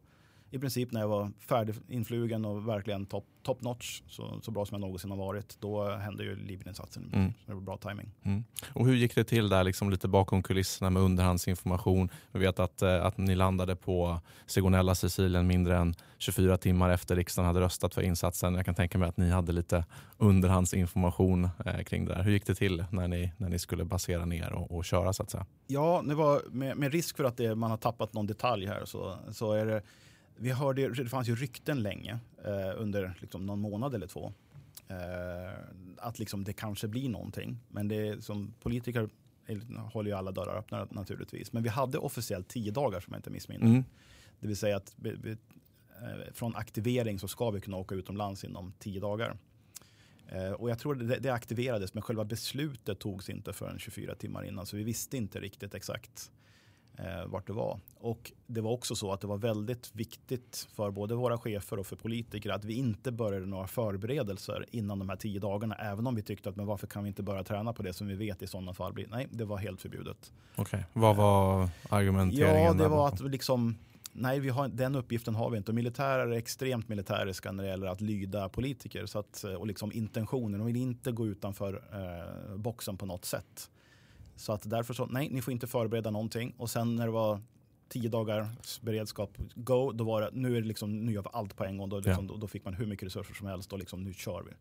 i 0.52 0.60
princip 0.60 0.92
när 0.92 1.02
jag 1.02 1.08
var 1.08 1.32
färdig 1.40 1.76
influgen 1.88 2.46
och 2.46 2.68
verkligen 2.68 3.06
top, 3.06 3.26
top 3.44 3.62
notch, 3.62 4.02
så, 4.08 4.40
så 4.42 4.52
bra 4.52 4.66
som 4.66 4.76
jag 4.76 4.82
någonsin 4.82 5.12
har 5.12 5.18
varit, 5.18 5.58
då 5.60 5.90
hände 5.90 6.24
ju 6.24 6.36
Libyen-insatsen. 6.36 7.12
Mm. 7.14 7.34
Det 7.46 7.54
var 7.54 7.62
bra 7.62 7.78
timing. 7.78 8.12
Mm. 8.24 8.44
Och 8.74 8.86
hur 8.86 8.96
gick 8.96 9.16
det 9.16 9.24
till 9.24 9.50
där, 9.50 9.64
liksom 9.64 9.90
lite 9.90 10.08
bakom 10.08 10.44
kulisserna 10.44 10.90
med 10.90 11.02
underhandsinformation? 11.02 12.10
Vi 12.32 12.40
vet 12.40 12.60
att, 12.60 12.82
eh, 12.82 13.06
att 13.06 13.18
ni 13.18 13.36
landade 13.36 13.76
på 13.76 14.20
Sigonella, 14.46 14.96
Sicilien 14.96 15.48
mindre 15.48 15.78
än 15.78 15.96
24 16.18 16.58
timmar 16.58 16.90
efter 16.90 17.16
riksdagen 17.16 17.48
hade 17.48 17.62
röstat 17.62 17.94
för 17.94 18.02
insatsen. 18.02 18.56
Jag 18.56 18.66
kan 18.66 18.76
tänka 18.76 18.98
mig 18.98 19.10
att 19.10 19.18
ni 19.18 19.30
hade 19.30 19.52
lite 19.52 19.86
underhandsinformation 20.18 21.50
eh, 21.66 21.84
kring 21.84 22.06
det 22.06 22.14
där. 22.14 22.24
Hur 22.24 22.32
gick 22.32 22.46
det 22.46 22.56
till 22.56 22.86
när 22.92 23.08
ni, 23.08 23.32
när 23.38 23.50
ni 23.50 23.60
skulle 23.60 23.86
basera 23.86 24.26
ner 24.26 24.54
och, 24.54 24.72
och 24.72 24.86
köra 24.86 25.14
så 25.14 25.24
att 25.24 25.30
säga? 25.30 25.46
Ja, 25.68 26.04
det 26.08 26.16
var 26.16 26.42
med, 26.52 26.78
med 26.78 26.92
risk 26.92 27.18
för 27.18 27.24
att 27.24 27.38
det, 27.38 27.56
man 27.56 27.70
har 27.70 27.78
tappat 27.78 28.14
någon 28.14 28.28
detalj 28.28 28.66
här 28.66 28.86
så, 28.86 29.18
så 29.32 29.54
är 29.54 29.66
det 29.66 29.82
vi 30.38 30.52
hörde, 30.52 30.90
det 30.90 31.10
fanns 31.10 31.30
ju 31.30 31.36
rykten 31.36 31.84
länge 31.84 32.20
eh, 32.46 32.82
under 32.82 33.18
liksom, 33.22 33.46
någon 33.46 33.60
månad 33.60 33.96
eller 33.96 34.08
två. 34.08 34.34
Eh, 34.88 35.60
att 35.98 36.20
liksom, 36.20 36.44
det 36.44 36.54
kanske 36.54 36.88
blir 36.88 37.10
någonting. 37.10 37.58
Men 37.68 37.88
det, 37.88 38.24
som 38.24 38.54
politiker 38.60 39.10
håller 39.92 40.12
ju 40.12 40.18
alla 40.18 40.32
dörrar 40.32 40.58
öppna 40.58 40.88
naturligtvis. 40.92 41.54
Men 41.54 41.64
vi 41.64 41.70
hade 41.70 41.98
officiellt 41.98 42.48
tio 42.48 42.72
dagar 42.72 43.00
som 43.00 43.14
jag 43.14 43.20
inte 43.20 43.30
missminner. 43.30 43.66
Mm. 43.66 43.84
Det 44.40 44.48
vill 44.48 44.58
säga 44.58 44.78
att 44.78 44.96
vi, 44.96 45.16
vi, 45.24 45.32
eh, 45.32 46.34
från 46.34 46.56
aktivering 46.56 47.20
så 47.20 47.28
ska 47.28 47.50
vi 47.52 47.62
kunna 47.62 47.78
åka 47.78 47.96
utomlands 47.96 48.44
inom 48.44 48.74
tio 48.80 49.00
dagar. 49.00 49.38
Eh, 50.28 50.52
och 50.52 50.70
jag 50.70 50.80
tror 50.80 50.96
det, 50.96 51.20
det 51.20 51.30
aktiverades 51.30 51.94
men 51.94 52.04
själva 52.04 52.26
beslutet 52.26 53.00
togs 53.00 53.30
inte 53.30 53.54
förrän 53.54 53.80
24 53.80 54.16
timmar 54.16 54.44
innan 54.44 54.66
så 54.66 54.78
vi 54.78 54.84
visste 54.84 55.18
inte 55.18 55.40
riktigt 55.40 55.74
exakt 55.74 56.32
eh, 56.98 57.26
vart 57.26 57.48
det 57.48 57.54
var. 57.54 57.80
Och 58.00 58.32
det 58.48 58.62
var 58.62 58.72
också 58.72 58.96
så 58.96 59.12
att 59.12 59.22
det 59.22 59.28
var 59.28 59.38
väldigt 59.38 59.96
viktigt 59.96 60.68
för 60.76 60.92
både 60.92 61.16
våra 61.16 61.38
chefer 61.38 61.80
och 61.80 61.88
för 61.88 61.96
politiker 61.96 62.50
att 62.50 62.66
vi 62.66 62.74
inte 62.74 63.12
började 63.12 63.46
några 63.46 63.68
förberedelser 63.68 64.66
innan 64.72 65.00
de 65.00 65.10
här 65.10 65.16
tio 65.16 65.40
dagarna. 65.40 65.76
Även 65.76 66.08
om 66.08 66.16
vi 66.16 66.22
tyckte 66.22 66.50
att 66.50 66.56
men 66.56 66.66
varför 66.66 66.88
kan 66.88 67.04
vi 67.04 67.08
inte 67.08 67.24
börja 67.24 67.44
träna 67.44 67.74
på 67.74 67.84
det 67.84 67.94
som 67.94 68.08
vi 68.08 68.16
vet 68.16 68.42
i 68.42 68.48
sådana 68.48 68.74
fall 68.74 68.94
blir. 68.94 69.08
Nej, 69.08 69.28
det 69.32 69.46
var 69.46 69.58
helt 69.58 69.82
förbjudet. 69.82 70.34
Okej, 70.56 70.64
okay. 70.64 70.84
vad 70.94 71.16
var 71.16 71.70
argumenteringen? 71.90 72.64
Ja, 72.64 72.74
det 72.74 72.88
var 72.88 73.08
att 73.08 73.20
liksom 73.20 73.76
Nej, 74.20 74.40
vi 74.40 74.50
har, 74.50 74.68
den 74.68 74.96
uppgiften 74.96 75.36
har 75.36 75.50
vi 75.50 75.58
inte. 75.58 75.72
Och 75.72 75.76
militärer 75.76 76.28
är 76.28 76.38
extremt 76.38 76.90
militäriska 76.90 77.52
när 77.52 77.64
det 77.64 77.70
gäller 77.70 77.88
att 77.88 78.02
lyda 78.02 78.50
politiker. 78.50 79.06
Så 79.06 79.20
att, 79.20 79.44
och 79.44 79.68
liksom 79.68 79.92
intentionen. 79.92 80.60
De 80.60 80.66
vill 80.66 80.76
inte 80.76 81.12
gå 81.12 81.28
utanför 81.28 81.84
eh, 81.94 82.58
boxen 82.58 82.98
på 82.98 83.06
något 83.06 83.26
sätt. 83.26 83.70
Så 84.38 84.54
att 84.54 84.70
därför 84.70 84.94
så, 84.94 85.06
nej, 85.06 85.30
ni 85.32 85.42
får 85.42 85.52
inte 85.52 85.68
förbereda 85.68 86.12
någonting. 86.12 86.54
Och 86.58 86.70
sen 86.70 86.96
när 86.96 87.06
det 87.06 87.12
var 87.12 87.42
tio 87.90 88.10
dagars 88.10 88.82
beredskap, 88.82 89.38
go, 89.56 89.92
då 89.92 90.04
var 90.04 90.22
det, 90.22 90.30
nu 90.34 90.58
är 90.58 90.62
det 90.62 90.68
liksom, 90.68 91.06
nu 91.06 91.12
gör 91.12 91.22
vi 91.22 91.30
allt 91.34 91.56
på 91.56 91.66
en 91.66 91.78
gång. 91.78 91.90
Då, 91.90 92.00
liksom, 92.00 92.26
ja. 92.26 92.34
då, 92.34 92.38
då, 92.38 92.48
fick 92.48 92.66
man 92.66 92.74
hur 92.74 92.86
mycket 92.86 93.06
resurser 93.06 93.34
som 93.34 93.48
helst 93.48 93.74
och 93.74 93.80
liksom, 93.80 94.04
nu 94.04 94.14
kör 94.14 94.44
vi. 94.44 94.52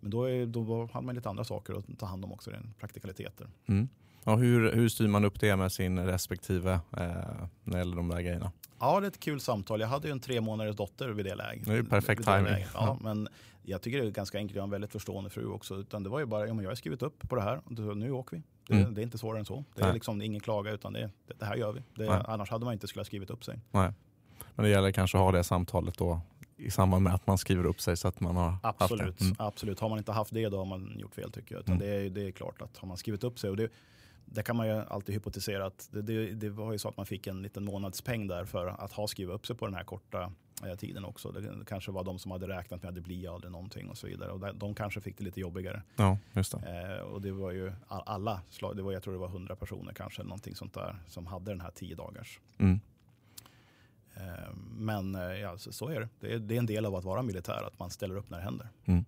Men 0.00 0.10
då, 0.10 0.24
är, 0.24 0.46
då 0.46 0.88
hade 0.92 1.06
man 1.06 1.14
lite 1.14 1.28
andra 1.28 1.44
saker 1.44 1.74
att 1.74 1.98
ta 1.98 2.06
hand 2.06 2.24
om 2.24 2.32
också, 2.32 2.50
praktikaliteter. 2.78 3.48
Mm. 3.66 3.88
Ja, 4.24 4.36
hur, 4.36 4.72
hur 4.72 4.88
styr 4.88 5.08
man 5.08 5.24
upp 5.24 5.40
det 5.40 5.56
med 5.56 5.72
sin 5.72 5.98
respektive 5.98 6.72
eh, 6.72 6.80
när 6.92 7.48
det 7.64 7.78
gäller 7.78 7.96
de 7.96 8.08
där 8.08 8.20
grejerna? 8.20 8.52
Ja, 8.78 9.00
det 9.00 9.06
är 9.06 9.08
ett 9.08 9.20
kul 9.20 9.40
samtal. 9.40 9.80
Jag 9.80 9.88
hade 9.88 10.08
ju 10.08 10.12
en 10.12 10.20
tre 10.20 10.40
månaders 10.40 10.76
dotter 10.76 11.08
vid 11.08 11.24
det 11.24 11.34
läget. 11.34 11.66
Det 11.66 11.72
är 11.72 11.76
ju 11.76 11.84
perfekt 11.84 12.24
timing. 12.24 12.66
Ja, 12.74 12.98
men 13.00 13.28
jag 13.62 13.82
tycker 13.82 13.98
det 13.98 14.06
är 14.06 14.10
ganska 14.10 14.38
enkelt. 14.38 14.56
Jag 14.56 14.62
har 14.62 14.66
en 14.66 14.70
väldigt 14.70 14.92
förstående 14.92 15.30
fru 15.30 15.46
också. 15.46 15.74
Utan 15.74 16.02
det 16.02 16.08
var 16.08 16.20
ju 16.20 16.26
bara, 16.26 16.46
ja, 16.46 16.54
men 16.54 16.62
jag 16.62 16.70
har 16.70 16.76
skrivit 16.76 17.02
upp 17.02 17.28
på 17.28 17.36
det 17.36 17.42
här 17.42 17.60
nu 17.94 18.10
åker 18.10 18.36
vi. 18.36 18.42
Det, 18.66 18.74
mm. 18.74 18.94
det, 18.94 19.00
är 19.00 19.02
inte 19.02 19.18
svårare 19.18 19.38
än 19.38 19.44
så. 19.44 19.64
Det 19.74 19.82
är 19.82 19.92
liksom 19.92 20.22
ingen 20.22 20.40
klaga 20.40 20.70
utan 20.70 20.92
det, 20.92 21.10
det, 21.26 21.34
det 21.38 21.44
här 21.44 21.56
gör 21.56 21.72
vi. 21.72 21.82
Det, 21.94 22.10
annars 22.10 22.50
hade 22.50 22.64
man 22.64 22.74
inte 22.74 22.86
skulle 22.86 23.00
ha 23.00 23.04
skrivit 23.04 23.30
upp 23.30 23.44
sig. 23.44 23.60
Nej. 23.70 23.92
Men 24.54 24.64
det 24.64 24.70
gäller 24.70 24.92
kanske 24.92 25.18
att 25.18 25.24
ha 25.24 25.32
det 25.32 25.44
samtalet 25.44 25.98
då 25.98 26.20
i 26.56 26.70
samband 26.70 27.04
med 27.04 27.14
att 27.14 27.26
man 27.26 27.38
skriver 27.38 27.66
upp 27.66 27.80
sig 27.80 27.96
så 27.96 28.08
att 28.08 28.20
man 28.20 28.36
har 28.36 28.56
absolut, 28.62 29.06
haft 29.06 29.18
det. 29.18 29.24
Mm. 29.24 29.36
Absolut, 29.38 29.80
har 29.80 29.88
man 29.88 29.98
inte 29.98 30.12
haft 30.12 30.34
det 30.34 30.48
då 30.48 30.58
har 30.58 30.64
man 30.64 30.98
gjort 30.98 31.14
fel 31.14 31.32
tycker 31.32 31.54
jag. 31.54 31.62
Utan 31.62 31.74
mm. 31.74 31.86
det, 31.86 31.94
är, 31.94 32.10
det 32.10 32.26
är 32.26 32.30
klart 32.30 32.62
att 32.62 32.76
har 32.76 32.88
man 32.88 32.96
skrivit 32.96 33.24
upp 33.24 33.38
sig 33.38 33.50
och 33.50 33.56
det, 33.56 33.68
det 34.24 34.42
kan 34.42 34.56
man 34.56 34.66
ju 34.66 34.72
alltid 34.72 35.14
hypotisera 35.14 35.66
att 35.66 35.88
det, 35.92 36.02
det, 36.02 36.30
det, 36.30 36.50
var 36.50 36.72
ju 36.72 36.78
så 36.78 36.88
att 36.88 36.96
man 36.96 37.06
fick 37.06 37.26
en 37.26 37.42
liten 37.42 37.64
månadspeng 37.64 38.26
där 38.26 38.44
för 38.44 38.66
att 38.66 38.92
ha 38.92 39.06
skrivit 39.06 39.34
upp 39.34 39.46
sig 39.46 39.56
på 39.56 39.66
den 39.66 39.74
här 39.74 39.84
korta 39.84 40.32
tiden 40.78 41.04
också. 41.04 41.30
Det 41.30 41.64
kanske 41.66 41.92
var 41.92 42.04
de 42.04 42.18
som 42.18 42.30
hade 42.30 42.48
räknat 42.48 42.82
med 42.82 42.88
att 42.88 42.94
det 42.94 43.00
blir 43.00 43.34
aldrig 43.34 43.52
någonting 43.52 43.88
och 43.90 43.98
så 43.98 44.06
vidare. 44.06 44.30
Och 44.30 44.54
de 44.54 44.74
kanske 44.74 45.00
fick 45.00 45.18
det 45.18 45.24
lite 45.24 45.40
jobbigare. 45.40 45.82
Ja, 45.96 46.18
just 46.32 46.52
det. 46.52 46.96
Eh, 46.98 47.04
och 47.04 47.22
det 47.22 47.32
var 47.32 47.50
ju 47.50 47.72
alla 47.88 48.42
slag, 48.50 48.76
det 48.76 48.82
var, 48.82 48.92
jag 48.92 49.02
tror 49.02 49.14
det 49.14 49.20
var 49.20 49.28
hundra 49.28 49.56
personer 49.56 49.92
kanske, 49.92 50.22
någonting 50.22 50.54
sånt 50.54 50.74
där, 50.74 50.96
som 51.08 51.26
hade 51.26 51.50
den 51.50 51.60
här 51.60 51.70
tio 51.70 51.94
dagars. 51.94 52.40
Mm. 52.58 52.80
Eh, 54.14 54.54
men 54.76 55.14
eh, 55.14 55.22
ja, 55.22 55.58
så, 55.58 55.72
så, 55.72 55.88
är 55.88 56.00
det. 56.00 56.08
det 56.20 56.34
är. 56.34 56.38
det. 56.38 56.54
är. 56.54 56.58
en 56.58 56.66
del 56.66 56.86
av 56.86 56.94
att 56.94 57.04
vara 57.04 57.22
militär, 57.22 57.66
att 57.66 57.78
man 57.78 57.90
ställer 57.90 58.16
upp 58.16 58.30
när 58.30 58.38
det 58.38 58.44
händer. 58.44 58.68
Mm. 58.84 59.04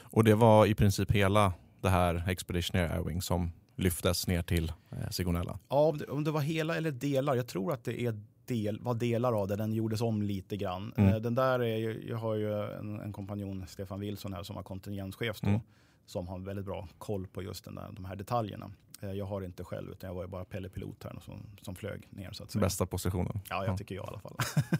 Och 0.00 0.24
det 0.24 0.34
var 0.34 0.66
i 0.66 0.74
princip 0.74 1.10
hela 1.10 1.52
det 1.80 1.88
här 1.88 2.24
Expeditionary 2.28 2.88
Airwing 2.88 3.22
som 3.22 3.52
lyftes 3.76 4.26
ner 4.26 4.42
till 4.42 4.72
eh, 4.90 5.10
Sigonella? 5.10 5.58
Ja, 5.68 5.88
om 5.88 5.98
det, 5.98 6.06
om 6.06 6.24
det 6.24 6.30
var 6.30 6.40
hela 6.40 6.76
eller 6.76 6.90
delar. 6.90 7.34
Jag 7.34 7.46
tror 7.46 7.72
att 7.72 7.84
det 7.84 8.02
är 8.02 8.20
del, 8.52 8.80
var 8.80 8.94
delar 8.94 9.32
av 9.32 9.48
det. 9.48 9.56
Den 9.56 9.72
gjordes 9.72 10.00
om 10.00 10.22
lite 10.22 10.56
grann. 10.56 10.92
Mm. 10.96 11.14
Eh, 11.14 11.20
den 11.20 11.34
där 11.34 11.62
är, 11.62 12.08
jag 12.08 12.16
har 12.16 12.34
ju 12.34 12.62
en, 12.62 13.00
en 13.00 13.12
kompanjon, 13.12 13.64
Stefan 13.68 14.00
Wilson 14.00 14.32
här, 14.32 14.42
som 14.42 14.56
var 14.56 14.62
kontingenschef 14.62 15.40
då. 15.40 15.48
Mm. 15.48 15.60
Som 16.06 16.28
har 16.28 16.38
väldigt 16.38 16.64
bra 16.64 16.88
koll 16.98 17.26
på 17.26 17.42
just 17.42 17.64
den 17.64 17.74
där, 17.74 17.88
de 17.92 18.04
här 18.04 18.16
detaljerna. 18.16 18.70
Eh, 19.00 19.12
jag 19.12 19.24
har 19.24 19.42
inte 19.42 19.64
själv, 19.64 19.90
utan 19.90 20.08
jag 20.08 20.14
var 20.14 20.22
ju 20.22 20.28
bara 20.28 20.44
Pelle 20.44 20.68
Pilot 20.68 21.04
här 21.04 21.20
som, 21.24 21.42
som 21.62 21.74
flög 21.74 22.08
ner. 22.10 22.32
Så 22.32 22.44
att 22.44 22.50
säga. 22.50 22.60
Bästa 22.62 22.86
positionen? 22.86 23.40
Ja, 23.48 23.66
jag 23.66 23.78
tycker 23.78 23.94
jag 23.94 24.04
i 24.04 24.08
alla 24.08 24.20
fall. 24.20 24.36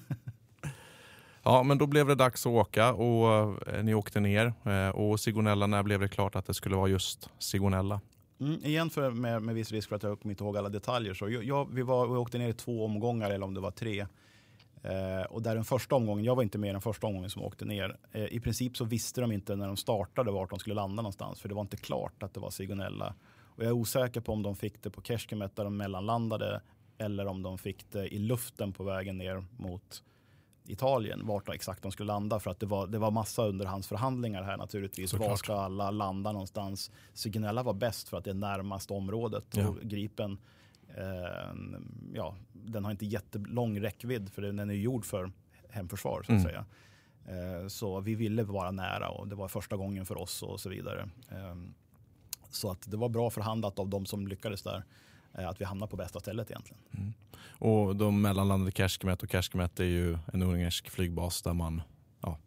Ja, 1.44 1.62
men 1.62 1.78
då 1.78 1.86
blev 1.86 2.06
det 2.06 2.14
dags 2.14 2.46
att 2.46 2.52
åka 2.52 2.92
och 2.92 3.28
eh, 3.68 3.84
ni 3.84 3.94
åkte 3.94 4.20
ner. 4.20 4.52
Och 4.94 5.20
Sigonella, 5.20 5.66
när 5.66 5.82
blev 5.82 6.00
det 6.00 6.08
klart 6.08 6.36
att 6.36 6.46
det 6.46 6.54
skulle 6.54 6.76
vara 6.76 6.88
just 6.88 7.30
Sigonella? 7.38 8.00
Mm, 8.42 8.64
igen 8.64 8.90
för, 8.90 9.10
med, 9.10 9.42
med 9.42 9.54
viss 9.54 9.72
risk 9.72 9.88
för 9.88 9.96
att 9.96 10.02
jag 10.02 10.20
kommer 10.20 10.32
inte 10.32 10.44
ihåg 10.44 10.56
alla 10.56 10.68
detaljer. 10.68 11.14
Så 11.14 11.28
jag, 11.28 11.74
vi, 11.74 11.82
var, 11.82 12.06
vi 12.06 12.16
åkte 12.16 12.38
ner 12.38 12.48
i 12.48 12.52
två 12.52 12.84
omgångar 12.84 13.30
eller 13.30 13.46
om 13.46 13.54
det 13.54 13.60
var 13.60 13.70
tre. 13.70 14.06
Eh, 14.82 15.22
och 15.30 15.42
där 15.42 15.54
den 15.54 15.64
första 15.64 15.94
omgången, 15.94 16.24
jag 16.24 16.36
var 16.36 16.42
inte 16.42 16.58
med 16.58 16.68
i 16.68 16.72
den 16.72 16.80
första 16.80 17.06
omgången 17.06 17.30
som 17.30 17.42
åkte 17.42 17.64
ner. 17.64 17.96
Eh, 18.12 18.24
I 18.24 18.40
princip 18.40 18.76
så 18.76 18.84
visste 18.84 19.20
de 19.20 19.32
inte 19.32 19.56
när 19.56 19.66
de 19.66 19.76
startade 19.76 20.30
vart 20.32 20.50
de 20.50 20.58
skulle 20.58 20.74
landa 20.74 21.02
någonstans. 21.02 21.40
För 21.40 21.48
det 21.48 21.54
var 21.54 21.62
inte 21.62 21.76
klart 21.76 22.22
att 22.22 22.34
det 22.34 22.40
var 22.40 22.50
Sigonella. 22.50 23.14
Och 23.40 23.62
jag 23.62 23.68
är 23.68 23.72
osäker 23.72 24.20
på 24.20 24.32
om 24.32 24.42
de 24.42 24.56
fick 24.56 24.82
det 24.82 24.90
på 24.90 25.02
Keshkemet 25.02 25.56
där 25.56 25.64
de 25.64 25.76
mellanlandade. 25.76 26.60
Eller 26.98 27.26
om 27.26 27.42
de 27.42 27.58
fick 27.58 27.90
det 27.90 28.14
i 28.14 28.18
luften 28.18 28.72
på 28.72 28.84
vägen 28.84 29.18
ner 29.18 29.44
mot 29.56 30.02
Italien, 30.66 31.26
vart 31.26 31.48
exakt 31.48 31.82
de 31.82 31.92
skulle 31.92 32.06
landa. 32.06 32.40
För 32.40 32.50
att 32.50 32.60
det 32.60 32.66
var, 32.66 32.86
det 32.86 32.98
var 32.98 33.10
massa 33.10 33.44
underhandsförhandlingar 33.44 34.42
här 34.42 34.56
naturligtvis. 34.56 35.10
Såklart. 35.10 35.28
Var 35.28 35.36
ska 35.36 35.54
alla 35.54 35.90
landa 35.90 36.32
någonstans? 36.32 36.90
Sigonella 37.12 37.62
var 37.62 37.74
bäst 37.74 38.08
för 38.08 38.16
att 38.16 38.24
det 38.24 38.30
är 38.30 38.34
närmast 38.34 38.90
området. 38.90 39.44
Ja. 39.50 39.68
Och 39.68 39.80
Gripen, 39.82 40.38
eh, 40.88 41.54
ja, 42.14 42.34
den 42.52 42.84
har 42.84 42.90
inte 42.90 43.06
jättelång 43.06 43.80
räckvidd 43.80 44.32
för 44.32 44.42
den 44.42 44.70
är 44.70 44.74
gjord 44.74 45.04
för 45.04 45.32
hemförsvar 45.68 46.22
så 46.22 46.32
att 46.32 46.40
mm. 46.40 46.42
säga. 46.42 46.64
Eh, 47.26 47.66
så 47.68 48.00
vi 48.00 48.14
ville 48.14 48.42
vara 48.42 48.70
nära 48.70 49.10
och 49.10 49.28
det 49.28 49.34
var 49.34 49.48
första 49.48 49.76
gången 49.76 50.06
för 50.06 50.18
oss 50.18 50.42
och 50.42 50.60
så 50.60 50.68
vidare. 50.68 51.08
Eh, 51.28 51.56
så 52.50 52.70
att 52.70 52.90
det 52.90 52.96
var 52.96 53.08
bra 53.08 53.30
förhandlat 53.30 53.78
av 53.78 53.88
de 53.88 54.06
som 54.06 54.26
lyckades 54.26 54.62
där. 54.62 54.84
Eh, 55.38 55.48
att 55.48 55.60
vi 55.60 55.64
hamnar 55.64 55.86
på 55.86 55.96
bästa 55.96 56.20
stället 56.20 56.50
egentligen. 56.50 56.82
Mm. 56.94 57.12
Och 57.58 57.96
de 57.96 58.22
mellanlandade 58.22 58.72
Keshkemet 58.72 59.22
och 59.22 59.30
Keshkemet 59.30 59.80
är 59.80 59.84
ju 59.84 60.18
en 60.32 60.42
ungersk 60.42 60.90
flygbas 60.90 61.42
där 61.42 61.52
man, 61.52 61.82
ja, 62.20 62.38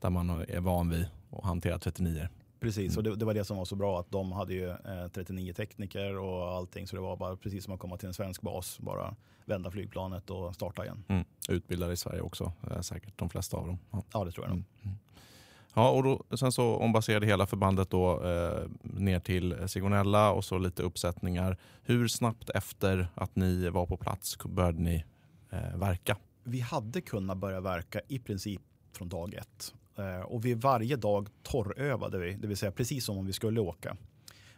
där 0.00 0.10
man 0.10 0.30
är 0.30 0.60
van 0.60 0.90
vid 0.90 1.06
att 1.30 1.44
hantera 1.44 1.78
39 1.78 2.28
Precis, 2.60 2.92
mm. 2.92 2.96
och 2.96 3.02
det, 3.02 3.16
det, 3.16 3.24
var 3.24 3.34
det 3.34 3.44
som 3.44 3.56
var 3.56 3.64
så 3.64 3.76
bra 3.76 4.00
att 4.00 4.10
de 4.10 4.32
hade 4.32 4.54
ju 4.54 4.70
eh, 4.70 5.08
39 5.14 5.52
tekniker 5.52 6.18
och 6.18 6.48
allting 6.48 6.86
så 6.86 6.96
det 6.96 7.02
var 7.02 7.16
bara 7.16 7.36
precis 7.36 7.64
som 7.64 7.74
att 7.74 7.80
komma 7.80 7.96
till 7.96 8.08
en 8.08 8.14
svensk 8.14 8.42
bas, 8.42 8.78
bara 8.78 9.14
vända 9.44 9.70
flygplanet 9.70 10.30
och 10.30 10.54
starta 10.54 10.84
igen. 10.84 11.04
Mm. 11.08 11.24
Utbildade 11.48 11.92
i 11.92 11.96
Sverige 11.96 12.20
också, 12.20 12.52
eh, 12.70 12.80
säkert 12.80 13.18
de 13.18 13.30
flesta 13.30 13.56
av 13.56 13.66
dem. 13.66 13.78
Ja, 13.90 14.02
ja 14.12 14.24
det 14.24 14.32
tror 14.32 14.46
jag 14.46 14.54
nog. 14.56 14.64
Mm. 14.82 14.96
Ja, 15.78 15.90
och 15.90 16.02
då, 16.02 16.36
sen 16.36 16.52
så 16.52 16.76
ombaserade 16.76 17.26
hela 17.26 17.46
förbandet 17.46 17.90
då, 17.90 18.24
eh, 18.24 18.68
ner 18.82 19.20
till 19.20 19.68
Sigonella 19.68 20.32
och 20.32 20.44
så 20.44 20.58
lite 20.58 20.82
uppsättningar. 20.82 21.56
Hur 21.82 22.08
snabbt 22.08 22.50
efter 22.50 23.08
att 23.14 23.36
ni 23.36 23.68
var 23.68 23.86
på 23.86 23.96
plats 23.96 24.38
började 24.44 24.78
ni 24.82 25.04
eh, 25.50 25.76
verka? 25.76 26.16
Vi 26.44 26.60
hade 26.60 27.00
kunnat 27.00 27.36
börja 27.38 27.60
verka 27.60 28.00
i 28.08 28.18
princip 28.18 28.60
från 28.92 29.08
dag 29.08 29.34
ett. 29.34 29.74
Eh, 29.98 30.20
och 30.20 30.44
vi 30.44 30.54
varje 30.54 30.96
dag 30.96 31.28
torrövade 31.42 32.18
vi, 32.18 32.32
det 32.34 32.46
vill 32.46 32.56
säga 32.56 32.72
precis 32.72 33.04
som 33.04 33.18
om 33.18 33.26
vi 33.26 33.32
skulle 33.32 33.60
åka. 33.60 33.96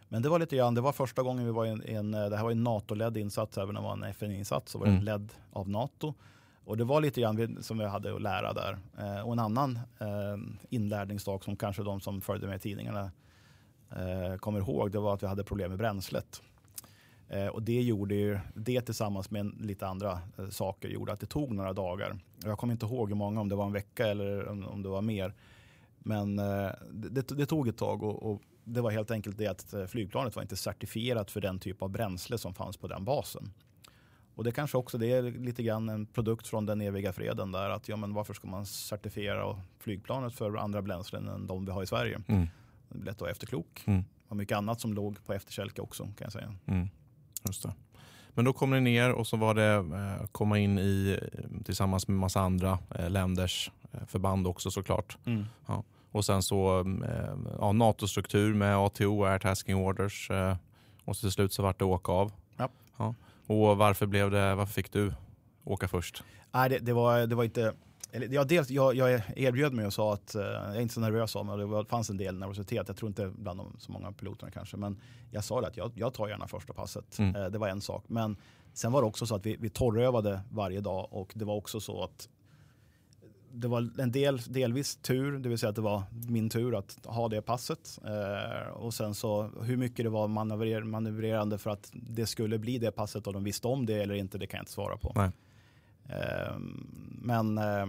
Men 0.09 0.21
det 0.21 0.29
var 0.29 0.39
lite 0.39 0.55
grann, 0.55 0.75
det 0.75 0.81
var 0.81 0.91
första 0.91 1.23
gången 1.23 1.45
vi 1.45 1.51
var 1.51 1.65
i 1.65 1.69
en, 1.69 1.83
en 1.83 2.11
det 2.11 2.37
här 2.37 2.43
var 2.43 2.51
en 2.51 2.63
NATO-ledd 2.63 3.17
insats, 3.17 3.57
även 3.57 3.77
om 3.77 3.83
det 3.83 3.87
var 3.87 3.93
en 3.93 4.03
FN-insats 4.03 4.71
så 4.71 4.77
var 4.79 4.85
det 4.85 4.91
Mm. 4.91 5.03
ledd 5.03 5.33
av 5.53 5.69
NATO. 5.69 6.13
Och 6.65 6.77
det 6.77 6.83
var 6.83 7.01
lite 7.01 7.21
grann 7.21 7.35
vi- 7.35 7.63
som 7.63 7.77
vi 7.77 7.85
hade 7.85 8.15
att 8.15 8.21
lära 8.21 8.53
där. 8.53 8.77
Eh, 8.99 9.21
och 9.21 9.33
en 9.33 9.39
annan 9.39 9.79
eh, 9.99 10.37
inlärningsdag 10.69 11.43
som 11.43 11.55
kanske 11.55 11.83
de 11.83 12.01
som 12.01 12.21
följde 12.21 12.47
med 12.47 12.55
i 12.55 12.59
tidningarna 12.59 13.11
eh, 13.89 14.37
kommer 14.37 14.59
ihåg, 14.59 14.91
det 14.91 14.99
var 14.99 15.13
att 15.13 15.23
vi 15.23 15.27
hade 15.27 15.43
problem 15.43 15.69
med 15.69 15.77
bränslet. 15.77 16.41
Eh, 17.29 17.47
och 17.47 17.63
det 17.63 17.81
gjorde 17.81 18.15
ju, 18.15 18.39
det 18.55 18.81
tillsammans 18.81 19.31
med 19.31 19.39
en, 19.39 19.57
lite 19.61 19.87
andra 19.87 20.19
eh, 20.37 20.49
saker 20.49 20.89
gjorde 20.89 21.11
att 21.13 21.19
det 21.19 21.25
tog 21.25 21.51
några 21.53 21.73
dagar. 21.73 22.19
Jag 22.43 22.57
kommer 22.57 22.73
inte 22.73 22.85
ihåg 22.85 23.09
hur 23.09 23.15
många, 23.15 23.41
om 23.41 23.49
det 23.49 23.55
var 23.55 23.65
en 23.65 23.73
vecka 23.73 24.07
eller 24.07 24.47
om, 24.47 24.67
om 24.67 24.83
det 24.83 24.89
var 24.89 25.01
mer. 25.01 25.33
Men 25.99 26.39
eh, 26.39 26.71
det, 26.91 27.27
det 27.27 27.45
tog 27.45 27.67
ett 27.67 27.77
tag 27.77 28.03
och, 28.03 28.31
och 28.31 28.41
det 28.63 28.81
var 28.81 28.91
helt 28.91 29.11
enkelt 29.11 29.37
det 29.37 29.47
att 29.47 29.73
eh, 29.73 29.85
flygplanet 29.85 30.35
var 30.35 30.41
inte 30.43 30.55
certifierat 30.55 31.31
för 31.31 31.41
den 31.41 31.59
typ 31.59 31.81
av 31.81 31.89
bränsle 31.89 32.37
som 32.37 32.53
fanns 32.53 32.77
på 32.77 32.87
den 32.87 33.05
basen. 33.05 33.51
Och 34.41 34.45
det 34.45 34.51
kanske 34.51 34.77
också 34.77 34.97
det 34.97 35.11
är 35.11 35.21
lite 35.21 35.63
grann 35.63 35.89
en 35.89 36.05
produkt 36.05 36.47
från 36.47 36.65
den 36.65 36.81
eviga 36.81 37.13
freden 37.13 37.51
där 37.51 37.69
att 37.69 37.89
ja 37.89 37.95
men 37.95 38.13
varför 38.13 38.33
ska 38.33 38.47
man 38.47 38.65
certifiera 38.65 39.61
flygplanet 39.79 40.33
för 40.33 40.55
andra 40.55 40.81
bränslen 40.81 41.27
än 41.27 41.47
de 41.47 41.65
vi 41.65 41.71
har 41.71 41.83
i 41.83 41.87
Sverige? 41.87 42.21
Mm. 42.27 42.47
Det 42.89 42.99
är 42.99 43.05
lätt 43.05 43.15
att 43.15 43.21
vara 43.21 43.31
efterklok. 43.31 43.83
Mm. 43.85 44.03
Och 44.27 44.35
mycket 44.35 44.57
annat 44.57 44.81
som 44.81 44.93
låg 44.93 45.25
på 45.25 45.33
efterkälke 45.33 45.81
också 45.81 46.03
kan 46.03 46.15
jag 46.17 46.31
säga. 46.31 46.53
Mm. 46.65 46.89
Just 47.47 47.63
det. 47.63 47.73
Men 48.29 48.45
då 48.45 48.53
kom 48.53 48.71
ni 48.71 48.81
ner 48.81 49.11
och 49.11 49.27
så 49.27 49.37
var 49.37 49.53
det 49.53 49.73
eh, 49.73 50.27
komma 50.31 50.59
in 50.59 50.79
i 50.79 51.19
tillsammans 51.65 52.07
med 52.07 52.17
massa 52.17 52.41
andra 52.41 52.79
eh, 52.95 53.09
länders 53.09 53.71
eh, 53.91 54.05
förband 54.07 54.47
också 54.47 54.71
såklart. 54.71 55.17
Och 56.11 56.25
sen 56.25 56.43
så 56.43 56.85
ja, 57.59 57.71
NATO-struktur 57.71 58.53
med 58.53 58.77
ATO, 58.77 59.25
Air 59.25 59.39
Tasking 59.39 59.75
Orders. 59.75 60.31
Och 61.05 61.15
så 61.15 61.21
till 61.21 61.31
slut 61.31 61.53
så 61.53 61.63
vart 61.63 61.79
det 61.79 61.85
åka 61.85 62.11
av. 62.11 62.31
Ja. 62.97 63.15
Och 63.51 63.77
varför, 63.77 64.05
blev 64.05 64.31
det, 64.31 64.55
varför 64.55 64.73
fick 64.73 64.91
du 64.91 65.13
åka 65.63 65.87
först? 65.87 66.23
Nej, 66.51 66.69
det, 66.69 66.79
det, 66.79 66.93
var, 66.93 67.27
det 67.27 67.35
var 67.35 67.43
inte... 67.43 67.73
Eller, 68.11 68.27
ja, 68.27 68.43
dels, 68.43 68.69
jag, 68.69 68.95
jag 68.95 69.21
erbjöd 69.35 69.73
mig 69.73 69.85
och 69.85 69.93
sa 69.93 70.13
att 70.13 70.35
eh, 70.35 70.41
jag 70.41 70.75
är 70.75 70.81
inte 70.81 70.93
så 70.93 70.99
nervös 70.99 71.35
av 71.35 71.45
mig. 71.45 71.57
Det 71.57 71.65
var, 71.65 71.83
fanns 71.83 72.09
en 72.09 72.17
del 72.17 72.37
nervositet. 72.37 72.87
Jag 72.87 72.97
tror 72.97 73.09
inte 73.09 73.31
bland 73.35 73.59
de, 73.59 73.75
så 73.79 73.91
många 73.91 74.11
piloterna 74.11 74.51
kanske. 74.51 74.77
Men 74.77 74.99
jag 75.31 75.43
sa 75.43 75.61
det 75.61 75.67
att 75.67 75.77
jag, 75.77 75.91
jag 75.95 76.13
tar 76.13 76.27
gärna 76.27 76.47
första 76.47 76.73
passet. 76.73 77.19
Mm. 77.19 77.35
Eh, 77.35 77.45
det 77.45 77.57
var 77.57 77.67
en 77.67 77.81
sak. 77.81 78.03
Men 78.07 78.37
sen 78.73 78.91
var 78.91 79.01
det 79.01 79.07
också 79.07 79.25
så 79.25 79.35
att 79.35 79.45
vi, 79.45 79.57
vi 79.59 79.69
torrövade 79.69 80.41
varje 80.51 80.81
dag. 80.81 81.07
Och 81.11 81.31
det 81.35 81.45
var 81.45 81.55
också 81.55 81.79
så 81.79 82.03
att 82.03 82.29
det 83.53 83.67
var 83.67 83.89
en 83.99 84.11
del, 84.11 84.37
delvis 84.37 84.95
tur, 84.95 85.39
det 85.39 85.49
vill 85.49 85.57
säga 85.57 85.69
att 85.69 85.75
det 85.75 85.81
var 85.81 86.03
min 86.11 86.49
tur 86.49 86.75
att 86.75 86.99
ha 87.05 87.29
det 87.29 87.41
passet. 87.41 87.99
Eh, 88.05 88.71
och 88.71 88.93
sen 88.93 89.13
så 89.13 89.49
hur 89.61 89.77
mycket 89.77 90.05
det 90.05 90.09
var 90.09 90.27
manövrer, 90.27 90.83
manövrerande 90.83 91.57
för 91.57 91.69
att 91.69 91.89
det 91.93 92.25
skulle 92.25 92.59
bli 92.59 92.77
det 92.77 92.91
passet 92.91 93.27
och 93.27 93.33
de 93.33 93.43
visste 93.43 93.67
om 93.67 93.85
det 93.85 94.01
eller 94.01 94.13
inte, 94.13 94.37
det 94.37 94.47
kan 94.47 94.57
jag 94.57 94.61
inte 94.61 94.71
svara 94.71 94.97
på. 94.97 95.31
Eh, 96.09 96.55
men 97.21 97.57
eh, 97.57 97.85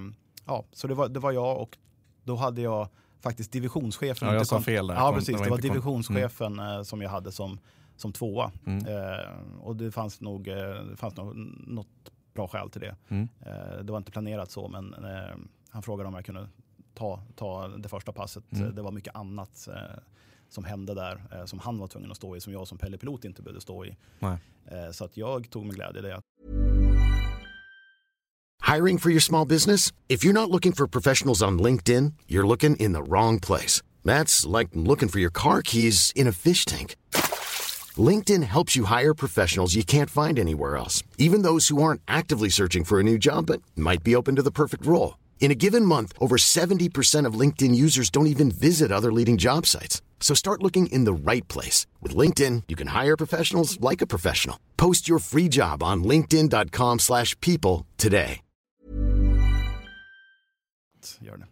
ja, 0.46 0.64
så 0.72 0.86
det 0.86 0.94
var, 0.94 1.08
det 1.08 1.20
var 1.20 1.32
jag 1.32 1.58
och 1.60 1.78
då 2.24 2.36
hade 2.36 2.60
jag 2.60 2.88
faktiskt 3.20 3.52
divisionschefen. 3.52 4.28
Ja, 4.28 4.34
jag 4.34 4.46
sa 4.46 4.60
fel 4.60 4.86
där. 4.86 4.94
Ja, 4.94 5.12
precis. 5.12 5.40
det 5.42 5.50
var 5.50 5.56
Det 5.56 5.68
divisionschefen 5.68 6.58
eh, 6.58 6.82
som 6.82 7.02
jag 7.02 7.10
hade 7.10 7.32
som, 7.32 7.58
som 7.96 8.12
tvåa. 8.12 8.52
Mm. 8.66 8.86
Eh, 8.86 9.28
och 9.60 9.76
det 9.76 9.90
fanns 9.90 10.20
nog, 10.20 10.48
eh, 10.48 10.56
det 10.90 10.96
fanns 10.96 11.16
nog 11.16 11.36
något 11.66 12.11
bra 12.34 12.48
skäl 12.48 12.70
till 12.70 12.80
det. 12.80 12.96
Mm. 13.08 13.28
Eh, 13.46 13.84
det 13.84 13.92
var 13.92 13.98
inte 13.98 14.12
planerat 14.12 14.50
så, 14.50 14.68
men 14.68 14.94
eh, 14.94 15.36
han 15.70 15.82
frågade 15.82 16.08
om 16.08 16.14
jag 16.14 16.24
kunde 16.24 16.48
ta, 16.94 17.22
ta 17.36 17.68
det 17.68 17.88
första 17.88 18.12
passet. 18.12 18.44
Mm. 18.52 18.74
Det 18.74 18.82
var 18.82 18.92
mycket 18.92 19.16
annat 19.16 19.68
eh, 19.68 20.02
som 20.48 20.64
hände 20.64 20.94
där, 20.94 21.46
som 21.46 21.58
han 21.58 21.78
var 21.78 21.88
tvungen 21.88 22.10
att 22.10 22.16
stå 22.16 22.36
i, 22.36 22.40
som 22.40 22.52
jag 22.52 22.68
som 22.68 22.78
Pelle 22.78 22.98
Pilot 22.98 23.24
inte 23.24 23.42
behövde 23.42 23.60
stå 23.60 23.84
i. 23.84 23.96
Nej. 24.18 24.38
Så 24.92 25.04
att 25.04 25.16
jag 25.16 25.50
tog 25.50 25.66
med 25.66 25.74
glädje 25.74 26.02
det. 26.02 26.20
Hiring 28.74 28.98
for 28.98 29.10
your 29.10 29.20
small 29.20 29.48
business? 29.48 29.92
If 30.08 30.24
you're 30.24 30.32
not 30.32 30.50
looking 30.50 30.72
for 30.72 30.86
professionals 30.86 31.42
on 31.42 31.62
LinkedIn, 31.62 32.12
you're 32.28 32.46
looking 32.46 32.76
in 32.76 32.92
the 32.92 33.02
wrong 33.02 33.40
place. 33.40 33.82
That's 34.04 34.58
like 34.58 34.70
looking 34.72 35.08
for 35.08 35.20
your 35.20 35.32
car 35.32 35.62
keys 35.62 36.12
in 36.14 36.28
a 36.28 36.32
fish 36.32 36.64
tank. 36.64 36.96
LinkedIn 37.98 38.42
helps 38.44 38.74
you 38.74 38.84
hire 38.84 39.12
professionals 39.12 39.74
you 39.74 39.84
can't 39.84 40.08
find 40.08 40.38
anywhere 40.38 40.76
else, 40.78 41.02
even 41.18 41.42
those 41.42 41.68
who 41.68 41.82
aren't 41.82 42.00
actively 42.08 42.48
searching 42.48 42.84
for 42.84 42.98
a 42.98 43.02
new 43.02 43.18
job 43.18 43.46
but 43.46 43.60
might 43.76 44.02
be 44.02 44.16
open 44.16 44.36
to 44.36 44.42
the 44.42 44.50
perfect 44.50 44.86
role. 44.86 45.18
In 45.40 45.50
a 45.50 45.56
given 45.56 45.84
month, 45.84 46.12
over 46.18 46.36
70% 46.38 47.26
of 47.26 47.34
LinkedIn 47.34 47.74
users 47.74 48.08
don't 48.08 48.28
even 48.28 48.50
visit 48.50 48.90
other 48.90 49.12
leading 49.12 49.36
job 49.36 49.66
sites. 49.66 50.00
So 50.20 50.34
start 50.34 50.62
looking 50.62 50.86
in 50.86 51.04
the 51.04 51.12
right 51.12 51.46
place. 51.48 51.86
With 52.00 52.16
LinkedIn, 52.16 52.62
you 52.68 52.76
can 52.76 52.86
hire 52.86 53.16
professionals 53.16 53.78
like 53.80 54.00
a 54.00 54.06
professional. 54.06 54.56
Post 54.76 55.08
your 55.08 55.18
free 55.18 55.48
job 55.48 55.82
on 55.82 56.04
linkedin.com/people 56.04 56.98
slash 56.98 57.38
people 57.40 57.84
today. 57.96 58.40
Gör 61.20 61.36
det. 61.36 61.46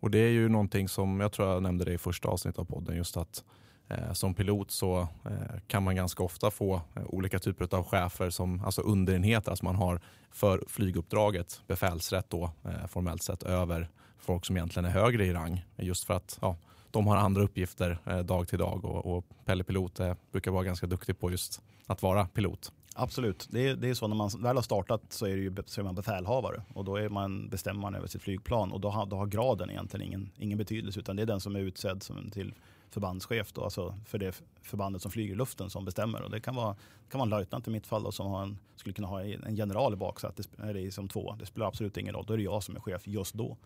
Och 0.00 0.10
det 0.10 0.18
är 0.18 0.30
ju 0.30 0.48
någonting 0.48 0.88
som 0.88 1.20
jag 1.20 1.32
tror 1.32 1.48
jag 1.48 1.62
nämnde 1.62 1.84
det 1.84 1.92
i 1.92 1.98
första 1.98 2.28
avsnittet 2.28 2.58
av 2.58 2.64
podden. 2.64 2.96
Just 2.96 3.16
att 3.16 3.44
Eh, 3.90 4.12
som 4.12 4.34
pilot 4.34 4.70
så 4.70 5.00
eh, 5.24 5.58
kan 5.66 5.82
man 5.82 5.96
ganska 5.96 6.22
ofta 6.22 6.50
få 6.50 6.74
eh, 6.74 7.02
olika 7.06 7.38
typer 7.38 7.74
av 7.76 7.84
chefer 7.84 8.30
som 8.30 8.64
alltså 8.64 8.80
underenheter. 8.80 9.50
Alltså 9.50 9.64
man 9.64 9.76
har 9.76 10.00
för 10.30 10.64
flyguppdraget 10.68 11.62
befälsrätt 11.66 12.30
då 12.30 12.50
formellt 12.88 13.22
sett 13.22 13.42
över 13.42 13.88
folk 14.18 14.46
som 14.46 14.56
egentligen 14.56 14.84
är 14.84 14.90
högre 14.90 15.26
i 15.26 15.32
rang. 15.32 15.64
Just 15.76 16.04
för 16.04 16.14
att 16.14 16.38
ja, 16.42 16.56
de 16.90 17.06
har 17.06 17.16
andra 17.16 17.42
uppgifter 17.42 18.22
dag 18.22 18.48
till 18.48 18.58
dag 18.58 18.84
och, 18.84 19.16
och 19.16 19.24
Pelle 19.44 19.64
Pilot 19.64 20.00
brukar 20.32 20.50
vara 20.50 20.64
ganska 20.64 20.86
duktig 20.86 21.18
på 21.18 21.30
just 21.30 21.62
att 21.86 22.02
vara 22.02 22.26
pilot. 22.26 22.72
Absolut. 22.94 23.48
Det 23.50 23.68
är, 23.68 23.76
det 23.76 23.88
är 23.88 23.94
så 23.94 24.08
när 24.08 24.16
man 24.16 24.30
väl 24.38 24.56
har 24.56 24.62
startat 24.62 25.02
så 25.08 25.26
är, 25.26 25.36
det 25.36 25.42
ju, 25.42 25.54
så 25.66 25.80
är 25.80 25.84
man 25.84 25.94
befälhavare 25.94 26.62
och 26.74 26.84
då 26.84 26.96
är 26.96 27.08
man, 27.08 27.48
bestämmer 27.48 27.80
man 27.80 27.94
över 27.94 28.06
sitt 28.06 28.22
flygplan 28.22 28.72
och 28.72 28.80
då 28.80 28.90
har, 28.90 29.06
då 29.06 29.16
har 29.16 29.26
graden 29.26 29.70
egentligen 29.70 30.06
ingen, 30.06 30.30
ingen 30.38 30.58
betydelse 30.58 31.00
utan 31.00 31.16
det 31.16 31.22
är 31.22 31.26
den 31.26 31.40
som 31.40 31.56
är 31.56 31.60
utsedd 31.60 32.02
som, 32.02 32.30
till 32.30 32.54
förbandschef, 32.90 33.52
då, 33.52 33.64
alltså 33.64 33.94
för 34.04 34.18
det 34.18 34.42
förbandet 34.62 35.02
som 35.02 35.10
flyger 35.10 35.32
i 35.32 35.36
luften 35.36 35.70
som 35.70 35.84
bestämmer. 35.84 36.22
Och 36.22 36.30
det 36.30 36.40
kan 36.40 36.54
vara, 36.56 36.72
det 37.04 37.10
kan 37.10 37.18
vara 37.18 37.26
en 37.26 37.30
löjtnant 37.30 37.68
i 37.68 37.70
mitt 37.70 37.86
fall 37.86 38.02
då, 38.02 38.12
som 38.12 38.26
har 38.26 38.42
en, 38.42 38.58
skulle 38.76 38.92
kunna 38.94 39.08
ha 39.08 39.22
en 39.22 39.56
general 39.56 39.92
i 39.92 39.96
baksätet 39.96 40.48
eller 40.62 40.90
som 40.90 41.08
två. 41.08 41.36
Det 41.38 41.46
spelar 41.46 41.66
absolut 41.66 41.96
ingen 41.96 42.14
roll. 42.14 42.24
Då 42.26 42.32
är 42.32 42.36
det 42.36 42.42
jag 42.42 42.62
som 42.62 42.76
är 42.76 42.80
chef 42.80 43.06
just 43.06 43.34
då. 43.34 43.56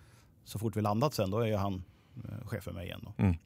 Så 0.45 0.59
fort 0.59 0.77
vi 0.77 0.81
landat 0.81 1.15
sen 1.15 1.31
då 1.31 1.39
är 1.47 1.57
han 1.57 1.85
eh, 2.25 2.47
chef 2.47 2.65
för 2.65 2.73
mig 2.73 2.87
igen. 2.87 3.01
Då. 3.05 3.23
Mm. 3.23 3.37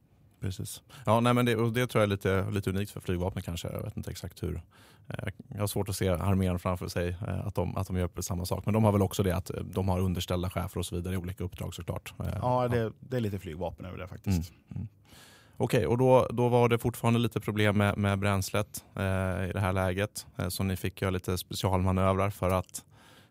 Precis. 0.40 0.82
Ja, 1.06 1.20
nej, 1.20 1.34
men 1.34 1.46
det, 1.46 1.56
och 1.56 1.72
det 1.72 1.86
tror 1.86 2.00
jag 2.02 2.06
är 2.06 2.10
lite, 2.10 2.50
lite 2.50 2.70
unikt 2.70 2.90
för 2.90 3.00
flygvapnet 3.00 3.44
kanske. 3.44 3.68
Jag 3.68 3.82
vet 3.82 3.96
inte 3.96 4.10
exakt 4.10 4.42
hur. 4.42 4.62
Eh, 5.08 5.28
Jag 5.48 5.60
har 5.60 5.66
svårt 5.66 5.88
att 5.88 5.96
se 5.96 6.08
armén 6.08 6.58
framför 6.58 6.88
sig 6.88 7.08
eh, 7.28 7.46
att 7.46 7.54
de, 7.54 7.76
att 7.76 7.86
de 7.86 7.96
gör 7.96 8.08
på 8.08 8.22
samma 8.22 8.44
sak. 8.44 8.64
Men 8.64 8.74
de 8.74 8.84
har 8.84 8.92
väl 8.92 9.02
också 9.02 9.22
det 9.22 9.36
att 9.36 9.50
de 9.64 9.88
har 9.88 10.00
underställda 10.00 10.50
chefer 10.50 10.78
och 10.78 10.86
så 10.86 10.96
vidare 10.96 11.14
i 11.14 11.16
olika 11.16 11.44
uppdrag 11.44 11.74
såklart. 11.74 12.14
Ja, 12.18 12.68
det, 12.68 12.92
det 13.00 13.16
är 13.16 13.20
lite 13.20 13.38
flygvapen 13.38 13.84
över 13.86 13.98
det 13.98 14.08
faktiskt. 14.08 14.52
Okej, 15.58 15.86
och 15.86 15.98
då, 15.98 16.26
då 16.30 16.48
var 16.48 16.68
det 16.68 16.78
fortfarande 16.78 17.18
lite 17.20 17.40
problem 17.40 17.78
med, 17.78 17.98
med 17.98 18.18
bränslet 18.18 18.84
eh, 18.94 19.02
i 19.48 19.50
det 19.52 19.60
här 19.60 19.72
läget. 19.72 20.26
Eh, 20.36 20.48
så 20.48 20.62
ni 20.62 20.76
fick 20.76 21.02
göra 21.02 21.10
lite 21.10 21.38
specialmanövrar 21.38 22.30
för 22.30 22.50
att, 22.50 22.84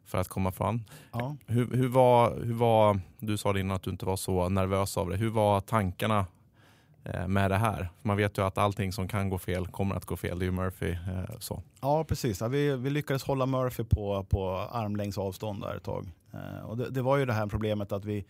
för 0.06 0.18
att 0.18 0.28
komma 0.28 0.52
fram. 0.52 0.84
Ja. 1.12 1.36
Hur, 1.46 1.74
hur, 1.74 1.88
var, 1.88 2.36
hur 2.44 2.54
var, 2.54 3.00
du 3.20 3.38
sa 3.38 3.54
det 3.54 3.60
innan 3.60 3.76
att 3.76 3.84
du 3.84 3.92
inte 3.92 4.06
var 4.06 4.16
så 4.16 4.50
nervös 4.50 4.98
av 4.98 5.10
det. 5.10 5.18
Hur 5.18 5.30
var 5.30 5.62
tankarna 5.62 6.26
eh, 7.04 7.28
med 7.28 7.52
det 7.52 7.58
här? 7.58 7.90
Man 8.02 8.18
vet 8.18 8.38
ju 8.38 8.46
att 8.46 8.58
allting 8.58 8.92
som 8.94 9.08
kan 9.08 9.30
gå 9.30 9.38
fel 9.38 9.68
kommer 9.68 9.96
att 9.96 10.06
gå 10.06 10.18
fel. 10.18 10.40
Det 10.40 10.46
är 10.46 10.48
ju 10.48 10.52
Murphy. 10.52 10.92
Eh, 10.92 11.38
så. 11.40 11.64
Ja, 11.82 12.04
precis. 12.04 12.42
Ja, 12.42 12.48
vi, 12.48 12.76
vi 12.76 12.90
lyckades 12.90 13.24
hålla 13.24 13.46
Murphy 13.46 13.84
på, 13.84 14.26
på 14.30 14.50
armlängds 14.58 15.18
avstånd 15.18 15.62
där 15.62 15.76
ett 15.76 15.84
tag. 15.84 16.08
Eh, 16.34 16.66
och 16.66 16.78
det, 16.78 16.90
det 16.90 17.02
var 17.02 17.18
ju 17.18 17.26
det 17.26 17.34
här 17.34 17.48
problemet 17.48 17.92
att 17.92 18.06
vi 18.06 18.26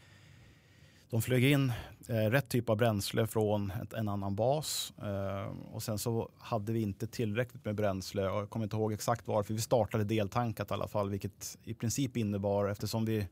de 1.09 1.21
flög 1.21 1.43
in 1.43 1.73
eh, 2.07 2.13
rätt 2.15 2.49
typ 2.49 2.69
av 2.69 2.77
bränsle 2.77 3.27
från 3.27 3.71
ett, 3.71 3.93
en 3.93 4.09
annan 4.09 4.35
bas 4.35 4.93
eh, 5.03 5.73
och 5.73 5.83
sen 5.83 5.97
så 5.97 6.29
hade 6.37 6.73
vi 6.73 6.81
inte 6.81 7.07
tillräckligt 7.07 7.65
med 7.65 7.75
bränsle 7.75 8.21
jag 8.21 8.49
kommer 8.49 8.65
inte 8.65 8.75
ihåg 8.75 8.93
exakt 8.93 9.27
varför. 9.27 9.53
Vi 9.53 9.61
startade 9.61 10.03
deltankat 10.03 10.71
i 10.71 10.73
alla 10.73 10.87
fall, 10.87 11.09
vilket 11.09 11.57
i 11.63 11.73
princip 11.73 12.17
innebar 12.17 12.67
eftersom 12.67 13.05
vi 13.05 13.27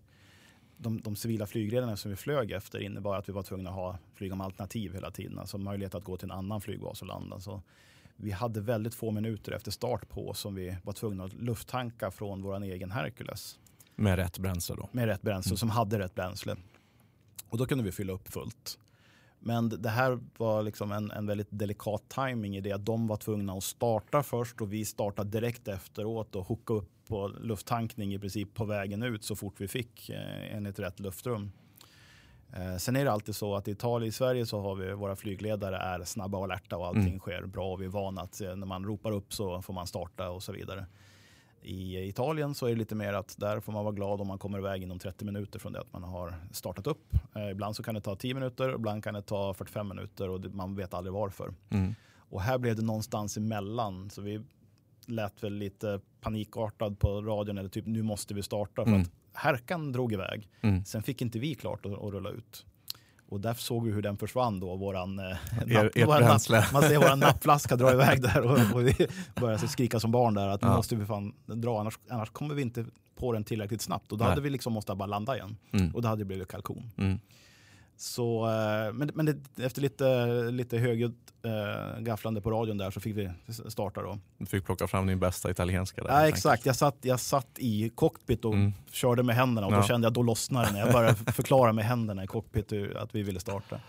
de, 0.77 1.01
de 1.01 1.15
civila 1.15 1.45
flygledarna 1.45 1.97
som 1.97 2.11
vi 2.11 2.17
flög 2.17 2.51
efter 2.51 2.79
innebar 2.79 3.17
att 3.17 3.29
vi 3.29 3.33
var 3.33 3.43
tvungna 3.43 3.69
att 3.69 3.75
ha, 3.75 3.97
flyga 4.15 4.35
med 4.35 4.45
alternativ 4.45 4.93
hela 4.93 5.11
tiden, 5.11 5.39
alltså 5.39 5.57
möjlighet 5.57 5.95
att 5.95 6.03
gå 6.03 6.17
till 6.17 6.25
en 6.25 6.37
annan 6.37 6.61
flygbas 6.61 7.01
och 7.01 7.07
landa. 7.07 7.39
Så 7.39 7.61
vi 8.15 8.31
hade 8.31 8.61
väldigt 8.61 8.95
få 8.95 9.11
minuter 9.11 9.51
efter 9.51 9.71
start 9.71 10.09
på 10.09 10.33
som 10.33 10.55
vi 10.55 10.77
var 10.83 10.93
tvungna 10.93 11.23
att 11.23 11.33
lufttanka 11.33 12.11
från 12.11 12.41
vår 12.41 12.63
egen 12.63 12.91
Hercules 12.91 13.59
Med 13.95 14.15
rätt 14.15 14.39
bränsle 14.39 14.75
då. 14.75 14.89
med 14.91 15.05
rätt 15.05 15.21
bränsle, 15.21 15.57
som 15.57 15.69
hade 15.69 15.99
rätt 15.99 16.15
bränsle. 16.15 16.55
Och 17.49 17.57
då 17.57 17.65
kunde 17.65 17.83
vi 17.83 17.91
fylla 17.91 18.13
upp 18.13 18.27
fullt. 18.27 18.79
Men 19.39 19.69
det 19.69 19.89
här 19.89 20.19
var 20.37 20.63
liksom 20.63 20.91
en, 20.91 21.11
en 21.11 21.25
väldigt 21.25 21.47
delikat 21.49 22.09
timing 22.09 22.55
i 22.55 22.61
det 22.61 22.71
att 22.71 22.85
de 22.85 23.07
var 23.07 23.17
tvungna 23.17 23.53
att 23.53 23.63
starta 23.63 24.23
först 24.23 24.61
och 24.61 24.73
vi 24.73 24.85
startade 24.85 25.29
direkt 25.29 25.67
efteråt 25.67 26.35
och 26.35 26.45
hooka 26.45 26.73
upp 26.73 26.89
på 27.07 27.27
lufttankning 27.27 28.13
i 28.13 28.19
princip 28.19 28.53
på 28.53 28.65
vägen 28.65 29.03
ut 29.03 29.23
så 29.23 29.35
fort 29.35 29.61
vi 29.61 29.67
fick 29.67 30.09
eh, 30.09 30.55
enligt 30.55 30.79
rätt 30.79 30.99
luftrum. 30.99 31.51
Eh, 32.53 32.77
sen 32.77 32.95
är 32.95 33.05
det 33.05 33.11
alltid 33.11 33.35
så 33.35 33.55
att 33.55 33.67
i 33.67 33.71
Italien, 33.71 34.09
i 34.09 34.11
Sverige 34.11 34.45
så 34.45 34.61
har 34.61 34.75
vi 34.75 34.93
våra 34.93 35.15
flygledare 35.15 35.77
är 35.77 36.03
snabba 36.03 36.37
och 36.37 36.43
alerta 36.43 36.77
och 36.77 36.87
allting 36.87 37.03
mm. 37.03 37.19
sker 37.19 37.45
bra 37.45 37.73
och 37.73 37.81
vi 37.81 37.85
är 37.85 37.89
vana 37.89 38.21
att 38.21 38.41
när 38.41 38.65
man 38.65 38.85
ropar 38.85 39.11
upp 39.11 39.33
så 39.33 39.61
får 39.61 39.73
man 39.73 39.87
starta 39.87 40.29
och 40.29 40.43
så 40.43 40.51
vidare. 40.51 40.85
I 41.63 42.07
Italien 42.07 42.55
så 42.55 42.65
är 42.65 42.69
det 42.69 42.75
lite 42.75 42.95
mer 42.95 43.13
att 43.13 43.35
där 43.37 43.59
får 43.59 43.73
man 43.73 43.83
vara 43.83 43.95
glad 43.95 44.21
om 44.21 44.27
man 44.27 44.39
kommer 44.39 44.57
iväg 44.57 44.83
inom 44.83 44.99
30 44.99 45.25
minuter 45.25 45.59
från 45.59 45.73
det 45.73 45.79
att 45.79 45.93
man 45.93 46.03
har 46.03 46.35
startat 46.51 46.87
upp. 46.87 47.13
Eh, 47.35 47.49
ibland 47.49 47.75
så 47.75 47.83
kan 47.83 47.95
det 47.95 48.01
ta 48.01 48.15
10 48.15 48.33
minuter, 48.33 48.75
ibland 48.75 49.03
kan 49.03 49.13
det 49.13 49.21
ta 49.21 49.53
45 49.53 49.87
minuter 49.87 50.29
och 50.29 50.53
man 50.53 50.75
vet 50.75 50.93
aldrig 50.93 51.13
varför. 51.13 51.53
Mm. 51.69 51.95
Och 52.15 52.41
här 52.41 52.57
blev 52.57 52.75
det 52.75 52.81
någonstans 52.81 53.37
emellan. 53.37 54.09
Så 54.09 54.21
vi 54.21 54.41
lät 55.05 55.43
väl 55.43 55.53
lite 55.53 55.99
panikartad 56.21 56.99
på 56.99 57.21
radion 57.21 57.57
eller 57.57 57.69
typ 57.69 57.85
nu 57.85 58.01
måste 58.03 58.33
vi 58.33 58.43
starta. 58.43 58.83
För 58.83 58.91
mm. 58.91 59.01
att 59.01 59.11
härkan 59.33 59.91
drog 59.91 60.13
iväg. 60.13 60.49
Mm. 60.61 60.85
Sen 60.85 61.03
fick 61.03 61.21
inte 61.21 61.39
vi 61.39 61.55
klart 61.55 61.85
att, 61.85 61.91
att 61.91 62.13
rulla 62.13 62.29
ut. 62.29 62.65
Och 63.33 63.39
därför 63.39 63.61
såg 63.61 63.85
vi 63.85 63.91
hur 63.91 64.01
den 64.01 64.17
försvann 64.17 64.59
då, 64.59 64.75
våran, 64.75 65.19
eh, 65.19 65.25
napp, 65.65 65.97
er, 65.97 66.05
våran 66.05 66.21
napp, 66.21 66.73
man 66.73 66.81
ser 66.81 66.97
våran 66.97 67.19
nappflaska 67.27 67.75
dra 67.75 67.91
iväg 67.91 68.21
där 68.21 68.41
och, 68.41 68.75
och 68.75 68.87
vi 68.87 69.07
började 69.35 69.67
skrika 69.67 69.99
som 69.99 70.11
barn 70.11 70.33
där 70.33 70.47
att 70.47 70.61
nu 70.61 70.67
måste 70.67 70.95
vi 70.95 71.05
fan 71.05 71.33
dra 71.45 71.79
annars, 71.79 71.99
annars 72.09 72.29
kommer 72.29 72.55
vi 72.55 72.61
inte 72.61 72.85
på 73.15 73.33
den 73.33 73.43
tillräckligt 73.43 73.81
snabbt. 73.81 74.11
Och 74.11 74.17
då 74.17 74.23
Nej. 74.23 74.29
hade 74.29 74.41
vi 74.41 74.49
liksom 74.49 74.73
måste 74.73 74.95
bara 74.95 75.05
landa 75.05 75.35
igen. 75.35 75.57
Mm. 75.71 75.95
Och 75.95 76.01
då 76.01 76.07
hade 76.07 76.21
det 76.21 76.25
blivit 76.25 76.47
kalkon. 76.47 76.91
Mm. 76.97 77.19
Så, 77.97 78.45
eh, 78.45 78.93
men 78.93 79.11
men 79.13 79.25
det, 79.25 79.65
efter 79.65 79.81
lite, 79.81 80.25
lite 80.51 80.77
högljutt 80.77 81.33
äh, 81.43 82.01
gafflande 82.01 82.41
på 82.41 82.51
radion 82.51 82.77
där 82.77 82.91
så 82.91 82.99
fick 82.99 83.17
vi 83.17 83.31
starta 83.67 84.01
då. 84.01 84.19
Du 84.37 84.45
fick 84.45 84.65
plocka 84.65 84.87
fram 84.87 85.07
din 85.07 85.19
bästa 85.19 85.51
italienska? 85.51 86.03
Där, 86.03 86.09
ja, 86.09 86.27
exakt, 86.27 86.65
jag 86.65 86.75
satt, 86.75 86.97
jag 87.01 87.19
satt 87.19 87.49
i 87.57 87.89
cockpit 87.95 88.45
och 88.45 88.53
mm. 88.53 88.73
körde 88.91 89.23
med 89.23 89.35
händerna 89.35 89.67
och 89.67 89.73
då 89.73 89.83
kände 89.83 90.05
jag 90.05 90.13
då 90.13 90.23
lossnade 90.23 90.71
när 90.71 90.79
jag 90.79 90.91
började 90.91 91.15
förklara 91.33 91.73
med 91.73 91.85
händerna 91.85 92.23
i 92.23 92.27
cockpit 92.27 92.73
att 92.95 93.15
vi 93.15 93.23
ville 93.23 93.39
starta. 93.39 93.79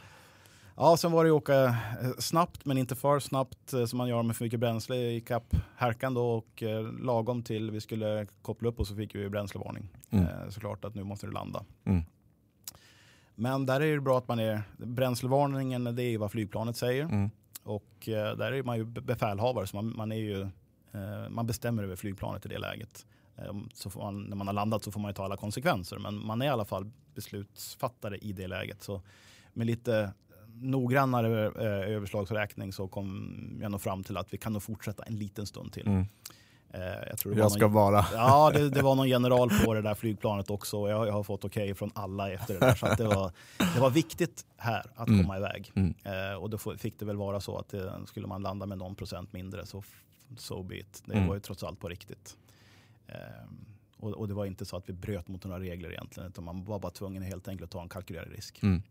Ja, 0.76 0.96
sen 0.96 1.12
var 1.12 1.24
det 1.24 1.30
att 1.30 1.34
åka 1.34 1.64
eh, 1.64 1.74
snabbt 2.18 2.64
men 2.64 2.78
inte 2.78 2.94
för 2.94 3.20
snabbt 3.20 3.74
som 3.88 3.96
man 3.96 4.08
gör 4.08 4.22
med 4.22 4.36
för 4.36 4.44
mycket 4.44 4.60
bränsle 4.60 4.96
i 4.96 5.20
kapp 5.20 5.54
härkan 5.76 6.14
då 6.14 6.30
och 6.30 6.62
lagom 7.00 7.42
till 7.42 7.70
vi 7.70 7.80
skulle 7.80 8.26
koppla 8.42 8.68
upp 8.68 8.80
och 8.80 8.86
så 8.86 8.96
fick 8.96 9.14
vi 9.14 9.28
bränslevarning. 9.28 9.88
Mm. 10.10 10.26
Såklart 10.50 10.84
att 10.84 10.94
nu 10.94 11.04
måste 11.04 11.26
det 11.26 11.32
landa. 11.32 11.64
Mm. 11.84 12.04
Men 13.34 13.66
där 13.66 13.80
är 13.80 13.94
det 13.94 14.00
bra 14.00 14.18
att 14.18 14.28
man 14.28 14.38
är, 14.38 14.62
bränslevarningen 14.76 15.84
det 15.84 16.02
är 16.02 16.18
vad 16.18 16.32
flygplanet 16.32 16.76
säger. 16.76 17.04
Mm. 17.04 17.30
Och 17.62 18.08
eh, 18.08 18.36
där 18.36 18.52
är 18.52 18.62
man 18.62 18.76
ju 18.76 18.84
befälhavare 18.84 19.66
så 19.66 19.76
man, 19.76 19.96
man, 19.96 20.12
är 20.12 20.16
ju, 20.16 20.40
eh, 20.92 21.28
man 21.30 21.46
bestämmer 21.46 21.82
över 21.82 21.96
flygplanet 21.96 22.46
i 22.46 22.48
det 22.48 22.58
läget. 22.58 23.06
Eh, 23.36 23.52
så 23.74 23.98
man, 23.98 24.22
när 24.22 24.36
man 24.36 24.46
har 24.46 24.54
landat 24.54 24.84
så 24.84 24.92
får 24.92 25.00
man 25.00 25.08
ju 25.08 25.14
ta 25.14 25.24
alla 25.24 25.36
konsekvenser 25.36 25.98
men 25.98 26.26
man 26.26 26.42
är 26.42 26.46
i 26.46 26.48
alla 26.48 26.64
fall 26.64 26.90
beslutsfattare 27.14 28.18
i 28.18 28.32
det 28.32 28.46
läget. 28.46 28.82
Så 28.82 29.02
med 29.52 29.66
lite 29.66 30.12
noggrannare 30.60 31.46
eh, 31.46 31.94
överslagsräkning 31.94 32.72
så 32.72 32.88
kom 32.88 33.58
jag 33.62 33.70
nog 33.70 33.80
fram 33.80 34.04
till 34.04 34.16
att 34.16 34.32
vi 34.32 34.38
kan 34.38 34.52
nog 34.52 34.62
fortsätta 34.62 35.02
en 35.02 35.16
liten 35.16 35.46
stund 35.46 35.72
till. 35.72 35.86
Mm. 35.86 36.06
Eh, 36.74 37.08
jag, 37.08 37.18
tror 37.18 37.38
jag 37.38 37.52
ska 37.52 37.60
någon, 37.60 37.72
vara. 37.72 38.06
Ja, 38.12 38.50
det, 38.50 38.70
det, 38.70 38.82
var 38.82 38.94
någon 38.94 39.08
general 39.08 39.50
på 39.64 39.74
det 39.74 39.82
där 39.82 39.94
flygplanet 39.94 40.50
också. 40.50 40.78
Och 40.78 40.90
jag, 40.90 41.06
jag 41.06 41.12
har 41.12 41.22
fått 41.22 41.44
okej 41.44 41.62
okay 41.62 41.74
från 41.74 41.90
alla 41.94 42.30
efter 42.30 42.54
det 42.54 42.60
där. 42.60 42.74
Så 42.74 42.94
det, 42.94 43.04
var, 43.04 43.32
det 43.74 43.80
var 43.80 43.90
viktigt 43.90 44.46
här 44.56 44.86
att 44.94 45.08
mm. 45.08 45.22
komma 45.22 45.36
iväg. 45.36 45.72
Mm. 45.74 45.94
Eh, 46.04 46.34
och 46.34 46.50
då 46.50 46.58
fick 46.58 46.98
det 46.98 47.04
väl 47.04 47.16
vara 47.16 47.40
så 47.40 47.58
att 47.58 47.68
det, 47.68 47.86
eh, 47.86 48.04
skulle 48.06 48.26
man 48.26 48.42
landa 48.42 48.66
med 48.66 48.78
någon 48.78 48.94
procent 48.94 49.32
mindre 49.32 49.66
så 49.66 49.82
so 50.36 50.62
be 50.62 50.78
it. 50.78 51.02
Det 51.04 51.14
mm. 51.14 51.28
var 51.28 51.34
ju 51.34 51.40
trots 51.40 51.62
allt 51.62 51.80
på 51.80 51.88
riktigt. 51.88 52.36
Eh, 53.06 53.14
och, 53.96 54.10
och, 54.10 54.28
det 54.28 54.34
var 54.34 54.46
inte 54.46 54.64
så 54.64 54.76
att 54.76 54.88
vi 54.88 54.92
bröt 54.92 55.28
mot 55.28 55.44
några 55.44 55.60
regler 55.60 55.90
egentligen. 55.90 56.28
Utan 56.28 56.44
man 56.44 56.64
var 56.64 56.78
bara 56.78 56.92
tvungen 56.92 57.22
helt 57.22 57.48
enkelt 57.48 57.68
att 57.68 57.72
ta 57.72 57.82
en 57.82 57.88
kalkylerad 57.88 58.28
risk. 58.32 58.62
Mm. 58.62 58.82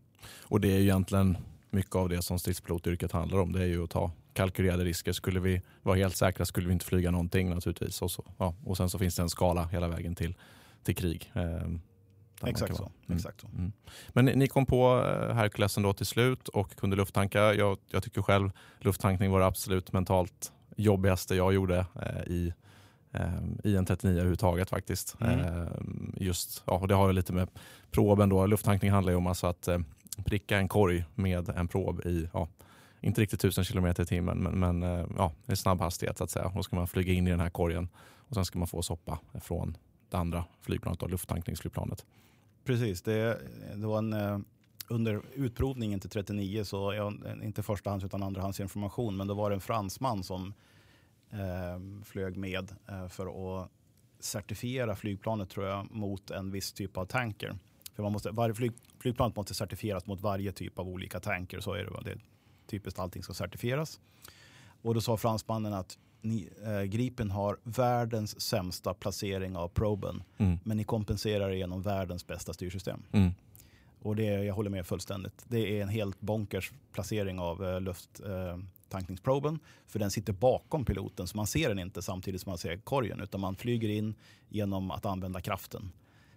Och 0.42 0.60
det 0.60 0.68
är 0.68 0.80
egentligen 0.80 1.36
mycket 1.70 1.96
av 1.96 2.08
det 2.08 2.22
som 2.22 2.38
stridspilotyrket 2.38 3.12
handlar 3.12 3.38
om. 3.38 3.52
Det 3.52 3.62
är 3.62 3.66
ju 3.66 3.84
att 3.84 3.90
ta 3.90 4.10
kalkylerade 4.34 4.84
risker. 4.84 5.12
Skulle 5.12 5.40
vi 5.40 5.62
vara 5.82 5.96
helt 5.96 6.16
säkra 6.16 6.44
skulle 6.44 6.66
vi 6.66 6.72
inte 6.72 6.84
flyga 6.84 7.10
någonting 7.10 7.50
naturligtvis. 7.50 8.02
Och, 8.02 8.10
så, 8.10 8.24
ja. 8.38 8.54
och 8.64 8.76
sen 8.76 8.90
så 8.90 8.98
finns 8.98 9.16
det 9.16 9.22
en 9.22 9.28
skala 9.28 9.64
hela 9.64 9.88
vägen 9.88 10.14
till, 10.14 10.34
till 10.82 10.96
krig. 10.96 11.32
Eh, 11.34 12.48
exakt, 12.48 12.76
så, 12.76 12.90
mm. 13.06 13.16
exakt 13.16 13.40
så. 13.40 13.46
Mm. 13.46 13.72
Men 14.08 14.24
ni 14.24 14.46
kom 14.46 14.66
på 14.66 15.04
eh, 15.06 15.34
Herkulesen 15.34 15.82
då 15.82 15.92
till 15.92 16.06
slut 16.06 16.48
och 16.48 16.76
kunde 16.76 16.96
lufttanka. 16.96 17.54
Jag, 17.54 17.78
jag 17.90 18.02
tycker 18.02 18.22
själv 18.22 18.50
lufttankning 18.80 19.30
var 19.30 19.40
det 19.40 19.46
absolut 19.46 19.92
mentalt 19.92 20.52
jobbigaste 20.76 21.34
jag 21.34 21.54
gjorde 21.54 21.86
eh, 22.02 22.32
i 22.32 22.52
eh, 23.14 23.44
i 23.64 23.76
en 23.76 23.86
39 23.86 24.14
överhuvudtaget 24.14 24.70
faktiskt. 24.70 25.16
Mm. 25.20 25.40
Eh, 25.40 25.66
just, 26.16 26.62
ja, 26.66 26.72
och 26.72 26.88
det 26.88 26.94
har 26.94 27.06
ju 27.06 27.12
lite 27.12 27.32
med 27.32 27.48
proben 27.90 28.28
då. 28.28 28.46
Lufttankning 28.46 28.90
handlar 28.90 29.12
ju 29.12 29.16
om 29.16 29.26
alltså 29.26 29.46
att 29.46 29.68
eh, 29.68 29.78
pricka 30.24 30.58
en 30.58 30.68
korg 30.68 31.04
med 31.14 31.48
en 31.48 31.68
prob 31.68 32.00
i 32.06 32.28
ja, 32.32 32.48
inte 33.04 33.20
riktigt 33.20 33.44
1000 33.44 33.64
km 33.64 33.86
i 33.86 34.06
timmen, 34.06 34.38
men, 34.38 34.58
men 34.58 34.82
eh, 34.82 35.06
ja, 35.16 35.32
det 35.46 35.52
är 35.52 35.56
snabb 35.56 35.80
hastighet 35.80 36.18
så 36.18 36.24
att 36.24 36.30
säga. 36.30 36.52
Då 36.54 36.62
ska 36.62 36.76
man 36.76 36.88
flyga 36.88 37.12
in 37.12 37.26
i 37.26 37.30
den 37.30 37.40
här 37.40 37.50
korgen 37.50 37.88
och 38.28 38.34
sen 38.34 38.44
ska 38.44 38.58
man 38.58 38.68
få 38.68 38.82
soppa 38.82 39.18
från 39.40 39.76
det 40.10 40.16
andra 40.16 40.44
flygplanet, 40.60 41.00
då, 41.00 41.06
lufttankningsflygplanet. 41.06 42.06
Precis, 42.64 43.02
det, 43.02 43.40
det 43.74 43.86
var 43.86 43.98
en, 43.98 44.12
eh, 44.12 44.38
under 44.88 45.22
utprovningen 45.34 46.00
till 46.00 46.10
39, 46.10 46.64
så 46.64 46.94
jag, 46.94 47.22
inte 47.42 47.62
förstahands 47.62 48.04
utan 48.04 48.22
andrahandsinformation, 48.22 49.16
men 49.16 49.26
då 49.26 49.34
var 49.34 49.50
det 49.50 49.56
en 49.56 49.60
fransman 49.60 50.22
som 50.22 50.54
eh, 51.30 52.04
flög 52.04 52.36
med 52.36 52.72
eh, 52.88 53.08
för 53.08 53.26
att 53.62 53.70
certifiera 54.20 54.96
flygplanet 54.96 55.50
tror 55.50 55.66
jag 55.66 55.90
mot 55.90 56.30
en 56.30 56.50
viss 56.50 56.72
typ 56.72 56.96
av 56.96 57.06
tanker. 57.06 57.54
För 57.94 58.02
man 58.02 58.12
måste, 58.12 58.30
varje 58.30 58.54
flyg, 58.54 58.72
flygplan 58.98 59.32
måste 59.36 59.54
certifieras 59.54 60.06
mot 60.06 60.20
varje 60.20 60.52
typ 60.52 60.78
av 60.78 60.88
olika 60.88 61.20
tanker. 61.20 61.60
Så 61.60 61.72
är 61.72 61.84
det. 61.84 62.10
det 62.10 62.18
typiskt 62.66 62.98
allting 62.98 63.22
ska 63.22 63.34
certifieras. 63.34 64.00
Och 64.82 64.94
då 64.94 65.00
sa 65.00 65.16
fransmannen 65.16 65.72
att 65.72 65.98
ni, 66.24 66.48
eh, 66.64 66.82
Gripen 66.82 67.30
har 67.30 67.58
världens 67.62 68.40
sämsta 68.40 68.94
placering 68.94 69.56
av 69.56 69.68
proben. 69.68 70.22
Mm. 70.38 70.58
Men 70.64 70.76
ni 70.76 70.84
kompenserar 70.84 71.50
genom 71.50 71.82
världens 71.82 72.26
bästa 72.26 72.52
styrsystem. 72.52 73.02
Mm. 73.12 73.32
Och 74.02 74.16
det, 74.16 74.24
jag 74.24 74.54
håller 74.54 74.70
med 74.70 74.86
fullständigt. 74.86 75.44
Det 75.48 75.78
är 75.78 75.82
en 75.82 75.88
helt 75.88 76.20
bonkers 76.20 76.72
placering 76.92 77.38
av 77.38 77.64
eh, 77.64 77.80
lufttankningsproben. 77.80 79.54
Eh, 79.54 79.60
för 79.86 79.98
den 79.98 80.10
sitter 80.10 80.32
bakom 80.32 80.84
piloten 80.84 81.26
så 81.26 81.36
man 81.36 81.46
ser 81.46 81.68
den 81.68 81.78
inte 81.78 82.02
samtidigt 82.02 82.40
som 82.40 82.50
man 82.50 82.58
ser 82.58 82.76
korgen. 82.76 83.20
Utan 83.20 83.40
man 83.40 83.56
flyger 83.56 83.88
in 83.88 84.14
genom 84.48 84.90
att 84.90 85.06
använda 85.06 85.40
kraften 85.40 85.92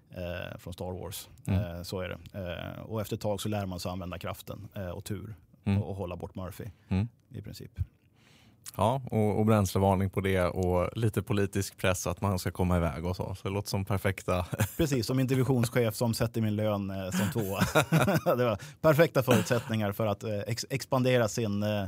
eh, 0.09 0.57
från 0.57 0.73
Star 0.73 0.91
Wars. 0.91 1.29
Mm. 1.45 1.63
Eh, 1.63 1.83
så 1.83 1.99
är 1.99 2.09
det. 2.09 2.39
Eh, 2.39 2.81
och 2.81 3.01
efter 3.01 3.15
ett 3.15 3.21
tag 3.21 3.41
så 3.41 3.49
lär 3.49 3.65
man 3.65 3.79
sig 3.79 3.91
använda 3.91 4.19
kraften 4.19 4.67
eh, 4.75 4.89
och 4.89 5.03
tur 5.03 5.35
mm. 5.67 5.81
och, 5.81 5.89
och, 5.89 5.95
hålla 5.95 6.15
bort 6.15 6.35
Murphy 6.35 6.65
mm. 6.89 7.07
i 7.29 7.41
princip. 7.41 7.71
Ja, 8.75 9.01
och, 9.11 9.39
och 9.39 9.45
bränslevarning 9.45 10.09
på 10.09 10.21
det 10.21 10.41
och 10.41 10.97
lite 10.97 11.21
politisk 11.21 11.77
press 11.77 12.07
att 12.07 12.21
man 12.21 12.39
ska 12.39 12.51
komma 12.51 12.77
iväg 12.77 13.05
och 13.05 13.15
så. 13.15 13.35
Så 13.35 13.47
det 13.47 13.53
låter 13.53 13.69
som 13.69 13.85
perfekta... 13.85 14.45
Precis, 14.77 15.05
som 15.05 15.19
en 15.19 15.27
divisionschef 15.27 15.95
som 15.95 16.13
sätter 16.13 16.41
min 16.41 16.55
lön 16.55 16.89
eh, 16.89 17.09
som 17.11 17.31
tvåa. 17.33 17.59
det 18.35 18.45
var 18.45 18.59
perfekta 18.81 19.23
förutsättningar 19.23 19.91
för 19.91 20.05
att 20.05 20.23
eh, 20.23 20.39
ex 20.39 20.65
expandera 20.69 21.27
sin 21.27 21.63
eh, 21.63 21.85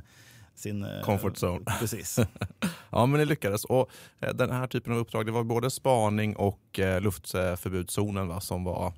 sin 0.59 0.83
eh, 0.83 1.01
comfort 1.01 1.43
zone. 1.43 1.65
Precis. 1.79 2.19
ja, 2.89 3.05
men 3.05 3.19
det 3.19 3.25
lyckades. 3.25 3.65
Och 3.65 3.89
eh, 4.19 4.33
den 4.33 4.51
här 4.51 4.67
typen 4.67 4.93
av 4.93 4.99
uppdrag, 4.99 5.25
det 5.25 5.31
var 5.31 5.43
både 5.43 5.69
spaning 5.69 6.35
och 6.35 6.79
eh, 6.79 7.01
luftförbudszonen 7.01 8.27
va, 8.27 8.41
som 8.41 8.63
var 8.63 8.93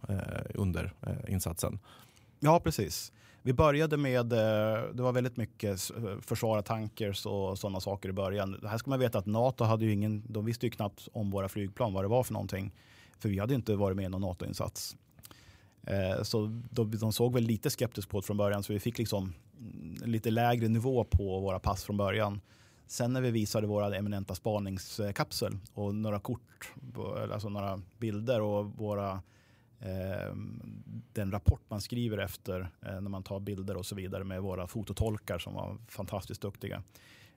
under 0.54 0.94
insatsen. 1.28 1.80
Ja, 2.40 2.60
precis. 2.60 3.12
Vi 3.44 3.54
började 3.54 3.98
med, 3.98 4.34
eh, 4.34 4.94
det 4.94 5.04
var 5.04 5.12
väldigt 5.12 5.38
mycket 5.38 5.92
eh, 5.92 6.20
försvara 6.22 6.62
tankers 6.62 7.26
och 7.26 7.60
sådana 7.60 7.80
saker 7.80 8.10
i 8.10 8.14
början. 8.14 8.60
Här 8.68 8.78
ska 8.78 8.89
man 8.89 9.00
veta 9.00 9.18
att 9.18 9.26
NATO 9.26 9.64
hade 9.64 9.86
ju 9.86 9.94
ingen, 9.94 10.24
de 10.28 10.46
visste 10.46 10.66
ju 10.66 10.70
knappt 10.70 11.08
om 11.14 11.32
våra 11.32 11.50
flygplan, 11.50 11.94
vad 11.94 12.04
det 12.04 12.08
var 12.08 12.24
för 12.24 12.34
någonting. 12.34 12.72
För 13.20 13.30
vi 13.30 13.39
hade 13.39 13.54
inte 13.54 13.76
varit 13.76 13.98
med 13.98 14.06
i 14.06 14.10
någon 14.10 14.22
NATO-insats. 14.22 14.96
Eh, 15.84 16.24
så 16.24 16.62
de 17.00 17.14
såg 17.14 17.34
väl 17.34 17.44
lite 17.44 17.70
skeptiskt 17.70 18.12
på 18.12 18.20
det 18.20 18.26
från 18.26 18.38
början 18.38 18.64
så 18.64 18.74
vi 18.74 18.80
fick 18.80 18.98
liksom 18.98 19.34
mm, 19.60 20.12
lite 20.12 20.32
lägre 20.32 20.68
nivå 20.68 21.04
på 21.04 21.39
våra 21.39 21.60
pass 21.60 21.84
från 21.84 21.98
början. 21.98 22.42
Sen 22.88 23.14
när 23.14 23.22
vi 23.22 23.32
visade 23.32 23.68
våra 23.68 23.96
eminenta 23.96 24.36
spaningskapsel 24.36 25.58
och 25.74 25.96
några 25.96 26.20
kort, 26.20 26.74
alltså 27.34 27.50
några 27.50 27.82
bilder 27.98 28.42
och 28.42 28.66
våra, 28.66 29.22
Ehm, 29.82 30.62
den 31.14 31.32
rapport 31.32 31.62
man 31.68 31.82
skriver 31.82 32.18
efter 32.18 32.60
eh, 32.82 33.02
när 33.02 33.10
man 33.10 33.24
tar 33.24 33.40
bilder 33.40 33.78
och 33.78 33.86
så 33.86 33.96
vidare 33.96 34.24
med 34.24 34.42
våra 34.42 34.68
fototolkar 34.68 35.40
som 35.40 35.54
var 35.54 35.78
fantastiskt 35.88 36.42
duktiga 36.42 36.84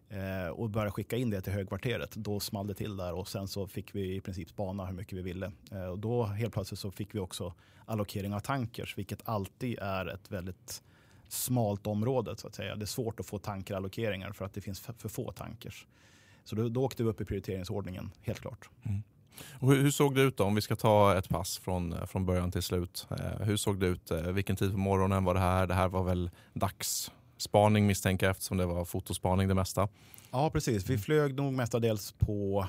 eh, 0.09 0.49
och 0.49 0.71
började 0.71 0.91
skicka 0.91 1.17
in 1.17 1.31
det 1.31 1.41
till 1.41 1.53
högkvarteret. 1.53 2.13
Då 2.17 2.41
small 2.41 2.67
det 2.67 2.75
till 2.75 2.97
där 2.97 3.13
och 3.13 3.29
sen 3.29 3.49
så 3.49 3.67
fick 3.67 3.95
vi 3.95 4.17
i 4.17 4.21
princip 4.21 4.49
spana 4.49 4.87
hur 4.87 4.95
mycket 4.95 5.19
vi 5.19 5.23
ville. 5.23 5.53
Eh, 5.73 5.85
och 5.85 5.99
då 5.99 6.25
helt 6.25 6.55
plötsligt 6.55 6.81
så 6.81 6.91
fick 6.91 7.15
vi 7.15 7.19
också 7.19 7.55
allokering 7.87 8.35
av 8.35 8.41
tankers, 8.41 8.99
vilket 8.99 9.29
alltid 9.29 9.79
är 9.79 10.07
ett 10.07 10.33
väldigt 10.33 10.83
smalt 11.29 11.87
område. 11.87 12.37
Så 12.37 12.47
att 12.47 12.55
säga. 12.55 12.77
Det 12.77 12.85
är 12.85 12.87
svårt 12.87 13.21
att 13.21 13.27
få 13.27 13.39
tankerallokeringar 13.39 14.33
för 14.33 14.45
att 14.45 14.55
det 14.55 14.61
finns 14.61 14.81
för 14.81 15.09
få 15.09 15.33
tankers. 15.33 15.87
Så 16.45 16.57
då, 16.57 16.69
då 16.69 16.85
åkte 16.85 17.03
vi 17.03 17.09
upp 17.09 17.21
i 17.21 17.25
prioriteringsordningen, 17.25 18.11
helt 18.23 18.41
klart. 18.41 18.71
Mm. 18.83 19.03
Och 19.61 19.70
hur, 19.70 19.82
hur, 19.82 19.91
såg 19.91 20.14
det 20.14 20.22
ut 20.22 20.37
då? 20.37 20.45
Om 20.45 20.55
vi 20.55 20.61
ska 20.61 20.76
ta 20.76 21.18
ett 21.18 21.28
pass 21.28 21.59
från, 21.59 22.07
från 22.07 22.26
början 22.26 22.53
till 22.53 22.62
slut. 22.62 23.07
Eh, 23.11 23.47
hur 23.47 23.57
såg 23.57 23.80
det 23.80 23.87
ut? 23.87 24.11
Eh, 24.11 24.22
vilken 24.22 24.57
tid 24.57 24.72
på 24.72 24.78
morgonen 24.78 25.24
var 25.24 25.35
det 25.35 25.41
här? 25.41 25.66
Det 25.66 25.74
här 25.74 25.89
var 25.89 26.05
väl 26.05 26.30
dagsspaning 26.53 27.87
misstänker 27.87 28.26
jag 28.26 28.30
eftersom 28.30 28.57
det 28.57 28.66
var 28.66 28.85
fotospaning 28.85 29.49
det 29.49 29.55
mesta. 29.55 29.89
Ja 30.30 30.51
precis, 30.51 30.91
vi 30.91 30.99
flög 30.99 31.35
nog 31.35 31.53
mestadels 31.53 32.12
på 32.18 32.66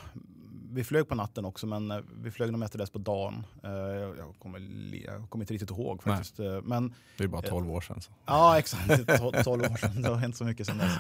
vi 0.76 0.84
flög 0.84 1.08
på 1.08 1.16
natten 1.16 1.46
också 1.46 1.68
men 1.68 1.92
eh, 1.92 2.00
vi 2.22 2.32
flög 2.32 2.52
nog 2.52 2.60
mestadels 2.60 2.90
på 2.90 3.00
dagen. 3.00 3.46
Eh, 3.64 3.72
jag 3.72 4.36
kommer, 4.40 4.60
jag 5.06 5.30
kommer 5.30 5.44
inte 5.44 5.54
riktigt 5.54 5.70
ihåg 5.70 6.04
faktiskt. 6.04 6.38
Nej. 6.38 6.62
Men, 6.62 6.94
det 7.18 7.24
är 7.24 7.28
bara 7.28 7.42
12 7.42 7.72
år 7.72 7.82
sedan. 7.82 8.02
Så. 8.02 8.12
Ja 8.26 8.60
exakt, 8.60 9.18
12 9.44 9.62
år 9.62 9.78
sedan. 9.78 10.02
Det 10.02 10.10
har 10.10 10.16
hänt 10.16 10.38
så 10.38 10.44
mycket 10.44 10.68
sedan 10.68 10.78
dess. 10.78 10.92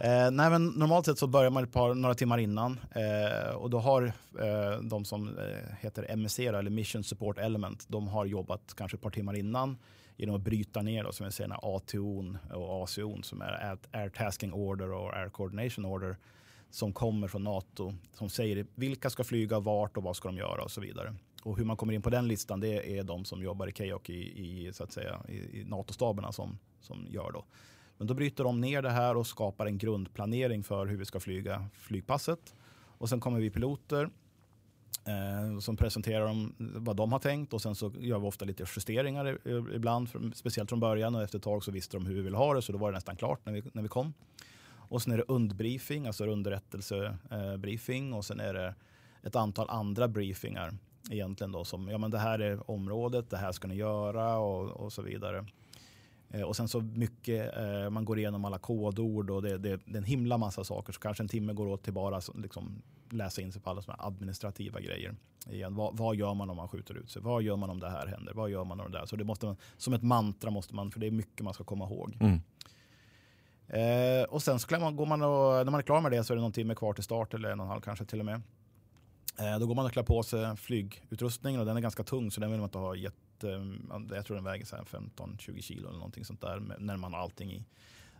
Eh, 0.00 0.30
nej, 0.30 0.50
men 0.50 0.66
normalt 0.66 1.06
sett 1.06 1.18
så 1.18 1.26
börjar 1.26 1.50
man 1.50 1.64
ett 1.64 1.72
par, 1.72 1.94
några 1.94 2.14
timmar 2.14 2.38
innan 2.38 2.80
eh, 2.90 3.54
och 3.54 3.70
då 3.70 3.78
har 3.78 4.02
eh, 4.40 4.80
de 4.82 5.04
som 5.04 5.38
eh, 5.38 5.74
heter 5.80 6.06
MSC 6.08 6.38
eller 6.38 6.70
Mission 6.70 7.04
Support 7.04 7.38
Element, 7.38 7.84
de 7.88 8.08
har 8.08 8.26
jobbat 8.26 8.74
kanske 8.76 8.96
ett 8.96 9.02
par 9.02 9.10
timmar 9.10 9.36
innan 9.36 9.78
genom 10.16 10.36
att 10.36 10.42
bryta 10.42 10.82
ner 10.82 11.04
då, 11.04 11.12
som 11.12 11.26
vi 11.26 11.32
säger, 11.32 11.76
ATO 11.76 12.34
och 12.50 12.82
ACO 12.82 13.22
som 13.22 13.42
är 13.42 13.78
Air 13.92 14.08
Tasking 14.08 14.52
Order 14.52 14.92
och 14.92 15.16
Air 15.16 15.28
Coordination 15.28 15.84
Order 15.84 16.16
som 16.70 16.92
kommer 16.92 17.28
från 17.28 17.44
NATO 17.44 17.94
som 18.12 18.28
säger 18.28 18.66
vilka 18.74 19.10
ska 19.10 19.24
flyga 19.24 19.60
vart 19.60 19.96
och 19.96 20.02
vad 20.02 20.16
ska 20.16 20.28
de 20.28 20.36
göra 20.36 20.62
och 20.62 20.70
så 20.70 20.80
vidare. 20.80 21.14
Och 21.42 21.58
hur 21.58 21.64
man 21.64 21.76
kommer 21.76 21.92
in 21.92 22.02
på 22.02 22.10
den 22.10 22.28
listan 22.28 22.60
det 22.60 22.98
är 22.98 23.04
de 23.04 23.24
som 23.24 23.42
jobbar 23.42 23.66
i 23.66 23.72
KEOC 23.72 24.10
i, 24.10 24.66
i, 24.66 24.72
så 24.72 24.84
att 24.84 24.92
säga, 24.92 25.20
i, 25.28 25.36
i 25.36 25.64
NATO-staberna 25.64 26.32
som, 26.32 26.58
som 26.80 27.06
gör 27.10 27.32
då. 27.32 27.44
Men 27.98 28.06
då 28.06 28.14
bryter 28.14 28.44
de 28.44 28.60
ner 28.60 28.82
det 28.82 28.90
här 28.90 29.16
och 29.16 29.26
skapar 29.26 29.66
en 29.66 29.78
grundplanering 29.78 30.64
för 30.64 30.86
hur 30.86 30.96
vi 30.96 31.04
ska 31.04 31.20
flyga 31.20 31.66
flygpasset. 31.74 32.54
Och 32.98 33.08
sen 33.08 33.20
kommer 33.20 33.40
vi 33.40 33.50
piloter 33.50 34.10
eh, 35.04 35.58
som 35.60 35.76
presenterar 35.76 36.26
dem 36.26 36.54
vad 36.58 36.96
de 36.96 37.12
har 37.12 37.18
tänkt 37.18 37.52
och 37.52 37.62
sen 37.62 37.74
så 37.74 37.92
gör 37.98 38.18
vi 38.18 38.26
ofta 38.26 38.44
lite 38.44 38.64
justeringar 38.76 39.38
ibland, 39.74 40.08
speciellt 40.34 40.68
från 40.68 40.80
början 40.80 41.14
och 41.14 41.22
efter 41.22 41.38
ett 41.38 41.44
tag 41.44 41.64
så 41.64 41.70
visste 41.70 41.96
de 41.96 42.06
hur 42.06 42.14
vi 42.14 42.20
vill 42.20 42.34
ha 42.34 42.54
det 42.54 42.62
så 42.62 42.72
då 42.72 42.78
var 42.78 42.90
det 42.90 42.94
nästan 42.94 43.16
klart 43.16 43.40
när 43.44 43.52
vi, 43.52 43.62
när 43.72 43.82
vi 43.82 43.88
kom. 43.88 44.14
Och 44.88 45.02
sen 45.02 45.12
är 45.12 45.16
det 45.16 45.24
undbriefing, 45.28 46.06
alltså 46.06 46.26
underrättelsebriefing 46.26 48.12
och 48.12 48.24
sen 48.24 48.40
är 48.40 48.54
det 48.54 48.74
ett 49.22 49.36
antal 49.36 49.70
andra 49.70 50.08
briefingar 50.08 50.74
egentligen 51.10 51.52
då 51.52 51.64
som 51.64 51.88
ja 51.88 51.98
men 51.98 52.10
det 52.10 52.18
här 52.18 52.38
är 52.38 52.70
området, 52.70 53.30
det 53.30 53.36
här 53.36 53.52
ska 53.52 53.68
ni 53.68 53.74
göra 53.74 54.38
och, 54.38 54.70
och 54.70 54.92
så 54.92 55.02
vidare. 55.02 55.46
Eh, 56.30 56.42
och 56.42 56.56
sen 56.56 56.68
så 56.68 56.80
mycket, 56.80 57.56
eh, 57.56 57.90
man 57.90 58.04
går 58.04 58.18
igenom 58.18 58.44
alla 58.44 58.58
kodord 58.58 59.30
och 59.30 59.42
det, 59.42 59.58
det, 59.58 59.76
det, 59.76 59.92
är 59.92 59.98
en 59.98 60.04
himla 60.04 60.38
massa 60.38 60.64
saker. 60.64 60.92
Så 60.92 61.00
kanske 61.00 61.22
en 61.22 61.28
timme 61.28 61.52
går 61.52 61.66
åt 61.66 61.82
till 61.82 61.92
bara 61.92 62.20
liksom, 62.34 62.82
läsa 63.10 63.42
in 63.42 63.52
sig 63.52 63.62
på 63.62 63.70
alla 63.70 63.82
såna 63.82 63.96
administrativa 63.98 64.80
grejer. 64.80 65.16
Igen, 65.50 65.74
vad, 65.74 65.96
vad, 65.96 66.16
gör 66.16 66.34
man 66.34 66.50
om 66.50 66.56
man 66.56 66.68
skjuter 66.68 66.94
ut 66.94 67.10
sig? 67.10 67.22
Vad 67.22 67.42
gör 67.42 67.56
man 67.56 67.70
om 67.70 67.80
det 67.80 67.90
här 67.90 68.06
händer? 68.06 68.32
Vad 68.34 68.50
gör 68.50 68.64
man 68.64 68.80
om 68.80 68.92
det 68.92 68.98
där? 68.98 69.06
Så 69.06 69.16
det 69.16 69.24
måste 69.24 69.46
man, 69.46 69.56
som 69.76 69.92
ett 69.92 70.02
mantra 70.02 70.50
måste 70.50 70.74
man, 70.74 70.90
för 70.90 71.00
det 71.00 71.06
är 71.06 71.10
mycket 71.10 71.44
man 71.44 71.54
ska 71.54 71.64
komma 71.64 71.84
ihåg. 71.84 72.16
Mm. 72.20 72.40
Eh, 73.68 74.24
och 74.24 74.42
sen 74.42 74.58
så 74.58 74.80
man, 74.80 74.96
går 74.96 75.06
man 75.06 75.22
och, 75.22 75.64
när 75.64 75.70
man 75.70 75.80
är 75.80 75.82
klar 75.82 76.00
med 76.00 76.12
det 76.12 76.24
så 76.24 76.32
är 76.32 76.36
det 76.36 76.42
någon 76.42 76.52
timme 76.52 76.74
kvar 76.74 76.92
till 76.92 77.04
start 77.04 77.34
eller 77.34 77.50
en 77.50 77.60
och 77.60 77.66
en 77.66 77.70
halv 77.70 77.80
kanske 77.80 78.04
till 78.04 78.20
och 78.20 78.26
med. 78.26 78.40
Eh, 79.40 79.58
då 79.58 79.66
går 79.66 79.74
man 79.74 79.86
och 79.86 79.92
klär 79.92 80.02
på 80.02 80.22
sig 80.22 80.56
flygutrustningen 80.56 81.60
och 81.60 81.66
den 81.66 81.76
är 81.76 81.80
ganska 81.80 82.02
tung 82.02 82.30
så 82.30 82.40
den 82.40 82.50
vill 82.50 82.60
man 82.60 82.66
inte 82.66 82.78
ha 82.78 82.94
jätte, 82.94 83.66
jag 84.10 84.26
tror 84.26 84.34
den 84.34 84.44
väger 84.44 84.64
15-20 84.64 85.60
kilo 85.60 85.88
eller 85.88 85.98
någonting 85.98 86.24
sånt 86.24 86.40
där 86.40 86.76
när 86.78 86.96
man 86.96 87.12
har 87.12 87.20
allting 87.20 87.52
i. 87.52 87.64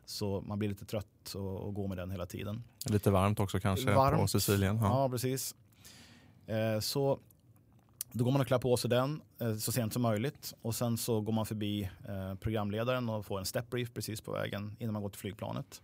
Så 0.04 0.40
man 0.40 0.58
blir 0.58 0.68
lite 0.68 0.84
trött 0.84 1.34
och, 1.34 1.56
och 1.56 1.74
går 1.74 1.88
med 1.88 1.96
den 1.96 2.10
hela 2.10 2.26
tiden. 2.26 2.64
Lite 2.86 3.10
varmt 3.10 3.40
också 3.40 3.60
kanske 3.60 3.94
varmt. 3.94 4.20
på 4.20 4.28
Sicilien. 4.28 4.76
Ja, 4.76 4.82
ja 4.82 5.08
precis. 5.08 5.54
Eh, 6.46 6.80
så 6.80 7.18
då 8.12 8.24
går 8.24 8.32
man 8.32 8.40
och 8.40 8.46
klär 8.46 8.58
på 8.58 8.76
sig 8.76 8.90
den 8.90 9.22
eh, 9.38 9.56
så 9.56 9.72
sent 9.72 9.92
som 9.92 10.02
möjligt 10.02 10.54
och 10.62 10.74
sen 10.74 10.98
så 10.98 11.20
går 11.20 11.32
man 11.32 11.46
förbi 11.46 11.90
eh, 12.08 12.34
programledaren 12.34 13.08
och 13.08 13.26
får 13.26 13.38
en 13.38 13.44
step 13.44 13.70
brief 13.70 13.94
precis 13.94 14.20
på 14.20 14.32
vägen 14.32 14.76
innan 14.78 14.92
man 14.92 15.02
går 15.02 15.10
till 15.10 15.20
flygplanet. 15.20 15.82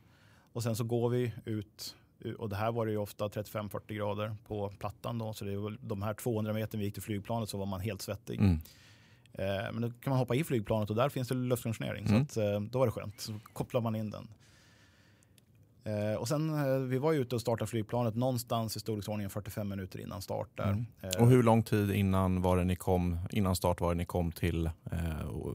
Och 0.52 0.62
sen 0.62 0.76
så 0.76 0.84
går 0.84 1.08
vi 1.08 1.32
ut 1.44 1.96
och 2.38 2.48
det 2.48 2.56
här 2.56 2.72
var 2.72 2.86
det 2.86 2.92
ju 2.92 2.98
ofta 2.98 3.28
35-40 3.28 3.94
grader 3.94 4.36
på 4.46 4.72
plattan 4.78 5.18
då 5.18 5.32
så 5.32 5.44
det 5.44 5.56
var 5.56 5.76
de 5.80 6.02
här 6.02 6.14
200 6.14 6.52
meter 6.52 6.78
vi 6.78 6.84
gick 6.84 6.94
till 6.94 7.02
flygplanet 7.02 7.48
så 7.48 7.58
var 7.58 7.66
man 7.66 7.80
helt 7.80 8.02
svettig. 8.02 8.38
Mm. 8.38 8.60
Eh, 9.32 9.72
men 9.72 9.80
då 9.80 9.90
kan 9.90 10.10
man 10.10 10.18
hoppa 10.18 10.34
i 10.34 10.44
flygplanet 10.44 10.90
och 10.90 10.96
där 10.96 11.08
finns 11.08 11.28
det 11.28 11.34
luftkonditionering 11.34 12.06
mm. 12.06 12.28
så 12.28 12.40
att, 12.40 12.72
då 12.72 12.78
var 12.78 12.86
det 12.86 12.92
skönt. 12.92 13.20
Så 13.20 13.32
kopplar 13.52 13.80
man 13.80 13.96
in 13.96 14.10
den. 14.10 14.28
Eh, 15.84 16.14
och 16.14 16.28
sen, 16.28 16.54
eh, 16.54 16.78
vi 16.78 16.98
var 16.98 17.12
ju 17.12 17.20
ute 17.20 17.34
och 17.34 17.40
startade 17.40 17.70
flygplanet 17.70 18.14
någonstans 18.14 18.76
i 18.76 18.80
storleksordningen 18.80 19.30
45 19.30 19.68
minuter 19.68 20.00
innan 20.00 20.22
start. 20.22 20.48
Där. 20.54 20.64
Mm. 20.64 20.86
Eh, 21.02 21.22
och 21.22 21.28
hur 21.28 21.42
lång 21.42 21.62
tid 21.62 21.90
innan, 21.90 22.42
var 22.42 22.56
det 22.56 22.64
ni 22.64 22.76
kom, 22.76 23.18
innan 23.30 23.56
start 23.56 23.80
var 23.80 23.94
det 23.94 23.98
ni 23.98 24.04
kom 24.04 24.32
till, 24.32 24.66
eh, 24.66 24.70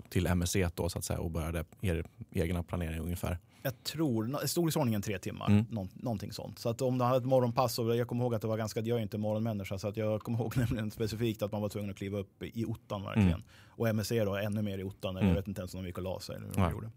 till 0.10 0.28
MSC 0.28 0.56
då, 0.76 0.90
så 0.90 0.98
att 0.98 1.06
säga, 1.06 1.20
och 1.20 1.32
började 1.32 1.66
er 1.82 2.06
egna 2.32 2.64
planering 2.64 3.00
ungefär? 3.00 3.38
Jag 3.62 3.84
tror 3.84 4.44
i 4.44 4.48
storleksordningen 4.48 5.02
tre 5.02 5.20
timmar, 5.20 5.48
mm. 5.48 5.66
Nå 5.70 5.88
någonting 5.94 6.32
sånt. 6.32 6.60
Så 6.60 6.70
att 6.70 6.82
om 6.82 6.98
du 6.98 7.06
hade 7.06 7.18
ett 7.18 7.26
morgonpass, 7.26 7.80
och 7.80 7.96
jag 7.96 8.08
kommer 8.08 8.24
ihåg 8.24 8.36
att 8.36 8.42
det 8.42 8.48
var 8.48 8.58
ganska, 8.58 8.80
jag 8.80 8.98
är 8.98 9.02
inte 9.02 9.18
morgonmänniska, 9.18 9.78
så 9.78 9.88
att 9.88 9.98
jag 9.98 10.22
kommer 10.22 10.40
ihåg 10.40 10.58
nämligen 10.58 10.92
specifikt 10.92 11.42
att 11.42 11.52
man 11.52 11.62
var 11.62 11.70
tvungen 11.70 11.90
att 11.90 11.98
kliva 11.98 12.18
upp 12.18 12.44
i 12.44 12.66
ottan 12.66 13.04
verkligen. 13.04 13.30
Mm. 13.30 13.44
Och 13.70 13.88
MSC 13.88 14.12
då 14.12 14.36
ännu 14.36 14.62
mer 14.62 14.78
i 14.78 14.84
ottan, 14.84 15.18
mm. 15.18 15.28
jag 15.28 15.36
vet 15.36 15.48
inte 15.48 15.62
ens 15.62 15.74
om 15.74 15.82
de 15.82 15.88
gick 15.88 15.98
och 15.98 16.04
la 16.04 16.20
sig. 16.20 16.36
Eller 16.36 16.48
vad 16.48 16.56
de 16.56 16.72
gjorde. 16.72 16.90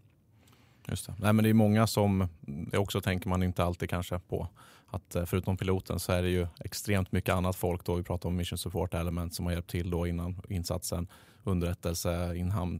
Just 0.87 1.05
det. 1.05 1.15
Nej, 1.17 1.33
men 1.33 1.43
det 1.43 1.49
är 1.49 1.53
många 1.53 1.87
som, 1.87 2.27
det 2.41 2.77
också 2.77 3.01
tänker 3.01 3.29
man 3.29 3.43
inte 3.43 3.63
alltid 3.63 3.89
kanske 3.89 4.19
på, 4.19 4.47
att 4.87 5.15
eh, 5.15 5.25
förutom 5.25 5.57
piloten 5.57 5.99
så 5.99 6.11
är 6.11 6.21
det 6.21 6.29
ju 6.29 6.47
extremt 6.59 7.11
mycket 7.11 7.33
annat 7.33 7.55
folk 7.55 7.85
då. 7.85 7.95
Vi 7.95 8.03
pratar 8.03 8.29
om 8.29 8.35
mission 8.35 8.57
support 8.57 8.93
element 8.93 9.33
som 9.33 9.45
har 9.45 9.53
hjälpt 9.53 9.69
till 9.69 9.89
då 9.89 10.07
innan 10.07 10.41
insatsen, 10.49 11.07
underrättelse, 11.43 12.35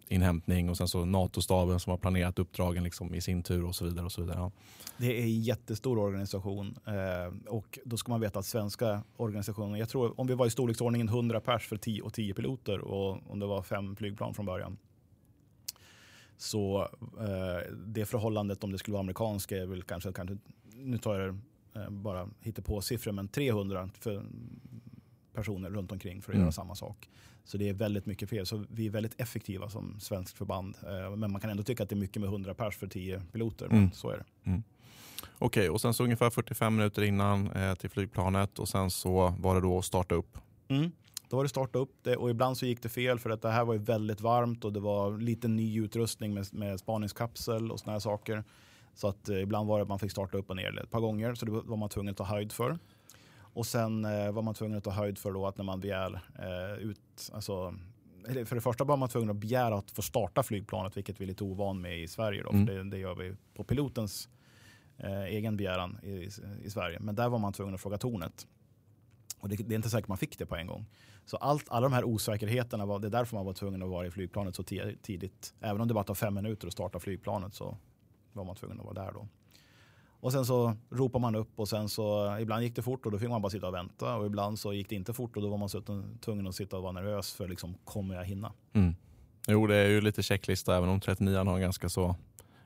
inhämtning 0.08 0.70
och 0.70 0.78
sen 0.78 0.88
så 0.88 1.06
NATO-staben 1.06 1.80
som 1.80 1.92
har 1.92 1.98
planerat 1.98 2.40
uppdragen 2.40 2.84
liksom 2.84 3.16
i 3.16 3.22
sin 3.22 3.44
tur 3.44 3.66
och 3.66 3.76
så 3.76 3.86
vidare. 3.86 4.06
Och 4.06 4.12
så 4.12 4.22
vidare. 4.22 4.38
Ja. 4.38 4.52
Det 4.98 5.20
är 5.20 5.22
en 5.22 5.42
jättestor 5.42 5.98
organisation 5.98 6.78
eh, 6.86 7.50
och 7.50 7.80
då 7.86 7.98
ska 7.98 8.12
man 8.12 8.22
veta 8.22 8.40
att 8.40 8.46
svenska 8.46 9.04
organisationer, 9.18 9.80
jag 9.80 9.90
tror 9.90 10.20
om 10.20 10.28
vi 10.28 10.34
var 10.34 10.46
i 10.46 10.50
storleksordningen 10.50 11.08
100 11.08 11.40
pers 11.40 11.68
för 11.68 11.78
10 11.78 12.02
och 12.02 12.14
10 12.14 12.34
piloter 12.34 12.80
och 12.80 13.32
om 13.32 13.40
det 13.40 13.46
var 13.46 13.62
fem 13.62 13.96
flygplan 13.96 14.34
från 14.34 14.46
början 14.46 14.78
så 16.38 16.90
eh, 17.20 17.72
det 17.86 18.06
förhållandet 18.06 18.64
om 18.64 18.72
det 18.72 18.78
skulle 18.78 18.94
vara 18.94 19.04
amerikanska 19.04 19.58
är 19.58 19.66
väl 19.66 19.84
kanske, 19.84 20.14
kanske 20.14 20.38
nu 20.76 20.98
tar 20.98 21.20
jag 21.20 21.38
eh, 21.76 21.90
bara 21.90 22.30
på 22.64 22.82
siffror 22.82 23.12
men 23.12 23.28
300 23.28 23.90
för 24.00 24.26
personer 25.34 25.70
runt 25.70 25.92
omkring 25.92 26.22
för 26.22 26.32
att 26.32 26.36
mm. 26.36 26.44
göra 26.44 26.52
samma 26.52 26.76
sak. 26.76 27.10
Så 27.46 27.58
det 27.58 27.70
är 27.70 27.74
väldigt 27.74 28.06
mycket 28.06 28.30
fel. 28.30 28.46
Så 28.46 28.66
vi 28.70 28.86
är 28.86 28.90
väldigt 28.90 29.22
effektiva 29.22 29.70
som 29.70 30.00
svenskt 30.00 30.38
förband. 30.38 30.78
Eh, 30.88 31.16
men 31.16 31.32
man 31.32 31.42
kan 31.42 31.50
ändå 31.50 31.64
tycka 31.64 31.84
att 31.84 31.90
det 31.90 31.96
är 31.96 31.98
mycket 32.00 32.22
med 32.22 32.30
100 32.30 32.54
pers 32.54 32.76
för 32.76 32.88
10 32.88 33.22
piloter. 33.32 33.66
Mm. 33.66 33.92
så 33.92 34.10
är 34.10 34.18
det. 34.18 34.50
Mm. 34.50 34.64
Okej, 35.38 35.62
okay, 35.62 35.70
och 35.70 35.82
sen 35.82 35.94
så 35.94 36.04
ungefär 36.04 36.30
45 36.30 36.76
minuter 36.76 37.02
innan 37.02 37.52
eh, 37.52 37.76
till 37.76 37.90
flygplanet 37.90 38.60
och 38.60 38.70
sen 38.70 38.92
så 38.92 39.36
var 39.40 39.56
det 39.56 39.62
då 39.62 39.78
att 39.78 39.86
starta 39.86 40.16
upp. 40.16 40.38
Mm. 40.68 40.92
Då 41.34 41.38
var 41.38 41.44
det 41.44 41.50
starta 41.50 41.80
upp 41.80 41.96
det 42.04 42.16
och 42.16 42.30
ibland 42.30 42.58
så 42.58 42.66
gick 42.66 42.84
det 42.84 42.90
fel 42.90 43.20
för 43.20 43.30
att 43.30 43.42
det 43.42 43.50
här 43.50 43.66
var 43.66 43.74
ju 43.74 43.80
väldigt 43.80 44.22
varmt 44.22 44.66
och 44.66 44.74
det 44.74 44.80
var 44.80 45.18
lite 45.18 45.48
ny 45.48 45.80
utrustning 45.80 46.34
med, 46.34 46.54
med 46.54 46.80
spaningskapsel 46.80 47.72
och 47.72 47.80
såna 47.80 47.92
här 47.92 48.00
saker. 48.00 48.44
Så 48.94 49.08
att 49.08 49.30
eh, 49.30 49.42
ibland 49.42 49.68
var 49.68 49.78
det 49.78 49.82
att 49.82 49.90
man 49.90 50.00
fick 50.00 50.12
starta 50.12 50.38
upp 50.38 50.50
och 50.50 50.56
ner 50.56 50.80
ett 50.80 50.92
par 50.92 51.00
gånger 51.00 51.36
så 51.36 51.46
det 51.46 51.52
var 51.52 51.78
man 51.78 51.90
tvungen 51.90 52.12
att 52.12 52.18
ta 52.18 52.24
höjd 52.24 52.52
för. 52.52 52.78
Och 53.36 53.66
sen 53.66 54.06
eh, 54.06 54.32
var 54.32 54.42
man 54.42 54.54
tvungen 54.54 54.78
att 54.78 54.84
ta 54.84 54.92
höjd 54.92 55.18
för 55.18 55.32
då 55.32 55.48
att 55.48 55.58
när 55.58 55.66
man 55.66 55.80
begär 55.80 56.22
eh, 56.40 56.84
ut, 56.84 57.32
alltså 57.34 57.76
för 58.46 58.56
det 58.56 58.62
första 58.62 58.84
var 58.84 58.98
man 58.98 59.10
tvungen 59.10 59.30
att 59.30 59.36
begära 59.36 59.76
att 59.76 59.92
få 59.92 60.02
starta 60.02 60.44
flygplanet, 60.44 60.98
vilket 60.98 61.22
vi 61.22 61.24
är 61.24 61.28
lite 61.28 61.44
ovan 61.44 61.82
med 61.82 62.00
i 62.00 62.08
Sverige. 62.08 62.44
Då, 62.44 62.50
mm. 62.50 62.68
för 62.68 62.74
det, 62.74 62.84
det, 62.84 62.98
gör 62.98 63.16
vi 63.16 63.36
på 63.54 63.64
pilotens 63.64 64.30
eh, 64.98 65.24
egen 65.24 65.58
begäran 65.58 66.00
i, 66.04 66.10
i, 66.10 66.30
i, 66.64 66.70
Sverige. 66.70 67.00
Men 67.00 67.16
där 67.16 67.30
var 67.30 67.40
man 67.40 67.54
tvungen 67.54 67.76
att 67.76 67.82
fråga 67.82 67.98
tornet. 67.98 68.48
Och 69.40 69.50
det, 69.50 69.56
det, 69.56 69.74
är 69.74 69.76
inte 69.76 69.90
säkert 69.90 70.08
man 70.08 70.18
fick 70.18 70.38
det 70.38 70.46
på 70.46 70.56
en 70.56 70.68
gång. 70.68 70.86
Så 71.26 71.38
allt, 71.38 71.70
alla 71.70 71.90
de 71.90 71.94
här 71.94 72.04
osäkerheterna, 72.04 72.86
var, 72.86 73.00
det 73.00 73.08
är 73.08 73.12
därför 73.12 73.36
man 73.36 73.46
var 73.46 73.54
tvungen 73.54 73.84
att 73.84 73.90
vara 73.90 74.08
i 74.08 74.12
flygplanet 74.12 74.56
så 74.56 74.64
tidigt. 75.02 75.54
Även 75.60 75.82
om 75.82 75.88
det 75.88 75.94
bara 75.94 76.04
tar 76.04 76.14
fem 76.14 76.34
minuter 76.34 76.68
att 76.68 76.74
starta 76.74 77.00
flygplanet 77.00 77.56
så 77.56 77.78
var 78.34 78.44
man 78.44 78.56
tvungen 78.56 78.80
att 78.80 78.86
vara 78.86 79.06
där 79.06 79.12
då. 79.12 79.28
Och 80.24 80.32
sen 80.32 80.46
så 80.46 80.76
ropar 80.90 81.20
man 81.20 81.36
upp 81.36 81.60
och 81.60 81.70
sen 81.70 81.90
så 81.90 82.38
ibland 82.40 82.64
gick 82.64 82.76
det 82.76 82.82
fort 82.82 83.06
och 83.06 83.12
då 83.12 83.20
fick 83.20 83.30
man 83.30 83.42
bara 83.42 83.50
sitta 83.50 83.68
och 83.68 83.74
vänta 83.74 84.16
och 84.16 84.26
ibland 84.26 84.60
så 84.60 84.74
gick 84.74 84.90
det 84.90 84.96
inte 84.96 85.14
fort 85.14 85.36
och 85.36 85.42
då 85.42 85.50
var 85.50 85.58
man 85.58 85.70
tvungen 86.20 86.48
att 86.48 86.56
sitta 86.56 86.78
och 86.78 86.84
vara 86.84 86.92
nervös 86.92 87.34
för 87.34 87.48
liksom 87.48 87.76
kommer 87.84 88.16
jag 88.16 88.26
hinna? 88.26 88.54
Mm. 88.74 88.96
Jo 89.48 89.68
det 89.68 89.76
är 89.76 89.90
ju 89.90 90.02
lite 90.02 90.24
checklista 90.24 90.78
även 90.78 90.90
om 90.90 91.00
39 91.00 91.38
har 91.38 91.56
en 91.56 91.62
ganska 91.62 91.90
så 91.90 92.16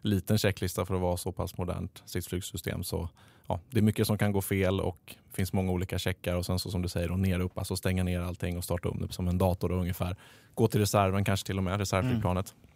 liten 0.02 0.38
checklista 0.38 0.86
för 0.86 0.96
att 0.96 1.02
vara 1.02 1.18
så 1.18 1.32
pass 1.32 1.58
modernt 1.58 2.04
stridsflygsystem 2.06 2.84
så 2.84 3.10
ja, 3.48 3.60
det 3.70 3.78
är 3.78 3.82
mycket 3.82 4.08
som 4.08 4.18
kan 4.18 4.32
gå 4.32 4.42
fel 4.42 4.80
och 4.80 5.00
det 5.06 5.36
finns 5.36 5.54
många 5.54 5.72
olika 5.72 6.00
checkar 6.00 6.36
och 6.36 6.46
sen 6.46 6.60
så 6.60 6.72
som 6.72 6.82
du 6.82 6.90
säger, 6.90 7.12
och 7.12 7.20
ner 7.20 7.40
upp, 7.40 7.58
alltså 7.58 7.76
stänga 7.76 8.04
ner 8.04 8.22
allting 8.22 8.58
och 8.58 8.64
starta 8.64 8.90
om 8.90 9.00
det 9.00 9.14
som 9.14 9.28
en 9.28 9.38
dator 9.38 9.70
då, 9.70 9.76
ungefär. 9.76 10.16
Gå 10.54 10.68
till 10.68 10.80
reserven 10.80 11.26
kanske 11.26 11.46
till 11.46 11.58
och 11.58 11.64
med, 11.64 11.80
reservflygplanet. 11.80 12.56
Mm. 12.58 12.68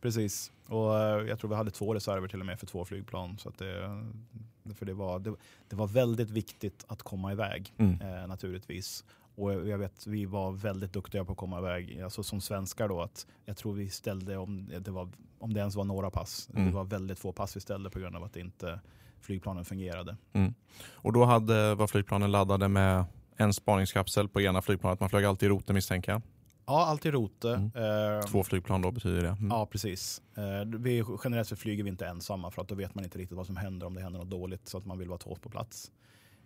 Precis, 0.00 0.52
och 0.66 0.98
eh, 0.98 1.28
jag 1.28 1.38
tror 1.38 1.50
vi 1.50 1.56
hade 1.56 1.70
två 1.70 1.94
reserver 1.94 2.28
till 2.28 2.40
och 2.40 2.46
med 2.46 2.58
för 2.58 2.66
två 2.66 2.84
flygplan. 2.84 3.38
Så 3.38 3.50
det, 3.58 4.74
för 4.74 4.86
det, 4.86 4.94
var, 4.94 5.18
det, 5.18 5.34
det, 5.68 5.76
var 5.76 5.86
väldigt 5.86 6.30
viktigt 6.30 6.84
att 6.88 7.02
komma 7.02 7.32
iväg 7.32 7.72
mm. 7.76 8.00
eh, 8.00 8.26
naturligtvis. 8.26 9.04
Och 9.34 9.68
jag 9.68 9.78
vet, 9.78 10.06
vi 10.06 10.26
var 10.26 10.52
väldigt 10.52 10.92
duktiga 10.92 11.24
på 11.24 11.32
att 11.32 11.38
komma 11.38 11.58
iväg, 11.58 12.00
alltså 12.00 12.22
som 12.22 12.40
svenskar 12.40 12.88
då, 12.88 13.02
att 13.02 13.26
jag 13.44 13.56
tror 13.56 13.72
vi 13.72 13.90
ställde, 13.90 14.36
om 14.36 14.70
det, 14.80 14.90
var, 14.90 15.08
om 15.38 15.54
det 15.54 15.60
ens 15.60 15.74
var 15.76 15.84
några 15.84 16.10
pass, 16.10 16.48
mm. 16.54 16.66
det 16.66 16.72
var 16.72 16.84
väldigt 16.84 17.18
få 17.18 17.32
pass 17.32 17.56
vi 17.56 17.60
ställde 17.60 17.90
på 17.90 17.98
grund 17.98 18.16
av 18.16 18.24
att 18.24 18.36
inte 18.36 18.80
flygplanen 19.22 19.64
fungerade. 19.64 20.16
Mm. 20.32 20.54
Och 20.92 21.12
då 21.12 21.24
hade, 21.24 21.74
var 21.74 21.86
flygplanen 21.86 22.30
laddade 22.30 22.68
med 22.68 23.04
en 23.36 23.52
spaningskapsel 23.52 24.28
på 24.28 24.40
ena 24.40 24.62
flygplanet. 24.62 25.00
Man 25.00 25.08
flög 25.08 25.24
alltid 25.24 25.46
i 25.46 25.50
rote 25.50 25.72
misstänker 25.72 26.12
jag. 26.12 26.22
Ja, 26.66 26.86
alltid 26.86 27.12
rote. 27.12 27.48
Mm. 27.48 28.18
Eh, 28.18 28.24
Två 28.24 28.44
flygplan 28.44 28.82
då 28.82 28.90
betyder 28.90 29.22
det. 29.22 29.28
Mm. 29.28 29.48
Ja, 29.50 29.66
precis. 29.66 30.22
Eh, 30.34 30.78
vi, 30.78 31.04
generellt 31.24 31.48
så 31.48 31.56
flyger 31.56 31.84
vi 31.84 31.90
inte 31.90 32.06
ensamma 32.06 32.50
för 32.50 32.62
att 32.62 32.68
då 32.68 32.74
vet 32.74 32.94
man 32.94 33.04
inte 33.04 33.18
riktigt 33.18 33.36
vad 33.36 33.46
som 33.46 33.56
händer 33.56 33.86
om 33.86 33.94
det 33.94 34.02
händer 34.02 34.20
något 34.20 34.30
dåligt 34.30 34.68
så 34.68 34.78
att 34.78 34.86
man 34.86 34.98
vill 34.98 35.08
vara 35.08 35.18
två 35.18 35.34
på 35.34 35.48
plats. 35.50 35.90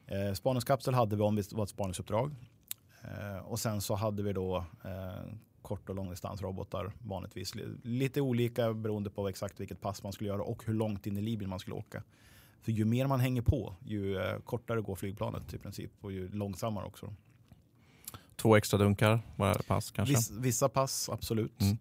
Eh, 0.06 0.32
spaningskapsel 0.34 0.94
hade 0.94 1.16
vi 1.16 1.22
om 1.22 1.36
det 1.36 1.52
var 1.52 1.64
ett 1.64 1.70
spaningsuppdrag. 1.70 2.34
Eh, 3.02 3.38
och 3.38 3.58
sen 3.58 3.80
så 3.80 3.94
hade 3.94 4.22
vi 4.22 4.32
då 4.32 4.64
kort 5.62 5.88
och 5.88 5.94
långdistansrobotar 5.94 6.92
vanligtvis. 6.98 7.54
Lite 7.82 8.20
olika 8.20 8.74
beroende 8.74 9.10
på 9.10 9.28
exakt 9.28 9.60
vilket 9.60 9.80
pass 9.80 10.02
man 10.02 10.12
skulle 10.12 10.30
göra 10.30 10.42
och 10.42 10.62
hur 10.66 10.74
långt 10.74 11.06
in 11.06 11.16
i 11.16 11.20
Libyen 11.20 11.50
man 11.50 11.58
skulle 11.58 11.76
åka. 11.76 12.02
För 12.60 12.72
ju 12.72 12.84
mer 12.84 13.06
man 13.06 13.20
hänger 13.20 13.42
på, 13.42 13.74
ju 13.84 14.16
eh, 14.16 14.38
kortare 14.38 14.80
går 14.80 14.94
flygplanet 14.94 15.54
i 15.54 15.58
princip 15.58 15.90
och 16.00 16.12
ju 16.12 16.28
långsammare 16.28 16.86
också. 16.86 17.14
Två 18.36 18.56
extra 18.56 18.78
dunkar 18.78 19.20
varje 19.36 19.62
pass 19.62 19.90
kanske? 19.90 20.14
Viss, 20.14 20.30
vissa 20.30 20.68
pass, 20.68 21.08
absolut. 21.08 21.60
Mm. 21.60 21.78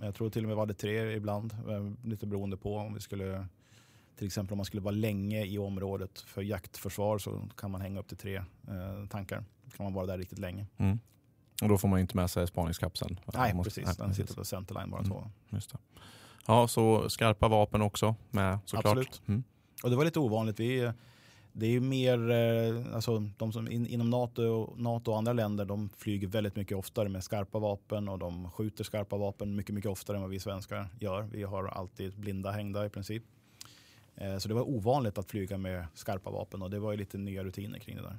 Jag 0.00 0.14
tror 0.14 0.30
till 0.30 0.42
och 0.44 0.48
med 0.48 0.56
var 0.56 0.66
det 0.66 0.74
tre 0.74 1.16
ibland, 1.16 1.52
eh, 1.52 2.08
lite 2.08 2.26
beroende 2.26 2.56
på 2.56 2.76
om 2.76 2.94
vi 2.94 3.00
skulle 3.00 3.46
till 4.18 4.26
exempel 4.26 4.52
om 4.52 4.58
man 4.58 4.64
skulle 4.64 4.82
vara 4.82 4.94
länge 4.94 5.44
i 5.44 5.58
området 5.58 6.20
för 6.20 6.42
jaktförsvar 6.42 7.18
så 7.18 7.48
kan 7.56 7.70
man 7.70 7.80
hänga 7.80 8.00
upp 8.00 8.08
till 8.08 8.16
tre 8.16 8.36
eh, 8.36 9.06
tankar. 9.10 9.44
Då 9.64 9.70
kan 9.70 9.84
man 9.84 9.92
vara 9.92 10.06
där 10.06 10.18
riktigt 10.18 10.38
länge. 10.38 10.66
Mm. 10.76 10.98
Och 11.62 11.68
då 11.68 11.78
får 11.78 11.88
man 11.88 12.00
inte 12.00 12.16
med 12.16 12.30
sig 12.30 12.46
spaningskapseln? 12.46 13.20
Nej, 13.34 13.54
måste, 13.54 13.80
precis. 13.80 13.96
Den 13.96 14.14
sitter 14.14 14.34
på 14.34 14.44
centerline 14.44 14.90
bara 14.90 15.00
mm. 15.00 15.10
två. 15.10 15.30
Just 15.48 15.70
det. 15.70 15.78
Ja, 16.46 16.68
så 16.68 17.10
skarpa 17.10 17.48
vapen 17.48 17.82
också 17.82 18.14
med 18.30 18.58
såklart? 18.64 18.84
Absolut. 18.84 19.22
Mm. 19.26 19.44
Och 19.82 19.90
det 19.90 19.96
var 19.96 20.04
lite 20.04 20.20
ovanligt. 20.20 20.60
Vi, 20.60 20.92
det 21.52 21.66
är 21.66 21.80
mer, 21.80 22.30
eh, 22.30 22.94
alltså 22.94 23.18
de 23.36 23.52
som 23.52 23.70
in, 23.70 23.86
inom 23.86 24.10
NATO, 24.10 24.74
NATO 24.76 25.10
och 25.10 25.18
andra 25.18 25.32
länder 25.32 25.64
de 25.64 25.90
flyger 25.96 26.28
väldigt 26.28 26.56
mycket 26.56 26.76
oftare 26.76 27.08
med 27.08 27.24
skarpa 27.24 27.58
vapen 27.58 28.08
och 28.08 28.18
de 28.18 28.50
skjuter 28.50 28.84
skarpa 28.84 29.16
vapen 29.16 29.56
mycket, 29.56 29.74
mycket 29.74 29.90
oftare 29.90 30.16
än 30.16 30.20
vad 30.20 30.30
vi 30.30 30.40
svenskar 30.40 30.88
gör. 31.00 31.22
Vi 31.22 31.42
har 31.42 31.66
alltid 31.66 32.18
blinda 32.18 32.50
hängda 32.50 32.86
i 32.86 32.88
princip. 32.88 33.22
Eh, 34.16 34.38
så 34.38 34.48
det 34.48 34.54
var 34.54 34.68
ovanligt 34.68 35.18
att 35.18 35.30
flyga 35.30 35.58
med 35.58 35.86
skarpa 35.94 36.30
vapen 36.30 36.62
och 36.62 36.70
det 36.70 36.78
var 36.78 36.92
ju 36.92 36.98
lite 36.98 37.18
nya 37.18 37.44
rutiner 37.44 37.78
kring 37.78 37.96
det 37.96 38.02
där. 38.02 38.16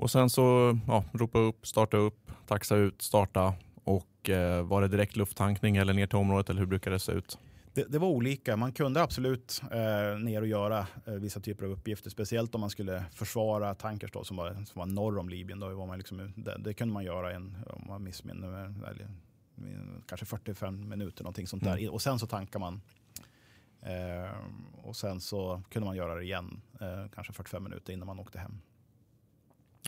Och 0.00 0.10
sen 0.10 0.30
så 0.30 0.78
ja, 0.86 1.04
ropa 1.12 1.38
upp, 1.38 1.66
starta 1.66 1.96
upp, 1.96 2.32
taxa 2.46 2.76
ut, 2.76 3.02
starta 3.02 3.54
och 3.84 4.30
eh, 4.30 4.62
var 4.62 4.82
det 4.82 4.88
direkt 4.88 5.16
lufttankning 5.16 5.76
eller 5.76 5.92
ner 5.92 6.06
till 6.06 6.18
området 6.18 6.50
eller 6.50 6.60
hur 6.60 6.66
brukar 6.66 6.90
det 6.90 6.98
se 6.98 7.12
ut? 7.12 7.38
Det, 7.74 7.84
det, 7.92 7.98
var 7.98 8.08
olika. 8.08 8.56
Man 8.56 8.72
kunde 8.72 9.02
absolut 9.02 9.62
eh, 9.72 10.18
ner 10.18 10.40
och 10.40 10.46
göra 10.46 10.86
eh, 11.06 11.14
vissa 11.14 11.40
typer 11.40 11.64
av 11.64 11.70
uppgifter. 11.70 12.10
Speciellt 12.10 12.54
om 12.54 12.60
man 12.60 12.70
skulle 12.70 13.04
försvara 13.12 13.74
tankers 13.74 14.12
då, 14.12 14.24
som, 14.24 14.36
var, 14.36 14.52
som 14.52 14.78
var 14.78 14.86
norr 14.86 15.18
om 15.18 15.28
Libyen. 15.28 15.60
Då 15.60 15.74
var 15.74 15.86
man 15.86 15.98
liksom, 15.98 16.32
det, 16.36 16.56
det 16.58 16.74
kunde 16.74 16.94
man 16.94 17.04
göra 17.04 17.32
en, 17.32 17.56
om 17.66 17.84
man 17.88 18.02
missminner 18.02 18.74
kanske 20.06 20.26
45 20.26 20.88
minuter. 20.88 21.24
Någonting 21.24 21.46
sånt 21.46 21.64
där. 21.64 21.76
Mm. 21.78 21.90
Och 21.90 22.02
sen 22.02 22.18
så 22.18 22.26
tankar 22.26 22.58
man. 22.58 22.80
Eh, 23.82 24.30
och 24.82 24.96
sen 24.96 25.20
så 25.20 25.62
kunde 25.70 25.86
man 25.86 25.96
göra 25.96 26.14
det 26.14 26.22
igen. 26.22 26.60
Eh, 26.80 27.06
kanske 27.14 27.32
45 27.32 27.64
minuter 27.64 27.92
innan 27.92 28.06
man 28.06 28.18
åkte 28.18 28.38
hem. 28.38 28.60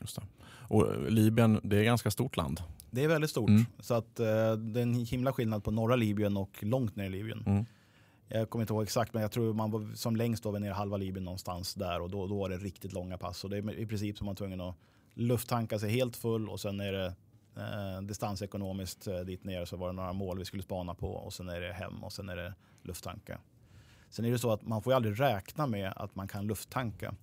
Just 0.00 0.16
det. 0.16 0.22
Och 0.68 1.10
Libyen, 1.12 1.60
det 1.62 1.76
är 1.76 1.84
ganska 1.84 2.10
stort 2.10 2.36
land. 2.36 2.60
Det 2.90 3.04
är 3.04 3.08
väldigt 3.08 3.30
stort. 3.30 3.48
Mm. 3.48 3.66
Så 3.78 3.94
att, 3.94 4.20
eh, 4.20 4.52
det 4.52 4.80
är 4.80 4.82
en 4.82 4.94
himla 4.94 5.32
skillnad 5.32 5.64
på 5.64 5.70
norra 5.70 5.96
Libyen 5.96 6.36
och 6.36 6.58
långt 6.60 6.96
ner 6.96 7.04
i 7.04 7.08
Libyen. 7.08 7.42
Mm. 7.46 7.64
Jag 8.28 8.50
kommer 8.50 8.62
inte 8.62 8.72
ihåg 8.72 8.82
exakt, 8.82 9.14
men 9.14 9.22
jag 9.22 9.32
tror 9.32 9.54
man 9.54 9.70
var 9.70 9.94
som 9.94 10.16
längst 10.16 10.44
var 10.44 10.52
vi 10.52 10.60
ner 10.60 10.72
halva 10.72 10.96
Libyen 10.96 11.24
någonstans 11.24 11.74
där 11.74 12.00
och 12.00 12.10
då, 12.10 12.26
då 12.26 12.38
var 12.38 12.48
det 12.48 12.56
riktigt 12.56 12.92
långa 12.92 13.18
pass. 13.18 13.44
Och 13.44 13.50
det 13.50 13.56
är 13.56 13.78
i 13.78 13.86
princip 13.86 14.18
som 14.18 14.26
man 14.26 14.36
tvungen 14.36 14.60
att 14.60 14.76
lufttanka 15.14 15.78
sig 15.78 15.90
helt 15.90 16.16
full 16.16 16.48
och 16.48 16.60
sen 16.60 16.80
är 16.80 16.92
det 16.92 17.14
eh, 17.56 18.02
distansekonomiskt 18.02 19.06
eh, 19.06 19.20
dit 19.20 19.44
ner 19.44 19.64
så 19.64 19.76
var 19.76 19.86
det 19.86 19.92
några 19.92 20.12
mål 20.12 20.38
vi 20.38 20.44
skulle 20.44 20.62
spana 20.62 20.94
på 20.94 21.08
och 21.08 21.32
sen 21.32 21.48
är 21.48 21.60
det 21.60 21.72
hem 21.72 22.04
och 22.04 22.12
sen 22.12 22.28
är 22.28 22.36
det 22.36 22.54
lufttanka. 22.82 23.38
Sen 24.10 24.24
är 24.24 24.30
det 24.30 24.38
så 24.38 24.52
att 24.52 24.62
man 24.62 24.82
får 24.82 24.92
ju 24.92 24.96
aldrig 24.96 25.20
räkna 25.20 25.66
med 25.66 25.92
att 25.96 26.14
man 26.14 26.28
kan 26.28 26.46
lufttanka. 26.46 27.14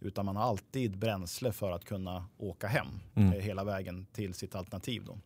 Utan 0.00 0.26
man 0.26 0.36
har 0.36 0.44
alltid 0.44 0.98
bränsle 0.98 1.52
för 1.52 1.70
att 1.70 1.84
kunna 1.84 2.24
åka 2.38 2.66
hem 2.66 2.86
mm. 3.14 3.32
Eh, 3.32 3.38
hela 3.38 3.64
vägen 3.64 4.06
till 4.12 4.34
sitt 4.34 4.54
alternativ. 4.54 5.04
Då. 5.04 5.18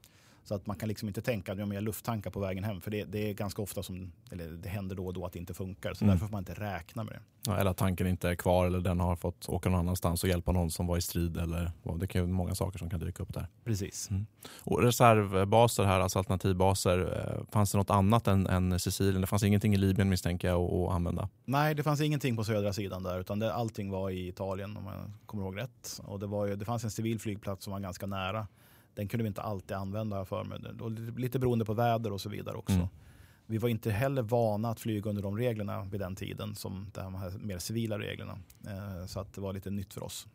Så 0.45 0.55
att 0.55 0.67
man 0.67 0.77
kan 0.77 0.89
liksom 0.89 1.09
inte 1.09 1.21
tänka 1.21 1.53
att 1.53 1.59
jag 1.59 1.83
lufttankar 1.83 2.31
på 2.31 2.41
vägen 2.41 2.65
hem. 2.65 2.81
För 2.81 2.91
det, 2.91 3.05
det, 3.05 3.31
är 3.31 3.35
ganska 3.35 3.63
ofta 3.63 3.83
som, 3.83 4.13
eller 4.31 4.51
det 4.51 4.69
händer 4.69 4.97
då 4.97 5.07
och 5.07 5.13
då 5.13 5.27
att 5.27 5.33
det 5.33 5.39
inte 5.39 5.55
funkar. 5.55 5.95
Så 5.95 6.05
mm. 6.05 6.15
därför 6.15 6.27
får 6.27 6.33
man 6.33 6.41
inte 6.41 6.55
räkna 6.55 7.05
med 7.05 7.15
det. 7.15 7.21
Ja, 7.47 7.57
eller 7.57 7.71
att 7.71 7.77
tanken 7.77 8.07
inte 8.07 8.29
är 8.29 8.35
kvar 8.35 8.67
eller 8.67 8.81
den 8.81 9.01
har 9.01 9.17
fått 9.17 9.49
åka 9.49 9.69
någon 9.69 9.81
annanstans 9.81 10.23
och 10.23 10.29
hjälpa 10.29 10.53
någon 10.53 10.71
som 10.71 10.87
var 10.87 10.97
i 10.97 11.01
strid. 11.01 11.37
Eller, 11.37 11.73
det 11.97 12.07
kan 12.07 12.21
ju 12.21 12.27
många 12.27 12.55
saker 12.55 12.79
som 12.79 12.91
kan 12.91 13.01
dyka 13.01 13.23
upp 13.23 13.35
där. 13.35 13.47
Precis. 13.65 14.11
Mm. 14.11 14.27
Och 14.65 14.83
reservbaser 14.83 15.85
här, 15.85 16.01
alltså 16.01 16.19
alternativbaser. 16.19 16.99
Eh, 16.99 17.53
fanns 17.53 17.73
det 17.73 17.79
något 17.79 17.91
annat 17.91 18.29
än, 18.29 18.47
än 18.47 18.81
Sicilien? 18.81 19.21
Det 19.21 19.27
fanns 19.27 19.43
ingenting 19.43 19.75
i 19.75 19.77
Libyen 19.77 20.09
misstänker 20.09 20.49
jag 20.49 20.61
att 20.61 20.95
använda? 20.95 21.29
Nej, 21.45 21.75
det 21.75 21.83
fanns 21.83 22.01
ingenting 22.01 22.37
på 22.37 22.45
södra 22.45 22.73
sidan 22.73 23.03
där. 23.03 23.21
Utan 23.21 23.39
det, 23.39 23.55
allting 23.55 23.91
var 23.91 24.11
i 24.11 24.29
Italien 24.29 24.77
om 24.77 24.87
jag 24.87 25.11
kommer 25.27 25.45
ihåg 25.45 25.59
rätt. 25.59 26.01
Och 26.05 26.21
det, 26.21 26.27
var 26.27 26.47
ju, 26.47 26.57
det 26.57 26.65
fanns 26.65 26.85
en 26.85 26.91
civil 26.91 27.21
flygplats 27.21 27.65
som 27.65 27.73
var 27.73 27.81
ganska 27.81 28.07
nära 28.07 28.47
den 28.95 29.09
kunde 29.09 29.23
vi 29.23 29.29
inte 29.29 29.43
alltid 29.43 29.77
använda 29.77 30.25
för 30.25 30.45
mig. 30.45 30.59
Lite 31.17 31.39
beroende 31.39 31.65
på 31.65 31.75
väder 31.75 32.13
och 32.13 32.21
så 32.21 32.29
vidare 32.29 32.57
också. 32.57 32.75
Mm. 32.75 32.89
Vi 33.47 33.59
var 33.59 33.69
inte 33.69 33.91
heller 33.91 34.23
vana 34.23 34.71
att 34.71 34.81
flyga 34.81 35.11
under 35.11 35.23
de 35.23 35.37
reglerna 35.37 35.85
vid 35.85 36.01
den 36.01 36.17
tiden 36.17 36.55
som 36.55 36.91
de 36.95 37.15
här 37.15 37.31
mer 37.39 37.59
civila 37.59 37.99
reglerna. 37.99 38.39
Eh, 38.67 39.07
så 39.07 39.21
att 39.21 39.35
det 39.35 39.41
var 39.41 39.53
lite 39.53 39.71
nytt 39.71 39.95
för 39.95 40.03
oss. 40.03 40.27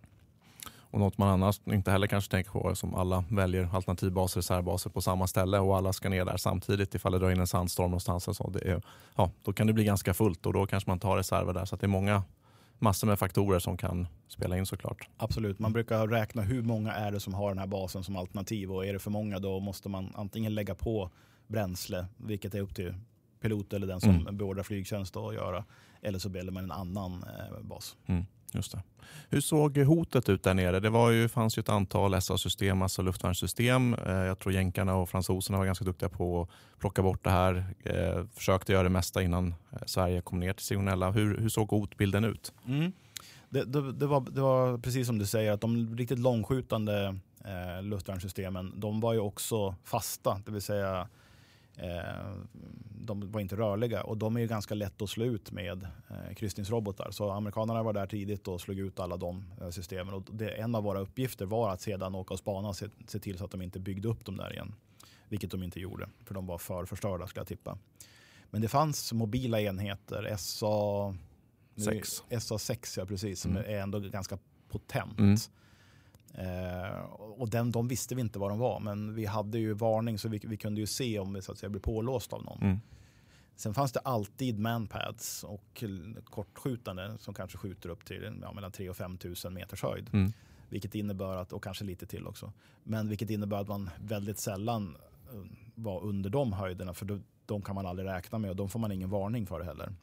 Och 0.95 0.99
något 0.99 1.17
man 1.17 1.29
annars 1.29 1.61
inte 1.65 1.91
heller 1.91 2.07
kanske 2.07 2.31
tänker 2.31 2.51
på 2.51 2.75
som 2.75 2.95
alla 2.95 3.23
väljer 3.29 3.69
alternativbaser, 3.73 4.39
reservbaser 4.39 4.89
på 4.89 5.01
samma 5.01 5.27
ställe 5.27 5.59
och 5.59 5.77
alla 5.77 5.93
ska 5.93 6.09
ner 6.09 6.25
där 6.25 6.37
samtidigt 6.37 6.95
ifall 6.95 7.11
det 7.11 7.19
drar 7.19 7.31
in 7.31 7.39
en 7.39 7.47
sandstorm 7.47 7.89
någonstans. 7.91 8.37
så. 8.37 8.49
Det 8.49 8.71
är, 8.71 8.81
ja, 9.15 9.31
då 9.43 9.53
kan 9.53 9.67
det 9.67 9.73
bli 9.73 9.83
ganska 9.83 10.13
fullt 10.13 10.45
och 10.45 10.53
då 10.53 10.65
kanske 10.65 10.89
man 10.89 10.99
tar 10.99 11.17
reserver 11.17 11.53
där. 11.53 11.65
Så 11.65 11.75
det 11.75 11.85
är 11.85 11.87
många 11.87 12.23
massor 12.79 13.07
med 13.07 13.19
faktorer 13.19 13.59
som 13.59 13.77
kan 13.77 14.07
spela 14.27 14.57
in 14.57 14.65
såklart. 14.65 15.09
Absolut, 15.17 15.59
man 15.59 15.73
brukar 15.73 16.07
räkna 16.07 16.41
hur 16.41 16.61
många 16.61 16.93
är 16.93 17.11
det 17.11 17.19
som 17.19 17.33
har 17.33 17.49
den 17.49 17.57
här 17.57 17.67
basen 17.67 18.03
som 18.03 18.15
alternativ 18.15 18.71
och 18.71 18.85
är 18.85 18.93
det 18.93 18.99
för 18.99 19.11
många 19.11 19.39
då 19.39 19.59
måste 19.59 19.89
man 19.89 20.11
antingen 20.15 20.55
lägga 20.55 20.75
på 20.75 21.11
bränsle, 21.47 22.05
vilket 22.17 22.55
är 22.55 22.59
upp 22.59 22.75
till 22.75 22.93
pilot 23.41 23.73
eller 23.73 23.87
den 23.87 24.01
som 24.01 24.09
mm. 24.09 24.37
beordrar 24.37 24.63
flygtjänst 24.63 25.17
att 25.17 25.33
göra, 25.33 25.65
eller 26.01 26.19
så 26.19 26.29
väljer 26.29 26.51
man 26.51 26.63
en 26.63 26.71
annan 26.71 27.23
eh, 27.23 27.61
bas. 27.61 27.97
Mm. 28.05 28.25
Just 28.51 28.71
det. 28.71 28.83
Hur 29.29 29.41
såg 29.41 29.77
hotet 29.77 30.29
ut 30.29 30.43
där 30.43 30.53
nere? 30.53 30.79
Det 30.79 30.89
var 30.89 31.09
ju, 31.09 31.27
fanns 31.27 31.57
ju 31.57 31.59
ett 31.59 31.69
antal 31.69 32.21
SA-system, 32.21 32.81
alltså 32.81 33.01
luftvärnssystem. 33.01 33.93
Eh, 33.93 34.13
jag 34.13 34.39
tror 34.39 34.53
jänkarna 34.53 34.95
och 34.95 35.09
fransoserna 35.09 35.57
var 35.57 35.65
ganska 35.65 35.85
duktiga 35.85 36.09
på 36.09 36.41
att 36.41 36.79
plocka 36.79 37.01
bort 37.01 37.23
det 37.23 37.29
här. 37.29 37.65
Eh, 37.83 38.25
försökte 38.33 38.71
göra 38.71 38.83
det 38.83 38.89
mesta 38.89 39.21
innan 39.21 39.47
eh, 39.47 39.77
Sverige 39.85 40.21
kom 40.21 40.39
ner 40.39 40.53
till 40.53 40.65
Sigonella. 40.65 41.11
Hur, 41.11 41.37
hur 41.37 41.49
såg 41.49 41.69
hotbilden 41.69 42.23
ut? 42.23 42.53
Mm. 42.67 42.91
Det, 43.49 43.63
det, 43.63 43.91
det, 43.91 44.07
var, 44.07 44.21
det 44.31 44.41
var 44.41 44.77
precis 44.77 45.07
som 45.07 45.19
du 45.19 45.25
säger, 45.25 45.51
att 45.51 45.61
de 45.61 45.97
riktigt 45.97 46.19
långskjutande 46.19 47.19
eh, 47.45 47.83
luftvärnssystemen, 47.83 48.73
de 48.79 48.99
var 48.99 49.13
ju 49.13 49.19
också 49.19 49.75
fasta. 49.83 50.41
Det 50.45 50.51
vill 50.51 50.61
säga 50.61 51.07
de 53.05 53.31
var 53.31 53.41
inte 53.41 53.55
rörliga 53.55 54.03
och 54.03 54.17
de 54.17 54.35
är 54.35 54.39
ju 54.39 54.47
ganska 54.47 54.75
lätt 54.75 55.01
att 55.01 55.09
slå 55.09 55.25
ut 55.25 55.51
med 55.51 55.87
eh, 56.09 56.35
kryssningsrobotar. 56.35 57.11
Så 57.11 57.31
amerikanerna 57.31 57.83
var 57.83 57.93
där 57.93 58.07
tidigt 58.07 58.47
och 58.47 58.61
slog 58.61 58.79
ut 58.79 58.99
alla 58.99 59.17
de 59.17 59.43
eh, 59.61 59.69
systemen. 59.69 60.13
Och 60.13 60.23
det, 60.31 60.49
en 60.49 60.75
av 60.75 60.83
våra 60.83 60.99
uppgifter 60.99 61.45
var 61.45 61.69
att 61.69 61.81
sedan 61.81 62.15
åka 62.15 62.33
och 62.33 62.39
spana 62.39 62.67
och 62.67 62.75
se, 62.75 62.87
se 63.07 63.19
till 63.19 63.37
så 63.37 63.45
att 63.45 63.51
de 63.51 63.61
inte 63.61 63.79
byggde 63.79 64.07
upp 64.07 64.25
dem 64.25 64.37
där 64.37 64.53
igen. 64.53 64.75
Vilket 65.29 65.51
de 65.51 65.63
inte 65.63 65.79
gjorde, 65.79 66.09
för 66.25 66.33
de 66.33 66.47
var 66.47 66.57
för 66.57 66.85
förstörda 66.85 67.27
skulle 67.27 67.39
jag 67.39 67.47
tippa. 67.47 67.77
Men 68.51 68.61
det 68.61 68.67
fanns 68.67 69.13
mobila 69.13 69.61
enheter, 69.61 70.35
SA 70.37 71.15
6, 71.75 72.23
SA 72.39 72.57
6 72.57 72.97
ja, 72.97 73.05
precis, 73.05 73.39
som 73.39 73.51
mm. 73.51 73.63
är 73.65 73.77
ändå 73.77 73.99
ganska 73.99 74.37
potent. 74.69 75.19
Mm. 75.19 75.37
Eh, 76.37 76.99
och 77.37 77.49
den, 77.49 77.71
de 77.71 77.87
visste 77.87 78.15
vi 78.15 78.21
inte 78.21 78.39
vad 78.39 78.51
de 78.51 78.59
var, 78.59 78.79
men 78.79 79.15
vi 79.15 79.25
hade 79.25 79.59
ju 79.59 79.73
varning 79.73 80.19
så 80.19 80.29
vi, 80.29 80.41
vi 80.43 80.57
kunde 80.57 80.81
ju 80.81 80.87
se 80.87 81.19
om 81.19 81.33
vi 81.33 81.41
så 81.41 81.51
att 81.51 81.57
säga, 81.57 81.69
blev 81.69 81.81
pålåsta 81.81 82.35
av 82.35 82.43
någon. 82.43 82.61
Mm. 82.61 82.79
Sen 83.55 83.73
fanns 83.73 83.91
det 83.91 83.99
alltid 83.99 84.59
manpads 84.59 85.43
och 85.43 85.83
kortskjutande 86.23 87.17
som 87.19 87.33
kanske 87.33 87.57
skjuter 87.57 87.89
upp 87.89 88.05
till 88.05 88.39
ja, 88.41 88.53
mellan 88.53 88.71
3 88.71 88.89
och 88.89 88.97
5 88.97 89.17
000 89.43 89.53
meters 89.53 89.83
höjd. 89.83 90.09
Mm. 90.13 90.33
Vilket 90.69 90.95
innebär 90.95 91.35
att, 91.37 91.53
och 91.53 91.63
kanske 91.63 91.85
lite 91.85 92.05
till 92.05 92.27
också, 92.27 92.53
men 92.83 93.09
vilket 93.09 93.29
innebär 93.29 93.57
att 93.57 93.67
man 93.67 93.89
väldigt 93.97 94.39
sällan 94.39 94.97
eh, 95.33 95.39
var 95.75 96.03
under 96.03 96.29
de 96.29 96.53
höjderna 96.53 96.93
för 96.93 97.05
då, 97.05 97.19
de 97.45 97.61
kan 97.61 97.75
man 97.75 97.85
aldrig 97.85 98.07
räkna 98.09 98.37
med 98.37 98.49
och 98.49 98.55
de 98.55 98.69
får 98.69 98.79
man 98.79 98.91
ingen 98.91 99.09
varning 99.09 99.45
för 99.47 99.61
heller. 99.61 99.93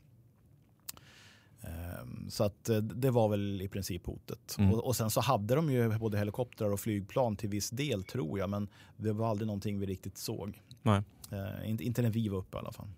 Eh, 1.63 1.83
Ehm, 2.03 2.31
så 2.31 2.45
att 2.45 2.69
eh, 2.69 2.77
det 2.77 3.11
var 3.11 3.29
väl 3.29 3.63
i 3.63 3.69
princip 3.69 4.07
hotet. 4.07 4.57
Mm. 4.59 4.73
Och, 4.73 4.87
och 4.87 4.97
sen 4.97 5.11
så 5.11 5.21
hade 5.21 5.55
de 5.55 5.71
ju 5.71 5.99
både 5.99 6.19
helikoptrar 6.19 6.73
och 6.73 6.81
flygplan 6.81 7.37
till 7.37 7.49
viss 7.49 7.71
del 7.71 8.05
tror 8.05 8.39
jag. 8.39 8.51
Men 8.51 8.69
det 8.97 9.13
var 9.13 9.29
aldrig 9.29 9.47
någonting 9.47 9.81
vi 9.81 9.87
riktigt 9.87 10.19
såg. 10.19 10.61
Nej. 10.83 11.03
Eh, 11.31 11.71
inte, 11.71 11.85
inte 11.85 12.03
när 12.03 12.11
vi 12.11 12.29
var 12.29 12.39
uppe 12.39 12.57
i 12.57 12.61
alla 12.61 12.73
fall. 12.73 12.89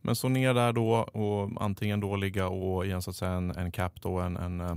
Men 0.00 0.16
så 0.16 0.28
ner 0.28 0.54
där 0.54 0.72
då 0.72 0.94
och 0.94 1.62
antingen 1.62 2.00
då 2.00 2.16
ligga 2.16 2.48
och 2.48 2.86
i 2.86 2.90
en, 2.90 3.02
så 3.02 3.10
att 3.10 3.16
säga, 3.16 3.32
en, 3.32 3.50
en 3.50 3.72
cap, 3.72 4.02
då, 4.02 4.20
en, 4.20 4.36
en, 4.36 4.60
eh, 4.60 4.76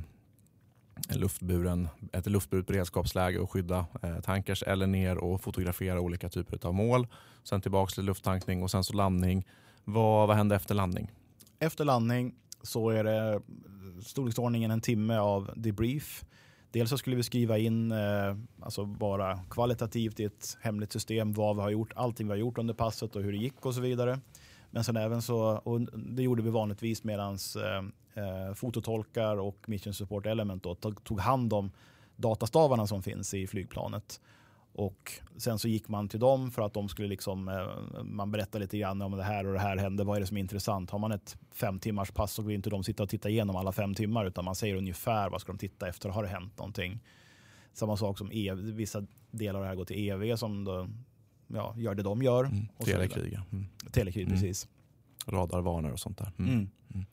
en 1.10 1.20
luftburen, 1.20 1.88
ett 2.12 2.26
luftburet 2.26 2.68
beredskapsläge 2.68 3.40
och 3.40 3.52
skydda 3.52 3.86
eh, 4.02 4.20
tankers 4.20 4.64
eller 4.64 4.88
ner 4.88 5.18
och 5.18 5.42
fotografera 5.42 6.00
olika 6.02 6.30
typer 6.30 6.68
av 6.68 6.74
mål. 6.74 7.08
Sen 7.44 7.62
tillbaka 7.62 7.92
till 7.92 8.06
lufttankning 8.06 8.64
och 8.64 8.72
sen 8.72 8.84
så 8.84 8.94
landning. 8.94 9.46
Vad, 9.84 10.28
vad 10.28 10.38
hände 10.38 10.56
efter 10.56 10.76
landning? 10.76 11.12
Efter 11.60 11.86
landning 11.86 12.34
så 12.66 12.90
är 12.90 13.04
det 13.04 13.42
storleksordningen 14.02 14.72
en 14.72 14.82
timme 14.82 15.18
av 15.18 15.52
debrief. 15.56 16.26
Dels 16.72 16.90
så 16.90 16.98
skulle 16.98 17.16
vi 17.16 17.24
skriva 17.24 17.58
in, 17.58 17.92
eh, 17.92 18.36
alltså 18.62 18.86
bara 18.86 19.40
kvalitativt 19.50 20.20
i 20.20 20.24
ett 20.24 20.58
hemligt 20.62 20.92
system 20.92 21.34
vad 21.34 21.56
vi 21.56 21.62
har 21.62 21.70
gjort, 21.70 21.94
allting 21.96 22.28
vi 22.28 22.32
har 22.32 22.38
gjort 22.38 22.58
under 22.58 22.74
passet 22.74 23.16
och 23.16 23.22
hur 23.22 23.32
det 23.32 23.38
gick 23.38 23.66
och 23.66 23.76
så 23.76 23.82
vidare. 23.82 24.20
Men 24.72 24.84
sen 24.84 24.98
även 24.98 25.22
så, 25.22 25.40
och 25.40 25.82
det 25.94 26.24
gjorde 26.24 26.44
vi 26.44 26.50
vanligtvis 26.50 27.04
medan 27.04 27.38
eh, 27.58 28.24
eh, 28.24 28.54
fototolkar 28.54 29.38
och 29.38 29.70
Mission 29.70 29.94
Support 29.94 30.26
Element 30.26 30.64
då, 30.64 30.76
tog 30.76 31.20
hand 31.20 31.54
om 31.54 31.72
datastavarna 32.16 32.88
som 32.88 33.04
finns 33.04 33.34
i 33.34 33.48
flygplanet. 33.48 34.22
Och 34.78 35.12
sen 35.38 35.60
så 35.60 35.68
gick 35.68 35.88
man 35.88 36.08
till 36.08 36.20
dem 36.20 36.52
för 36.52 36.62
att 36.62 36.74
de 36.74 36.90
skulle 36.90 37.08
liksom, 37.08 37.48
eh, 37.48 38.04
man 38.04 38.32
berättar 38.32 38.60
lite 38.60 38.78
grann 38.78 39.02
om 39.02 39.12
det 39.12 39.24
här 39.24 39.48
och 39.48 39.54
det 39.54 39.60
här 39.60 39.78
hände. 39.78 40.04
Vad 40.04 40.16
är 40.16 40.22
det 40.22 40.28
som 40.28 40.38
är 40.38 40.42
intressant? 40.42 40.90
Har 40.90 41.00
man 41.00 41.12
ett 41.12 41.38
fem 41.52 41.80
timmars 41.80 42.12
pass 42.12 42.34
så 42.34 42.42
vill 42.42 42.56
inte 42.56 42.70
de 42.70 42.84
sitta 42.84 43.04
och 43.04 43.10
titta 43.10 43.30
igenom 43.30 43.56
alla 43.56 43.72
fem 43.72 43.94
timmar 43.94 44.26
utan 44.26 44.46
man 44.46 44.56
säger 44.56 44.76
ungefär 44.76 45.30
vad 45.30 45.42
ska 45.42 45.52
de 45.52 45.58
titta 45.58 45.88
efter. 45.88 46.10
Har 46.10 46.24
det 46.24 46.30
hänt 46.30 46.58
någonting? 46.58 47.00
Samma 47.74 47.98
sak 47.98 48.18
som 48.18 48.32
EV, 48.32 48.58
vissa 48.58 49.06
delar 49.32 49.60
av 49.60 49.64
det 49.64 49.68
här 49.68 49.76
går 49.76 49.86
till 49.86 50.10
EV 50.10 50.36
som 50.36 50.64
då, 50.64 50.88
ja, 51.48 51.74
gör 51.78 51.96
det 51.96 52.04
de 52.04 52.22
gör. 52.22 52.44
Mm, 52.44 52.68
telekrig. 52.86 53.40
Mm. 53.52 53.66
Telekrig, 53.92 54.24
mm. 54.24 54.34
precis. 54.34 54.68
Radarvarnare 55.26 55.94
och 55.94 56.00
sånt 56.00 56.18
där. 56.18 56.32
Mm. 56.38 56.52
Mm. 56.52 56.70
mm. 56.94 57.06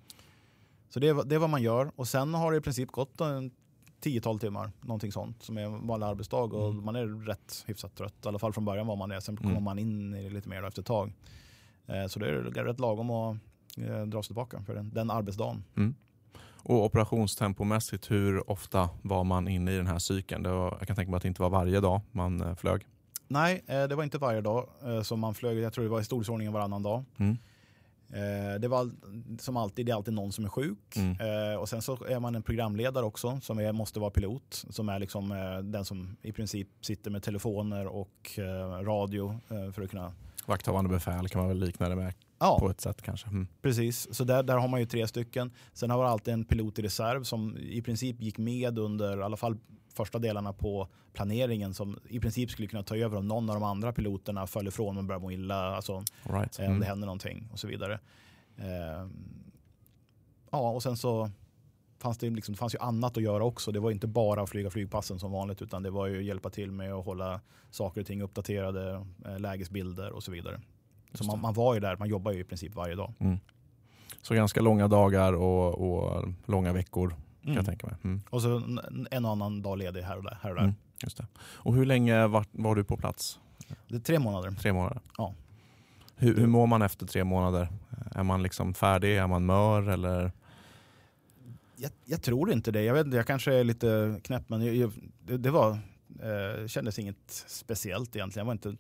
Så 0.89 1.01
det 1.01 1.23
det 1.25 1.35
är 1.35 1.39
vad 1.39 1.51
man 1.51 1.63
gör 1.63 1.93
och 1.97 2.09
sen 2.09 2.35
har 2.35 2.53
det 2.53 2.59
i 2.59 2.61
princip 2.61 2.91
gått 2.91 3.21
en 3.21 3.51
tiotal 4.03 4.39
timmar, 4.39 4.73
någonting 4.81 5.13
sånt, 5.13 5.43
som 5.43 5.59
är 5.59 5.63
en 5.63 5.87
vanlig 5.87 6.07
arbetsdag 6.07 6.43
och 6.43 6.71
mm. 6.71 6.85
man 6.85 6.97
är 6.97 7.27
rätt 7.27 7.65
hyfsat 7.67 7.95
trött. 7.95 8.15
I 8.25 8.29
alla 8.29 8.39
fall 8.39 8.53
från 8.53 8.65
början 8.65 8.87
var 8.87 8.97
man 8.97 9.09
det, 9.09 9.21
sen 9.21 9.37
kommer 9.37 9.51
mm. 9.51 9.65
man 9.65 9.79
in 9.79 10.15
i 10.15 10.23
det 10.23 10.31
lite 10.31 10.49
mer 10.49 10.65
efter 10.65 10.83
ett 10.83 10.87
tag. 10.87 11.13
Eh, 11.87 12.07
så 12.07 12.19
det 12.19 12.29
är 12.29 12.65
rätt 12.65 12.81
lagom 12.81 13.11
att 13.11 13.37
eh, 13.79 14.03
dra 14.03 14.23
sig 14.23 14.27
tillbaka 14.27 14.63
för 14.63 14.75
den, 14.75 14.91
den 14.95 15.11
arbetsdagen. 15.11 15.65
Mm. 15.77 15.95
Och 16.65 16.85
operationstempomässigt, 16.85 18.11
hur 18.11 18.51
ofta 18.51 18.91
var 19.03 19.25
man 19.25 19.49
inne 19.49 19.73
i 19.73 19.77
den 19.77 19.87
här 19.87 19.99
cykeln? 19.99 20.43
Var, 20.43 20.77
jag 20.79 20.87
kan 20.87 20.97
tänka 20.97 21.11
mig 21.11 21.17
att 21.17 21.23
det 21.23 21.29
inte 21.29 21.43
var 21.43 21.51
varje 21.51 21.81
dag 21.81 22.01
man 22.13 22.41
eh, 22.41 22.55
flög. 22.55 22.87
Nej, 23.29 23.65
det 23.67 23.95
var 23.95 24.05
inte 24.05 24.19
varje 24.19 24.41
dag 24.41 24.69
som 25.03 25.21
man 25.21 25.35
flög. 25.35 25.59
Jag 25.59 25.73
tror 25.73 25.85
det 25.85 25.91
var 25.91 26.01
i 26.01 26.05
storleksordningen 26.05 26.53
varannan 26.53 26.83
dag. 26.83 27.05
Mm. 27.17 27.37
Eh, 28.13 28.61
det 28.61 28.69
var 28.69 28.91
som 29.39 29.57
alltid, 29.57 29.87
det 29.87 29.93
är 29.93 29.97
alltid 29.97 30.15
någon 30.15 30.33
som 30.33 30.45
är 30.45 30.49
sjuk. 30.49 30.97
Mm. 30.97 31.53
Eh, 31.53 31.57
och 31.57 31.69
sen 31.69 31.83
så 31.83 32.05
är 32.05 32.21
man 32.21 32.35
en 32.35 32.43
programledare 32.43 33.05
också 33.05 33.41
som 33.43 33.59
är, 33.59 33.73
måste 33.73 34.01
vara 34.01 34.11
pilot. 34.11 34.65
Som 34.71 34.89
är 34.89 34.99
liksom 34.99 35.33
eh, 35.33 35.59
den 35.59 35.85
som 35.85 36.17
i 36.23 36.33
princip 36.33 36.69
sitter 36.81 37.11
med 37.11 37.23
telefoner 37.23 37.87
och 37.87 38.39
radio 38.83 39.41
för 39.75 39.83
att 39.83 39.91
kunna... 39.91 40.13
Vakthavande 40.47 40.91
befäl 40.91 41.29
kan 41.29 41.41
man 41.41 41.49
väl 41.49 41.59
likna 41.59 41.89
det 41.89 41.97
med 41.97 42.15
ja. 42.39 42.59
på 42.61 42.71
ett 42.71 42.81
sätt 42.81 43.03
kanske. 43.03 43.29
Mm. 43.29 43.47
Precis, 43.63 44.15
så 44.15 44.25
där, 44.25 44.43
där 44.43 44.57
har 44.57 44.69
man 44.69 44.81
ju 44.81 44.87
tre 44.87 45.09
stycken. 45.09 45.51
Sen 45.73 45.91
har 45.91 45.99
man 45.99 46.07
alltid 46.07 46.35
en 46.35 46.45
pilot 46.45 46.79
i 46.79 46.83
reserv 46.83 47.23
som 47.23 47.57
i 47.57 47.83
princip 47.83 48.21
gick 48.21 48.39
med 48.39 48.79
under 48.79 49.19
i 49.19 49.23
alla 49.23 49.37
fall 49.37 49.57
första 49.93 50.19
delarna 50.19 50.53
på 50.53 50.89
planeringen 51.13 51.75
som 51.75 51.99
i 52.09 52.21
princip 52.21 52.51
skulle 52.51 52.69
kunna 52.69 52.83
ta 52.83 52.97
över 52.97 53.17
om 53.17 53.29
någon 53.29 53.51
av 53.51 53.55
de 53.57 53.63
andra 53.63 53.93
piloterna 53.93 54.47
föll 54.47 54.69
ifrån 54.69 54.99
och 54.99 55.05
började 55.05 55.23
må 55.23 55.33
illa. 55.33 55.77
Alltså, 55.77 56.05
right. 56.23 56.59
mm. 56.59 56.73
Om 56.73 56.81
det 56.81 56.87
händer 56.87 57.07
någonting 57.07 57.49
och 57.53 57.59
så 57.59 57.67
vidare. 57.67 58.01
Eh, 58.57 59.09
ja, 60.51 60.71
och 60.71 60.83
sen 60.83 60.97
så 60.97 61.31
fanns 61.99 62.19
det, 62.19 62.31
liksom, 62.31 62.55
det 62.55 62.59
fanns 62.59 62.75
ju 62.75 62.79
annat 62.79 63.17
att 63.17 63.23
göra 63.23 63.45
också. 63.45 63.73
Det 63.73 63.81
var 63.81 63.91
inte 63.91 64.07
bara 64.07 64.43
att 64.43 64.51
flyga 64.51 64.71
flygpassen 64.71 65.19
som 65.19 65.33
vanligt 65.33 65.63
utan 65.63 65.83
det 65.83 65.91
var 65.91 66.07
ju 66.07 66.19
att 66.19 66.25
hjälpa 66.25 66.51
till 66.51 66.73
med 66.73 66.93
att 66.93 67.05
hålla 67.05 67.41
saker 67.71 68.01
och 68.01 68.07
ting 68.07 68.23
uppdaterade, 68.23 69.07
eh, 69.27 69.39
lägesbilder 69.39 70.13
och 70.13 70.23
så 70.23 70.33
vidare. 70.33 70.61
Så 71.13 71.25
man, 71.25 71.41
man, 71.41 71.55
var 71.55 71.75
ju 71.75 71.81
där, 71.81 71.97
man 71.97 72.09
jobbar 72.09 72.33
ju 72.33 72.41
i 72.41 72.45
princip 72.45 72.75
varje 72.75 72.95
dag. 72.95 73.13
Mm. 73.19 73.39
Så 74.23 74.35
ganska 74.35 74.61
långa 74.61 74.89
dagar 74.89 75.33
och, 75.33 75.75
och 75.75 76.29
långa 76.47 76.73
veckor 76.73 77.15
kan 77.43 77.55
jag 77.55 77.65
mm. 77.65 77.65
tänka 77.65 77.87
mig. 77.87 77.97
Mm. 78.05 78.23
Och 78.31 78.43
så 78.43 78.57
en 79.11 79.25
och 79.25 79.31
annan 79.31 79.63
dag 79.63 79.79
ledig 79.79 80.03
här 80.03 80.17
och 80.17 80.23
där. 80.23 80.39
Här 80.43 80.51
och, 80.51 80.57
där. 80.57 80.63
Mm, 80.63 80.75
just 81.03 81.17
det. 81.17 81.27
och 81.41 81.75
hur 81.75 81.87
länge 81.87 82.27
var, 82.27 82.47
var, 82.53 82.75
du 82.75 82.85
på 82.85 82.97
plats? 82.97 83.39
Det 83.89 83.97
är 83.97 84.01
tre 84.01 84.19
månader. 84.19 84.51
Tre 84.51 84.73
månader? 84.73 85.01
Ja. 85.19 85.35
Hur, 86.17 86.37
hur 86.37 86.47
mår 86.47 86.67
man 86.67 86.83
efter 86.83 87.07
tre 87.07 87.25
månader? 87.25 87.69
Är 88.15 88.23
man 88.23 88.43
liksom 88.43 88.75
färdig? 88.75 89.17
Är 89.17 89.27
man 89.27 89.47
mör? 89.47 89.89
Eller? 89.89 90.33
Jag, 91.77 91.91
jag 92.05 92.23
tror 92.23 92.53
inte 92.53 92.71
det. 92.71 92.83
Jag, 92.83 92.95
vet, 92.95 93.15
jag 93.15 93.27
kanske 93.27 93.55
är 93.55 93.65
lite 93.65 94.21
knäpp 94.25 94.49
men 94.49 94.79
jag, 94.79 94.93
det, 95.27 95.37
det, 95.37 95.51
var, 95.51 95.71
eh, 96.23 96.67
kändes 96.67 96.99
inget 96.99 97.45
speciellt 97.47 98.17
egentligen. 98.17 98.47
Jag 98.47 98.47
var 98.47 98.53
inte 98.53 98.77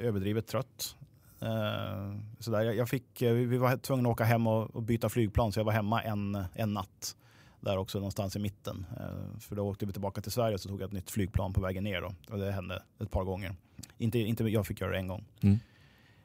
överdrivet 0.00 0.46
trött. 0.46 0.96
Eh, 1.40 2.16
sådär. 2.38 2.62
Jag, 2.62 2.76
jag 2.76 2.88
fick, 2.88 3.22
eh, 3.22 3.32
vi 3.32 3.58
var 3.58 3.76
tvungna 3.76 4.08
att 4.08 4.12
åka 4.12 4.24
hem 4.24 4.46
och, 4.46 4.76
och, 4.76 4.82
byta 4.82 5.08
flygplan 5.08 5.52
så 5.52 5.60
jag 5.60 5.64
var 5.64 5.72
hemma 5.72 6.02
en, 6.02 6.44
en 6.54 6.74
natt 6.74 7.16
där 7.60 7.76
också 7.76 7.98
någonstans 7.98 8.36
i 8.36 8.38
mitten. 8.38 8.86
Eh, 9.00 9.38
för 9.40 9.56
då 9.56 9.68
åkte 9.68 9.86
vi 9.86 9.92
tillbaka 9.92 10.20
till 10.20 10.32
Sverige 10.32 10.58
så 10.58 10.68
tog 10.68 10.80
jag 10.80 10.86
ett 10.86 10.92
nytt 10.92 11.10
flygplan 11.10 11.52
på 11.52 11.60
vägen 11.60 11.84
ner. 11.84 12.00
Då. 12.00 12.12
Och 12.30 12.38
det 12.38 12.52
hände 12.52 12.82
ett 13.00 13.10
par 13.10 13.24
gånger. 13.24 13.54
Inte, 13.98 14.18
inte 14.18 14.44
jag 14.44 14.66
fick 14.66 14.80
göra 14.80 14.90
det 14.90 14.98
en 14.98 15.08
gång. 15.08 15.24
Mm. 15.40 15.58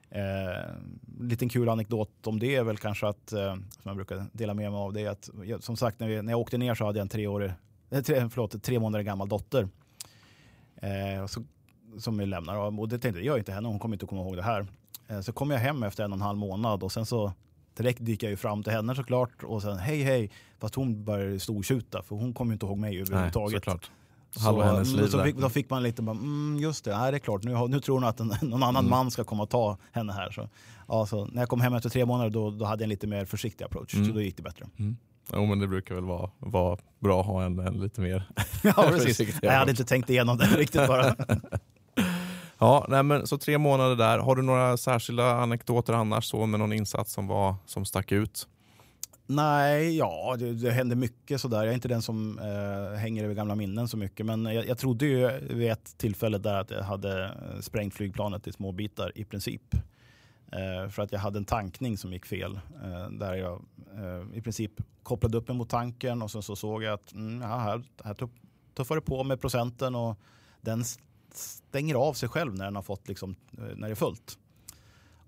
Eh, 0.10 0.74
liten 1.20 1.50
kul 1.50 1.70
anekdot 1.70 2.28
om 2.28 2.40
det 2.40 2.56
är 2.56 2.64
väl 2.64 2.78
kanske 2.78 3.08
att, 3.08 3.34
eh, 3.34 3.54
som 3.54 3.84
jag 3.84 3.96
brukar 3.96 4.26
dela 4.32 4.54
med 4.54 4.72
mig 4.72 4.80
av, 4.80 4.94
det 4.94 5.02
är 5.02 5.10
att 5.10 5.30
jag, 5.46 5.64
som 5.64 5.78
sagt 5.78 6.00
när, 6.00 6.08
vi, 6.08 6.22
när 6.22 6.32
jag 6.32 6.40
åkte 6.40 6.58
ner 6.58 6.76
så 6.76 6.86
hade 6.86 7.00
jag 7.00 7.04
en 7.04 7.10
treårig, 7.10 7.52
eh, 7.90 8.02
tre, 8.02 8.30
förlåt, 8.30 8.64
tre 8.64 8.80
månader 8.80 9.04
gammal 9.04 9.30
dotter. 9.30 9.68
Eh, 10.76 11.26
så, 11.28 11.44
som 11.98 12.18
vi 12.18 12.26
lämnar 12.26 12.56
och 12.80 12.90
det 12.90 13.00
tänkte 13.00 13.22
jag 13.22 13.38
inte 13.38 13.52
henne, 13.52 13.68
hon 13.68 13.80
kommer 13.80 13.96
inte 13.96 14.04
att 14.04 14.10
komma 14.10 14.22
ihåg 14.22 14.36
det 14.36 14.44
här. 14.44 14.68
Eh, 15.08 15.22
så 15.22 15.34
kom 15.34 15.52
jag 15.52 15.60
hem 15.60 15.84
efter 15.84 16.04
en 16.04 16.12
och 16.12 16.18
en 16.18 16.22
halv 16.22 16.38
månad 16.38 16.84
och 16.84 16.92
sen 16.92 17.06
så 17.06 17.34
direkt 17.74 18.06
dyker 18.06 18.28
jag 18.28 18.32
ju 18.32 18.38
fram 18.38 18.64
till 18.64 18.74
henne 18.74 18.96
såklart 18.96 19.44
och 19.44 19.62
sen 19.62 19.78
hej 19.78 20.02
hej. 20.04 20.32
Fast 20.62 20.76
hon 20.76 21.04
börjar 21.04 21.38
stortjuta 21.38 22.04
för 22.04 22.16
hon 22.16 22.34
kommer 22.34 22.52
ju 22.52 22.54
inte 22.54 22.66
ihåg 22.66 22.78
mig 22.78 23.02
överhuvudtaget. 23.02 23.68
Nej, 23.68 23.78
Halva 24.40 24.66
hennes 24.66 24.90
mm, 24.90 25.02
liv. 25.02 25.08
Så 25.08 25.24
fick, 25.24 25.38
då 25.38 25.50
fick 25.50 25.70
man 25.70 25.84
lite 25.84 26.02
bara, 26.02 26.16
mm, 26.16 26.58
just 26.60 26.86
det, 26.86 26.98
nej, 26.98 27.12
det 27.12 27.18
är 27.18 27.20
klart, 27.20 27.44
nu, 27.44 27.68
nu 27.68 27.80
tror 27.80 27.96
hon 27.96 28.04
att 28.04 28.20
en, 28.20 28.34
någon 28.42 28.64
annan 28.64 28.86
mm. 28.86 28.90
man 28.90 29.12
ska 29.12 29.24
komma 29.24 29.44
och 29.44 29.50
ta 29.50 29.78
henne 29.92 30.14
här. 30.14 30.32
Så, 30.32 30.50
ja, 30.88 31.06
så 31.06 31.26
när 31.26 31.42
jag 31.42 31.50
kom 31.50 31.62
hem 31.62 31.74
efter 31.74 31.90
tre 31.90 32.06
månader 32.06 32.30
då, 32.30 32.52
då 32.52 32.66
hade 32.66 32.82
jag 32.82 32.86
en 32.86 32.90
lite 32.90 33.08
mer 33.08 33.26
försiktig 33.26 33.66
approach, 33.66 33.94
mm. 33.94 34.06
så 34.06 34.12
då 34.12 34.22
gick 34.22 34.38
det 34.38 34.44
bättre. 34.44 34.66
Mm. 34.80 34.98
Jo 35.34 35.46
men 35.46 35.60
det 35.60 35.68
brukar 35.68 35.96
väl 35.96 36.04
vara, 36.04 36.30
vara 36.40 36.78
bra 37.00 37.22
att 37.22 37.28
ha 37.28 37.44
en, 37.44 37.60
en 37.60 37.74
lite 37.74 38.02
mer 38.02 38.28
ja, 38.64 38.74
precis. 38.90 39.40
Jag 39.42 39.52
hade 39.52 39.72
inte 39.72 39.86
tänkt 39.86 40.10
igenom 40.10 40.38
det 40.38 40.46
riktigt 40.46 40.88
bara. 40.88 41.16
Ja, 42.58 42.86
nej, 42.90 43.04
men, 43.04 43.28
så 43.28 43.38
tre 43.38 43.58
månader 43.58 43.96
där. 43.96 44.20
Har 44.20 44.36
du 44.36 44.42
några 44.42 44.78
särskilda 44.78 45.32
anekdoter 45.32 45.94
annars 45.94 46.26
så 46.26 46.46
med 46.46 46.60
någon 46.60 46.74
insats 46.74 47.14
som, 47.14 47.28
var, 47.28 47.56
som 47.66 47.86
stack 47.86 48.12
ut? 48.12 48.48
Nej, 49.36 49.98
ja 49.98 50.36
det, 50.40 50.54
det 50.54 50.72
hände 50.72 50.96
mycket 50.96 51.42
sådär. 51.42 51.58
Jag 51.58 51.68
är 51.68 51.74
inte 51.74 51.88
den 51.88 52.02
som 52.02 52.40
eh, 52.40 52.98
hänger 52.98 53.24
över 53.24 53.34
gamla 53.34 53.56
minnen 53.56 53.88
så 53.88 53.98
mycket. 53.98 54.26
Men 54.26 54.46
jag, 54.46 54.68
jag 54.68 54.78
trodde 54.78 55.06
ju 55.06 55.40
vid 55.56 55.72
ett 55.72 55.98
tillfälle 55.98 56.38
där 56.38 56.60
att 56.60 56.72
jag 56.72 56.84
hade 56.84 57.26
eh, 57.26 57.62
sprängt 57.62 57.94
flygplanet 57.94 58.48
i 58.48 58.52
små 58.52 58.72
bitar 58.72 59.12
i 59.16 59.26
princip. 59.26 59.76
Eh, 60.52 60.90
för 60.90 61.02
att 61.02 61.12
jag 61.12 61.20
hade 61.20 61.38
en 61.38 61.46
tankning 61.46 61.98
som 61.98 62.14
gick 62.14 62.26
fel. 62.26 62.60
Eh, 62.84 63.10
där 63.10 63.34
jag 63.34 63.66
eh, 63.96 64.38
i 64.38 64.42
princip 64.42 64.72
kopplade 65.04 65.38
upp 65.38 65.48
mig 65.48 65.58
mot 65.58 65.70
tanken 65.70 66.22
och 66.22 66.32
sen 66.32 66.44
så 66.44 66.56
såg 66.56 66.84
jag 66.84 66.94
att 66.94 67.14
mm, 67.14 67.42
ja, 67.42 67.58
här, 67.58 67.84
här 68.04 68.16
tuffar 68.74 68.96
det 68.96 69.02
på 69.02 69.24
med 69.24 69.42
procenten 69.42 69.96
och 69.96 70.18
den 70.62 70.84
stänger 71.34 71.96
av 71.96 72.14
sig 72.14 72.30
själv 72.30 72.54
när 72.56 72.66
den 72.66 72.76
har 72.76 72.84
fått 72.84 73.08
liksom, 73.08 73.36
eh, 73.58 73.76
när 73.76 73.88
det 73.88 73.94
är 73.94 73.96
fullt. 73.96 74.38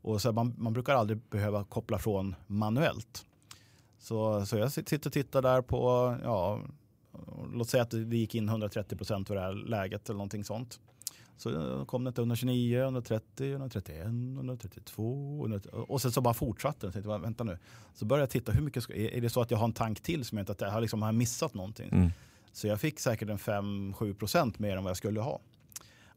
Och 0.02 0.22
så 0.22 0.32
man, 0.32 0.56
man 0.58 0.74
brukar 0.74 0.94
aldrig 0.94 1.20
behöva 1.30 1.64
koppla 1.64 2.00
från 2.00 2.36
manuellt. 2.48 3.26
Så, 4.04 4.46
så 4.46 4.58
jag 4.58 4.72
sitter 4.72 5.08
och 5.10 5.14
tittar 5.14 5.42
där 5.42 5.62
på, 5.62 6.16
ja, 6.24 6.62
låt 7.54 7.70
säga 7.70 7.84
att 7.84 7.92
det 7.92 8.18
gick 8.18 8.36
in 8.36 8.50
130 8.50 8.96
procent 8.98 9.28
för 9.28 9.36
det 9.36 9.42
här 9.42 9.54
läget 9.54 10.10
eller 10.10 10.18
någonting 10.18 10.44
sånt. 10.44 10.80
Så 11.38 11.86
kom 11.88 12.04
det 12.04 12.12
till 12.12 12.22
129, 12.22 12.80
130, 12.80 13.52
131, 13.52 14.06
132 14.06 15.40
130, 15.40 15.78
och 15.78 16.02
sen 16.02 16.12
så 16.12 16.22
bara 16.22 16.34
fortsatte 16.34 16.90
det. 16.90 17.02
Vänta 17.02 17.44
nu. 17.44 17.58
Så 17.94 18.06
började 18.06 18.22
jag 18.22 18.30
titta, 18.30 18.52
hur 18.52 18.62
mycket 18.62 18.84
ska, 18.84 18.94
är 18.94 19.22
det 19.22 19.30
så 19.30 19.42
att 19.42 19.52
jag 19.52 19.58
har 19.58 19.66
en 19.66 19.74
tank 19.74 20.02
till 20.02 20.26
som 20.26 20.38
jag 20.38 20.50
inte 20.50 20.66
har, 20.66 20.82
liksom, 20.82 21.02
har 21.02 21.12
missat 21.12 21.54
någonting? 21.54 21.90
Mm. 21.92 22.10
Så 22.52 22.68
jag 22.68 22.82
fick 22.82 23.00
säkert 23.00 23.30
en 23.30 23.38
5-7 23.38 24.14
procent 24.14 24.60
mer 24.60 24.78
än 24.78 24.84
vad 24.84 24.90
jag 24.90 24.98
skulle 24.98 25.22
ha. 25.22 25.40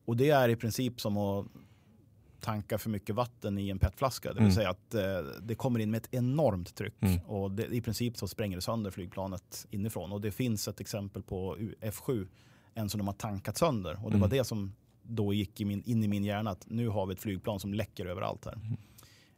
Och 0.04 0.16
det 0.16 0.30
är 0.30 0.48
i 0.48 0.56
princip 0.56 1.00
som 1.00 1.16
att 1.16 1.46
tanka 2.46 2.78
för 2.78 2.90
mycket 2.90 3.14
vatten 3.14 3.58
i 3.58 3.68
en 3.70 3.78
petflaska. 3.78 4.28
Det 4.28 4.34
vill 4.34 4.42
Mm. 4.42 4.54
säga 4.54 4.70
att 4.70 4.94
eh, 4.94 5.02
det 5.42 5.54
kommer 5.54 5.80
in 5.80 5.90
med 5.90 5.98
ett 5.98 6.08
enormt 6.14 6.74
tryck 6.74 6.94
Mm. 7.02 7.18
och 7.20 7.50
det, 7.50 7.66
i 7.66 7.80
princip 7.80 8.16
så 8.16 8.28
spränger 8.28 8.56
det 8.56 8.62
sönder 8.62 8.90
flygplanet 8.90 9.66
inifrån. 9.70 10.12
Och 10.12 10.20
det 10.20 10.30
finns 10.30 10.68
ett 10.68 10.80
exempel 10.80 11.22
på 11.22 11.56
U- 11.58 11.74
F7, 11.80 12.26
en 12.74 12.88
som 12.88 12.98
de 12.98 13.06
har 13.06 13.14
tankat 13.14 13.56
sönder. 13.58 13.92
Och 13.94 14.10
det 14.10 14.16
Mm. 14.16 14.20
var 14.20 14.28
det 14.28 14.44
som 14.44 14.72
då 15.02 15.32
gick 15.34 15.60
i 15.60 15.64
min, 15.64 15.82
in 15.86 16.04
i 16.04 16.08
min 16.08 16.24
hjärna 16.24 16.50
att 16.50 16.64
nu 16.70 16.88
har 16.88 17.06
vi 17.06 17.12
ett 17.14 17.20
flygplan 17.20 17.60
som 17.60 17.74
läcker 17.74 18.06
överallt 18.06 18.44
här. 18.44 18.52
Mm. 18.54 18.76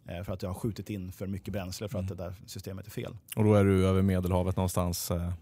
Eh, 0.09 0.25
för 0.25 0.33
att 0.33 0.43
jag 0.43 0.51
har 0.51 0.55
skjutit 0.55 0.91
in 0.91 1.13
för 1.13 1.27
mycket 1.27 1.53
bränsle 1.53 1.89
för 1.89 1.99
att 1.99 2.09
det 2.09 2.15
där 2.15 2.35
systemet 2.47 2.87
är 2.87 2.91
fel. 2.91 3.17
Och 3.37 3.45
då 3.45 3.55
är 3.55 3.65
du 3.65 3.87
över 3.87 4.03
Medelhavet 4.03 4.57
någonstans. 4.57 5.11
Eh, 5.11 5.33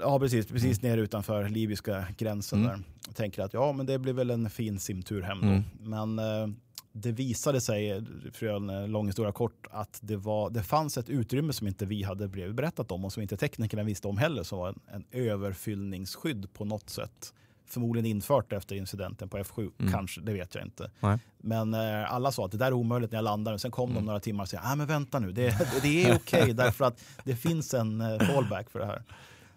Ja 0.00 0.18
precis, 0.18 0.46
precis 0.46 0.82
nere 0.82 1.00
utanför 1.00 1.48
libyska 1.48 2.06
gränsen 2.18 2.58
Mm. 2.58 2.70
där. 2.70 2.82
Jag 3.06 3.16
tänker 3.16 3.42
att 3.42 3.52
ja 3.54 3.72
men 3.72 3.86
det 3.86 3.98
blir 3.98 4.12
väl 4.12 4.30
en 4.30 4.50
fin 4.50 4.78
simtur 4.78 5.22
hem 5.22 5.40
då. 5.40 5.46
Mm. 5.46 5.62
Men 5.80 6.18
eh, 6.18 6.56
det 6.98 7.12
visade 7.12 7.60
sig, 7.60 8.04
för 8.32 8.46
en 8.46 8.92
lång 8.92 9.06
historia 9.06 9.32
kort, 9.32 9.66
att 9.70 9.98
det, 10.02 10.16
var, 10.16 10.50
det 10.50 10.62
fanns 10.62 10.98
ett 10.98 11.08
utrymme 11.08 11.52
som 11.52 11.66
inte 11.66 11.86
vi 11.86 12.02
hade 12.02 12.28
blivit 12.28 12.54
berättat 12.54 12.90
om 12.92 13.04
och 13.04 13.12
som 13.12 13.22
inte 13.22 13.36
teknikerna 13.36 13.82
visste 13.82 14.08
om 14.08 14.18
heller 14.18 14.42
som 14.42 14.58
var 14.58 14.68
en, 14.68 14.80
en 14.86 15.04
överfyllningsskydd 15.12 16.52
på 16.52 16.64
något 16.64 16.90
sätt. 16.90 17.32
Förmodligen 17.68 18.06
infört 18.06 18.52
efter 18.52 18.76
incidenten 18.76 19.28
på 19.28 19.38
F7, 19.38 19.70
Mm. 19.78 19.92
kanske, 19.92 20.20
det 20.20 20.32
vet 20.32 20.54
jag 20.54 20.64
inte. 20.64 20.90
Nej. 21.00 21.18
Men 21.38 21.74
eh, 21.74 22.12
alla 22.12 22.32
sa 22.32 22.44
att 22.44 22.52
det 22.52 22.58
där 22.58 22.66
är 22.66 22.72
omöjligt 22.72 23.10
när 23.10 23.18
jag 23.18 23.24
landar. 23.24 23.56
Sen 23.58 23.70
kom 23.70 23.90
Mm. 23.90 24.02
de 24.02 24.06
några 24.06 24.20
timmar 24.20 24.44
och 24.44 24.48
sa, 24.48 24.58
ah, 24.62 24.74
men 24.74 24.86
vänta 24.86 25.18
nu, 25.18 25.32
det, 25.32 25.42
det, 25.42 25.68
det 25.82 26.04
är 26.04 26.16
okej 26.16 26.52
därför 26.54 26.84
att 26.84 27.04
det 27.24 27.36
finns 27.36 27.74
en 27.74 28.00
eh, 28.00 28.18
fallback 28.18 28.70
för 28.70 28.78
det 28.78 28.86
här. 28.86 29.02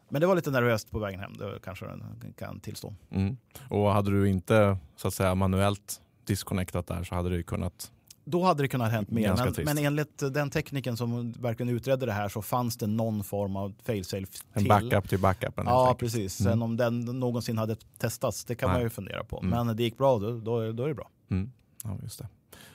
Men 0.10 0.22
det 0.22 0.28
var 0.28 0.36
lite 0.36 0.52
nervöst 0.52 0.92
på 0.92 1.00
vägen 1.00 1.20
hem, 1.20 1.34
det 1.38 1.60
kanske 1.64 1.86
jag 1.86 2.02
kan 2.38 2.60
tillstå. 2.60 2.94
mm. 3.12 3.38
Och 3.70 3.92
hade 3.92 4.12
du 4.12 4.30
inte 4.30 4.78
så 4.96 5.08
att 5.08 5.14
säga 5.14 5.36
manuellt 5.36 6.02
disconnectat 6.30 6.88
där 6.88 7.04
så 7.04 7.16
hade 7.16 7.30
du 7.30 7.36
ju 7.36 7.44
kunnat... 7.44 7.92
Då 8.26 8.44
hade 8.44 8.64
det 8.64 8.68
kunnat 8.68 8.92
hänt 8.92 9.10
mer. 9.12 9.36
Men, 9.56 9.66
men 9.66 9.78
enligt 9.86 10.18
den 10.34 10.50
tekniken 10.50 10.98
som 10.98 11.32
verkligen 11.32 11.70
utredde 11.76 12.06
det 12.06 12.12
här 12.12 12.30
så 12.30 12.42
fanns 12.42 12.78
det 12.78 12.88
någon 12.88 13.24
form 13.24 13.56
av 13.56 13.74
failsafe 13.84 14.26
En 14.54 14.60
till. 14.60 14.68
backup 14.70 15.10
till 15.10 15.20
backupen. 15.20 15.66
Ja, 15.68 15.96
precis. 16.00 16.34
Sen 16.36 16.48
Mm. 16.48 16.62
om 16.62 16.78
den 16.78 17.00
någonsin 17.00 17.58
hade 17.58 17.76
testats, 17.98 18.46
det 18.46 18.56
kan 18.56 18.70
Nej. 18.70 18.76
man 18.76 18.84
ju 18.84 18.90
fundera 18.90 19.24
på. 19.24 19.40
Mm. 19.44 19.68
Men 19.68 19.78
det 19.78 19.84
gick 19.84 19.98
bra, 19.98 20.20
då, 20.20 20.32
då, 20.38 20.72
då 20.72 20.84
är 20.84 20.88
det 20.88 20.94
bra. 20.96 21.10
Mm. 21.32 21.52
Ja, 21.84 21.98
just 22.04 22.20
det. 22.20 22.28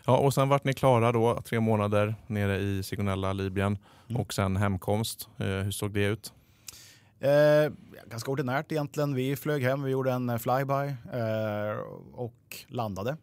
Ja, 0.07 0.17
och 0.17 0.35
sen 0.35 0.49
vart 0.49 0.65
ni 0.65 0.73
klara 0.75 1.13
då, 1.13 1.43
tre 1.43 1.61
månader 1.61 2.15
nere 2.27 2.59
i 2.59 2.83
Sigonella, 2.83 3.33
Libyen 3.33 3.79
Mm. 4.09 4.21
och 4.21 4.35
sen 4.35 4.57
hemkomst. 4.57 5.29
Eh, 5.39 5.47
hur 5.47 5.71
såg 5.71 5.91
det 5.95 6.05
ut? 6.05 6.33
Eh, 7.21 7.73
ganska 8.11 8.31
ordinärt 8.31 8.73
egentligen. 8.73 9.15
Vi 9.15 9.37
flög 9.37 9.63
hem, 9.63 9.83
vi 9.83 9.91
gjorde 9.91 10.13
en 10.13 10.39
flyby 10.39 10.73
eh, 11.13 11.79
och 12.15 12.57
landade. 12.69 13.17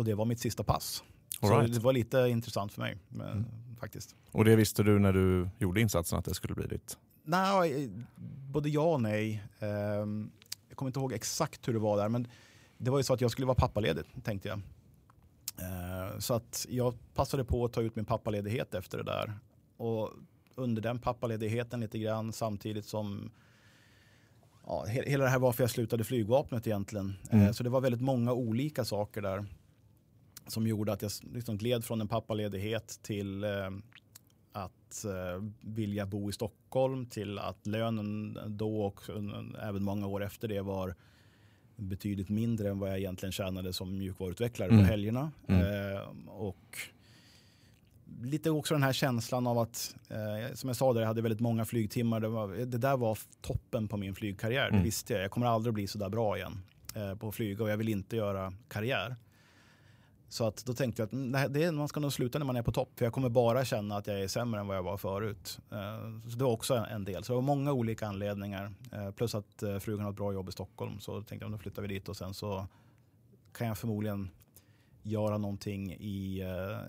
Och 0.00 0.04
det 0.06 0.14
var 0.14 0.24
mitt 0.24 0.40
sista 0.40 0.64
pass. 0.64 1.02
All 1.40 1.48
så 1.48 1.58
right. 1.60 1.74
det 1.74 1.80
var 1.80 1.92
lite 1.92 2.18
intressant 2.18 2.72
för 2.72 2.80
mig 2.80 2.96
eh, 3.14 3.20
Mm. 3.30 3.44
faktiskt. 3.80 4.16
Och 4.32 4.44
det 4.44 4.56
visste 4.56 4.82
du 4.82 4.98
när 4.98 5.12
du 5.12 5.48
gjorde 5.58 5.80
insatsen 5.80 6.18
att 6.18 6.24
det 6.24 6.34
skulle 6.34 6.54
bli 6.54 6.66
ditt? 6.66 6.98
Nej, 7.24 7.84
eh, 7.84 7.90
både 8.52 8.68
ja 8.68 8.82
och 8.94 9.02
nej. 9.02 9.42
Eh, 9.58 9.68
jag 10.68 10.76
kommer 10.76 10.88
inte 10.88 11.00
ihåg 11.00 11.12
exakt 11.12 11.68
hur 11.68 11.72
det 11.72 11.78
var 11.78 11.96
där, 11.96 12.08
men 12.08 12.28
det 12.78 12.90
var 12.90 12.98
ju 12.98 13.02
så 13.04 13.14
att 13.14 13.20
jag 13.20 13.30
skulle 13.30 13.46
vara 13.46 13.54
pappaledig, 13.54 14.04
tänkte 14.22 14.48
jag. 14.48 14.60
Eh, 15.60 16.18
så 16.18 16.34
att 16.34 16.66
jag 16.70 16.94
passade 17.14 17.44
på 17.44 17.64
att 17.64 17.72
ta 17.72 17.80
ut 17.82 17.96
min 17.96 18.04
pappaledighet 18.04 18.74
efter 18.74 18.98
det 18.98 19.04
där. 19.04 19.38
Och 19.76 20.10
under 20.54 20.82
den 20.82 20.98
pappaledigheten 20.98 21.80
lite 21.80 21.98
grann 21.98 22.32
samtidigt 22.32 22.84
som 22.86 23.30
ja, 24.66 24.84
he- 24.88 25.06
hela 25.08 25.24
det 25.24 25.30
här 25.30 25.38
varför 25.38 25.62
jag 25.62 25.70
slutade 25.70 26.04
flygvapnet 26.04 26.66
egentligen. 26.66 27.14
Mm. 27.30 27.46
Eh, 27.46 27.52
så 27.52 27.62
det 27.62 27.70
var 27.70 27.80
väldigt 27.80 28.00
många 28.00 28.32
olika 28.32 28.84
saker 28.84 29.22
där 29.22 29.46
som 30.50 30.66
gjorde 30.66 30.92
att 30.92 31.02
jag 31.02 31.10
liksom 31.34 31.56
gled 31.58 31.84
från 31.84 32.00
en 32.00 32.08
pappaledighet 32.08 32.98
till 33.02 33.44
eh, 33.44 33.50
att 34.52 35.04
eh, 35.04 35.44
vilja 35.60 36.06
bo 36.06 36.30
i 36.30 36.32
Stockholm 36.32 37.06
till 37.06 37.38
att 37.38 37.66
lönen 37.66 38.38
då 38.46 38.82
och 38.82 39.00
även 39.62 39.84
många 39.84 40.06
år 40.06 40.24
efter 40.24 40.48
det 40.48 40.60
var 40.60 40.94
betydligt 41.76 42.28
mindre 42.28 42.68
än 42.70 42.78
vad 42.78 42.90
jag 42.90 42.98
egentligen 42.98 43.32
tjänade 43.32 43.72
som 43.72 43.98
mjukvaruutvecklare 43.98 44.68
Mm. 44.70 44.80
på 44.84 44.86
helgerna. 44.90 45.32
Mm. 45.48 45.92
Eh, 45.94 46.00
och 46.28 46.78
lite 48.22 48.50
också 48.50 48.74
den 48.74 48.82
här 48.82 48.92
känslan 48.92 49.46
av 49.46 49.58
att, 49.58 49.94
eh, 50.08 50.54
som 50.54 50.68
jag 50.68 50.76
sa, 50.76 50.92
där 50.92 51.00
jag 51.00 51.08
hade 51.08 51.22
väldigt 51.22 51.40
många 51.40 51.64
flygtimmar. 51.64 52.20
Det, 52.20 52.28
var, 52.28 52.48
det 52.48 52.78
där 52.78 52.96
var 52.96 53.18
toppen 53.40 53.88
på 53.88 53.96
min 53.96 54.14
flygkarriär, 54.14 54.68
Mm. 54.68 54.78
det 54.78 54.84
visste 54.84 55.12
jag. 55.12 55.22
Jag 55.22 55.30
kommer 55.30 55.46
aldrig 55.46 55.74
bli 55.74 55.86
så 55.86 55.98
där 55.98 56.08
bra 56.08 56.36
igen 56.36 56.58
eh, 56.94 57.14
på 57.14 57.28
att 57.28 57.34
flyga 57.34 57.64
och 57.64 57.70
jag 57.70 57.76
vill 57.76 57.88
inte 57.88 58.16
göra 58.16 58.52
karriär. 58.68 59.16
Så 60.30 60.46
att 60.46 60.64
då 60.64 60.74
tänkte 60.74 61.02
jag 61.02 61.06
att 61.06 61.12
nej, 61.12 61.48
det 61.50 61.64
är, 61.64 61.72
man 61.72 61.88
ska 61.88 62.00
nog 62.00 62.12
sluta 62.12 62.38
när 62.38 62.46
man 62.46 62.56
är 62.56 62.62
på 62.62 62.72
topp. 62.72 62.90
För 62.96 63.04
jag 63.04 63.12
kommer 63.12 63.28
bara 63.28 63.64
känna 63.64 63.96
att 63.96 64.06
jag 64.06 64.20
är 64.20 64.28
sämre 64.28 64.60
än 64.60 64.66
vad 64.66 64.76
jag 64.76 64.82
var 64.82 64.96
förut. 64.96 65.60
Eh, 65.70 66.28
så 66.30 66.36
det 66.36 66.44
var 66.44 66.52
också 66.52 66.74
en 66.74 67.04
del. 67.04 67.24
Så 67.24 67.32
det 67.32 67.34
var 67.34 67.42
många 67.42 67.72
olika 67.72 68.06
anledningar. 68.06 68.72
Eh, 68.92 69.10
plus 69.10 69.34
att 69.34 69.62
eh, 69.62 69.78
frugan 69.78 70.04
har 70.04 70.10
ett 70.10 70.16
bra 70.16 70.32
jobb 70.32 70.48
i 70.48 70.52
Stockholm. 70.52 71.00
Så 71.00 71.14
då 71.14 71.22
tänkte 71.22 71.44
jag 71.44 71.52
då 71.52 71.58
flyttar 71.58 71.82
vi 71.82 71.88
dit 71.88 72.08
och 72.08 72.16
sen 72.16 72.34
så 72.34 72.66
kan 73.52 73.66
jag 73.66 73.78
förmodligen 73.78 74.30
göra 75.02 75.38
någonting 75.38 75.92
i, 75.92 76.44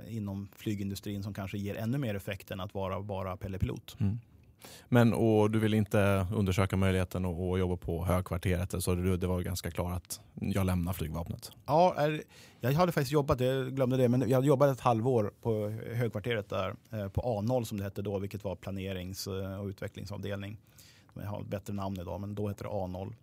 inom 0.08 0.50
flygindustrin 0.56 1.24
som 1.24 1.34
kanske 1.34 1.58
ger 1.58 1.76
ännu 1.76 1.98
mer 1.98 2.16
effekt 2.16 2.52
än 2.52 2.60
att 2.60 2.74
vara 2.74 3.02
bara 3.02 3.38
pellepilot. 3.38 3.96
Mm. 4.00 4.20
Men 4.90 5.14
och 5.14 5.52
du 5.52 5.60
vill 5.60 5.74
inte 5.74 6.28
undersöka 6.34 6.78
möjligheten 6.78 7.26
att, 7.26 7.60
jobba 7.60 7.78
på 7.78 8.06
högkvarteret 8.06 8.84
så 8.84 8.96
det, 8.96 9.18
det 9.18 9.28
var 9.28 9.42
ganska 9.42 9.72
klart 9.72 9.98
att 9.98 10.20
jag 10.34 10.66
lämnar 10.66 10.94
flygvapnet. 10.94 11.52
Ja, 11.66 11.96
är, 11.98 12.24
jag 12.60 12.72
hade 12.72 12.92
faktiskt 12.92 13.12
jobbat, 13.12 13.40
jag 13.40 13.76
glömde 13.76 13.98
det, 13.98 14.10
men 14.10 14.30
jag 14.30 14.46
jobbade 14.46 14.72
ett 14.72 14.80
halvår 14.80 15.34
på 15.42 15.70
högkvarteret 15.94 16.50
där 16.50 16.76
eh, 16.92 17.08
på 17.08 17.22
A0 17.22 17.64
som 17.64 17.78
det 17.78 17.84
hette 17.84 18.02
då, 18.02 18.20
vilket 18.20 18.44
var 18.44 18.56
planerings 18.56 19.28
eh, 19.28 19.60
och 19.60 19.68
utvecklingsavdelning. 19.68 20.58
Jag 21.14 21.24
har 21.24 21.42
ett 21.42 21.48
bättre 21.48 21.74
namn 21.74 22.00
idag, 22.00 22.22
men 22.22 22.36
då 22.36 22.48
hette 22.48 22.64
det 22.64 22.70
A0. 22.70 23.14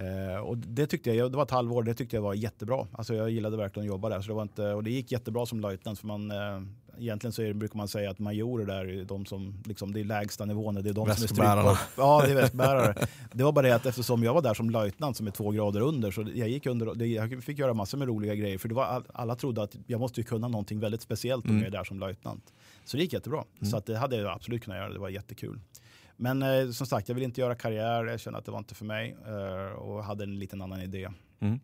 Eh, 0.00 0.40
och 0.40 0.58
det 0.58 0.86
tyckte 0.86 1.12
jag, 1.12 1.32
det 1.32 1.36
var 1.36 1.44
ett 1.44 1.50
halvår, 1.50 1.82
det 1.82 1.94
tyckte 1.94 2.16
jag 2.16 2.22
var 2.22 2.34
jättebra. 2.34 2.86
Alltså 2.92 3.14
jag 3.14 3.30
gillade 3.30 3.56
verkligen 3.56 3.88
att 3.88 3.92
jobba 3.94 4.08
där. 4.08 4.20
Så 4.20 4.28
det 4.28 4.34
var 4.34 4.42
inte, 4.42 4.72
och 4.72 4.84
det 4.84 4.90
gick 4.90 5.12
jättebra 5.12 5.46
som 5.46 5.60
löjtnant. 5.60 5.98
För 5.98 6.06
man, 6.06 6.30
eh, 6.30 6.60
egentligen 6.98 7.32
så 7.32 7.42
är, 7.42 7.52
brukar 7.52 7.76
man 7.76 7.88
säga 7.88 8.10
att 8.10 8.18
majorer 8.18 8.66
där 8.66 8.84
är 8.88 9.04
de 9.04 9.26
som, 9.26 9.54
liksom, 9.66 9.92
det 9.92 10.00
är 10.00 10.04
lägsta 10.04 10.44
nivån. 10.44 10.74
Det 10.74 10.80
är 10.90 10.94
de 10.94 10.94
som 10.94 11.10
är 11.10 11.14
strykkort. 11.16 11.36
Ja, 11.96 12.22
det 12.26 12.30
är 12.32 12.34
väskbärare. 12.34 12.94
det 13.32 13.44
var 13.44 13.52
bara 13.52 13.66
det 13.66 13.74
att 13.74 13.86
eftersom 13.86 14.22
jag 14.24 14.34
var 14.34 14.42
där 14.42 14.54
som 14.54 14.70
löjtnant 14.70 15.16
som 15.16 15.26
är 15.26 15.30
två 15.30 15.50
grader 15.50 15.80
under 15.80 16.10
så 16.10 16.26
jag 16.34 16.48
gick 16.48 16.66
under, 16.66 17.04
jag 17.06 17.44
fick 17.44 17.58
göra 17.58 17.74
massor 17.74 17.98
med 17.98 18.08
roliga 18.08 18.34
grejer. 18.34 18.58
För 18.58 18.68
det 18.68 18.74
var, 18.74 18.84
all- 18.84 19.04
alla 19.14 19.36
trodde 19.36 19.62
att 19.62 19.76
jag 19.86 20.00
måste 20.00 20.22
kunna 20.22 20.48
någonting 20.48 20.80
väldigt 20.80 21.02
speciellt 21.02 21.44
om 21.44 21.50
Mm. 21.50 21.62
jag 21.62 21.66
är 21.74 21.78
där 21.78 21.84
som 21.84 22.00
löjtnant. 22.00 22.52
Så 22.84 22.96
det 22.96 23.02
gick 23.02 23.12
jättebra. 23.12 23.44
Mm. 23.60 23.70
Så 23.70 23.76
att 23.76 23.86
det 23.86 23.96
hade 23.98 24.16
jag 24.16 24.32
absolut 24.32 24.64
kunnat 24.64 24.78
göra, 24.78 24.92
det 24.92 24.98
var 24.98 25.08
jättekul. 25.08 25.60
Men 26.16 26.42
eh, 26.42 26.70
som 26.70 26.86
sagt, 26.86 27.08
jag 27.08 27.14
vill 27.14 27.24
inte 27.24 27.40
göra 27.40 27.54
karriär, 27.54 28.04
jag 28.04 28.20
kände 28.20 28.38
att 28.38 28.44
det 28.44 28.50
var 28.50 28.58
inte 28.58 28.74
för 28.74 28.84
mig 28.84 29.16
eh, 29.26 29.72
och 29.78 30.04
hade 30.04 30.24
en 30.24 30.38
liten 30.38 30.62
annan 30.62 30.80
idé. 30.82 31.08
Mm. 31.40 31.60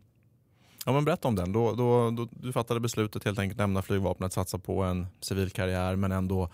Ja, 0.87 0.93
men 0.93 1.05
berätta 1.05 1.28
om 1.28 1.34
den. 1.34 1.53
Då, 1.53 1.74
då, 1.74 2.11
då, 2.11 2.28
du 2.30 2.53
fattade 2.53 2.80
beslutet 2.80 3.24
helt 3.24 3.39
enkelt 3.39 3.59
lämna 3.59 3.82
flygvapnet, 3.82 4.32
satsa 4.32 4.59
på 4.59 4.82
en 4.82 5.07
civil 5.20 5.51
karriär 5.51 5.97
men 5.97 6.12
ändå 6.12 6.49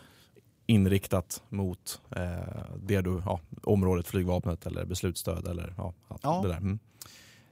inriktat 0.66 1.42
mot 1.48 2.00
eh, 2.10 2.64
det 2.82 3.00
du, 3.00 3.22
ja, 3.26 3.40
området 3.62 4.06
flygvapnet 4.06 4.66
eller 4.66 4.84
beslutsstöd 4.84 5.48
eller 5.48 5.74
ja, 5.76 5.92
Ja. 6.22 6.40
det 6.42 6.48
där. 6.48 6.56
Mm. 6.56 6.78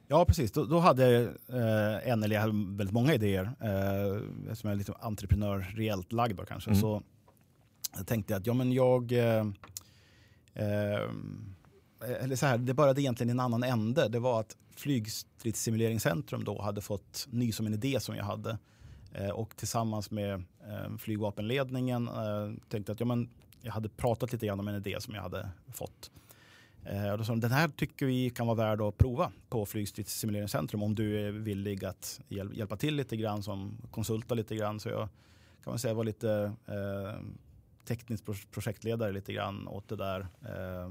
Ja, 0.09 0.24
precis. 0.24 0.53
Då, 0.53 0.64
då 0.64 0.78
hade 0.78 1.22
eh, 1.49 2.12
en, 2.12 2.22
eller 2.22 2.35
jag 2.35 2.41
hade 2.41 2.76
väldigt 2.76 2.95
många 2.95 3.14
idéer, 3.14 3.51
eh, 3.61 4.22
eftersom 4.51 4.68
jag 4.68 4.74
är 4.74 4.78
lite 4.78 4.93
entreprenöriellt 5.01 6.12
lagd 6.12 6.37
då 6.37 6.45
kanske. 6.45 6.70
Mm. 6.70 6.81
Så 6.81 7.03
jag 7.97 8.07
tänkte 8.07 8.37
att 8.37 8.47
ja, 8.47 8.55
men 8.55 8.72
jag, 8.72 9.12
eh, 9.12 9.47
eh, 10.55 11.01
eller 12.20 12.37
så 12.37 12.47
här, 12.47 12.59
det 12.59 12.74
började 12.74 13.03
egentligen 13.03 13.31
i 13.31 13.33
en 13.33 13.41
annan 13.41 13.62
ände. 13.62 14.09
Det 14.09 14.18
var 14.18 14.41
att 14.41 14.57
Flygstridssimuleringscentrum 14.81 16.45
då 16.45 16.62
hade 16.62 16.81
fått 16.81 17.26
ny 17.31 17.53
som 17.53 17.66
en 17.66 17.74
idé 17.74 18.01
som 18.01 18.16
jag 18.16 18.24
hade. 18.24 18.59
Eh, 19.12 19.31
och 19.31 19.57
tillsammans 19.57 20.11
med 20.11 20.35
eh, 20.68 20.97
flygvapenledningen 20.99 22.09
eh, 22.09 22.53
tänkte 22.68 22.93
att 22.93 23.01
ja, 23.01 23.07
men 23.07 23.28
jag 23.62 23.72
hade 23.72 23.89
pratat 23.89 24.33
lite 24.33 24.47
grann 24.47 24.61
om 24.61 24.68
en 24.68 24.74
idé 24.74 24.97
som 25.01 25.14
jag 25.14 25.22
hade 25.22 25.49
fått. 25.74 26.11
Och 27.12 27.18
då 27.18 27.24
sa 27.24 27.33
de, 27.33 27.41
den 27.41 27.51
här 27.51 27.68
tycker 27.68 28.07
vi 28.07 28.31
kan 28.31 28.47
vara 28.47 28.57
värd 28.57 28.81
att 28.81 28.99
prova 28.99 29.33
på 29.49 29.66
Flygstridssimuleringscentrum 29.66 30.83
om 30.83 30.95
du 30.95 31.26
är 31.26 31.31
villig 31.31 31.85
att 31.85 32.20
hjälpa 32.28 32.76
till 32.76 32.97
lite 32.97 33.16
grann 33.16 33.43
som 33.43 33.78
konsulta 33.91 34.35
lite 34.35 34.57
grann. 34.57 34.81
Så 34.81 34.89
jag 34.89 35.09
kan 35.64 35.70
man 35.70 35.78
säga 35.78 35.95
var 35.95 36.05
lite 36.05 36.53
eh, 36.66 37.20
teknisk 37.97 38.24
pro- 38.24 38.34
projektledare 38.51 39.12
lite 39.12 39.32
grann 39.32 39.68
åt 39.68 39.88
det 39.88 39.97
där. 39.97 40.20
Eh, 40.20 40.91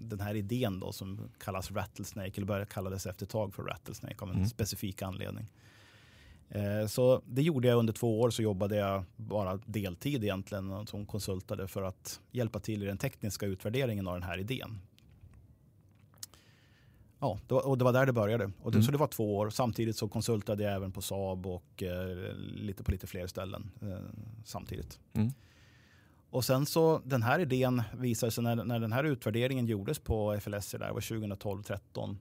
den 0.00 0.20
här 0.20 0.34
idén 0.34 0.80
då 0.80 0.92
som 0.92 1.30
kallas 1.38 1.70
Rattlesnake, 1.70 2.32
eller 2.36 2.46
började 2.46 2.66
kallades 2.66 3.06
efter 3.06 3.26
ett 3.26 3.30
tag 3.30 3.54
för 3.54 3.62
Rattlesnake 3.62 4.16
av 4.18 4.28
en 4.28 4.34
Mm. 4.36 4.48
specifik 4.48 5.02
anledning. 5.02 5.46
Eh, 6.48 6.86
Så 6.86 7.22
det 7.26 7.42
gjorde 7.42 7.68
jag 7.68 7.78
under 7.78 7.92
två 7.92 8.20
år 8.20 8.30
så 8.30 8.42
jobbade 8.42 8.76
jag 8.76 9.04
bara 9.16 9.56
deltid 9.66 10.24
egentligen 10.24 10.86
som 10.86 11.06
konsultade 11.06 11.68
för 11.68 11.82
att 11.82 12.20
hjälpa 12.30 12.60
till 12.60 12.82
i 12.82 12.86
den 12.86 12.98
tekniska 12.98 13.46
utvärderingen 13.46 14.06
av 14.08 14.14
den 14.14 14.22
här 14.22 14.38
idén. 14.38 14.78
ja, 17.18 17.38
det 17.48 17.54
var, 17.54 17.66
och 17.66 17.78
det 17.78 17.84
var 17.84 17.92
där 17.92 18.06
det 18.06 18.12
började. 18.12 18.44
Och 18.62 18.70
det, 18.72 18.76
Mm. 18.76 18.82
Så 18.82 18.92
det 18.92 18.98
var 18.98 19.06
två 19.06 19.36
år. 19.36 19.50
Samtidigt 19.50 19.96
så 19.96 20.08
konsultade 20.08 20.62
jag 20.62 20.72
även 20.74 20.92
på 20.92 21.02
Saab 21.02 21.46
och 21.46 21.82
eh, 21.82 22.34
lite 22.36 22.84
på 22.84 22.90
lite 22.90 23.06
fler 23.06 23.26
ställen 23.26 23.70
eh, 23.82 23.98
samtidigt. 24.44 25.00
Mm. 25.12 25.32
Och 26.32 26.44
sen 26.44 26.66
så 26.66 27.00
den 27.04 27.22
här 27.22 27.38
idén 27.38 27.82
visade 27.92 28.32
sig 28.32 28.44
när, 28.44 28.56
när 28.56 28.78
den 28.80 28.92
här 28.92 29.04
utvärderingen 29.04 29.66
gjordes 29.66 29.98
på 29.98 30.40
FLS 30.40 30.70
där, 30.70 30.78
det 30.78 30.92
var 30.92 31.00
2012-13. 31.00 32.16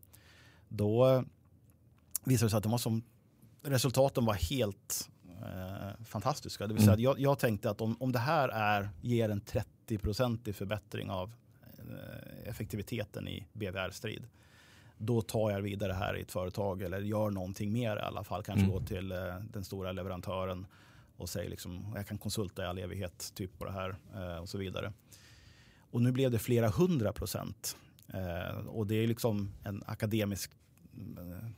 Då 0.69 1.07
eh, 1.09 1.21
visade 2.23 2.45
det 2.45 2.49
sig 2.49 2.57
att 2.57 2.63
de 2.63 2.71
var 2.71 2.79
som, 2.79 3.03
resultaten 3.63 4.25
var 4.25 4.33
helt 4.33 5.09
eh, 5.41 6.03
fantastiska. 6.05 6.67
Det 6.67 6.73
vill 6.73 6.83
säga 6.83 6.93
Mm. 6.93 6.99
att 7.11 7.19
jag, 7.19 7.19
jag 7.19 7.39
tänkte 7.39 7.69
att 7.69 7.81
om, 7.81 7.95
om 7.99 8.11
det 8.11 8.19
här 8.19 8.49
är, 8.49 8.89
ger 9.01 9.29
en 9.29 9.41
30-procentig 9.41 10.53
förbättring 10.53 11.09
av 11.11 11.33
eh, 11.77 12.49
effektiviteten 12.49 13.27
i 13.27 13.47
BVR-strid 13.53 14.27
då 14.97 15.21
tar 15.21 15.51
jag 15.51 15.61
vidare 15.61 15.93
här 15.93 16.17
i 16.17 16.21
ett 16.21 16.31
företag 16.31 16.81
eller 16.81 17.01
gör 17.01 17.29
någonting 17.29 17.71
mer 17.73 17.97
i 17.97 17.99
alla 17.99 18.23
fall. 18.23 18.43
Kanske 18.43 18.65
Mm. 18.65 18.71
gå 18.79 18.81
till 18.85 19.11
eh, 19.11 19.17
den 19.53 19.63
stora 19.63 19.91
leverantören 19.91 20.65
och 21.17 21.29
säger 21.29 21.49
liksom, 21.49 21.93
jag 21.95 22.07
kan 22.07 22.17
konsulta 22.17 22.63
i 22.63 22.65
all 22.65 22.77
evighet 22.77 23.31
typ 23.35 23.57
på 23.59 23.65
det 23.65 23.71
här 23.71 23.95
eh, 24.15 24.37
och 24.37 24.49
så 24.49 24.57
vidare. 24.57 24.93
Och 25.91 26.01
nu 26.01 26.11
blev 26.11 26.31
det 26.31 26.39
flera 26.39 26.69
hundra 26.69 27.13
procent. 27.13 27.77
Eh, 28.13 28.57
och 28.67 28.87
det 28.87 28.95
är 28.95 29.07
liksom 29.07 29.51
en 29.63 29.83
akademisk 29.85 30.51
eh, 31.17 31.49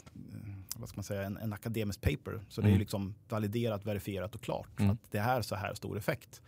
vad 0.75 0.89
ska 0.89 0.97
man 0.97 1.03
säga, 1.03 1.23
en, 1.23 1.37
en 1.37 1.53
akademisk 1.53 2.01
paper. 2.01 2.41
Så 2.49 2.61
det 2.61 2.67
är 2.67 2.69
Mm. 2.69 2.79
liksom 2.79 3.15
validerat, 3.29 3.85
verifierat 3.85 4.35
och 4.35 4.41
klart. 4.41 4.79
Mm. 4.79 4.91
Att 4.91 5.11
det 5.11 5.17
är 5.17 5.41
så 5.41 5.55
här 5.55 5.73
stor 5.73 5.97
effekt. 5.97 6.41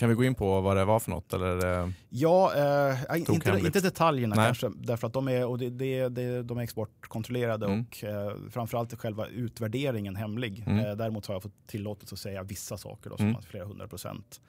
Kan 0.00 0.08
vi 0.08 0.14
gå 0.14 0.24
in 0.24 0.34
på 0.34 0.60
vad 0.60 0.76
det 0.76 0.84
var 0.84 1.00
för 1.00 1.10
något? 1.10 1.32
Eller, 1.32 1.92
Ja, 2.08 2.52
eh, 2.56 3.18
inte, 3.18 3.32
inte 3.64 3.80
detaljerna 3.80 4.36
Nej. 4.36 4.44
kanske. 4.46 4.70
Därför 4.76 5.06
att 5.06 5.12
de 5.12 5.28
är, 5.28 5.46
och 5.46 5.58
det, 5.58 5.70
det, 5.70 6.08
det, 6.08 6.42
de 6.42 6.58
är 6.58 6.62
exportkontrollerade 6.62 7.66
Mm. 7.66 7.80
och 7.80 8.04
eh, 8.04 8.36
framförallt 8.50 8.92
är 8.92 8.96
själva 8.96 9.26
utvärderingen 9.26 10.16
hemlig. 10.16 10.64
Mm. 10.66 10.86
Eh, 10.86 10.96
däremot 10.96 11.26
har 11.26 11.34
jag 11.34 11.42
fått 11.42 11.66
tillåtelse 11.66 12.14
att 12.14 12.18
säga 12.18 12.42
vissa 12.42 12.76
saker, 12.78 13.10
då, 13.10 13.16
som 13.16 13.26
Mm. 13.26 13.42
flera 13.42 13.64
hundra 13.64 13.88
procent. 13.88 14.40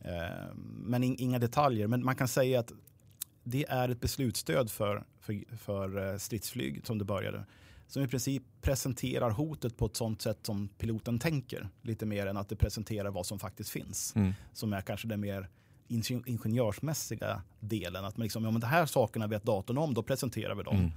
Eh, 0.00 0.54
men 0.84 1.04
in, 1.04 1.16
inga 1.18 1.38
detaljer. 1.38 1.86
Men 1.86 2.04
man 2.04 2.16
kan 2.16 2.28
säga 2.28 2.60
att 2.60 2.72
det 3.44 3.64
är 3.68 3.88
ett 3.88 4.00
beslutsstöd 4.00 4.70
för, 4.70 5.04
för, 5.20 5.56
för 5.56 6.10
eh, 6.12 6.16
stridsflyg 6.16 6.86
som 6.86 6.98
det 6.98 7.04
började. 7.04 7.44
Som 7.90 8.02
i 8.02 8.08
princip 8.08 8.42
presenterar 8.62 9.30
hotet 9.30 9.76
på 9.76 9.86
ett 9.86 9.96
sånt 9.96 10.22
sätt 10.22 10.38
som 10.42 10.68
piloten 10.68 11.18
tänker. 11.18 11.68
Lite 11.82 12.06
mer 12.06 12.26
än 12.26 12.36
att 12.36 12.48
det 12.48 12.56
presenterar 12.56 13.10
vad 13.10 13.26
som 13.26 13.38
faktiskt 13.38 13.70
finns 13.70 14.16
mm. 14.16 14.32
som 14.52 14.72
är 14.72 14.80
kanske 14.80 15.08
den 15.08 15.20
mer 15.20 15.48
ingen- 15.88 16.22
ingenjörsmässiga 16.26 17.42
delen. 17.60 18.04
Att 18.04 18.16
man 18.16 18.22
liksom, 18.24 18.44
ja 18.44 18.50
men 18.50 18.60
de 18.60 18.66
här 18.66 18.86
sakerna 18.86 19.26
vet 19.26 19.42
datorn 19.44 19.78
om, 19.78 19.94
då 19.94 20.02
presenterar 20.02 20.54
vi 20.54 20.62
dem. 20.62 20.76
Mm. 20.76 20.90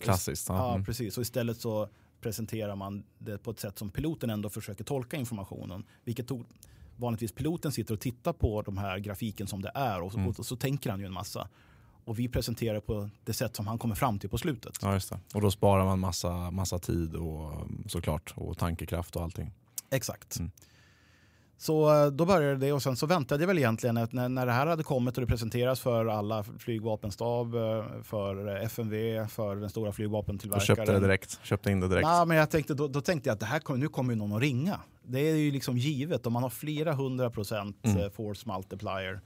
Klassiskt. 0.00 0.48
Ja, 0.48 0.54
Ja. 0.56 0.72
Mm. 0.74 0.84
precis. 0.84 1.16
Och 1.18 1.22
istället 1.22 1.60
så 1.60 1.88
presenterar 2.20 2.76
man 2.76 3.02
det 3.18 3.38
på 3.38 3.50
ett 3.50 3.60
sätt 3.60 3.78
som 3.78 3.90
piloten 3.90 4.30
ändå 4.30 4.48
försöker 4.48 4.84
tolka 4.84 5.16
informationen. 5.16 5.84
Vilket 6.04 6.26
tog, 6.28 6.44
vanligtvis 6.96 7.32
piloten 7.32 7.72
sitter 7.72 7.94
och 7.94 8.00
tittar 8.00 8.32
på 8.32 8.62
de 8.62 8.78
här 8.78 8.98
grafiken 8.98 9.46
som 9.46 9.62
det 9.62 9.72
är 9.74 10.00
och 10.02 10.12
så, 10.12 10.18
Mm. 10.18 10.30
och 10.38 10.46
så 10.46 10.56
tänker 10.56 10.90
han 10.90 11.00
ju 11.00 11.06
en 11.06 11.12
massa. 11.12 11.48
Och 12.06 12.18
vi 12.18 12.28
presenterar 12.28 12.80
på 12.80 13.10
det 13.24 13.32
sätt 13.32 13.56
som 13.56 13.66
han 13.66 13.78
kommer 13.78 13.94
fram 13.94 14.18
till 14.18 14.30
på 14.30 14.38
slutet. 14.38 14.78
Ja, 14.82 14.92
just 14.94 15.10
det. 15.10 15.18
Och 15.34 15.40
då 15.40 15.50
sparar 15.50 15.84
man 15.84 15.98
massa, 15.98 16.50
massa 16.50 16.78
tid 16.78 17.14
och 17.14 17.52
såklart 17.86 18.32
och 18.36 18.58
tankekraft 18.58 19.16
och 19.16 19.22
allting. 19.22 19.52
Exakt. 19.90 20.38
Mm. 20.38 20.50
Så 21.58 22.04
eh, 22.04 22.10
då 22.10 22.26
började 22.26 22.56
det 22.56 22.72
och 22.72 22.82
sen 22.82 22.96
så 22.96 23.06
väntade 23.06 23.42
jag 23.42 23.48
väl 23.48 23.58
egentligen 23.58 23.96
att 23.96 24.12
när, 24.12 24.28
när 24.28 24.46
det 24.46 24.52
här 24.52 24.66
hade 24.66 24.82
kommit 24.82 25.16
och 25.16 25.20
det 25.20 25.26
presenteras 25.26 25.80
för 25.80 26.06
alla 26.06 26.44
flygvapenstab, 26.58 27.54
eh, 27.54 27.84
för 28.02 28.56
FMV, 28.56 29.26
för 29.28 29.56
den 29.56 29.70
stora 29.70 29.92
flygvapentillverkaren. 29.92 30.76
köpte 30.76 30.92
det 30.92 31.00
direkt. 31.00 31.40
Köpte 31.42 31.70
in 31.70 31.80
det 31.80 31.88
direkt. 31.88 32.06
Nej, 32.06 32.26
men 32.26 32.36
jag 32.36 32.50
tänkte, 32.50 32.74
då, 32.74 32.88
då 32.88 33.00
tänkte 33.00 33.28
jag 33.28 33.34
att 33.34 33.40
det 33.40 33.46
här 33.46 33.58
kommer, 33.60 33.78
nu 33.80 33.88
kommer 33.88 34.12
ju 34.12 34.18
någon 34.18 34.32
att 34.32 34.40
ringa. 34.42 34.80
Det 35.02 35.20
är 35.20 35.34
ju 35.36 35.50
liksom 35.50 35.78
givet. 35.78 36.26
Om 36.26 36.32
man 36.32 36.42
har 36.42 36.50
flera 36.50 36.92
hundra 36.92 37.30
procent 37.30 37.76
Mm. 37.82 37.96
eh, 37.98 38.10
force 38.10 38.48
multiplier 38.48 39.20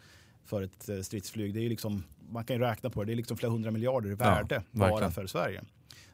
för 0.51 0.63
ett 0.63 0.89
eh, 0.89 1.01
stridsflyg. 1.01 1.55
Det 1.55 1.61
är 1.61 1.69
liksom, 1.69 2.05
man 2.31 2.45
kan 2.45 2.57
ju 2.57 2.63
räkna 2.63 2.91
på 2.91 3.01
det. 3.01 3.07
Det 3.07 3.15
är 3.15 3.17
liksom 3.17 3.37
flera 3.37 3.53
hundra 3.53 3.71
miljarder 3.71 4.11
i 4.11 4.15
värde 4.15 4.63
bara 4.71 4.89
verkligen. 4.91 5.13
för 5.13 5.27
Sverige. 5.27 5.63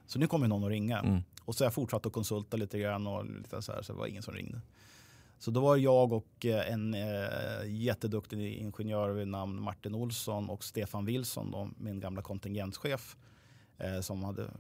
Så 0.07 0.18
nu 0.18 0.26
kommer 0.26 0.49
någon 0.49 0.64
att 0.64 0.70
ringa. 0.70 0.99
Mm. 0.99 1.22
Och 1.45 1.55
så 1.55 1.64
har 1.64 1.66
jag 1.66 1.74
fortsatt 1.74 2.07
att 2.07 2.12
konsulta 2.12 2.57
lite 2.57 2.78
grann 2.78 3.07
och 3.07 3.26
lite 3.26 3.62
så 3.62 3.72
här, 3.72 3.82
så 3.82 3.93
det 3.93 3.99
var 3.99 4.07
ingen 4.07 4.22
som 4.22 4.34
ringde. 4.34 4.61
Så 5.39 5.51
då 5.51 5.61
var 5.61 5.76
jag 5.76 6.12
och 6.12 6.47
eh, 6.47 6.72
en 6.72 6.95
eh, 6.95 7.66
jätteduktig 7.66 8.55
ingenjör 8.55 9.11
vid 9.11 9.28
namn 9.28 9.61
Martin 9.62 9.95
Olsson 9.95 10.49
och 10.51 10.64
Stefan 10.64 11.05
Wilson, 11.05 11.51
då, 11.51 11.70
min 11.78 12.01
gamla 12.01 12.22
kontingentchef, 12.22 13.16
eh, 13.78 14.01
som, 14.01 14.24
hade, 14.24 14.51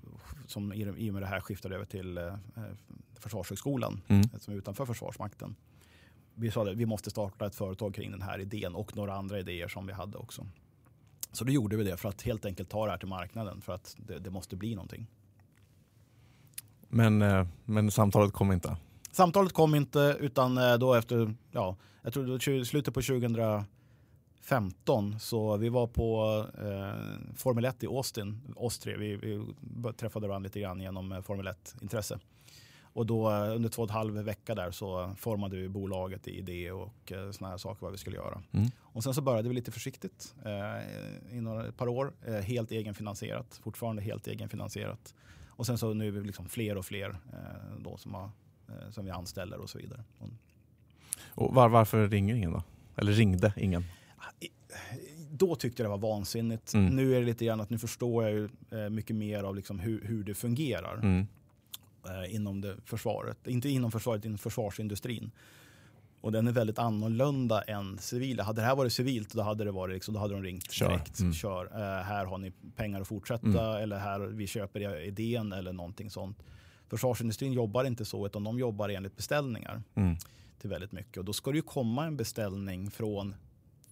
som 0.46 0.72
i, 0.72 0.90
och 1.10 1.14
med 1.14 1.22
det 1.22 1.26
här 1.26 1.40
skiftade 1.40 1.74
över 1.74 1.84
till 1.84 2.18
eh, 2.18 2.34
Försvarshögskolan, 3.18 4.02
Mm. 4.08 4.20
eh, 4.32 4.38
som 4.38 4.54
är 4.54 4.58
utanför 4.58 4.86
Försvarsmakten. 4.86 5.56
Vi 6.38 6.50
sa 6.50 6.70
att 6.70 6.76
vi 6.76 6.86
måste 6.86 7.10
starta 7.10 7.46
ett 7.46 7.54
företag 7.54 7.94
kring 7.94 8.10
den 8.10 8.22
här 8.22 8.38
idén 8.38 8.74
och 8.74 8.96
några 8.96 9.14
andra 9.14 9.38
idéer 9.38 9.68
som 9.68 9.86
vi 9.86 9.92
hade 9.92 10.18
också. 10.18 10.46
Så 11.32 11.44
då 11.44 11.52
gjorde 11.52 11.76
vi 11.76 11.84
det 11.84 11.96
för 11.96 12.08
att 12.08 12.22
helt 12.22 12.44
enkelt 12.44 12.68
ta 12.68 12.84
det 12.84 12.90
här 12.90 12.98
till 12.98 13.08
marknaden 13.08 13.60
för 13.60 13.72
att 13.72 13.96
det, 13.98 14.18
det 14.18 14.30
måste 14.30 14.56
bli 14.56 14.74
någonting. 14.74 15.06
Men, 16.88 17.22
eh, 17.22 17.46
men 17.64 17.90
samtalet 17.90 18.32
kom 18.32 18.52
inte. 18.52 18.76
Samtalet 19.10 19.52
kom 19.52 19.74
inte 19.74 20.16
utan 20.20 20.58
eh, 20.58 20.74
då 20.74 20.94
efter, 20.94 21.34
ja, 21.52 21.76
jag 22.02 22.12
tror 22.12 22.58
det 22.58 22.64
slutet 22.64 22.94
på 22.94 23.02
2015 23.02 25.20
så 25.20 25.56
vi 25.56 25.68
var 25.68 25.86
på 25.86 26.44
eh, 26.58 26.94
Formel 27.34 27.64
1 27.64 27.82
i 27.82 27.86
Austin, 27.86 28.54
oss 28.56 28.78
tre. 28.78 28.96
Vi, 28.96 29.16
vi 29.16 29.44
träffade 29.96 30.28
varandra 30.28 30.46
lite 30.46 30.60
grann 30.60 30.80
genom 30.80 31.12
eh, 31.12 31.20
Formel 31.20 31.48
1-intresse. 31.48 32.18
Och 32.96 33.06
då 33.06 33.30
under 33.30 33.68
två 33.68 33.82
och 33.82 33.90
en 33.90 33.94
halv 33.94 34.14
vecka 34.14 34.54
där 34.54 34.70
så 34.70 35.14
formade 35.16 35.56
vi 35.56 35.68
bolaget 35.68 36.28
i 36.28 36.38
idé 36.38 36.70
och 36.70 37.12
eh, 37.12 37.30
såna 37.30 37.50
här 37.50 37.56
saker 37.56 37.82
vad 37.82 37.92
vi 37.92 37.98
skulle 37.98 38.16
göra. 38.16 38.42
Mm. 38.52 38.68
Och 38.80 39.02
sen 39.02 39.14
så 39.14 39.22
började 39.22 39.48
vi 39.48 39.54
lite 39.54 39.70
försiktigt 39.70 40.34
eh, 40.44 41.36
i 41.36 41.40
några, 41.40 41.66
ett 41.66 41.76
par 41.76 41.88
år, 41.88 42.12
eh, 42.26 42.34
helt 42.34 42.72
egenfinansierat, 42.72 43.60
fortfarande 43.62 44.02
helt 44.02 44.26
egenfinansierat. 44.26 45.14
Och 45.48 45.66
sen 45.66 45.78
så 45.78 45.94
nu 45.94 46.06
är 46.06 46.10
vi 46.10 46.20
liksom 46.20 46.48
fler 46.48 46.76
och 46.76 46.86
fler 46.86 47.10
eh, 47.32 47.78
då 47.78 47.96
som, 47.96 48.14
har, 48.14 48.30
eh, 48.68 48.90
som 48.90 49.04
vi 49.04 49.10
anställer 49.10 49.58
och 49.58 49.70
så 49.70 49.78
vidare. 49.78 50.04
Och, 50.18 50.28
Och 51.46 51.54
var, 51.54 51.68
varför 51.68 52.08
ringer 52.08 52.34
ingen 52.34 52.52
då? 52.52 52.62
Eller 52.96 53.12
ringde 53.12 53.52
ingen? 53.56 53.84
då 55.30 55.54
tyckte 55.54 55.82
jag 55.82 55.90
det 55.90 55.96
var 55.98 56.08
vansinnigt. 56.08 56.74
Mm. 56.74 56.96
Nu 56.96 57.16
är 57.16 57.20
det 57.20 57.26
lite 57.26 57.44
grann 57.44 57.60
att 57.60 57.70
nu 57.70 57.78
förstår 57.78 58.24
jag 58.24 58.32
ju 58.32 58.48
eh, 58.70 58.90
mycket 58.90 59.16
mer 59.16 59.42
av 59.42 59.56
liksom 59.56 59.78
hur, 59.78 60.04
hur 60.04 60.24
det 60.24 60.34
fungerar 60.34 60.94
Mm. 61.02 61.26
Eh, 62.06 62.34
inom 62.34 62.60
det 62.60 62.76
försvaret. 62.84 63.46
Inte 63.46 63.68
inom 63.68 63.90
försvaret, 63.90 64.24
inom 64.24 64.38
försvarsindustrin. 64.38 65.30
Och 66.20 66.32
den 66.32 66.48
är 66.48 66.52
väldigt 66.52 66.78
annorlunda 66.78 67.62
än 67.62 67.98
civila. 67.98 68.42
Hade 68.42 68.60
det 68.60 68.66
här 68.66 68.76
varit 68.76 68.92
civilt 68.92 69.32
då 69.34 69.42
hade, 69.42 69.64
det 69.64 69.70
varit 69.72 69.94
liksom, 69.94 70.14
då 70.14 70.20
hade 70.20 70.34
de 70.34 70.42
ringt 70.42 70.70
Kör. 70.72 70.88
direkt. 70.88 71.20
Mm. 71.20 71.32
Kör. 71.34 71.64
Eh, 71.74 72.02
här 72.04 72.24
har 72.24 72.38
ni 72.38 72.52
pengar 72.76 73.00
att 73.00 73.08
fortsätta 73.08 73.46
Mm. 73.48 73.82
eller 73.82 73.98
här 73.98 74.20
vi 74.20 74.46
köper 74.46 75.00
idén 75.00 75.52
eller 75.52 75.72
någonting 75.72 76.10
sånt. 76.10 76.42
Försvarsindustrin 76.88 77.52
jobbar 77.52 77.84
inte 77.84 78.04
så 78.04 78.26
utan 78.26 78.44
de 78.44 78.58
jobbar 78.58 78.88
enligt 78.88 79.16
beställningar 79.16 79.82
Mm. 79.94 80.16
till 80.60 80.70
väldigt 80.70 80.92
mycket. 80.92 81.16
Och 81.16 81.24
då 81.24 81.32
ska 81.32 81.50
det 81.50 81.56
ju 81.56 81.62
komma 81.62 82.06
en 82.06 82.16
beställning 82.16 82.90
från 82.90 83.34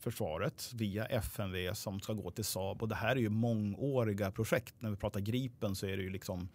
försvaret 0.01 0.71
via 0.75 1.07
FMV 1.07 1.75
som 1.75 2.01
ska 2.01 2.13
gå 2.13 2.31
till 2.31 2.45
Saab. 2.45 2.83
Och 2.83 2.89
det 2.89 2.95
här 2.95 3.17
är 3.17 3.21
ju 3.21 3.29
mångåriga 3.29 4.31
projekt. 4.31 4.75
När 4.79 4.91
vi 4.91 4.97
pratar 4.97 5.21
Gripen 5.21 5.75
så 5.77 5.87
är 5.87 5.97
det 5.97 6.03
ju 6.03 6.11
liksom 6.11 6.49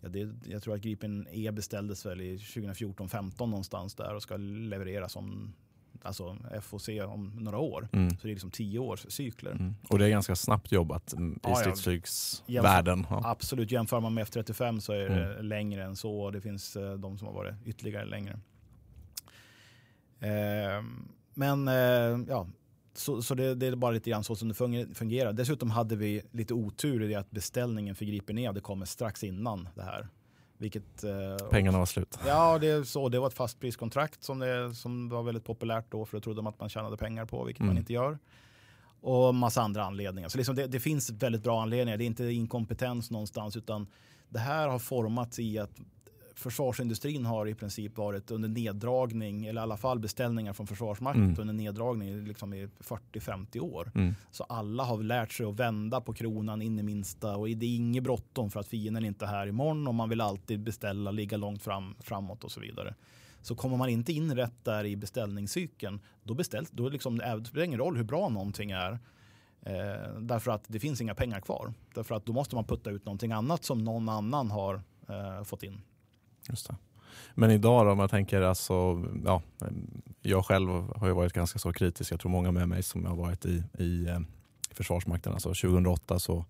Ja, 0.00 0.08
det, 0.08 0.28
jag 0.44 0.62
tror 0.62 0.74
att 0.74 0.80
Gripen 0.80 1.26
E 1.30 1.50
beställdes 1.50 2.06
väl 2.06 2.20
i 2.20 2.36
2014-15 2.36 3.46
någonstans 3.46 3.94
där 3.94 4.14
och 4.14 4.22
ska 4.22 4.36
levereras 4.36 5.16
om 5.16 5.54
alltså 6.02 6.36
FOC 6.62 6.88
om 7.06 7.32
några 7.38 7.58
år. 7.58 7.88
Mm. 7.92 8.10
Så 8.10 8.16
det 8.22 8.28
är 8.28 8.32
liksom 8.32 8.50
tio 8.50 8.78
års 8.78 9.06
cykler. 9.08 9.50
Mm. 9.50 9.74
Och 9.88 9.98
det 9.98 10.04
är 10.06 10.10
ganska 10.10 10.36
snabbt 10.36 10.72
jobbat 10.72 11.12
mm, 11.12 11.32
i 11.32 11.38
Ja, 11.42 11.50
ja. 11.50 11.56
stridsflygsvärlden. 11.56 13.06
Ja. 13.10 13.20
Absolut, 13.24 13.70
jämför 13.70 14.00
man 14.00 14.14
med 14.14 14.24
F35 14.26 14.80
så 14.80 14.92
är 14.92 14.98
det 15.08 15.24
Mm. 15.32 15.44
längre 15.46 15.84
än 15.84 15.96
så. 15.96 16.30
Det 16.30 16.40
finns 16.40 16.76
eh, 16.76 16.92
de 16.94 17.18
som 17.18 17.26
har 17.26 17.34
varit 17.34 17.54
ytterligare 17.64 18.04
längre. 18.04 18.38
Eh, 20.20 20.82
men 21.34 21.68
eh, 21.68 22.24
ja, 22.28 22.46
så, 22.98 23.22
så 23.22 23.34
det, 23.34 23.54
det 23.54 23.66
är 23.66 23.76
bara 23.76 23.90
lite 23.90 24.10
grann 24.10 24.24
så 24.24 24.36
som 24.36 24.48
det 24.48 24.54
funger- 24.54 24.94
fungerar. 24.94 25.32
Dessutom 25.32 25.70
hade 25.70 25.96
vi 25.96 26.22
lite 26.30 26.54
otur 26.54 27.02
i 27.02 27.08
det 27.08 27.14
att 27.14 27.30
beställningen 27.30 27.94
för 27.94 28.04
Gripen 28.04 28.38
E 28.38 28.46
hade 28.46 28.60
kommit 28.60 28.88
strax 28.88 29.24
innan 29.24 29.68
det 29.74 29.82
här. 29.82 30.08
Vilket, 30.58 31.04
eh, 31.04 31.48
Pengarna 31.50 31.78
var 31.78 31.86
slut. 31.86 32.18
Ja, 32.26 32.58
det, 32.58 32.84
så, 32.88 33.08
det 33.08 33.18
var 33.18 33.26
ett 33.26 33.34
fastpriskontrakt 33.34 34.24
som, 34.24 34.38
det, 34.38 34.74
som 34.74 35.08
var 35.08 35.22
väldigt 35.22 35.44
populärt 35.44 35.86
då 35.90 36.04
för 36.06 36.16
då 36.16 36.20
trodde 36.20 36.42
man 36.42 36.52
att 36.52 36.60
man 36.60 36.68
tjänade 36.68 36.96
pengar 36.96 37.24
på, 37.26 37.44
vilket 37.44 37.60
Mm. 37.60 37.74
man 37.74 37.78
inte 37.78 37.92
gör. 37.92 38.18
Och 39.00 39.34
massa 39.34 39.62
andra 39.62 39.84
anledningar. 39.84 40.28
Så 40.28 40.38
liksom 40.38 40.54
det, 40.56 40.66
det 40.66 40.80
finns 40.80 41.10
väldigt 41.10 41.42
bra 41.42 41.62
anledningar. 41.62 41.98
Det 41.98 42.04
är 42.04 42.06
inte 42.06 42.24
inkompetens 42.24 43.10
någonstans 43.10 43.56
utan 43.56 43.86
det 44.28 44.38
här 44.38 44.68
har 44.68 44.78
formats 44.78 45.38
i 45.38 45.58
att 45.58 45.80
försvarsindustrin 46.38 47.24
har 47.26 47.46
i 47.46 47.54
princip 47.54 47.96
varit 47.96 48.30
under 48.30 48.48
neddragning, 48.48 49.46
eller 49.46 49.60
i 49.60 49.62
alla 49.62 49.76
fall 49.76 49.98
beställningar 49.98 50.52
från 50.52 50.66
Försvarsmakten 50.66 51.24
mm. 51.24 51.40
under 51.40 51.54
neddragning 51.54 52.24
liksom 52.24 52.54
i 52.54 52.68
40-50 52.78 53.60
år. 53.60 53.92
Mm. 53.94 54.14
Så 54.30 54.44
alla 54.44 54.84
har 54.84 55.02
lärt 55.02 55.32
sig 55.32 55.46
att 55.46 55.54
vända 55.54 56.00
på 56.00 56.12
kronan 56.12 56.62
in 56.62 56.78
i 56.78 56.82
minsta 56.82 57.36
och 57.36 57.48
det 57.48 57.66
är 57.66 57.76
inget 57.76 58.02
bråttom 58.02 58.50
för 58.50 58.60
att 58.60 58.68
fienden 58.68 59.04
är 59.04 59.08
inte 59.08 59.24
är 59.24 59.28
här 59.28 59.46
imorgon 59.46 59.88
och 59.88 59.94
man 59.94 60.08
vill 60.08 60.20
alltid 60.20 60.60
beställa, 60.60 61.10
ligga 61.10 61.36
långt 61.36 61.62
fram, 61.62 61.94
framåt 62.00 62.44
och 62.44 62.52
så 62.52 62.60
vidare. 62.60 62.94
Så 63.42 63.54
kommer 63.54 63.76
man 63.76 63.88
inte 63.88 64.12
in 64.12 64.34
rätt 64.36 64.64
där 64.64 64.84
i 64.84 64.96
beställningscykeln, 64.96 66.00
då, 66.22 66.34
beställs, 66.34 66.70
då 66.70 66.88
liksom, 66.88 67.18
det 67.18 67.44
spelar 67.44 67.64
ingen 67.64 67.78
roll 67.78 67.96
hur 67.96 68.04
bra 68.04 68.28
någonting 68.28 68.70
är. 68.70 68.98
Eh, 69.62 70.18
därför 70.20 70.50
att 70.50 70.64
det 70.66 70.80
finns 70.80 71.00
inga 71.00 71.14
pengar 71.14 71.40
kvar. 71.40 71.72
Därför 71.94 72.14
att 72.14 72.26
då 72.26 72.32
måste 72.32 72.54
man 72.54 72.64
putta 72.64 72.90
ut 72.90 73.04
någonting 73.04 73.32
annat 73.32 73.64
som 73.64 73.84
någon 73.84 74.08
annan 74.08 74.50
har 74.50 74.82
eh, 75.08 75.44
fått 75.44 75.62
in. 75.62 75.80
Just 76.48 76.68
det. 76.68 76.76
Men 77.34 77.50
idag 77.50 77.86
då, 77.86 77.92
om 77.92 77.98
jag 77.98 78.10
tänker 78.10 78.40
alltså, 78.40 79.04
ja, 79.24 79.42
jag 80.22 80.46
själv 80.46 80.68
har 80.96 81.06
ju 81.06 81.12
varit 81.12 81.32
ganska 81.32 81.58
så 81.58 81.72
kritisk. 81.72 82.12
Jag 82.12 82.20
tror 82.20 82.30
många 82.30 82.52
med 82.52 82.68
mig 82.68 82.82
som 82.82 83.06
har 83.06 83.16
varit 83.16 83.46
i, 83.46 83.62
i 83.78 84.06
eh, 84.06 84.18
Försvarsmakten. 84.70 85.32
Alltså 85.32 85.48
2008 85.48 86.18
så 86.18 86.44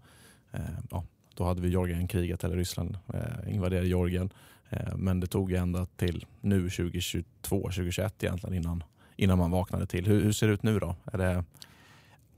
eh, 0.52 0.60
ja, 0.90 1.04
då 1.34 1.44
hade 1.44 1.60
vi 1.60 1.68
Georgienkriget, 1.68 2.44
eller 2.44 2.56
Ryssland 2.56 2.98
eh, 3.14 3.54
invaderade 3.54 3.86
Georgien. 3.86 4.30
Eh, 4.70 4.96
men 4.96 5.20
det 5.20 5.26
tog 5.26 5.52
ända 5.52 5.86
till 5.86 6.26
nu 6.40 6.70
2022, 6.70 7.60
2021 7.62 8.24
egentligen 8.24 8.54
innan, 8.54 8.84
innan 9.16 9.38
man 9.38 9.50
vaknade 9.50 9.86
till. 9.86 10.06
Hur, 10.06 10.24
hur 10.24 10.32
ser 10.32 10.46
det 10.46 10.52
ut 10.52 10.62
nu 10.62 10.78
då? 10.78 10.96
Är 11.04 11.18
det, 11.18 11.44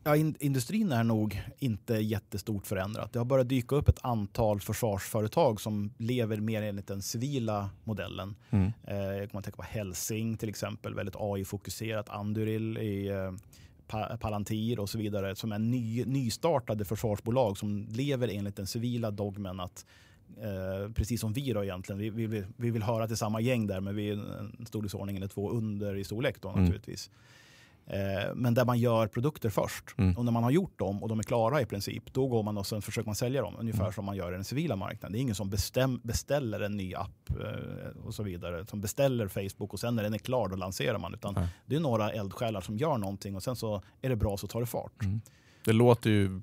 Ja, 0.04 0.16
in, 0.16 0.36
industrin 0.40 0.92
är 0.92 1.04
nog 1.04 1.42
inte 1.58 1.94
jättestort 1.94 2.66
förändrat. 2.66 3.12
Det 3.12 3.18
har 3.18 3.26
börjat 3.26 3.48
dyka 3.48 3.76
upp 3.76 3.88
ett 3.88 3.98
antal 4.02 4.60
försvarsföretag 4.60 5.60
som 5.60 5.90
lever 5.98 6.36
mer 6.36 6.62
enligt 6.62 6.86
den 6.86 7.02
civila 7.02 7.70
modellen. 7.84 8.34
Mm. 8.50 8.72
Eh, 8.86 8.96
jag 8.96 9.30
kommer 9.30 9.38
att 9.38 9.44
tänka 9.44 9.56
på 9.56 9.62
Helsing 9.62 10.36
till 10.36 10.48
exempel, 10.48 10.94
väldigt 10.94 11.16
AI-fokuserat. 11.18 12.08
Anduril 12.08 12.78
i 12.78 13.08
eh, 13.08 13.32
Palantir 14.16 14.80
och 14.80 14.90
så 14.90 14.98
vidare 14.98 15.36
som 15.36 15.52
är 15.52 15.58
ny, 15.58 16.04
nystartade 16.04 16.84
försvarsbolag 16.84 17.58
som 17.58 17.86
lever 17.90 18.28
enligt 18.28 18.56
den 18.56 18.66
civila 18.66 19.10
dogmen 19.10 19.60
att 19.60 19.86
eh, 20.40 20.92
precis 20.92 21.20
som 21.20 21.32
vi 21.32 21.52
då 21.52 21.64
egentligen, 21.64 21.98
vi, 21.98 22.10
vi, 22.10 22.44
vi, 22.56 22.70
vill 22.70 22.82
höra 22.82 23.06
till 23.06 23.16
samma 23.16 23.40
gäng 23.40 23.66
där 23.66 23.80
men 23.80 23.96
vi 23.96 24.10
är 24.10 24.12
en 24.12 24.66
storleksordning 24.66 25.16
eller 25.16 25.28
två 25.28 25.50
under 25.50 25.96
i 25.96 26.04
storlek 26.04 26.36
då 26.40 26.48
mm. 26.48 26.60
naturligtvis. 26.60 27.10
Eh, 27.92 28.34
men 28.34 28.54
där 28.54 28.64
man 28.64 28.78
gör 28.78 29.06
produkter 29.06 29.50
först. 29.50 29.84
Mm. 29.98 30.16
Och 30.16 30.24
när 30.24 30.32
man 30.32 30.42
har 30.42 30.50
gjort 30.50 30.78
dem 30.78 31.02
och 31.02 31.08
de 31.08 31.18
är 31.18 31.22
klara 31.22 31.60
i 31.60 31.66
princip, 31.66 32.12
då 32.12 32.26
går 32.26 32.42
man 32.42 32.58
och 32.58 32.66
sen 32.66 32.82
försöker 32.82 33.06
man 33.06 33.14
sälja 33.14 33.42
dem. 33.42 33.56
Ungefär 33.58 33.80
mm. 33.80 33.92
som 33.92 34.04
man 34.04 34.16
gör 34.16 34.32
i 34.32 34.34
den 34.34 34.44
civila 34.44 34.76
marknaden. 34.76 35.12
Det 35.12 35.18
är 35.18 35.20
ingen 35.20 35.34
som 35.34 35.50
bestäm, 35.50 36.00
beställer 36.02 36.60
en 36.60 36.76
ny 36.76 36.94
app 36.94 37.30
eh, 37.30 38.04
och 38.04 38.14
så 38.14 38.22
vidare. 38.22 38.66
Som 38.66 38.80
beställer 38.80 39.28
Facebook 39.28 39.72
och 39.72 39.80
sen 39.80 39.96
när 39.96 40.02
den 40.02 40.14
är 40.14 40.18
klar 40.18 40.48
då 40.48 40.56
lanserar 40.56 40.98
man. 40.98 41.14
Utan 41.14 41.36
mm. 41.36 41.48
det 41.66 41.76
är 41.76 41.80
några 41.80 42.12
eldsjälar 42.12 42.60
som 42.60 42.76
gör 42.76 42.98
någonting 42.98 43.36
och 43.36 43.42
sen 43.42 43.56
så 43.56 43.82
är 44.02 44.08
det 44.08 44.16
bra 44.16 44.36
så 44.36 44.46
tar 44.46 44.60
det 44.60 44.66
fart. 44.66 45.02
Mm. 45.02 45.20
Det 45.64 45.72
låter 45.72 46.10
ju 46.10 46.40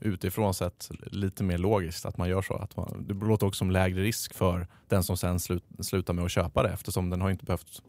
utifrån 0.00 0.54
sett 0.54 0.90
lite 1.02 1.42
mer 1.42 1.58
logiskt 1.58 2.06
att 2.06 2.16
man 2.16 2.28
gör 2.28 2.42
så. 2.42 2.54
Att 2.54 2.76
man, 2.76 3.04
det 3.08 3.14
låter 3.14 3.46
också 3.46 3.58
som 3.58 3.70
lägre 3.70 4.02
risk 4.02 4.34
för 4.34 4.66
den 4.88 5.04
som 5.04 5.16
sen 5.16 5.40
slut, 5.40 5.64
slutar 5.80 6.14
med 6.14 6.24
att 6.24 6.30
köpa 6.30 6.62
det 6.62 6.68
eftersom 6.68 7.10
den 7.10 7.20
har 7.20 7.30
inte 7.30 7.44
behövt 7.44 7.82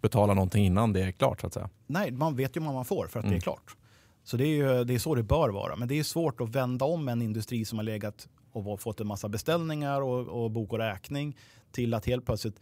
betala 0.00 0.34
någonting 0.34 0.64
innan 0.66 0.92
det 0.92 1.02
är 1.02 1.12
klart 1.12 1.40
så 1.40 1.46
att 1.46 1.54
säga. 1.54 1.70
Nej, 1.86 2.10
man 2.10 2.36
vet 2.36 2.56
ju 2.56 2.60
vad 2.60 2.74
man 2.74 2.84
får 2.84 3.06
för 3.06 3.18
att 3.18 3.24
mm. 3.24 3.32
det 3.32 3.38
är 3.38 3.40
klart. 3.40 3.76
Så 4.24 4.36
det 4.36 4.44
är, 4.44 4.48
ju, 4.78 4.84
det 4.84 4.94
är 4.94 4.98
så 4.98 5.14
det 5.14 5.22
bör 5.22 5.48
vara. 5.48 5.76
Men 5.76 5.88
det 5.88 5.98
är 5.98 6.02
svårt 6.02 6.40
att 6.40 6.48
vända 6.48 6.84
om 6.84 7.08
en 7.08 7.22
industri 7.22 7.64
som 7.64 7.78
har 7.78 7.84
legat 7.84 8.28
och 8.52 8.80
fått 8.80 9.00
en 9.00 9.06
massa 9.06 9.28
beställningar 9.28 10.00
och, 10.00 10.44
och 10.44 10.50
bok 10.50 10.72
och 10.72 10.78
räkning 10.78 11.36
till 11.72 11.94
att 11.94 12.06
helt 12.06 12.26
plötsligt 12.26 12.60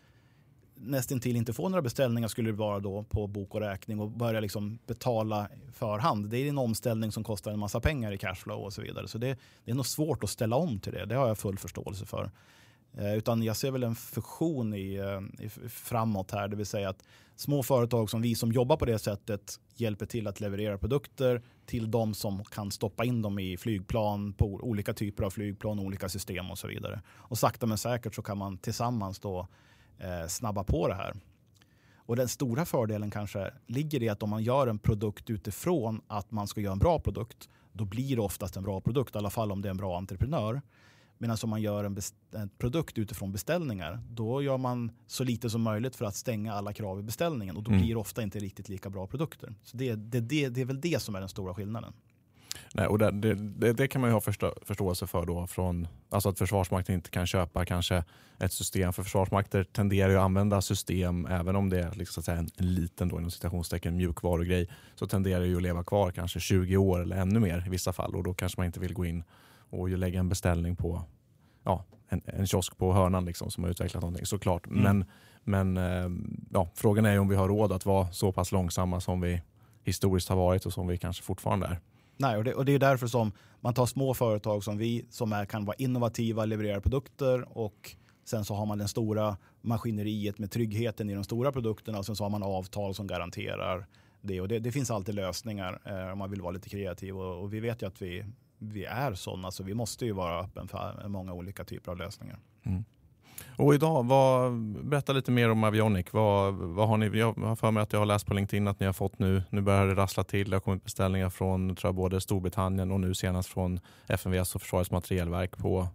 nästintill 0.81 1.37
inte 1.37 1.53
få 1.53 1.69
några 1.69 1.83
beställningar 1.83 2.29
skulle 2.29 2.51
det 2.51 2.57
vara 2.57 2.81
då 2.81 3.03
på 3.03 3.27
bok 3.27 3.55
och 3.55 3.61
räkning 3.61 4.01
och 4.01 4.11
börja 4.11 4.41
liksom 4.41 4.79
betala 4.87 5.49
förhand. 5.73 6.29
Det 6.29 6.39
är 6.39 6.49
en 6.49 6.59
omställning 6.59 7.13
som 7.13 7.25
kostar 7.25 7.53
en 7.53 7.59
massa 7.59 7.81
pengar 7.81 8.13
i 8.13 8.19
cashflow 8.19 8.65
och 8.65 8.73
så 8.73 8.83
vidare. 8.83 9.09
Så 9.09 9.19
det, 9.19 9.39
det 9.65 9.71
är 9.71 9.75
nog 9.75 9.87
svårt 9.87 10.25
att 10.25 10.31
ställa 10.31 10.57
om 10.57 10.79
till 10.79 10.93
det. 10.93 11.07
Det 11.07 11.15
har 11.15 11.29
jag 11.29 11.39
full 11.39 11.59
förståelse 11.59 12.07
för. 12.07 12.31
Eh, 12.97 13.15
utan 13.15 13.43
jag 13.43 13.57
ser 13.57 13.71
väl 13.71 13.83
en 13.83 13.95
fusion 13.95 14.75
i, 14.75 14.95
eh, 14.95 15.45
i, 15.45 15.49
framåt 15.69 16.31
här, 16.31 16.49
det 16.49 16.57
vill 16.57 16.67
säga 16.67 16.89
att 16.89 17.05
små 17.37 17.63
företag 17.63 18.11
som 18.11 18.23
vi 18.23 18.35
som 18.35 18.53
jobbar 18.53 18.77
på 18.77 18.85
det 18.85 18.99
sättet 18.99 19.61
hjälper 19.75 20.07
till 20.07 20.27
att 20.27 20.41
leverera 20.41 20.79
produkter 20.79 21.43
till 21.67 21.91
de 21.91 22.15
som 22.15 22.45
kan 22.45 22.71
stoppa 22.71 23.05
in 23.05 23.23
dem 23.23 23.39
i 23.39 23.57
flygplan, 23.57 24.33
på 24.33 24.47
olika 24.47 24.95
typer 24.95 25.25
av 25.25 25.31
flygplan, 25.31 25.79
olika 25.79 26.09
system 26.09 26.51
och 26.51 26.59
så 26.59 26.67
vidare. 26.69 27.03
Och 27.09 27.39
sakta 27.39 27.67
men 27.67 27.79
säkert 27.79 28.15
så 28.15 28.23
kan 28.23 28.39
man 28.39 28.59
tillsammans 28.59 29.19
då 29.19 29.49
eh, 29.99 30.27
snabba 30.29 30.65
på 30.65 30.89
det 30.89 30.95
här. 30.95 31.15
Och 31.97 32.17
den 32.17 32.29
stora 32.29 32.65
fördelen 32.65 33.11
kanske 33.11 33.51
ligger 33.67 34.03
i 34.03 34.09
att 34.09 34.23
om 34.23 34.31
man 34.31 34.43
gör 34.43 34.67
en 34.67 34.79
produkt 34.79 35.31
utifrån 35.31 36.01
att 36.07 36.31
man 36.31 36.47
ska 36.47 36.61
göra 36.61 36.73
en 36.73 36.79
bra 36.79 37.01
produkt, 37.01 37.49
då 37.73 37.85
blir 37.85 38.17
det 38.17 38.23
oftast 38.23 38.57
en 38.57 38.63
bra 38.63 38.81
produkt, 38.81 39.15
i 39.15 39.19
alla 39.19 39.31
fall 39.31 39.53
om 39.53 39.63
det 39.63 39.69
är 39.69 39.71
en 39.71 39.77
bra 39.77 39.97
entreprenör. 39.97 40.63
Medan 41.19 41.37
om 41.43 41.51
man 41.51 41.63
gör 41.63 41.85
en, 41.85 41.99
en, 42.33 42.49
produkt 42.49 42.99
utifrån 42.99 43.33
beställningar, 43.33 44.01
då 44.11 44.43
gör 44.43 44.59
man 44.59 44.91
så 45.07 45.25
lite 45.25 45.51
som 45.51 45.63
möjligt 45.63 45.97
för 45.97 46.05
att 46.05 46.17
stänga 46.17 46.55
alla 46.55 46.73
krav 46.73 47.01
i 47.01 47.03
beställningen 47.03 47.57
och 47.57 47.63
då 47.63 47.71
mm. 47.71 47.83
blir 47.83 47.95
det 47.95 48.01
ofta 48.01 48.23
inte 48.23 48.39
riktigt 48.39 48.69
lika 48.69 48.91
bra 48.91 49.07
produkter. 49.07 49.55
Så 49.63 49.77
det, 49.77 49.95
det, 49.95 50.21
det, 50.21 50.49
det 50.49 50.61
är 50.61 50.65
väl 50.65 50.81
det 50.81 51.03
som 51.03 51.15
är 51.15 51.21
den 51.21 51.29
stora 51.29 51.55
skillnaden. 51.55 51.93
Nej, 52.75 52.87
och 52.87 52.99
det, 52.99 53.11
det, 53.11 53.73
det, 53.73 53.89
kan 53.89 54.01
man 54.01 54.11
ju 54.11 54.15
ha 54.15 54.21
förstå, 54.21 54.55
förståelse 54.63 55.07
för 55.07 55.27
då 55.27 55.47
från 55.47 55.89
alltså 56.09 56.29
att 56.29 56.39
Försvarsmakten 56.39 56.95
inte 56.95 57.11
kan 57.11 57.27
köpa 57.27 57.65
kanske 57.65 58.05
ett 58.39 58.53
system. 58.53 58.93
För 58.93 59.03
Försvarsmakter 59.03 59.65
tenderar 59.65 60.11
ju 60.11 60.17
att 60.17 60.25
använda 60.25 60.63
system, 60.63 61.27
även 61.27 61.57
om 61.57 61.71
det 61.71 61.81
är 61.81 61.95
liksom, 61.95 62.23
så 62.23 62.31
en, 62.31 62.51
en 62.57 62.75
liten 62.75 63.09
då, 63.09 63.19
inom 63.19 63.31
citationstecken, 63.31 63.97
mjukvarugrej, 63.97 64.69
så 64.95 65.07
tenderar 65.07 65.41
det 65.41 65.47
ju 65.47 65.57
att 65.57 65.63
leva 65.63 65.85
kvar 65.85 66.11
kanske 66.11 66.41
20 66.41 66.77
år 66.77 67.01
eller 67.01 67.17
ännu 67.17 67.41
mer 67.41 67.65
i 67.67 67.71
vissa 67.71 67.93
fall 67.93 68.15
och 68.15 68.23
då 68.23 68.35
kanske 68.35 68.61
man 68.61 68.67
inte 68.67 68.81
vill 68.81 68.95
gå 68.95 69.07
in 69.07 69.25
och 69.71 69.89
lägga 69.89 70.21
en 70.21 70.29
beställning 70.29 70.77
på 70.77 71.03
ja, 71.65 71.85
en, 72.09 72.23
en 72.25 72.47
kiosk 72.47 72.79
på 72.79 72.93
hörnan 72.93 73.25
liksom, 73.25 73.51
som 73.51 73.65
har 73.65 73.71
utvecklat 73.71 74.03
någonting 74.03 74.27
såklart. 74.27 74.67
Mm. 74.67 74.83
Men, 74.83 75.05
men 75.45 75.77
eh, 75.77 76.11
ja, 76.53 76.69
frågan 76.75 77.05
är 77.05 77.19
om 77.19 77.29
vi 77.29 77.37
har 77.37 77.49
råd 77.49 77.73
att 77.73 77.87
vara 77.87 78.13
så 78.13 78.33
pass 78.33 78.53
långsamma 78.53 79.01
som 79.01 79.21
vi 79.21 79.43
historiskt 79.85 80.29
har 80.29 80.37
varit 80.37 80.67
och 80.67 80.73
som 80.73 80.87
vi 80.87 80.99
kanske 80.99 81.23
fortfarande 81.23 81.67
är. 81.67 81.81
Nej, 82.17 82.37
och 82.37 82.45
det, 82.45 82.55
och 82.55 82.65
det 82.65 82.73
är 82.73 82.79
därför 82.79 83.07
som 83.07 83.33
man 83.61 83.75
tar 83.75 83.87
små 83.87 84.15
företag 84.15 84.65
som 84.65 84.79
vi 84.79 85.07
som 85.11 85.33
är, 85.33 85.45
kan 85.45 85.65
vara 85.65 85.77
innovativa, 85.79 86.45
leverera 86.45 86.81
produkter 86.81 87.59
och 87.59 87.97
sen 88.25 88.45
så 88.45 88.55
har 88.55 88.67
man 88.67 88.79
det 88.79 88.89
stora 88.89 89.37
maskineriet 89.61 90.39
med 90.39 90.51
tryggheten 90.51 91.11
i 91.11 91.15
de 91.15 91.25
stora 91.25 91.53
produkterna 91.53 91.99
och 91.99 92.07
sen 92.07 92.17
så 92.17 92.25
har 92.25 92.31
man 92.31 92.43
avtal 92.43 92.95
som 92.95 93.07
garanterar 93.07 93.87
det. 94.21 94.41
Och 94.41 94.49
det, 94.49 94.59
det 94.59 94.73
finns 94.73 94.91
alltid 94.91 95.15
lösningar 95.15 95.81
eh, 95.85 96.13
om 96.13 96.19
man 96.19 96.31
vill 96.31 96.43
vara 96.43 96.53
lite 96.53 96.69
kreativ 96.69 97.17
och, 97.17 97.43
och 97.43 97.55
vi 97.55 97.61
vet 97.61 97.83
ju 97.83 97.87
att 97.87 98.03
vi 98.03 98.25
vi 98.59 98.85
är 98.85 99.15
sådana 99.15 99.51
så 99.51 99.63
vi 99.63 99.75
måste 99.75 100.05
ju 100.05 100.13
vara 100.13 100.41
öppen 100.41 100.69
för 100.69 101.09
många 101.09 101.33
olika 101.33 101.65
typer 101.65 101.93
av 101.93 101.99
lösningar. 101.99 102.39
Mm. 102.63 102.85
Och 103.57 103.75
idag, 103.75 104.07
vad, 104.07 104.53
berätta 104.63 105.13
lite 105.13 105.31
mer 105.31 105.51
om 105.51 105.65
Avionic. 105.65 106.07
Vad, 106.11 106.55
vad 106.55 106.89
har 106.89 106.97
ni, 106.97 107.19
jag 107.19 107.33
har 107.33 107.57
för 107.57 107.71
mig 107.71 107.83
att 107.83 107.93
jag 107.93 108.01
har 108.01 108.07
läst 108.07 108.27
på 108.27 108.35
LinkedIn 108.35 108.69
att 108.69 108.81
ni 108.81 108.87
har 108.87 108.93
fått 108.93 109.19
nu, 109.19 109.43
nu 109.51 109.61
börjar 109.61 109.87
det 109.87 109.95
rassla 109.95 110.25
till. 110.25 110.51
Det 110.51 110.57
har 110.57 110.61
kommit 110.61 110.85
beställningar 110.85 111.31
från 111.31 111.77
tror 111.77 111.89
jag, 111.89 111.95
både 111.95 112.21
Storbritannien 112.21 112.91
och 112.91 113.01
nu 113.01 113.15
senast 113.15 113.49
från 113.49 113.81
FMVs 114.07 114.55
och 114.55 114.63
Försvarets 114.63 114.91
materielverk 114.91 115.57
på, 115.57 115.89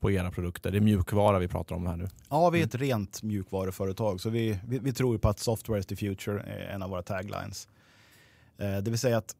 på 0.00 0.10
era 0.10 0.30
produkter. 0.30 0.70
Det 0.70 0.78
är 0.78 0.80
mjukvara 0.80 1.38
vi 1.38 1.48
pratar 1.48 1.76
om 1.76 1.86
här 1.86 1.96
nu. 1.96 2.08
Ja, 2.28 2.50
vi 2.50 2.60
är 2.60 2.64
ett 2.64 2.74
mm. 2.74 2.86
rent 2.86 3.22
mjukvaruföretag 3.22 4.20
så 4.20 4.30
vi, 4.30 4.58
vi, 4.66 4.78
vi, 4.78 4.92
tror 4.92 5.18
på 5.18 5.28
att 5.28 5.38
software 5.38 5.80
is 5.80 5.86
the 5.86 5.96
future 5.96 6.40
är 6.40 6.74
en 6.74 6.82
av 6.82 6.90
våra 6.90 7.02
taglines. 7.02 7.68
Eh, 8.58 8.76
det 8.76 8.90
vill 8.90 8.98
säga 8.98 9.18
att 9.18 9.36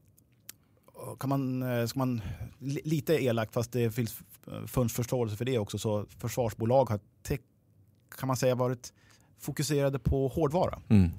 kan 1.20 1.28
man, 1.28 1.62
eh, 1.62 1.86
ska 1.86 1.98
man 1.98 2.22
lite 2.84 3.14
elakt, 3.14 3.52
fast 3.52 3.72
det 3.72 3.90
finns 3.90 4.18
funnits 4.66 4.94
förståelse 4.94 5.36
för 5.36 5.44
det 5.44 5.58
också, 5.58 5.78
så 5.78 6.06
försvarsbolag 6.18 6.90
har 6.90 7.00
kan 8.18 8.26
man 8.26 8.36
säga 8.36 8.54
varit 8.54 8.92
fokuserade 9.38 9.98
på 9.98 10.28
hårdvara. 10.28 10.78
Mm. 10.88 11.10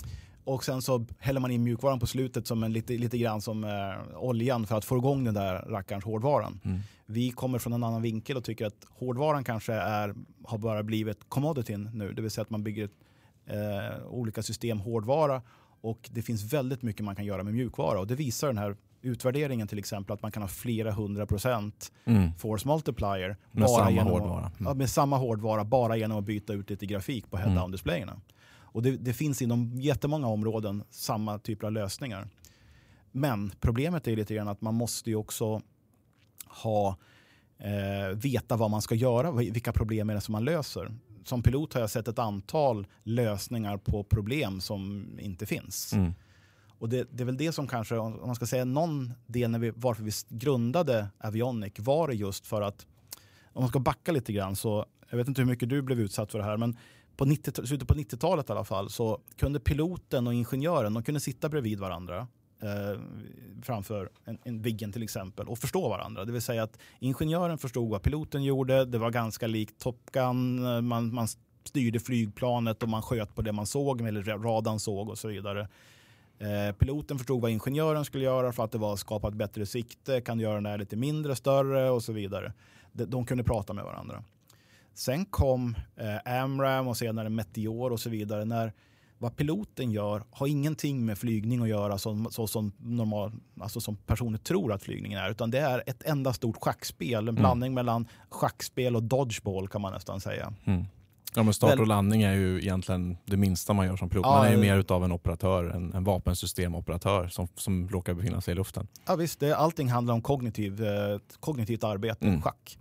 Och 0.43 0.63
sen 0.63 0.81
så 0.81 1.05
häller 1.19 1.39
man 1.39 1.51
in 1.51 1.63
mjukvaran 1.63 1.99
på 1.99 2.07
slutet 2.07 2.47
som 2.47 2.63
en, 2.63 2.73
lite, 2.73 2.93
lite 2.93 3.17
grann 3.17 3.41
som 3.41 3.63
eh, 3.63 4.17
oljan 4.17 4.67
för 4.67 4.77
att 4.77 4.85
få 4.85 4.97
igång 4.97 5.23
den 5.23 5.33
där 5.33 5.55
rackarns 5.55 6.05
hårdvaran. 6.05 6.59
Mm. 6.63 6.79
Vi 7.05 7.31
kommer 7.31 7.59
från 7.59 7.73
en 7.73 7.83
annan 7.83 8.01
vinkel 8.01 8.37
och 8.37 8.43
tycker 8.43 8.65
att 8.65 8.85
hårdvaran 8.89 9.43
kanske 9.43 9.73
är, 9.73 10.15
har 10.43 10.57
bara 10.57 10.83
blivit 10.83 11.29
commodityn 11.29 11.89
nu. 11.93 12.13
Det 12.13 12.21
vill 12.21 12.31
säga 12.31 12.41
att 12.41 12.49
man 12.49 12.63
bygger 12.63 12.89
eh, 13.45 14.05
olika 14.07 14.43
system 14.43 14.79
hårdvara 14.79 15.41
och 15.81 16.09
det 16.11 16.21
finns 16.21 16.53
väldigt 16.53 16.81
mycket 16.81 17.05
man 17.05 17.15
kan 17.15 17.25
göra 17.25 17.43
med 17.43 17.53
mjukvara. 17.53 17.99
Och 17.99 18.07
det 18.07 18.15
visar 18.15 18.47
den 18.47 18.57
här 18.57 18.75
utvärderingen 19.01 19.67
till 19.67 19.79
exempel 19.79 20.13
att 20.13 20.21
man 20.21 20.31
kan 20.31 20.43
ha 20.43 20.47
flera 20.47 20.91
hundra 20.91 21.25
procent 21.25 21.91
mm. 22.05 22.33
force 22.33 22.67
multiplier. 22.67 23.37
Med 23.51 23.69
samma 23.69 23.91
genom, 23.91 24.07
hårdvara. 24.07 24.51
Mm. 24.59 24.77
med 24.77 24.89
samma 24.89 25.17
hårdvara 25.17 25.63
bara 25.63 25.97
genom 25.97 26.17
att 26.17 26.25
byta 26.25 26.53
ut 26.53 26.69
lite 26.69 26.85
grafik 26.85 27.31
på 27.31 27.37
head-down-displayerna. 27.37 28.11
Mm. 28.11 28.23
Och 28.73 28.81
det, 28.81 28.91
det, 28.91 29.13
finns 29.13 29.41
inom 29.41 29.81
jättemånga 29.81 30.27
områden 30.27 30.83
samma 30.89 31.39
typer 31.39 31.67
av 31.67 31.73
lösningar. 31.73 32.27
Men 33.11 33.51
problemet 33.59 34.07
är 34.07 34.15
lite 34.15 34.35
grann 34.35 34.47
att 34.47 34.61
man 34.61 34.73
måste 34.73 35.09
ju 35.09 35.15
också 35.15 35.61
ha, 36.47 36.97
eh, 37.57 38.17
veta 38.17 38.55
vad 38.55 38.71
man 38.71 38.81
ska 38.81 38.95
göra, 38.95 39.31
vilka 39.31 39.73
problem 39.73 40.09
är 40.09 40.15
det 40.15 40.21
som 40.21 40.31
man 40.31 40.45
löser. 40.45 40.91
som 41.23 41.43
pilot 41.43 41.73
har 41.73 41.81
jag 41.81 41.89
sett 41.89 42.07
ett 42.07 42.19
antal 42.19 42.87
lösningar 43.03 43.77
på 43.77 44.03
problem 44.03 44.61
som 44.61 45.07
inte 45.19 45.45
finns. 45.45 45.93
Mm. 45.93 46.13
Och 46.81 46.89
det, 46.89 47.07
det, 47.11 47.23
är 47.23 47.25
väl 47.25 47.37
det 47.37 47.51
som 47.51 47.67
kanske, 47.67 47.97
om 47.97 48.19
man 48.25 48.35
ska 48.35 48.45
säga 48.45 48.65
någon 48.65 49.13
del 49.27 49.51
när 49.51 49.59
vi, 49.59 49.71
varför 49.75 50.03
vi 50.03 50.11
grundade 50.29 51.07
Avionic 51.17 51.73
var 51.77 52.07
det 52.07 52.13
just 52.13 52.47
för 52.47 52.61
att, 52.61 52.85
om 53.53 53.61
man 53.61 53.69
ska 53.69 53.79
backa 53.79 54.11
lite 54.11 54.33
grann 54.33 54.55
så, 54.55 54.85
jag 55.09 55.17
vet 55.17 55.27
inte 55.27 55.41
hur 55.41 55.49
mycket 55.49 55.69
du 55.69 55.81
blev 55.81 55.99
utsatt 55.99 56.31
för 56.31 56.39
det 56.39 56.45
här, 56.45 56.57
men 56.57 56.77
på 57.17 57.25
90, 57.25 57.65
slutet 57.65 57.87
på 57.87 57.93
90-talet 57.93 58.49
i 58.49 58.51
alla 58.51 58.63
fall 58.63 58.89
så 58.89 59.19
kunde 59.37 59.59
piloten 59.59 60.27
och 60.27 60.33
ingenjören 60.33 60.93
de 60.93 61.03
kunde 61.03 61.19
sitta 61.19 61.49
bredvid 61.49 61.79
varandra 61.79 62.27
eh, 62.61 62.99
framför 63.63 64.09
en, 64.25 64.37
en 64.43 64.61
Viggen 64.61 64.91
till 64.91 65.03
exempel 65.03 65.47
och 65.47 65.57
förstå 65.57 65.89
varandra. 65.89 66.25
Det 66.25 66.31
vill 66.31 66.41
säga 66.41 66.63
att 66.63 66.79
ingenjören 66.99 67.57
förstod 67.57 67.89
vad 67.89 68.01
piloten 68.01 68.43
gjorde, 68.43 68.85
det 68.85 68.97
var 68.97 69.11
ganska 69.11 69.47
likt 69.47 69.79
Top 69.79 70.11
Gun, 70.11 70.61
man, 70.87 71.13
man 71.13 71.27
styrde 71.63 71.99
flygplanet 71.99 72.83
och 72.83 72.89
man 72.89 73.01
sköt 73.01 73.35
på 73.35 73.41
det 73.41 73.51
man 73.51 73.65
såg 73.65 74.01
eller 74.01 74.23
radarn 74.23 74.79
såg 74.79 75.09
och 75.09 75.17
så 75.17 75.27
vidare. 75.27 75.67
Eh, 76.41 76.75
piloten 76.75 77.17
förstod 77.17 77.41
vad 77.41 77.51
ingenjören 77.51 78.05
skulle 78.05 78.23
göra 78.23 78.51
för 78.51 78.63
att 78.63 78.71
det 78.71 78.77
var 78.77 78.95
skapat 78.95 79.33
bättre 79.33 79.65
sikte, 79.65 80.21
kan 80.21 80.39
göra 80.39 80.55
den 80.55 80.65
här 80.65 80.77
lite 80.77 80.95
mindre, 80.95 81.35
större 81.35 81.89
och 81.89 82.03
så 82.03 82.13
vidare. 82.13 82.53
De, 82.91 83.05
de 83.05 83.25
kunde 83.25 83.43
prata 83.43 83.73
med 83.73 83.83
varandra. 83.83 84.23
Sen 84.93 85.25
kom 85.25 85.75
eh, 85.95 86.41
Amram 86.41 86.87
och 86.87 86.97
senare 86.97 87.29
Meteor 87.29 87.91
och 87.91 87.99
så 87.99 88.09
vidare. 88.09 88.45
När 88.45 88.73
vad 89.17 89.35
piloten 89.35 89.91
gör 89.91 90.23
har 90.31 90.47
ingenting 90.47 91.05
med 91.05 91.17
flygning 91.17 91.61
att 91.61 91.69
göra 91.69 91.97
som, 91.97 92.27
så 92.31 92.47
som, 92.47 92.71
normal, 92.77 93.31
alltså 93.59 93.79
som 93.79 93.95
personer 93.95 94.37
tror 94.37 94.73
att 94.73 94.83
flygningen 94.83 95.19
är. 95.19 95.31
Utan 95.31 95.51
det 95.51 95.59
är 95.59 95.83
ett 95.85 96.03
enda 96.03 96.33
stort 96.33 96.57
schackspel. 96.61 97.13
En 97.13 97.27
mm. 97.27 97.35
blandning 97.35 97.73
mellan 97.73 98.07
schackspel 98.29 98.95
och 98.95 99.03
dodgeball 99.03 99.67
kan 99.67 99.81
man 99.81 99.93
nästan 99.93 100.21
säga. 100.21 100.53
Mm. 100.63 100.85
Ja, 101.35 101.43
men 101.43 101.53
start 101.53 101.79
och 101.79 101.87
landning 101.87 102.21
är 102.21 102.33
ju 102.33 102.59
egentligen 102.59 103.17
det 103.25 103.37
minsta 103.37 103.73
man 103.73 103.85
gör 103.85 103.95
som 103.95 104.09
pilot. 104.09 104.25
Man 104.25 104.47
är 104.47 104.51
ju 104.51 104.57
mer 104.57 104.91
av 104.91 105.03
en 105.03 105.11
operatör, 105.11 105.63
en, 105.63 105.93
en 105.93 106.03
vapensystemoperatör 106.03 107.27
som, 107.27 107.47
som 107.55 107.89
råkar 107.89 108.13
befinna 108.13 108.41
sig 108.41 108.51
i 108.51 108.55
luften. 108.55 108.87
Ja 109.05 109.15
visst, 109.15 109.39
det, 109.39 109.55
allting 109.55 109.89
handlar 109.89 110.13
om 110.13 110.21
kognitiv, 110.21 110.83
eh, 110.83 111.19
kognitivt 111.39 111.83
arbete, 111.83 112.27
mm. 112.27 112.41
schack. 112.41 112.77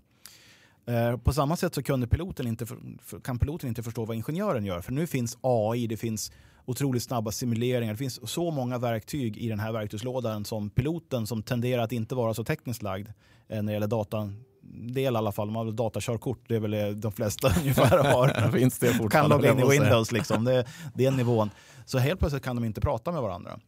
Eh, 0.86 1.16
på 1.16 1.32
samma 1.32 1.56
sätt 1.56 1.74
så 1.74 1.82
kunde 1.82 2.06
piloten 2.06 2.46
inte 2.46 2.66
för, 2.66 3.20
kan 3.24 3.38
piloten 3.38 3.68
inte 3.68 3.82
förstå 3.82 4.04
vad 4.04 4.16
ingenjören 4.16 4.64
gör. 4.64 4.80
För 4.80 4.92
nu 4.92 5.06
finns 5.06 5.38
AI, 5.40 5.86
det 5.86 5.96
finns 5.96 6.32
otroligt 6.64 7.02
snabba 7.02 7.30
simuleringar. 7.30 7.92
Det 7.92 7.98
finns 7.98 8.30
så 8.30 8.50
många 8.50 8.78
verktyg 8.78 9.36
i 9.36 9.48
den 9.48 9.60
här 9.60 9.72
verktygslådan 9.72 10.44
som 10.44 10.70
piloten 10.70 11.26
som 11.26 11.42
tenderar 11.42 11.82
att 11.82 11.92
inte 11.92 12.14
vara 12.14 12.34
så 12.34 12.44
tekniskt 12.44 12.82
lagd 12.82 13.08
eh, 13.48 13.56
när 13.56 13.62
det 13.62 13.72
gäller 13.72 13.86
data 13.86 14.32
del 14.72 15.14
i 15.14 15.16
alla 15.16 15.32
fall, 15.32 15.50
man 15.50 15.66
har 15.66 15.72
datakörkort, 15.72 16.38
det 16.48 16.56
är 16.56 16.60
väl 16.60 16.70
det 16.70 16.94
de 16.94 17.12
flesta 17.12 17.52
ungefär 17.60 17.98
har. 17.98 18.50
Finns 18.52 18.78
det 18.78 19.10
kan 19.10 19.28
logga 19.28 19.52
in 19.52 19.58
i 19.58 19.68
Windows, 19.68 20.12
liksom. 20.12 20.44
det, 20.44 20.64
det 20.94 21.06
är 21.06 21.10
nivån. 21.10 21.50
Så 21.84 21.98
helt 21.98 22.20
plötsligt 22.20 22.44
kan 22.44 22.56
de 22.56 22.64
inte 22.64 22.80
prata 22.80 23.12
med 23.12 23.22
varandra. 23.22 23.60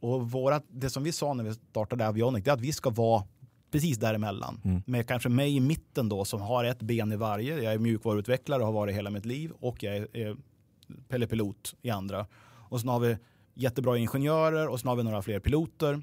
Och 0.00 0.30
våra, 0.30 0.60
det 0.68 0.90
som 0.90 1.02
vi 1.02 1.12
sa 1.12 1.34
när 1.34 1.44
vi 1.44 1.54
startade 1.54 2.08
Avionic, 2.08 2.44
det 2.44 2.50
är 2.50 2.54
att 2.54 2.60
vi 2.60 2.72
ska 2.72 2.90
vara 2.90 3.22
precis 3.70 3.98
däremellan. 3.98 4.60
Mm. 4.64 4.82
Med 4.86 5.08
kanske 5.08 5.28
mig 5.28 5.56
i 5.56 5.60
mitten 5.60 6.08
då 6.08 6.24
som 6.24 6.40
har 6.40 6.64
ett 6.64 6.82
ben 6.82 7.12
i 7.12 7.16
varje. 7.16 7.62
Jag 7.62 7.74
är 7.74 7.78
mjukvaruutvecklare 7.78 8.60
och 8.60 8.66
har 8.66 8.72
varit 8.72 8.96
hela 8.96 9.10
mitt 9.10 9.24
liv 9.24 9.52
och 9.60 9.82
jag 9.82 9.96
är, 9.96 10.16
är 10.16 11.26
pilot 11.26 11.74
i 11.82 11.90
andra. 11.90 12.26
Och 12.68 12.80
sen 12.80 12.88
har 12.88 13.00
vi 13.00 13.16
jättebra 13.54 13.98
ingenjörer 13.98 14.68
och 14.68 14.80
sen 14.80 14.88
har 14.88 14.96
vi 14.96 15.02
några 15.02 15.22
fler 15.22 15.40
piloter. 15.40 16.02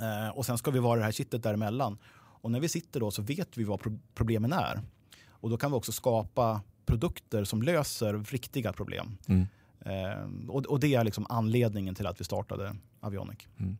Eh, 0.00 0.36
och 0.36 0.46
sen 0.46 0.58
ska 0.58 0.70
vi 0.70 0.78
vara 0.78 0.98
det 0.98 1.04
här 1.04 1.12
kittet 1.12 1.42
däremellan. 1.42 1.98
Och 2.46 2.52
när 2.52 2.60
vi 2.60 2.68
sitter 2.68 3.00
då 3.00 3.10
så 3.10 3.22
vet 3.22 3.56
vi 3.56 3.64
vad 3.64 3.80
pro 3.80 3.98
problemen 4.14 4.52
är. 4.52 4.80
Och 5.28 5.50
då 5.50 5.56
kan 5.56 5.70
vi 5.70 5.76
också 5.76 5.92
skapa 5.92 6.60
produkter 6.84 7.44
som 7.44 7.62
löser 7.62 8.14
riktiga 8.18 8.72
problem. 8.72 9.16
Mm. 9.26 9.46
Eh, 9.80 10.50
och, 10.50 10.66
och, 10.66 10.80
det 10.80 10.94
är 10.94 11.04
liksom 11.04 11.26
anledningen 11.28 11.94
till 11.94 12.06
att 12.06 12.20
vi 12.20 12.24
startade 12.24 12.76
Avionic. 13.00 13.38
Mm. 13.58 13.76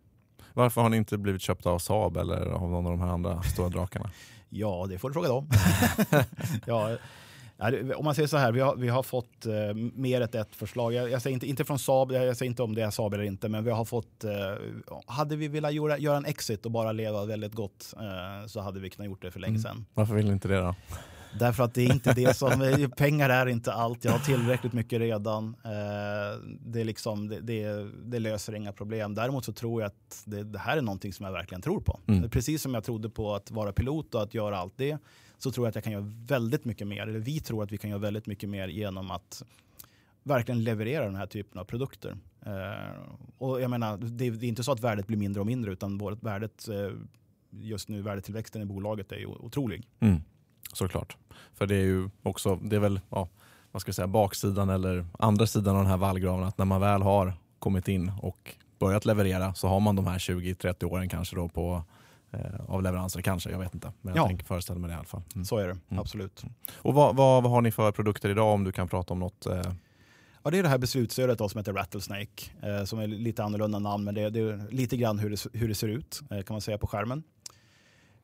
Varför 0.53 0.81
har 0.81 0.89
ni 0.89 0.97
inte 0.97 1.19
blivit 1.19 1.43
köpta 1.43 1.71
av 1.71 1.79
Saab 1.79 2.17
eller 2.17 2.47
av 2.47 2.71
någon 2.71 2.87
av 2.87 2.93
de 2.93 3.01
här 3.01 3.09
andra 3.09 3.43
stora 3.43 3.69
drakarna? 3.69 4.11
ja, 4.49 4.87
det 4.89 4.99
får 4.99 5.09
du 5.09 5.13
fråga 5.13 5.29
dem. 5.29 5.49
ja, 6.67 6.97
om 7.97 8.05
man 8.05 8.15
säger 8.15 8.29
så 8.29 8.37
här, 8.37 8.53
vi 8.53 8.61
har, 8.61 8.77
vi 8.77 8.89
har 8.89 9.03
fått 9.03 9.47
eh, 9.47 9.75
mer 9.75 10.21
än 10.21 10.41
ett 10.41 10.57
förslag. 10.57 10.93
Jag, 10.93 11.11
jag, 11.11 11.23
säger 11.23 11.35
inte, 11.35 11.47
inte 11.47 11.65
från 11.65 11.79
Saab, 11.79 12.13
jag 12.13 12.37
säger 12.37 12.51
inte 12.51 12.63
om 12.63 12.75
det 12.75 12.83
är 12.83 12.91
Saab 12.91 13.15
eller 13.15 13.25
inte, 13.25 13.49
men 13.49 13.65
vi 13.65 13.71
har 13.71 13.85
fått... 13.85 14.25
Eh, 14.25 14.31
hade 15.07 15.37
vi 15.37 15.49
velat 15.49 15.75
göra, 15.75 15.99
göra 15.99 16.17
en 16.17 16.25
exit 16.25 16.67
och 16.67 16.73
bara 16.73 16.93
leva 16.93 17.25
väldigt 17.25 17.55
gott 17.55 17.95
eh, 17.97 18.47
så 18.47 18.61
hade 18.61 18.81
vi 18.81 18.91
kunnat 18.91 19.07
gjort 19.11 19.23
det 19.23 19.31
för 19.31 19.41
länge 19.41 19.51
mm. 19.51 19.63
sedan. 19.63 19.73
Mm. 19.73 19.87
Varför 19.95 20.15
vill 20.15 20.27
ni 20.27 20.33
inte 20.33 20.49
det 20.49 20.61
då? 20.61 20.75
Därför 21.39 21.65
att 21.65 21.75
det 21.75 21.83
är 21.83 21.93
inte 21.93 22.13
det 22.13 22.37
som, 22.37 22.91
pengar 22.97 23.31
är 23.31 23.47
inte 23.47 23.73
allt, 23.73 24.05
jag 24.05 24.13
har 24.13 24.19
tillräckligt 24.19 24.73
mycket 24.73 25.01
redan. 25.01 25.57
Eh, 25.65 26.41
det, 26.61 26.81
är 26.81 26.85
liksom, 26.85 27.29
det, 27.29 27.41
det, 27.41 27.87
det, 28.05 28.19
löser 28.19 28.55
inga 28.55 28.73
problem. 28.73 29.15
Däremot 29.15 29.45
så 29.45 29.53
tror 29.53 29.83
jag 29.83 29.87
att 29.87 30.23
det, 30.25 30.43
det 30.43 30.59
här 30.59 30.77
är 30.77 30.83
någonting 30.83 31.13
som 31.13 31.27
jag 31.27 31.33
verkligen 31.33 31.63
tror 31.63 31.81
på. 31.81 32.01
Mm. 32.07 32.31
Precis 32.31 32.63
som 32.63 32.75
jag 32.75 32.85
trodde 32.85 33.11
på 33.11 33.35
att 33.35 33.51
vara 33.51 33.73
pilot 33.73 34.15
och 34.15 34.23
att 34.23 34.35
göra 34.35 34.59
allt 34.59 34.75
det, 34.77 34.99
så 35.39 35.51
tror 35.51 35.67
jag 35.67 35.69
att 35.69 35.75
jag 35.75 35.85
kan 35.85 35.93
göra 35.93 36.13
väldigt 36.27 36.65
mycket 36.65 36.87
mer, 36.87 37.03
eller 37.03 37.19
vi 37.19 37.41
tror 37.41 37.63
att 37.63 37.73
vi 37.73 37.79
kan 37.79 37.91
göra 37.91 38.01
väldigt 38.01 38.27
mycket 38.27 38.49
mer 38.49 38.69
genom 38.69 39.11
att 39.11 39.43
verkligen 40.23 40.65
leverera 40.65 41.05
den 41.05 41.17
här 41.17 41.27
typen 41.27 41.61
av 41.61 41.65
produkter. 41.65 42.17
Eh, 42.47 43.03
och 43.39 43.61
jag 43.61 43.71
menar, 43.71 43.97
det, 43.97 44.31
det, 44.31 44.47
är 44.47 44.49
inte 44.49 44.65
så 44.65 44.73
att 44.73 44.81
värdet 44.81 45.07
blir 45.07 45.17
mindre 45.17 45.41
och 45.41 45.47
mindre, 45.47 45.73
utan 45.73 46.19
värdet, 46.21 46.69
eh, 46.69 46.91
just 47.51 47.89
nu 47.89 48.03
värdetillväxten 48.03 48.63
i 48.63 48.65
bolaget 48.65 49.13
är 49.13 49.17
ju 49.17 49.27
otrolig. 49.27 49.89
Mm. 50.01 50.21
Såklart. 50.73 51.17
För 51.55 51.67
det 51.67 51.75
är 51.75 51.85
ju 51.85 52.11
också, 52.23 52.57
det 52.57 52.77
är 52.77 52.81
väl 52.81 53.01
ja, 53.11 53.29
vad 53.73 53.83
ska 53.83 53.89
jag 53.89 53.95
säga, 53.95 54.07
baksidan 54.07 54.71
eller 54.71 55.07
andra 55.19 55.47
sidan 55.47 55.77
av 55.77 55.83
den 55.83 55.91
här 55.91 55.97
vallgraven 55.97 56.45
att 56.45 56.59
när 56.59 56.65
man 56.65 56.81
väl 56.81 57.03
har 57.03 57.33
kommit 57.59 57.89
in 57.89 58.13
och 58.23 58.57
börjat 58.79 59.05
leverera 59.05 59.55
så 59.55 59.69
har 59.69 59.81
man 59.81 59.97
de 59.97 60.07
här 60.07 60.19
20-30 60.19 60.85
åren 60.85 61.09
kanske 61.09 61.37
då 61.37 61.49
på 61.49 61.85
av 62.69 62.83
leveranser 62.83 63.23
kanske, 63.23 63.51
jag 63.51 63.59
vet 63.59 63.75
inte. 63.75 63.93
Men 64.01 64.15
jag 64.15 64.25
ja. 64.25 64.27
tänker 64.29 64.45
föreställa 64.45 64.79
mig 64.79 64.89
det 64.89 64.95
i 64.95 64.97
alla 64.97 65.07
fall. 65.07 65.23
Mm. 65.35 65.45
Så 65.45 65.59
är 65.59 65.67
det, 65.67 65.79
mm. 65.91 66.01
absolut. 66.01 66.43
Mm. 66.43 66.55
Och 66.77 66.95
vad, 66.95 67.17
vad, 67.17 67.43
vad, 67.43 67.53
har 67.53 67.61
ni 67.61 67.71
för 67.71 67.93
produkter 67.93 68.29
idag 68.29 68.55
om 68.55 68.65
du 68.65 68.73
kan 68.73 68.89
prata 68.89 69.13
om 69.13 69.19
något? 69.19 69.47
Eh... 69.47 69.63
Ja, 70.43 70.51
det 70.51 70.59
är 70.59 70.63
det 70.63 70.69
här 70.69 70.79
beslutsstödet 70.79 71.39
då, 71.39 71.49
som 71.49 71.59
heter 71.59 71.73
Rattlesnake, 71.73 72.45
eh, 72.63 72.85
som 72.85 72.99
är 72.99 73.07
lite 73.07 73.45
annorlunda 73.45 73.79
namn, 73.79 74.05
men 74.05 74.15
det, 74.15 74.31
det 74.31 74.41
är 74.41 74.71
lite 74.71 74.97
grann 74.97 75.19
hur 75.19 75.31
det, 75.31 75.47
hur 75.53 75.69
det 75.69 75.75
ser 75.75 75.89
ut 75.89 76.21
eh, 76.31 76.43
kan 76.43 76.55
man 76.55 76.61
säga 76.61 76.79
på 76.79 76.87
skärmen. 76.87 77.23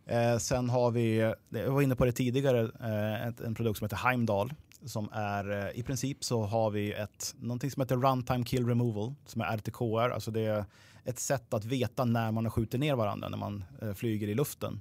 Eh, 0.06 0.38
sen 0.38 0.70
har 0.70 0.90
vi, 0.90 1.32
jag 1.48 1.70
var 1.70 1.82
inne 1.82 1.96
på 1.96 2.04
det 2.04 2.12
tidigare, 2.12 2.60
eh, 2.80 3.28
ett, 3.28 3.40
en 3.40 3.54
produkt 3.54 3.78
som 3.78 3.84
heter 3.84 3.96
Heimdall. 3.96 4.52
Som 4.84 5.08
är, 5.12 5.50
eh, 5.50 5.78
I 5.78 5.82
princip 5.82 6.24
så 6.24 6.42
har 6.42 6.70
vi 6.70 6.92
ett, 6.92 7.34
någonting 7.40 7.70
som 7.70 7.80
heter 7.80 7.96
Runtime 7.96 8.44
Kill 8.44 8.66
Removal, 8.66 9.14
som 9.26 9.40
är 9.40 9.56
RTKR. 9.56 10.10
Alltså 10.10 10.30
det 10.30 10.40
är 10.40 10.64
ett 11.04 11.18
sätt 11.18 11.54
att 11.54 11.64
veta 11.64 12.04
när 12.04 12.32
man 12.32 12.44
har 12.44 12.50
skjutit 12.50 12.80
ner 12.80 12.94
varandra 12.94 13.28
när 13.28 13.38
man 13.38 13.64
eh, 13.82 13.94
flyger 13.94 14.28
i 14.28 14.34
luften. 14.34 14.80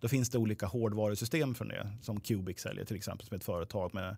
Då 0.00 0.08
finns 0.08 0.30
det 0.30 0.38
olika 0.38 0.66
hårdvarusystem 0.66 1.54
för 1.54 1.64
det, 1.64 1.90
som 2.02 2.20
Cubic 2.20 2.58
säljer 2.58 2.84
till 2.84 2.96
exempel, 2.96 3.26
som 3.26 3.36
ett 3.36 3.44
företag 3.44 3.94
med 3.94 4.16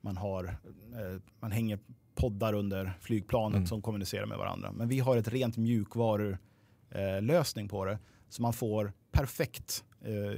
man, 0.00 0.16
har, 0.16 0.44
eh, 0.44 1.20
man 1.40 1.52
hänger 1.52 1.78
poddar 2.14 2.52
under 2.52 2.92
flygplanet 3.00 3.56
mm. 3.56 3.66
som 3.66 3.82
kommunicerar 3.82 4.26
med 4.26 4.38
varandra. 4.38 4.72
Men 4.72 4.88
vi 4.88 4.98
har 4.98 5.16
ett 5.16 5.28
rent 5.28 5.56
mjukvarulösning 5.56 7.66
eh, 7.66 7.70
på 7.70 7.84
det. 7.84 7.98
Så 8.28 8.42
man 8.42 8.52
får 8.52 8.92
perfekt 9.12 9.84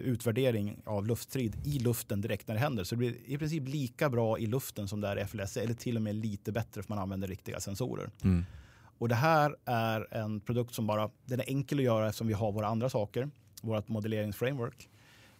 utvärdering 0.02 0.76
av 0.84 1.06
luftstrid 1.06 1.56
i 1.64 1.78
luften 1.78 2.20
direkt 2.20 2.48
när 2.48 2.54
det 2.54 2.60
händer. 2.60 2.84
Så 2.84 2.94
det 2.94 2.98
blir 2.98 3.16
i 3.26 3.38
princip 3.38 3.68
lika 3.68 4.10
bra 4.10 4.38
i 4.38 4.46
luften 4.46 4.88
som 4.88 5.00
det 5.00 5.08
är 5.08 5.18
i 5.18 5.24
FLS 5.24 5.56
eller 5.56 5.74
till 5.74 5.96
och 5.96 6.02
med 6.02 6.14
lite 6.14 6.52
bättre 6.52 6.82
för 6.82 6.88
man 6.88 6.98
använder 6.98 7.28
riktiga 7.28 7.60
sensorer. 7.60 8.10
Mm. 8.22 8.44
Och 9.04 9.08
det 9.08 9.14
här 9.14 9.56
är 9.64 10.14
en 10.14 10.40
produkt 10.40 10.74
som 10.74 10.86
bara, 10.86 11.10
den 11.24 11.40
är 11.40 11.44
enkel 11.48 11.78
att 11.78 11.84
göra 11.84 12.08
eftersom 12.08 12.26
vi 12.26 12.32
har 12.32 12.52
våra 12.52 12.66
andra 12.66 12.88
saker, 12.88 13.30
vårt 13.62 13.88
modelleringsframework. 13.88 14.88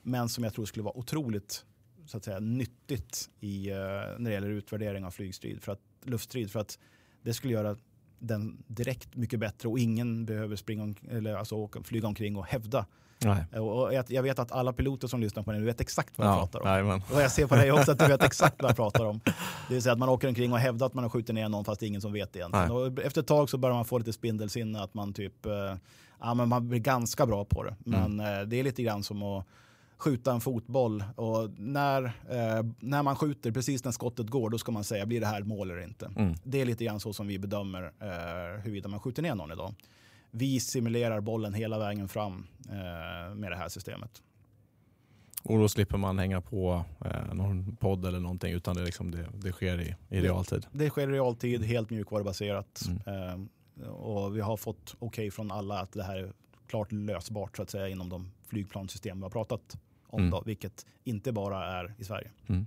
Men 0.02 0.28
som 0.28 0.44
jag 0.44 0.54
tror 0.54 0.66
skulle 0.66 0.84
vara 0.84 0.96
otroligt 0.96 1.64
så 2.06 2.16
att 2.16 2.24
säga, 2.24 2.40
nyttigt 2.40 3.30
i, 3.40 3.70
eh, 3.70 3.76
när 3.76 4.24
det 4.24 4.32
gäller 4.32 4.48
utvärdering 4.50 5.04
av 5.04 5.10
flygstrid, 5.10 5.62
för 5.62 5.72
att, 5.72 5.80
luftstrid. 6.02 6.50
För 6.50 6.60
att 6.60 6.78
det 7.22 7.34
skulle 7.34 7.52
göra 7.52 7.76
den 8.18 8.64
direkt 8.66 9.16
mycket 9.16 9.40
bättre 9.40 9.68
och 9.68 9.78
ingen 9.78 10.26
behöver 10.26 10.56
springa 10.56 10.94
eller 11.10 11.34
alltså, 11.34 11.68
flyga 11.84 12.08
omkring 12.08 12.36
och 12.36 12.46
hävda 12.46 12.86
Nej. 13.24 13.60
Och 13.60 13.94
jag 14.08 14.22
vet 14.22 14.38
att 14.38 14.52
alla 14.52 14.72
piloter 14.72 15.08
som 15.08 15.20
lyssnar 15.20 15.42
på 15.42 15.52
den 15.52 15.64
vet 15.64 15.80
exakt 15.80 16.18
vad 16.18 16.26
jag 16.26 16.34
ja, 16.34 16.38
pratar 16.38 16.82
om. 16.82 16.88
Nej, 16.88 17.02
och 17.12 17.22
jag 17.22 17.30
ser 17.30 17.46
på 17.46 17.54
dig 17.54 17.72
också 17.72 17.92
att 17.92 17.98
du 17.98 18.06
vet 18.06 18.22
exakt 18.24 18.62
vad 18.62 18.68
jag 18.68 18.76
pratar 18.76 19.04
om. 19.04 19.20
Det 19.68 19.74
vill 19.74 19.82
säga 19.82 19.92
att 19.92 19.98
man 19.98 20.08
åker 20.08 20.28
omkring 20.28 20.52
och 20.52 20.58
hävdar 20.58 20.86
att 20.86 20.94
man 20.94 21.04
har 21.04 21.10
skjutit 21.10 21.34
ner 21.34 21.48
någon 21.48 21.64
fast 21.64 21.80
det 21.80 21.86
är 21.86 21.88
ingen 21.88 22.00
som 22.00 22.12
vet 22.12 22.32
det 22.32 22.38
egentligen. 22.38 22.70
Och 22.70 22.98
efter 22.98 23.20
ett 23.20 23.26
tag 23.26 23.50
så 23.50 23.58
börjar 23.58 23.74
man 23.74 23.84
få 23.84 23.98
lite 23.98 24.12
spindelsinne 24.12 24.82
att 24.82 24.94
man 24.94 25.12
typ, 25.12 25.46
eh, 25.46 25.52
ja 26.20 26.34
men 26.34 26.48
man 26.48 26.68
blir 26.68 26.80
ganska 26.80 27.26
bra 27.26 27.44
på 27.44 27.62
det. 27.62 27.76
Men 27.78 28.20
mm. 28.20 28.40
Eh, 28.40 28.46
det 28.46 28.60
är 28.60 28.64
lite 28.64 28.82
grann 28.82 29.02
som 29.02 29.22
att 29.22 29.46
skjuta 29.96 30.32
en 30.32 30.40
fotboll 30.40 31.04
och 31.16 31.50
när, 31.56 32.04
eh, 32.04 32.64
när 32.80 33.02
man 33.02 33.16
skjuter, 33.16 33.52
precis 33.52 33.84
när 33.84 33.92
skottet 33.92 34.26
går, 34.26 34.50
då 34.50 34.58
ska 34.58 34.72
man 34.72 34.84
säga 34.84 35.06
blir 35.06 35.20
det 35.20 35.26
här 35.26 35.42
mål 35.42 35.70
eller 35.70 35.82
inte. 35.82 36.10
Mm. 36.16 36.34
Det 36.44 36.60
är 36.60 36.64
lite 36.64 36.84
grann 36.84 37.00
så 37.00 37.12
som 37.12 37.26
vi 37.26 37.38
bedömer 37.38 37.82
eh, 37.82 38.62
huruvida 38.62 38.88
man 38.88 39.00
skjuter 39.00 39.22
ner 39.22 39.34
någon 39.34 39.52
idag 39.52 39.74
vi 40.36 40.60
simulerar 40.60 41.20
bollen 41.20 41.54
hela 41.54 41.78
vägen 41.78 42.08
fram 42.08 42.46
eh, 42.68 43.34
med 43.34 43.52
det 43.52 43.56
här 43.56 43.68
systemet. 43.68 44.22
Och 45.42 45.58
då 45.58 45.68
slipper 45.68 45.96
man 45.96 46.18
hänga 46.18 46.40
på 46.40 46.84
eh, 47.04 47.34
någon 47.34 47.76
podd 47.76 48.04
eller 48.04 48.20
någonting 48.20 48.52
utan 48.52 48.76
det, 48.76 48.84
liksom, 48.84 49.10
det, 49.10 49.28
det 49.34 49.52
sker 49.52 49.80
i, 49.80 49.94
i 50.08 50.20
realtid. 50.20 50.66
Det 50.72 50.90
sker 50.90 51.08
i 51.08 51.12
realtid, 51.12 51.64
helt 51.64 51.90
mjukvarubaserat. 51.90 52.82
Mm. 53.06 53.48
Eh, 53.82 53.88
och 53.88 54.36
vi 54.36 54.40
har 54.40 54.56
fått 54.56 54.94
okej 54.98 55.06
okay 55.06 55.30
från 55.30 55.50
alla 55.50 55.80
att 55.80 55.92
det 55.92 56.02
här 56.02 56.16
är 56.16 56.32
klart 56.66 56.92
lösbart 56.92 57.56
så 57.56 57.62
att 57.62 57.70
säga 57.70 57.88
inom 57.88 58.08
de 58.08 58.30
flygplanssystem 58.48 59.18
vi 59.18 59.22
har 59.22 59.30
pratat 59.30 59.78
om, 60.06 60.18
mm. 60.18 60.30
då, 60.30 60.42
vilket 60.46 60.86
inte 61.04 61.32
bara 61.32 61.80
är 61.80 61.94
i 61.98 62.04
Sverige. 62.04 62.30
Mm. 62.46 62.66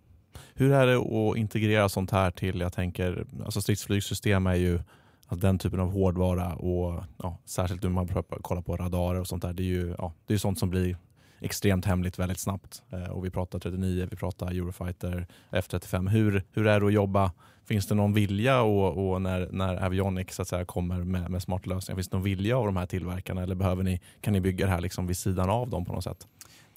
Hur 0.53 0.71
är 0.71 0.87
det 0.87 0.97
att 0.97 1.37
integrera 1.37 1.89
sånt 1.89 2.11
här 2.11 2.31
till, 2.31 2.59
jag 2.59 2.73
tänker, 2.73 3.25
alltså 3.45 3.61
stridsflygsystem 3.61 4.47
är 4.47 4.55
ju 4.55 4.79
Alltså 5.27 5.47
den 5.47 5.59
typen 5.59 5.79
av 5.79 5.91
hårdvara 5.91 6.55
och 6.55 7.03
ja, 7.17 7.37
särskilt 7.45 7.83
när 7.83 7.89
man 7.89 8.07
kollar 8.41 8.61
på 8.61 8.77
radarer 8.77 9.19
och 9.19 9.27
sånt 9.27 9.41
där, 9.41 9.53
det 9.53 9.63
är 9.63 9.65
ju 9.65 9.95
ja, 9.97 10.13
det 10.25 10.33
är 10.33 10.37
sånt 10.37 10.59
som 10.59 10.69
blir 10.69 10.97
extremt 11.39 11.85
hemligt 11.85 12.19
väldigt 12.19 12.39
snabbt. 12.39 12.83
Eh, 12.89 13.09
och 13.09 13.25
vi 13.25 13.29
pratar 13.29 13.59
39, 13.59 14.07
vi 14.11 14.17
pratar 14.17 14.47
Eurofighter, 14.47 15.27
F35. 15.51 16.09
Hur, 16.09 16.43
hur 16.51 16.67
är 16.67 16.79
det 16.79 16.87
att 16.87 16.93
jobba? 16.93 17.31
Finns 17.65 17.87
det 17.87 17.95
någon 17.95 18.13
vilja 18.13 18.61
och, 18.61 19.11
och 19.11 19.21
när, 19.21 19.49
när 19.51 19.83
Avionic 19.85 20.33
så 20.33 20.41
att 20.41 20.47
säga, 20.47 20.65
kommer 20.65 21.03
med, 21.03 21.31
med 21.31 21.41
smarta 21.41 21.69
lösningar, 21.69 21.97
finns 21.97 22.09
det 22.09 22.15
någon 22.15 22.23
vilja 22.23 22.57
av 22.57 22.65
de 22.65 22.77
här 22.77 22.85
tillverkarna 22.85 23.43
eller 23.43 23.55
behöver 23.55 23.83
ni, 23.83 24.01
kan 24.21 24.33
ni 24.33 24.41
bygga 24.41 24.65
det 24.65 24.71
här 24.71 24.81
liksom 24.81 25.07
vid 25.07 25.17
sidan 25.17 25.49
av 25.49 25.69
dem 25.69 25.85
på 25.85 25.93
något 25.93 26.03
sätt? 26.03 26.27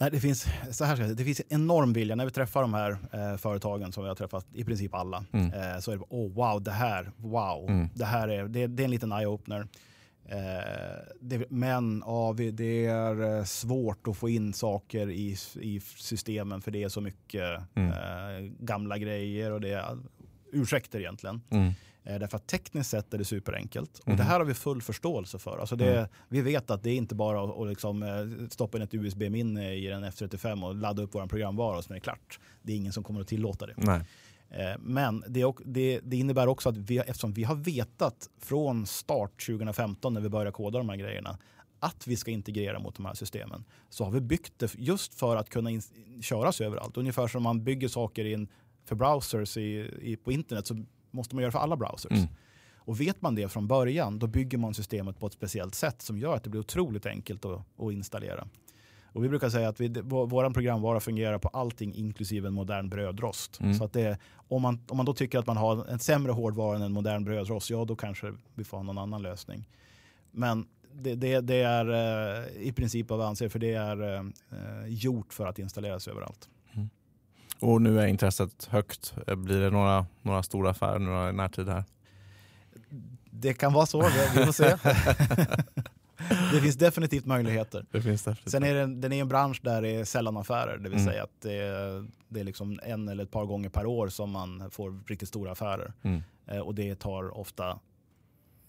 Nej, 0.01 0.10
det 0.10 0.20
finns, 0.20 0.47
så 0.70 0.85
här, 0.85 1.14
det 1.14 1.24
finns 1.24 1.43
enorm 1.48 1.93
vilja. 1.93 2.14
När 2.14 2.24
vi 2.24 2.31
träffar 2.31 2.62
de 2.62 2.74
här 2.74 2.90
eh, 3.12 3.36
företagen 3.36 3.93
som 3.93 4.02
vi 4.02 4.09
har 4.09 4.14
träffat, 4.14 4.47
i 4.52 4.64
princip 4.64 4.94
alla, 4.94 5.24
mm. 5.32 5.52
eh, 5.52 5.78
så 5.78 5.93
är 5.93 5.97
det 5.97 6.05
oh, 6.09 6.32
wow, 6.32 6.62
det 6.62 6.70
här, 6.70 7.10
wow, 7.16 7.68
mm. 7.68 7.89
det 7.94 8.05
här 8.05 8.28
är, 8.28 8.48
det, 8.48 8.66
det 8.66 8.82
är 8.82 8.85
en 8.85 8.90
liten 8.90 9.12
eye-opener. 9.12 9.68
Eh, 10.24 10.39
det, 11.20 11.51
men 11.51 12.02
ja, 12.06 12.35
det 12.52 12.86
är 12.86 13.39
eh, 13.39 13.44
svårt 13.44 14.09
att 14.09 14.16
få 14.16 14.28
in 14.28 14.52
saker 14.52 15.10
i, 15.10 15.36
i 15.60 15.81
systemen 15.97 16.62
för 16.62 16.70
det 16.70 16.82
är 16.82 16.89
så 16.89 17.01
mycket 17.01 17.60
mm. 17.74 17.90
eh, 17.90 18.52
gamla 18.59 18.98
grejer 18.98 19.52
och 19.52 19.60
det 19.60 19.72
är 19.72 19.98
ursäkter 20.52 21.01
egentligen. 21.01 21.40
Mm. 21.51 21.72
Eh, 22.05 22.18
därför 22.18 22.36
att 22.36 22.47
tekniskt 22.47 22.90
sett 22.90 23.14
är 23.14 23.18
det 23.18 23.24
superenkelt. 23.24 23.98
Och 23.98 24.06
det 24.06 24.12
mm. 24.12 24.27
här 24.27 24.39
har 24.39 24.47
vi 24.47 24.55
full 24.55 24.82
förståelse 24.82 25.39
för. 25.39 25.59
Alltså 25.59 25.77
det, 25.77 25.97
mm. 25.97 26.09
Vi 26.28 26.40
vet 26.40 26.70
att 26.70 26.82
det 26.82 26.90
är 26.90 26.97
inte 26.97 27.14
bara 27.14 27.44
att, 27.44 27.59
att 27.60 27.68
liksom, 27.68 28.02
eh, 28.02 28.48
stoppa 28.48 28.78
in 28.78 28.82
ett 28.82 28.94
USB-minne 28.94 29.74
i 29.74 29.90
en 29.90 30.05
F35 30.05 30.64
och 30.66 30.74
ladda 30.74 31.02
upp 31.02 31.14
vår 31.14 31.27
programvara 31.27 31.78
och 31.78 31.85
så 31.85 31.93
är 31.93 31.94
det 31.94 32.01
klart. 32.01 32.40
Det 32.62 32.72
är 32.72 32.77
ingen 32.77 32.93
som 32.93 33.05
kommer 33.05 33.20
att 33.20 33.28
tillåta 33.28 33.66
det. 33.66 33.74
Nej. 33.77 34.01
Eh, 34.51 34.78
men 34.78 35.24
det, 35.28 35.55
det, 35.64 36.01
det, 36.02 36.16
innebär 36.16 36.47
också 36.47 36.68
att 36.68 36.77
vi, 36.77 36.98
eftersom 36.98 37.32
vi 37.32 37.44
har 37.44 37.55
vetat 37.55 38.31
från 38.39 38.86
start 38.86 39.47
2015 39.47 40.14
när 40.14 40.20
vi 40.20 40.28
började 40.28 40.52
koda 40.52 40.78
de 40.78 40.89
här 40.89 40.97
grejerna 40.97 41.39
att 41.81 42.06
vi 42.06 42.16
ska 42.16 42.31
integrera 42.31 42.78
mot 42.78 42.97
de 42.97 43.06
här 43.06 43.14
systemen 43.14 43.64
så 43.89 44.05
har 44.05 44.10
vi 44.10 44.20
byggt 44.20 44.59
det 44.59 44.74
just 44.78 45.14
för 45.14 45.36
att 45.36 45.51
kunna 45.51 45.70
in, 45.70 45.82
köras 46.22 46.60
överallt. 46.60 46.97
Ungefär 46.97 47.28
som 47.28 47.43
man 47.43 47.64
bygger 47.64 47.89
saker 47.89 48.24
in 48.24 48.48
för 48.85 48.97
browsers 48.97 49.56
i, 49.56 49.90
i, 50.02 50.16
på 50.16 50.32
internet 50.32 50.66
så 50.66 50.85
måste 51.11 51.35
man 51.35 51.43
göra 51.43 51.53
för 51.53 51.59
alla 51.59 51.77
browsers. 51.77 52.19
Mm. 52.19 52.28
Och 52.77 53.01
vet 53.01 53.23
man 53.23 53.35
det 53.35 53.49
från 53.49 53.66
början 53.66 54.19
då 54.19 54.27
bygger 54.27 54.59
man 54.59 54.74
systemet 54.74 55.19
på 55.19 55.27
ett 55.27 55.32
speciellt 55.32 55.74
sätt 55.74 56.03
som 56.03 56.19
gör 56.19 56.37
att 56.37 56.45
det 56.45 56.51
blir 56.51 56.61
otroligt 56.61 57.07
enkelt 57.07 57.45
att, 57.45 57.62
att 57.78 57.93
installera. 57.93 58.49
Och 59.12 59.24
vi 59.24 59.28
brukar 59.28 59.49
säga 59.49 59.69
att 59.69 59.81
vi, 59.81 59.89
vår 60.05 60.51
programvara 60.51 61.01
fungerar 61.01 61.39
på 61.39 61.49
allting 61.49 61.95
inklusive 61.95 62.49
en 62.49 62.55
modern 62.55 62.89
brödrost. 62.89 63.61
Mm. 63.61 63.74
Så 63.74 63.85
att 63.85 63.93
det, 63.93 64.19
om, 64.32 64.62
man, 64.62 64.81
om 64.89 64.97
man 64.97 65.07
då 65.07 65.15
tycker 65.15 65.39
att 65.39 65.47
man 65.47 65.57
har 65.57 65.87
en 65.87 65.99
sämre 65.99 66.32
hårdvara 66.32 66.77
än 66.77 66.82
en 66.82 66.93
modern 66.93 67.24
brödrost, 67.24 67.70
ja 67.70 67.85
då 67.85 67.97
kanske 67.97 68.32
vi 68.55 68.65
får 68.65 68.77
ha 68.77 68.85
någon 68.85 68.99
annan 68.99 69.23
lösning. 69.23 69.69
Men 70.31 70.66
det, 70.93 71.15
det, 71.15 71.41
det 71.41 71.62
är 71.62 71.91
eh, 71.91 72.62
i 72.62 72.73
princip 72.73 73.11
vad 73.11 73.19
vi 73.19 73.24
anser, 73.24 73.49
för 73.49 73.59
det 73.59 73.73
är 73.73 74.15
eh, 74.15 74.23
gjort 74.89 75.32
för 75.32 75.47
att 75.47 75.59
installeras 75.59 76.09
överallt. 76.09 76.49
Och 77.61 77.82
nu 77.82 78.01
är 78.01 78.07
intresset 78.07 78.65
högt. 78.65 79.15
Blir 79.27 79.61
det 79.61 79.70
några, 79.70 80.07
några 80.23 80.43
stora 80.43 80.70
affärer 80.70 80.99
några 80.99 81.31
i 81.31 81.32
närtid 81.32 81.69
här? 81.69 81.85
Det 83.31 83.55
kan 83.55 83.73
vara 83.73 83.87
så, 83.87 84.03
vi 84.35 84.45
får 84.45 84.53
se. 84.53 84.77
det 86.53 86.61
finns 86.61 86.77
definitivt 86.77 87.27
möjligheter. 87.27 87.87
Det 87.91 88.03
finns 88.03 88.23
definitivt. 88.23 88.51
Sen 88.51 88.62
är 88.62 88.74
det, 88.74 88.87
den 88.87 89.12
är 89.12 89.20
en 89.20 89.28
bransch 89.28 89.61
där 89.62 89.82
det 89.82 89.89
är 89.89 90.05
sällan 90.05 90.37
affärer. 90.37 90.78
Det 90.78 90.89
vill 90.89 90.99
mm. 90.99 91.12
säga 91.12 91.23
att 91.23 91.41
det 91.41 91.53
är, 91.53 92.07
det 92.28 92.41
är 92.41 92.45
liksom 92.45 92.81
en 92.82 93.09
eller 93.09 93.24
ett 93.24 93.31
par 93.31 93.45
gånger 93.45 93.69
per 93.69 93.87
år 93.87 94.09
som 94.09 94.31
man 94.31 94.70
får 94.70 95.01
riktigt 95.07 95.28
stora 95.28 95.53
affärer. 95.53 95.93
Mm. 96.03 96.23
Eh, 96.47 96.59
och 96.59 96.74
det 96.74 96.95
tar 96.95 97.39
ofta 97.39 97.78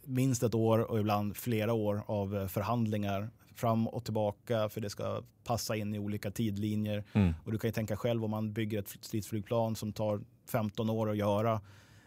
minst 0.05 0.43
ett 0.43 0.55
år 0.55 0.79
och 0.79 0.99
ibland 0.99 1.37
flera 1.37 1.73
år 1.73 2.03
av 2.05 2.47
förhandlingar 2.47 3.29
fram 3.55 3.87
och 3.87 4.03
tillbaka 4.03 4.69
för 4.69 4.81
det 4.81 4.89
ska 4.89 5.21
passa 5.43 5.75
in 5.75 5.95
i 5.95 5.99
olika 5.99 6.31
tidlinjer. 6.31 7.03
Mm. 7.13 7.33
Och 7.45 7.51
du 7.51 7.57
kan 7.57 7.67
ju 7.67 7.71
tänka 7.71 7.97
själv 7.97 8.25
om 8.25 8.31
man 8.31 8.53
bygger 8.53 8.79
ett 8.79 8.97
stridsflygplan 9.01 9.75
som 9.75 9.93
tar 9.93 10.21
15 10.51 10.89
år 10.89 11.09
att 11.09 11.17
göra. 11.17 11.61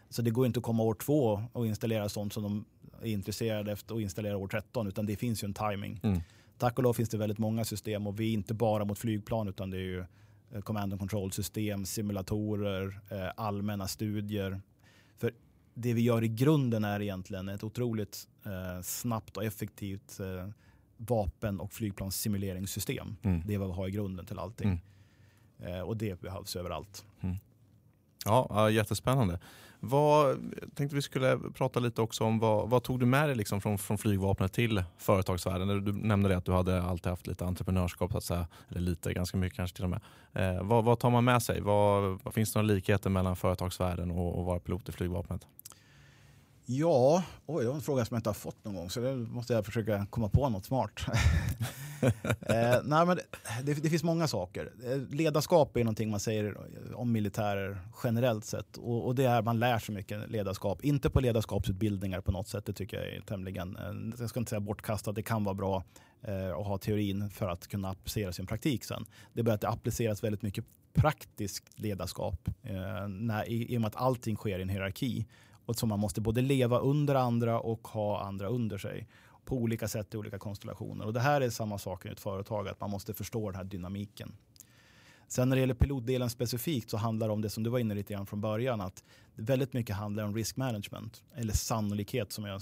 Så 0.09 0.21
det 0.21 0.31
går 0.31 0.45
inte 0.45 0.59
att 0.59 0.63
komma 0.63 0.83
år 0.83 0.93
två 0.93 1.43
och 1.53 1.67
installera 1.67 2.09
sånt 2.09 2.33
som 2.33 2.43
de 2.43 2.65
är 3.01 3.11
intresserade 3.11 3.71
efter 3.71 3.95
att 3.95 4.01
installera 4.01 4.37
år 4.37 4.47
13 4.47 4.87
utan 4.87 5.05
det 5.05 5.15
finns 5.15 5.43
ju 5.43 5.45
en 5.45 5.53
timing. 5.53 5.99
Mm. 6.03 6.21
Tack 6.57 6.77
och 6.77 6.83
lov 6.83 6.93
finns 6.93 7.09
det 7.09 7.17
väldigt 7.17 7.37
många 7.37 7.65
system 7.65 8.07
och 8.07 8.19
vi 8.19 8.29
är 8.29 8.33
inte 8.33 8.53
bara 8.53 8.85
mot 8.85 8.99
flygplan 8.99 9.47
utan 9.47 9.69
det 9.69 9.77
är 9.77 9.81
ju 9.81 10.05
eh, 10.51 10.61
command 10.61 10.93
and 10.93 10.99
control 10.99 11.31
system, 11.31 11.85
simulatorer, 11.85 12.99
eh, 13.11 13.31
allmänna 13.37 13.87
studier. 13.87 14.61
För 15.17 15.31
det 15.73 15.93
vi 15.93 16.01
gör 16.01 16.23
i 16.23 16.27
grunden 16.27 16.83
är 16.83 17.01
egentligen 17.01 17.49
ett 17.49 17.63
otroligt 17.63 18.27
eh, 18.45 18.81
snabbt 18.81 19.37
och 19.37 19.43
effektivt 19.43 20.19
vapen 20.97 21.59
och 21.59 21.73
flygplansssimuleringssystem. 21.73 23.15
Mm. 23.21 23.41
Det 23.45 23.53
är 23.53 23.57
vad 23.57 23.67
vi 23.67 23.73
har 23.73 23.87
i 23.87 23.91
grunden 23.91 24.25
till 24.25 24.39
allting. 24.39 24.81
Mm. 25.59 25.87
och 25.87 25.97
det 25.97 26.21
behövs 26.21 26.55
överallt. 26.55 27.05
Mm. 27.21 27.35
Ja, 28.25 28.69
jättespännande. 28.69 29.39
Vad, 29.79 30.29
jag 30.61 30.75
tänkte 30.75 30.95
vi 30.95 31.01
skulle 31.01 31.39
prata 31.53 31.79
lite 31.79 32.01
också 32.01 32.23
om 32.23 32.39
vad, 32.39 32.69
vad 32.69 32.83
tog 32.83 32.99
du 32.99 33.05
med 33.05 33.29
dig 33.29 33.35
liksom 33.35 33.61
från, 33.61 33.77
från 33.77 33.97
flygvapnet 33.97 34.53
till 34.53 34.83
företagsvärlden? 34.97 35.85
Du 35.85 35.93
nämnde 35.93 36.29
det 36.29 36.37
att 36.37 36.45
du 36.45 36.51
hade 36.51 36.81
alltid 36.81 37.09
haft 37.09 37.27
lite 37.27 37.45
entreprenörskap, 37.45 38.11
så 38.11 38.17
att 38.17 38.23
säga, 38.23 38.47
eller 38.69 38.81
lite, 38.81 39.13
ganska 39.13 39.37
mycket 39.37 39.55
kanske 39.55 39.75
till 39.75 39.83
och 39.83 39.89
med. 39.89 40.01
Eh, 40.33 40.63
vad, 40.63 40.83
vad 40.83 40.99
tar 40.99 41.09
man 41.09 41.23
med 41.23 41.43
sig? 41.43 41.61
Vad, 41.61 42.19
vad 42.23 42.33
finns 42.33 42.53
det 42.53 42.59
några 42.59 42.73
likheter 42.73 43.09
mellan 43.09 43.35
företagsvärlden 43.35 44.11
och 44.11 44.39
att 44.39 44.45
vara 44.45 44.59
pilot 44.59 44.89
i 44.89 44.91
flygvapnet? 44.91 45.47
Ja, 46.67 47.23
oj, 47.45 47.63
det 47.63 47.69
var 47.69 47.75
en 47.75 47.81
fråga 47.81 48.05
som 48.05 48.15
jag 48.15 48.19
inte 48.19 48.29
har 48.29 48.33
fått 48.33 48.65
någon 48.65 48.75
gång 48.75 48.89
så 48.89 48.99
det 48.99 49.15
måste 49.15 49.53
jag 49.53 49.65
försöka 49.65 50.05
komma 50.09 50.29
på 50.29 50.49
något 50.49 50.65
smart. 50.65 51.01
eh, 52.41 52.75
nej, 52.83 53.05
men 53.05 53.19
det, 53.63 53.73
det, 53.73 53.89
finns 53.89 54.03
många 54.03 54.27
saker. 54.27 54.71
Eh, 54.85 55.15
ledarskap 55.15 55.77
är 55.77 55.83
någonting 55.83 56.09
man 56.09 56.19
säger 56.19 56.57
om 56.95 57.11
militärer 57.11 57.79
generellt 58.03 58.45
sett 58.45 58.77
och, 58.77 59.05
och 59.05 59.15
det 59.15 59.25
är 59.25 59.41
man 59.41 59.59
lär 59.59 59.79
sig 59.79 59.95
mycket 59.95 60.29
ledarskap. 60.29 60.81
Inte 60.83 61.09
på 61.09 61.19
ledarskapsutbildningar 61.19 62.21
på 62.21 62.31
något 62.31 62.47
sätt, 62.47 62.65
det 62.65 62.73
tycker 62.73 62.97
jag 62.97 63.07
är 63.07 63.21
tämligen, 63.21 63.75
eh, 63.75 64.19
jag 64.19 64.29
ska 64.29 64.39
inte 64.39 64.49
säga 64.49 64.59
bortkastat, 64.59 65.15
det 65.15 65.23
kan 65.23 65.43
vara 65.43 65.55
bra 65.55 65.83
eh, 66.21 66.57
att 66.57 66.67
ha 66.67 66.77
teorin 66.77 67.29
för 67.29 67.47
att 67.47 67.67
kunna 67.67 67.89
applicera 67.89 68.33
sin 68.33 68.47
praktik 68.47 68.83
sen. 68.83 69.05
Det 69.33 69.39
är 69.39 69.43
bara 69.43 69.55
att 69.55 69.61
det 69.61 69.69
appliceras 69.69 70.23
väldigt 70.23 70.41
mycket 70.41 70.65
praktiskt 70.93 71.79
ledarskap 71.79 72.49
eh, 72.63 73.07
när, 73.07 73.49
i, 73.49 73.73
i 73.73 73.77
och 73.77 73.81
med 73.81 73.87
att 73.87 73.95
allting 73.95 74.35
sker 74.35 74.59
i 74.59 74.61
en 74.61 74.69
hierarki 74.69 75.25
och 75.65 75.75
som 75.75 75.89
man 75.89 75.99
måste 75.99 76.21
både 76.21 76.41
leva 76.41 76.79
under 76.79 77.15
andra 77.15 77.59
och 77.59 77.87
ha 77.87 78.21
andra 78.21 78.47
under 78.47 78.77
sig 78.77 79.07
på 79.45 79.55
olika 79.55 79.87
sätt 79.87 80.13
i 80.13 80.17
olika 80.17 80.39
konstellationer. 80.39 81.05
Och 81.05 81.13
det 81.13 81.19
här 81.19 81.41
är 81.41 81.49
samma 81.49 81.77
sak 81.77 82.05
i 82.05 82.09
ett 82.09 82.19
företag, 82.19 82.67
att 82.67 82.81
man 82.81 82.89
måste 82.89 83.13
förstå 83.13 83.51
den 83.51 83.55
här 83.55 83.63
dynamiken. 83.63 84.35
Sen 85.27 85.49
när 85.49 85.55
det 85.55 85.59
gäller 85.59 85.73
pilotdelen 85.73 86.29
specifikt 86.29 86.89
så 86.89 86.97
handlar 86.97 87.27
det 87.27 87.33
om 87.33 87.41
det 87.41 87.49
som 87.49 87.63
du 87.63 87.69
var 87.69 87.79
inne 87.79 87.93
lite 87.93 88.13
grann 88.13 88.25
från 88.25 88.41
början, 88.41 88.81
att 88.81 89.03
väldigt 89.35 89.73
mycket 89.73 89.95
handlar 89.95 90.23
om 90.23 90.35
risk 90.35 90.57
management, 90.57 91.23
eller 91.35 91.53
sannolikhet 91.53 92.31
som 92.31 92.45
jag 92.45 92.61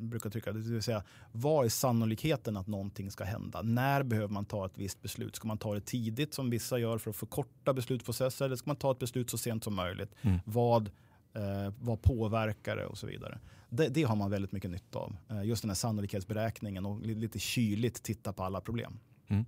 brukar 0.00 0.30
tycka. 0.30 0.52
Det 0.52 0.58
vill 0.58 0.82
säga, 0.82 1.02
vad 1.32 1.64
är 1.64 1.68
sannolikheten 1.68 2.56
att 2.56 2.66
någonting 2.66 3.10
ska 3.10 3.24
hända? 3.24 3.62
När 3.62 4.02
behöver 4.02 4.28
man 4.28 4.44
ta 4.44 4.66
ett 4.66 4.78
visst 4.78 5.02
beslut? 5.02 5.36
Ska 5.36 5.48
man 5.48 5.58
ta 5.58 5.74
det 5.74 5.80
tidigt 5.80 6.34
som 6.34 6.50
vissa 6.50 6.78
gör 6.78 6.98
för 6.98 7.10
att 7.10 7.16
förkorta 7.16 7.72
beslutsprocesser 7.72 8.44
eller 8.44 8.56
ska 8.56 8.70
man 8.70 8.76
ta 8.76 8.92
ett 8.92 8.98
beslut 8.98 9.30
så 9.30 9.38
sent 9.38 9.64
som 9.64 9.74
möjligt? 9.74 10.14
Mm. 10.22 10.38
Vad 10.44 10.90
Eh, 11.34 11.72
vad 11.80 12.02
påverkar 12.02 12.76
det 12.76 12.86
och 12.86 12.98
så 12.98 13.06
vidare. 13.06 13.38
Det, 13.68 13.88
det, 13.88 14.02
har 14.02 14.16
man 14.16 14.30
väldigt 14.30 14.52
mycket 14.52 14.70
nytta 14.70 14.98
av. 14.98 15.16
Eh, 15.30 15.44
just 15.44 15.62
den 15.62 15.70
här 15.70 15.74
sannolikhetsberäkningen 15.74 16.86
och 16.86 17.00
lite 17.00 17.38
kyligt 17.38 18.02
titta 18.02 18.32
på 18.32 18.44
alla 18.44 18.60
problem. 18.60 18.98
Mm. 19.28 19.44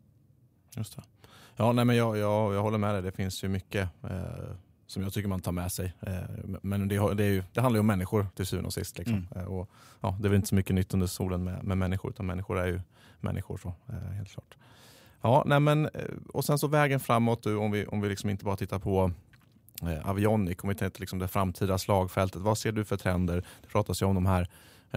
Just 0.77 0.97
det. 0.97 1.03
Ja, 1.57 1.73
nej, 1.73 1.85
men 1.85 1.97
jag, 1.97 2.19
jag, 2.19 2.55
jag 2.55 2.63
håller 2.63 2.79
med 2.79 2.95
dig. 2.95 3.03
Det 3.03 3.13
finns 3.13 3.45
ju 3.45 3.49
mycket 3.49 3.89
eh, 4.03 4.57
som 4.87 5.03
jag 5.03 5.13
tycker 5.13 5.29
man 5.29 5.41
tar 5.41 5.53
med 5.53 5.73
sig. 5.73 5.93
Eh, 6.01 6.15
men 6.63 6.89
det, 6.89 7.15
det, 7.15 7.27
ju, 7.27 7.43
det, 7.53 7.61
handlar 7.61 7.77
ju 7.77 7.81
om 7.81 7.87
människor 7.87 8.27
till 8.35 8.47
syvende 8.47 8.67
och 8.67 8.73
sist. 8.73 8.99
Liksom. 8.99 9.27
Mm. 9.31 9.45
Eh, 9.45 9.45
och, 9.45 9.71
ja, 10.01 10.19
det 10.21 10.27
är 10.27 10.29
väl 10.29 10.37
inte 10.37 10.49
så 10.49 10.55
mycket 10.55 10.75
nytt 10.75 10.95
under 10.95 11.07
solen 11.07 11.45
med, 11.45 11.65
med 11.65 11.79
människor, 11.79 12.11
utan 12.11 12.27
människor 12.27 12.59
är 12.59 12.67
ju 12.67 12.81
människor. 13.21 13.57
Så, 13.57 13.75
eh, 13.89 13.95
helt 13.95 14.29
klart. 14.29 14.57
Ja, 15.21 15.43
nej, 15.47 15.61
men, 15.61 15.89
och 16.29 16.45
sen 16.45 16.59
så 16.59 16.67
vägen 16.67 17.01
framåt, 17.01 17.47
om 17.47 17.71
vi, 17.71 17.87
om 17.87 18.01
vi 18.01 18.09
liksom 18.09 18.31
inte 18.31 18.45
bara 18.45 18.57
tittar 18.57 18.79
på 18.79 19.13
eh, 19.83 20.11
Avionic, 20.11 20.59
om 20.63 20.69
vi 20.69 20.75
tänker 20.75 21.01
liksom 21.01 21.19
det 21.19 21.29
framtida 21.29 21.79
slagfältet. 21.79 22.43
Vad 22.43 22.59
ser 22.59 22.73
du 22.73 22.85
för 22.85 22.97
trender? 22.97 23.45
Det 23.63 23.69
pratas 23.69 24.03
ju 24.03 24.07
om 24.07 24.15
de 24.15 24.27
här 24.27 24.49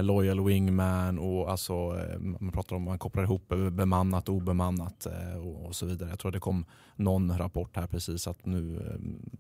Loyal 0.02 0.46
Wingman 0.46 1.20
och 1.20 1.52
alltså, 1.52 1.74
eh, 1.74 2.20
man 2.20 2.52
pratar 2.52 2.76
om 2.76 2.84
man 2.84 3.00
kopplar 3.00 3.24
ihop 3.24 3.54
bemannat 3.72 4.28
eh, 4.28 4.34
och 4.34 4.38
obemannat 4.38 5.08
och, 5.64 5.76
så 5.76 5.86
vidare. 5.86 6.10
Jag 6.10 6.20
tror 6.20 6.32
det 6.32 6.40
kom 6.40 6.66
någon 6.96 7.38
rapport 7.38 7.76
här 7.76 7.88
precis 7.88 8.28
att 8.28 8.46
nu, 8.46 8.76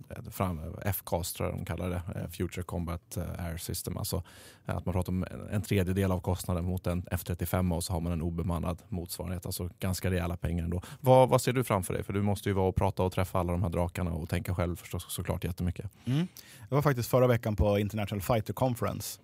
eh, 0.09 0.31
fram, 0.31 0.59
FCAS 0.93 1.33
tror 1.33 1.49
jag 1.49 1.57
de 1.59 1.65
kallar 1.65 1.89
det, 1.89 2.01
Future 2.31 2.63
Combat 2.63 3.17
Air 3.37 3.57
System. 3.57 3.97
Alltså 3.97 4.23
att 4.65 4.85
man 4.85 4.93
pratar 4.93 5.11
om 5.11 5.25
en 5.51 5.61
tredjedel 5.61 6.11
av 6.11 6.19
kostnaden 6.19 6.65
mot 6.65 6.87
en 6.87 7.03
F35 7.03 7.75
och 7.75 7.83
så 7.83 7.93
har 7.93 7.99
man 7.99 8.11
en 8.11 8.21
obemannad 8.21 8.81
motsvarighet. 8.89 9.45
Alltså 9.45 9.69
ganska 9.79 10.11
rejäla 10.11 10.37
pengar 10.37 10.63
ändå. 10.63 10.81
Vad, 10.99 11.29
vad 11.29 11.41
ser 11.41 11.53
du 11.53 11.63
framför 11.63 11.93
dig? 11.93 12.03
För 12.03 12.13
du 12.13 12.21
måste 12.21 12.49
ju 12.49 12.53
vara 12.53 12.67
och 12.67 12.75
prata 12.75 13.03
och 13.03 13.11
träffa 13.11 13.39
alla 13.39 13.51
de 13.51 13.63
här 13.63 13.69
drakarna 13.69 14.11
och 14.11 14.29
tänka 14.29 14.55
själv 14.55 14.75
förstås 14.75 15.05
såklart 15.09 15.43
jättemycket. 15.43 15.91
Mm. 16.05 16.27
Jag 16.69 16.75
var 16.75 16.81
faktiskt 16.81 17.09
förra 17.09 17.27
veckan 17.27 17.55
på 17.55 17.79
International 17.79 18.21
Fighter 18.21 18.53
Conference 18.53 19.19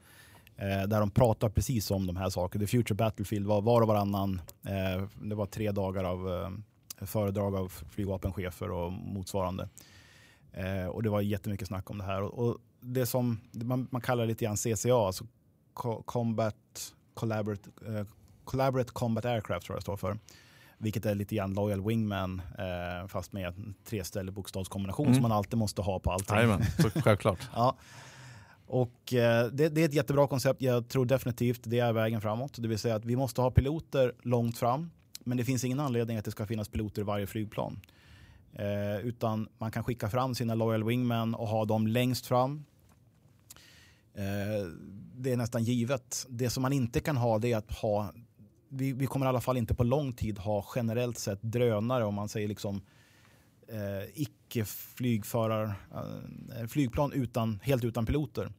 där 0.58 1.00
de 1.00 1.12
pratar 1.12 1.50
precis 1.50 1.92
om 1.92 2.08
de 2.08 2.16
här 2.16 2.30
sakerna. 2.30 2.66
The 2.66 2.68
Future 2.68 2.96
Battlefield 2.96 3.48
var 3.48 3.62
var 3.62 3.82
och 3.82 3.88
varannan. 3.88 4.42
Eh, 4.66 5.04
det 5.22 5.36
var 5.36 5.46
tre 5.46 5.72
dagar 5.72 6.04
av 6.04 6.30
eh, 6.30 7.06
föredrag 7.06 7.56
av 7.56 7.74
flygvapenchefer 7.90 8.72
och 8.72 8.92
motsvarande. 8.92 9.70
Eh, 10.52 10.86
och 10.86 11.04
det 11.04 11.10
var 11.10 11.22
jättemycket 11.22 11.68
snack 11.68 11.90
om 11.90 11.98
det 11.98 12.04
här. 12.04 12.22
Och, 12.22 12.58
det 12.80 13.06
som 13.06 13.40
man, 13.52 13.88
man 13.92 14.02
kallar 14.02 14.26
lite 14.26 14.46
grann 14.46 14.58
CCA, 14.58 14.96
alltså 14.96 15.26
Combat 16.06 16.56
Collaborate, 17.14 17.70
eh, 17.88 18.06
Collaborate 18.44 18.92
Combat 18.92 19.26
Aircraft 19.26 19.66
tror 19.66 19.76
jag 19.76 19.80
det 19.80 19.84
står 19.84 19.98
för. 19.98 20.18
Vilket 20.78 21.06
är 21.06 21.16
lite 21.16 21.36
grann 21.36 21.54
Loyal 21.54 21.82
Wingman 21.82 22.42
eh, 22.58 23.08
fast 23.08 23.34
med 23.34 23.48
en 23.48 23.74
treställig 23.86 24.34
bokstavskombination 24.34 25.06
mm. 25.06 25.16
som 25.16 25.22
man 25.22 25.32
alltid 25.32 25.60
måste 25.60 25.82
ha 25.82 26.00
på 26.00 26.12
allting. 26.12 26.36
Jajamän, 26.36 26.62
självklart. 27.04 27.40
ja. 27.56 27.76
Och 28.68 29.14
eh, 29.14 29.48
det, 29.48 29.70
det, 29.70 29.82
är 29.82 29.86
ett 29.86 29.94
jättebra 29.94 30.28
koncept. 30.28 30.62
Jag 30.62 30.88
tror 30.88 31.06
definitivt 31.06 31.62
det 31.64 31.80
är 31.80 31.94
vägen 31.94 32.22
framåt. 32.22 32.54
Det 32.58 32.68
vill 32.68 32.80
säga 32.80 32.96
att 32.96 33.06
vi 33.06 33.16
måste 33.16 33.42
ha 33.42 33.52
piloter 33.52 34.14
långt 34.22 34.58
fram. 34.58 34.92
Men 35.24 35.38
det 35.38 35.46
finns 35.46 35.64
ingen 35.64 35.80
anledning 35.80 36.18
att 36.18 36.26
det 36.26 36.32
ska 36.32 36.46
finnas 36.46 36.70
piloter 36.70 37.02
i 37.02 37.06
varje 37.06 37.28
flygplan. 37.28 37.80
Eh, 38.54 39.06
utan 39.06 39.48
man 39.58 39.72
kan 39.72 39.84
skicka 39.84 40.10
fram 40.10 40.36
sina 40.36 40.56
Loyal 40.56 40.84
Wingmen 40.84 41.36
och 41.36 41.48
ha 41.48 41.66
dem 41.66 41.88
längst 41.88 42.26
fram. 42.26 42.66
Eh, 44.14 44.68
det 45.16 45.32
är 45.32 45.38
nästan 45.38 45.64
givet. 45.64 46.26
Det 46.30 46.50
som 46.50 46.62
man 46.62 46.74
inte 46.74 47.00
kan 47.00 47.18
ha 47.18 47.40
det 47.40 47.52
är 47.52 47.58
att 47.58 47.72
ha 47.72 48.14
vi, 48.76 48.94
vi, 48.94 49.06
kommer 49.06 49.26
i 49.26 49.30
alla 49.30 49.42
fall 49.42 49.58
inte 49.58 49.76
på 49.76 49.84
lång 49.84 50.14
tid 50.14 50.40
ha 50.40 50.66
generellt 50.76 51.18
sett 51.18 51.42
drönare 51.42 52.06
om 52.06 52.16
man 52.16 52.30
säger 52.30 52.48
liksom 52.48 52.82
eh, 53.74 54.10
icke-flygförar, 54.14 55.74
eh, 55.94 56.68
flygplan 56.68 57.12
utan, 57.14 57.60
helt 57.64 57.84
utan 57.84 58.06
piloter 58.06 58.52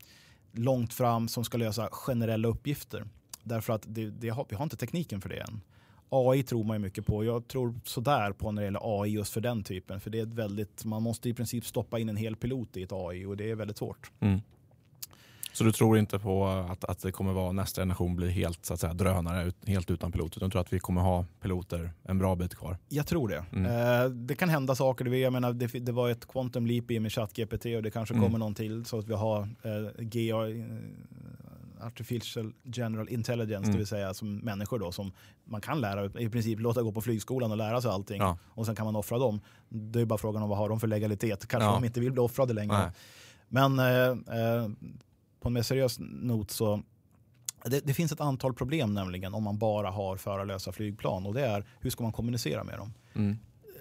långt 0.52 0.94
fram 0.94 1.28
som 1.28 1.44
ska 1.44 1.58
lösa 1.58 1.88
generella 1.90 2.48
uppgifter. 2.48 3.04
Därför 3.42 3.72
att 3.72 3.84
det, 3.86 4.10
det 4.10 4.28
har, 4.28 4.46
vi 4.48 4.56
har 4.56 4.64
inte 4.64 4.76
tekniken 4.76 5.20
för 5.20 5.28
det 5.28 5.40
än. 5.40 5.60
AI 6.08 6.42
tror 6.42 6.64
man 6.64 6.76
ju 6.76 6.82
mycket 6.82 7.06
på. 7.06 7.24
Jag 7.24 7.48
tror 7.48 7.74
sådär 7.84 8.32
på 8.32 8.52
när 8.52 8.62
det 8.62 8.66
gäller 8.66 9.02
AI 9.02 9.10
just 9.10 9.32
för 9.32 9.40
den 9.40 9.62
typen. 9.62 10.00
För 10.00 10.10
det 10.10 10.20
är 10.20 10.26
väldigt, 10.26 10.84
man 10.84 11.02
måste 11.02 11.28
i 11.28 11.34
princip 11.34 11.66
stoppa 11.66 11.98
in 11.98 12.08
en 12.08 12.16
hel 12.16 12.36
pilot 12.36 12.76
i 12.76 12.82
ett 12.82 12.92
AI 12.92 13.24
och 13.24 13.36
det 13.36 13.50
är 13.50 13.54
väldigt 13.54 13.76
svårt. 13.76 14.12
Mm. 14.20 14.40
Så 15.54 15.64
du 15.64 15.72
tror 15.72 15.98
inte 15.98 16.18
på 16.18 16.46
att, 16.46 16.84
att 16.84 17.02
det 17.02 17.12
kommer 17.12 17.32
vara 17.32 17.52
nästa 17.52 17.80
generation 17.80 18.16
blir 18.16 18.28
helt 18.28 18.64
så 18.64 18.74
att 18.74 18.80
säga, 18.80 18.94
drönare, 18.94 19.52
helt 19.66 19.90
utan 19.90 20.12
pilot, 20.12 20.36
utan 20.36 20.48
du 20.48 20.52
tror 20.52 20.60
att 20.60 20.72
vi 20.72 20.78
kommer 20.78 21.00
ha 21.00 21.24
piloter 21.40 21.92
en 22.02 22.18
bra 22.18 22.36
bit 22.36 22.54
kvar? 22.54 22.78
Jag 22.88 23.06
tror 23.06 23.28
det. 23.28 23.44
Mm. 23.52 23.66
Eh, 23.66 24.10
det 24.10 24.34
kan 24.34 24.48
hända 24.48 24.74
saker. 24.74 25.04
Jag 25.04 25.32
menar, 25.32 25.52
det, 25.52 25.66
det 25.66 25.92
var 25.92 26.10
ett 26.10 26.28
quantum 26.28 26.66
leap 26.66 26.90
i 26.90 27.00
med 27.00 27.12
ChatGPT 27.12 27.66
och 27.66 27.82
det 27.82 27.90
kanske 27.90 28.14
mm. 28.14 28.24
kommer 28.24 28.38
någon 28.38 28.54
till 28.54 28.84
så 28.84 28.98
att 28.98 29.08
vi 29.08 29.14
har 29.14 29.40
eh, 29.40 30.04
GA, 30.04 30.48
eh, 30.48 31.86
Artificial 31.86 32.52
General 32.62 33.08
Intelligence, 33.08 33.64
mm. 33.64 33.72
det 33.72 33.78
vill 33.78 33.86
säga 33.86 34.14
som 34.14 34.36
människor 34.36 34.78
då 34.78 34.92
som 34.92 35.12
man 35.44 35.60
kan 35.60 35.80
lära, 35.80 36.20
i 36.20 36.28
princip 36.28 36.60
låta 36.60 36.82
gå 36.82 36.92
på 36.92 37.00
flygskolan 37.00 37.50
och 37.50 37.56
lära 37.56 37.80
sig 37.80 37.90
allting 37.90 38.18
ja. 38.18 38.38
och 38.44 38.66
sen 38.66 38.74
kan 38.74 38.86
man 38.86 38.96
offra 38.96 39.18
dem. 39.18 39.40
Det 39.68 40.00
är 40.00 40.04
bara 40.04 40.18
frågan 40.18 40.42
om 40.42 40.48
vad 40.48 40.58
har 40.58 40.68
de 40.68 40.80
för 40.80 40.86
legalitet. 40.86 41.46
Kanske 41.46 41.68
ja. 41.68 41.74
de 41.74 41.84
inte 41.84 42.00
vill 42.00 42.12
bli 42.12 42.20
offrade 42.20 42.52
längre. 42.52 42.78
Nej. 42.78 42.90
Men 43.48 43.78
eh, 43.78 44.38
eh 44.38 44.68
på 45.44 45.48
en 45.48 45.52
mer 45.52 45.62
seriös 45.62 45.96
not 46.00 46.50
så 46.50 46.82
det, 47.64 47.86
det, 47.86 47.94
finns 47.94 48.12
ett 48.12 48.20
antal 48.20 48.54
problem 48.54 48.94
nämligen 48.94 49.34
om 49.34 49.42
man 49.42 49.58
bara 49.58 49.90
har 49.90 50.16
förarlösa 50.16 50.72
flygplan 50.72 51.26
och 51.26 51.34
det 51.34 51.46
är 51.46 51.64
hur 51.80 51.90
ska 51.90 52.02
man 52.02 52.12
kommunicera 52.12 52.64
med 52.64 52.78
dem? 52.78 52.94
Mm. 53.14 53.38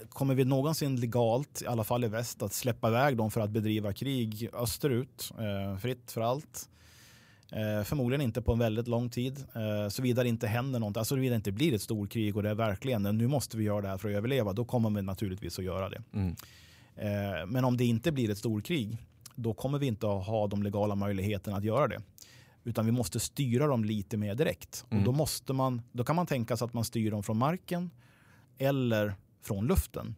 Kommer 0.10 0.36
vi 0.36 0.46
någonsin 0.46 1.00
legalt, 1.00 1.62
i 1.62 1.68
alla 1.68 1.84
fall 1.84 2.04
i 2.04 2.08
väst, 2.08 2.42
att 2.42 2.54
släppa 2.54 2.88
iväg 2.88 3.18
dem 3.18 3.32
för 3.32 3.42
att 3.42 3.50
bedriva 3.50 3.94
krig 3.94 4.50
österut, 4.54 5.32
eh, 5.40 5.78
fritt 5.78 6.12
för 6.12 6.22
allt? 6.22 6.70
Eh, 7.52 7.84
förmodligen 7.84 8.22
inte 8.22 8.42
på 8.42 8.54
en 8.54 8.60
väldigt 8.60 8.88
lång 8.88 9.10
tid, 9.10 9.46
eh, 9.54 9.90
såvida 9.90 10.24
det 10.24 10.30
inte 10.30 10.48
händer 10.48 10.80
något, 10.80 10.98
alltså 10.98 11.16
såvida 11.16 11.30
det 11.30 11.36
inte 11.36 11.52
blir 11.52 11.74
ett 11.74 11.82
storkrig 11.82 12.38
och 12.38 12.44
det 12.44 12.50
är 12.50 12.56
verkligen 12.56 13.04
nu 13.04 13.28
måste 13.28 13.58
vi 13.58 13.64
göra 13.64 13.82
det 13.82 13.88
här 13.88 13.98
för 13.98 14.10
att 14.10 14.16
överleva, 14.16 14.54
då 14.54 14.66
kommer 14.66 14.90
vi 14.90 15.02
naturligtvis 15.02 15.60
att 15.60 15.66
göra 15.66 15.90
det. 15.90 16.04
Mm. 16.14 16.36
Eh, 16.96 17.46
men 17.48 17.66
om 17.66 17.78
det 17.78 17.86
inte 17.86 18.12
blir 18.12 18.30
ett 18.30 18.38
storkrig, 18.38 18.98
då 19.36 19.54
kommer 19.54 19.80
vi 19.80 19.88
inte 19.88 20.08
att 20.08 20.26
ha 20.26 20.48
de 20.48 20.64
legala 20.64 20.96
möjligheterna 20.96 21.58
att 21.58 21.64
göra 21.64 21.88
det. 21.88 22.02
Utan 22.64 22.86
vi 22.86 22.92
måste 22.92 23.20
styra 23.20 23.68
dem 23.68 23.86
lite 23.86 24.18
mer 24.18 24.36
direkt. 24.36 24.86
Mm. 24.90 25.00
Och 25.00 25.06
då, 25.06 25.18
måste 25.18 25.54
man, 25.54 25.82
då 25.92 26.04
kan 26.04 26.16
man 26.16 26.28
tänka 26.28 26.58
sig 26.58 26.66
att 26.66 26.74
man 26.74 26.86
styr 26.86 27.12
dem 27.12 27.24
från 27.24 27.38
marken 27.38 27.92
eller 28.58 29.16
från 29.42 29.68
luften. 29.68 30.16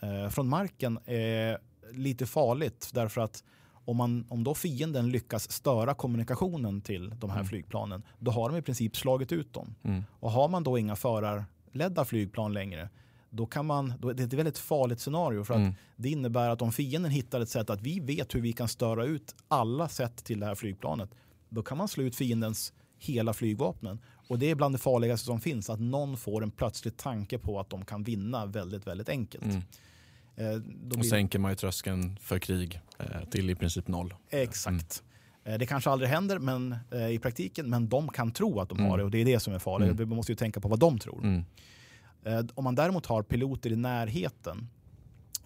Eh, 0.00 0.28
från 0.28 0.48
marken 0.48 0.98
är 1.04 1.58
lite 1.92 2.26
farligt 2.26 2.90
därför 2.94 3.20
att 3.20 3.44
om, 3.86 3.96
man, 3.96 4.26
om 4.28 4.44
då 4.44 4.54
fienden 4.54 5.10
lyckas 5.10 5.50
störa 5.52 5.94
kommunikationen 5.94 6.80
till 6.80 7.10
de 7.18 7.30
här 7.30 7.36
mm. 7.36 7.48
flygplanen, 7.48 8.02
då 8.18 8.30
har 8.30 8.50
de 8.50 8.58
i 8.58 8.62
princip 8.62 8.96
slagit 8.96 9.32
ut 9.32 9.52
dem. 9.52 9.74
Mm. 9.82 10.04
Och 10.10 10.30
har 10.30 10.48
man 10.48 10.64
då 10.64 10.78
inga 10.78 10.96
förarledda 10.96 12.04
flygplan 12.04 12.52
längre, 12.52 12.88
då 13.30 13.46
kan 13.46 13.66
man, 13.66 13.92
då, 13.98 14.12
det 14.12 14.22
är 14.22 14.26
ett 14.26 14.32
väldigt 14.32 14.58
farligt 14.58 15.00
scenario 15.00 15.44
för 15.44 15.54
att 15.54 15.60
mm. 15.60 15.74
det 15.96 16.08
innebär 16.08 16.48
att 16.48 16.62
om 16.62 16.72
fienden 16.72 17.10
hittar 17.10 17.40
ett 17.40 17.48
sätt 17.48 17.70
att 17.70 17.82
vi 17.82 18.00
vet 18.00 18.34
hur 18.34 18.40
vi 18.40 18.52
kan 18.52 18.68
störa 18.68 19.04
ut 19.04 19.34
alla 19.48 19.88
sätt 19.88 20.24
till 20.24 20.40
det 20.40 20.46
här 20.46 20.54
flygplanet, 20.54 21.10
då 21.48 21.62
kan 21.62 21.78
man 21.78 21.88
slå 21.88 22.04
ut 22.04 22.16
fiendens 22.16 22.72
hela 22.98 23.32
flygvapnen. 23.32 23.98
Och 24.28 24.38
det 24.38 24.50
är 24.50 24.54
bland 24.54 24.74
det 24.74 24.78
farligaste 24.78 25.26
som 25.26 25.40
finns, 25.40 25.70
att 25.70 25.80
någon 25.80 26.16
får 26.16 26.42
en 26.42 26.50
plötslig 26.50 26.96
tanke 26.96 27.38
på 27.38 27.60
att 27.60 27.70
de 27.70 27.84
kan 27.84 28.02
vinna 28.02 28.46
väldigt, 28.46 28.86
väldigt 28.86 29.08
enkelt. 29.08 29.44
Mm. 29.44 29.62
Eh, 30.36 30.62
då 30.82 30.98
och 30.98 31.06
sänker 31.06 31.38
man 31.38 31.50
ju 31.50 31.56
tröskeln 31.56 32.18
för 32.20 32.38
krig 32.38 32.80
eh, 32.98 33.28
till 33.30 33.50
i 33.50 33.54
princip 33.54 33.88
noll. 33.88 34.14
Exakt. 34.30 35.02
Mm. 35.44 35.54
Eh, 35.54 35.58
det 35.58 35.66
kanske 35.66 35.90
aldrig 35.90 36.10
händer 36.10 36.38
men, 36.38 36.76
eh, 36.90 37.08
i 37.08 37.18
praktiken, 37.18 37.70
men 37.70 37.88
de 37.88 38.08
kan 38.08 38.32
tro 38.32 38.60
att 38.60 38.68
de 38.68 38.78
har 38.78 38.86
mm. 38.86 38.98
det 38.98 39.04
och 39.04 39.10
det 39.10 39.18
är 39.18 39.24
det 39.24 39.40
som 39.40 39.54
är 39.54 39.58
farligt. 39.58 39.90
Mm. 39.90 40.08
Vi 40.08 40.14
måste 40.16 40.32
ju 40.32 40.36
tänka 40.36 40.60
på 40.60 40.68
vad 40.68 40.78
de 40.78 40.98
tror. 40.98 41.44
Mm. 42.26 42.38
Eh, 42.38 42.44
om 42.54 42.64
man 42.64 42.74
däremot 42.74 43.06
har 43.06 43.22
piloter 43.22 43.72
i 43.72 43.76
närheten 43.76 44.68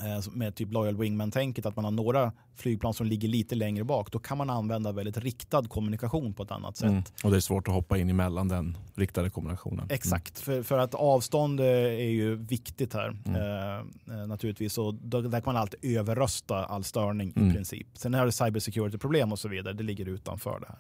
eh, 0.01 0.33
med 0.33 0.55
typ 0.55 0.73
Loyal 0.73 0.97
Wingman-tänket, 0.97 1.67
att 1.67 1.77
man 1.77 1.85
har 1.85 1.93
några 1.93 2.33
flygplan 2.57 2.95
som 2.95 3.07
ligger 3.07 3.29
lite 3.29 3.55
längre 3.55 3.85
bak, 3.85 4.13
då 4.13 4.19
kan 4.19 4.39
man 4.39 4.51
använda 4.51 4.93
väldigt 4.93 5.19
riktad 5.19 5.63
kommunikation 5.63 6.35
på 6.35 6.43
ett 6.43 6.51
annat 6.51 6.77
sätt. 6.77 6.91
Mm. 6.91 7.03
Och 7.25 7.31
det 7.31 7.37
är 7.37 7.41
svårt 7.41 7.69
att 7.69 7.75
hoppa 7.75 7.99
in 7.99 8.11
emellan 8.11 8.49
den 8.49 8.77
riktade 8.95 9.31
kommunikationen. 9.31 9.79
Mm. 9.79 9.95
Exakt, 9.95 10.41
för, 10.41 10.63
för 10.63 10.79
att 10.79 10.95
avstånd 10.95 11.61
eh, 11.61 11.67
är 11.67 12.11
ju 12.11 12.37
viktigt 12.37 12.95
här 12.95 13.17
mm. 13.27 14.21
eh, 14.21 14.27
naturligtvis. 14.27 14.79
Och 14.79 14.95
då, 14.95 15.21
där 15.21 15.41
kan 15.41 15.55
man 15.55 15.63
alltid 15.63 15.97
överrösta 15.99 16.65
all 16.65 16.85
störning 16.85 17.33
i 17.37 17.41
mm. 17.41 17.55
princip. 17.55 17.87
Sen 17.95 18.15
är 18.15 18.27
det 18.27 18.33
cybersecurity-problem 18.33 19.33
och 19.33 19.39
så 19.39 19.49
vidare, 19.49 19.75
det 19.75 19.83
ligger 19.83 20.09
utanför 20.09 20.61
det 20.61 20.67
här. 20.69 20.79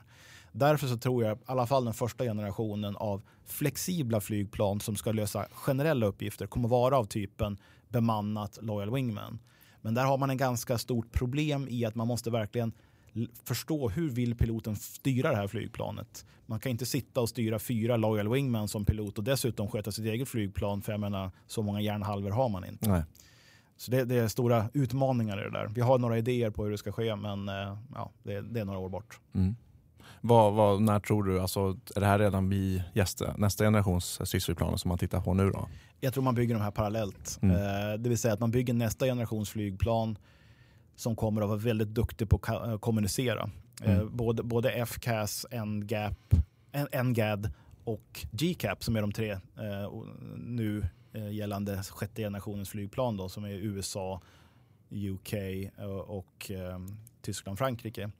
Därför 0.53 0.87
så 0.87 0.97
tror 0.97 1.25
jag 1.25 1.39
i 1.39 1.41
alla 1.47 1.67
fall 1.67 1.85
den 1.85 1.95
första 1.95 2.25
generationen 2.25 2.97
av 2.97 3.23
flexibla 3.45 4.21
flygplan 4.21 4.81
som 4.81 4.97
ska 4.97 5.13
lösa 5.13 5.47
generella 5.53 6.07
uppgifter 6.07 6.47
kommer 6.47 6.69
vara 6.69 6.99
av 6.99 7.05
typen 7.05 7.59
bemannat 7.89 8.59
Loyal 8.63 8.95
Wingman. 8.95 9.39
Men 9.81 9.95
där 9.95 10.05
har 10.05 10.19
man 10.19 10.31
en 10.31 10.37
ganska 10.37 10.79
stort 10.79 11.13
problem 11.13 11.69
i 11.71 11.85
att 11.85 11.95
man 11.95 12.07
måste 12.07 12.31
verkligen 12.31 12.73
förstå 13.45 13.89
hur 13.89 14.11
vill 14.11 14.35
piloten 14.35 14.77
styra 14.77 15.31
det 15.31 15.37
här 15.37 15.47
flygplanet. 15.47 16.27
Man 16.47 16.61
kan 16.61 16.73
inte 16.73 16.87
sitta 16.87 17.21
och 17.21 17.29
styra 17.29 17.59
fyra 17.59 17.97
Loyal 17.97 18.29
Wingman 18.29 18.69
som 18.69 18.85
pilot 18.85 19.19
och 19.19 19.25
dessutom 19.25 19.69
sköta 19.69 19.93
sitt 19.93 20.05
eget 20.05 20.29
flygplan 20.29 20.83
för 20.83 20.93
jag 20.93 21.01
menar 21.01 21.31
så 21.47 21.63
många 21.63 21.81
järnhalvor 21.81 22.31
har 22.31 22.49
man 22.49 22.65
inte. 22.65 22.91
Nej. 22.91 23.03
Så 23.77 23.91
det, 23.91 24.05
det, 24.05 24.15
är 24.15 24.29
stora 24.29 24.71
utmaningar 24.75 25.41
i 25.41 25.45
det 25.45 25.51
där. 25.51 25.69
Vi 25.69 25.81
har 25.81 25.99
några 25.99 26.19
idéer 26.19 26.51
på 26.51 26.65
hur 26.65 26.71
det 26.71 26.79
ska 26.79 26.93
ske 26.93 27.17
men 27.17 27.49
eh, 27.49 27.79
ja, 27.95 28.11
det, 28.23 28.41
det 28.41 28.61
är 28.61 28.65
några 28.65 28.79
år 28.79 28.89
bort. 28.89 29.21
Mm. 29.33 29.57
Vad, 30.21 30.53
vad, 30.53 30.83
när 30.83 31.01
tror 31.01 31.25
du, 31.25 31.41
alltså, 31.41 31.79
är 31.97 32.01
det 32.01 32.07
här 32.07 32.19
redan 32.19 32.49
vid 32.49 32.83
gästa, 32.95 33.35
nästa 33.37 33.65
generations 33.65 34.21
stridsflygplan 34.25 34.79
som 34.79 34.89
man 34.89 34.99
tittar 34.99 35.21
på 35.21 35.35
nu 35.35 35.51
då? 35.51 35.69
Jag 36.01 36.15
tror 36.15 36.25
man 36.25 36.35
bygger 36.35 36.55
de 36.55 36.61
här 36.61 36.71
parallellt. 36.71 37.39
Mm. 37.43 37.57
Eh, 37.57 37.99
det 37.99 38.09
vill 38.09 38.19
säga 38.19 38.35
att 38.35 38.41
man 38.41 38.51
bygger 38.51 38.75
nästa 38.75 39.07
generations 39.07 39.51
flygplan 39.51 40.19
som 40.97 41.17
kommer 41.17 41.43
att 41.43 41.49
vara 41.49 41.59
väldigt 41.59 41.89
duktig 41.89 42.29
på 42.29 42.37
att 42.37 42.69
eh, 42.69 42.79
kommunicera. 42.79 43.51
Eh, 43.83 43.95
mm. 43.95 44.17
både, 44.17 44.43
både 44.43 44.87
FCAS, 44.87 45.47
NGAP, 45.67 46.35
NGAD 47.05 47.51
och 47.85 48.27
GCAP 48.33 48.85
som 48.85 48.97
är 48.97 49.01
de 49.01 49.13
tre 49.13 49.31
eh, 49.31 49.93
nu 50.37 50.87
gällande 51.31 51.83
sjätte 51.83 52.23
generationens 52.23 52.71
flygplan 52.71 53.17
då, 53.17 53.29
som 53.29 53.45
är 53.45 53.51
USA, 53.51 54.21
UK 54.91 55.35
och, 55.79 56.19
och 56.19 56.51
Tyskland, 57.23 57.59
Frankrike. 57.59 58.11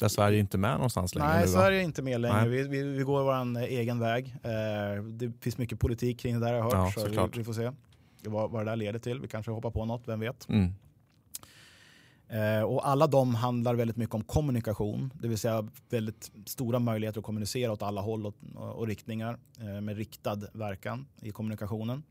Där 0.00 0.08
Sverige 0.08 0.38
är 0.38 0.40
inte 0.40 0.58
med 0.58 0.72
någonstans 0.72 1.14
längre 1.14 1.28
Nej, 1.28 1.40
nu? 1.40 1.48
Sverige 1.48 1.80
är 1.80 1.84
inte 1.84 2.02
med 2.02 2.20
längre. 2.20 2.48
Vi, 2.48 2.62
vi, 2.62 2.82
vi 2.82 3.02
går 3.02 3.22
vår 3.22 3.62
egen 3.62 3.98
väg. 3.98 4.36
Eh, 4.42 5.02
det 5.04 5.32
finns 5.40 5.58
mycket 5.58 5.80
politik 5.80 6.20
kring 6.20 6.40
det 6.40 6.46
där 6.46 6.52
har 6.52 6.58
jag 6.58 6.64
hört. 6.64 6.94
Ja, 6.96 7.02
så 7.02 7.08
vi, 7.08 7.38
vi 7.38 7.44
får 7.44 7.52
se 7.52 7.70
vad, 8.24 8.50
vad 8.50 8.66
det 8.66 8.70
där 8.70 8.76
leder 8.76 8.98
till. 8.98 9.20
Vi 9.20 9.28
kanske 9.28 9.52
hoppar 9.52 9.70
på 9.70 9.84
något, 9.84 10.02
vem 10.06 10.20
vet. 10.20 10.48
Mm. 10.48 10.72
Eh, 12.28 12.62
och 12.62 12.88
alla 12.88 13.06
de 13.06 13.34
handlar 13.34 13.74
väldigt 13.74 13.96
mycket 13.96 14.14
om 14.14 14.24
kommunikation, 14.24 15.12
det 15.14 15.28
vill 15.28 15.38
säga 15.38 15.68
väldigt 15.90 16.30
stora 16.46 16.78
möjligheter 16.78 17.20
att 17.20 17.26
kommunicera 17.26 17.72
åt 17.72 17.82
alla 17.82 18.00
håll 18.00 18.26
och, 18.26 18.34
och 18.54 18.86
riktningar 18.86 19.38
eh, 19.58 19.80
med 19.80 19.96
riktad 19.96 20.38
verkan 20.52 21.06
i 21.22 21.30
kommunikationen. 21.30 22.02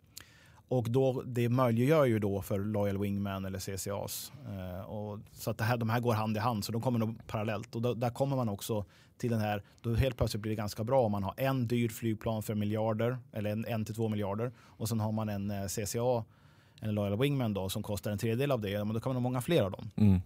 Och 0.69 0.89
då, 0.89 1.21
det 1.25 1.49
möjliggör 1.49 2.05
ju 2.05 2.19
då 2.19 2.41
för 2.41 2.59
Loyal 2.59 2.97
Wingman 2.97 3.45
eller 3.45 3.59
CCAs. 3.59 4.31
Eh, 4.47 4.89
och, 4.89 5.19
så 5.31 5.51
att 5.51 5.61
här, 5.61 5.77
de 5.77 5.89
här 5.89 5.99
går 5.99 6.13
hand 6.13 6.37
i 6.37 6.39
hand, 6.39 6.65
så 6.65 6.71
de 6.71 6.81
kommer 6.81 6.99
nog 6.99 7.27
parallellt. 7.27 7.75
Och 7.75 7.81
då, 7.81 7.93
där 7.93 8.09
kommer 8.09 8.35
man 8.35 8.49
också 8.49 8.85
till 9.17 9.29
den 9.31 9.39
här, 9.39 9.63
då 9.81 9.95
helt 9.95 10.17
plötsligt 10.17 10.41
blir 10.41 10.49
det 10.49 10.55
ganska 10.55 10.83
bra 10.83 11.01
om 11.01 11.11
man 11.11 11.23
har 11.23 11.33
en 11.37 11.67
dyr 11.67 11.89
flygplan 11.89 12.43
för 12.43 12.55
miljarder, 12.55 13.17
eller 13.31 13.49
en, 13.49 13.65
en 13.65 13.85
till 13.85 13.95
två 13.95 14.09
miljarder. 14.09 14.51
Och 14.59 14.89
sen 14.89 14.99
har 14.99 15.11
man 15.11 15.29
en 15.29 15.51
eh, 15.51 15.67
CCA, 15.67 16.23
en 16.79 16.95
Loyal 16.95 17.19
Wingman 17.19 17.53
då, 17.53 17.69
som 17.69 17.83
kostar 17.83 18.11
en 18.11 18.17
tredjedel 18.17 18.51
av 18.51 18.61
det. 18.61 18.85
Men 18.85 18.93
då 18.93 18.99
kan 18.99 19.09
man 19.09 19.15
ha 19.15 19.21
många 19.21 19.41
fler 19.41 19.63
av 19.63 19.71
dem. 19.71 19.91
Mm. 19.95 20.21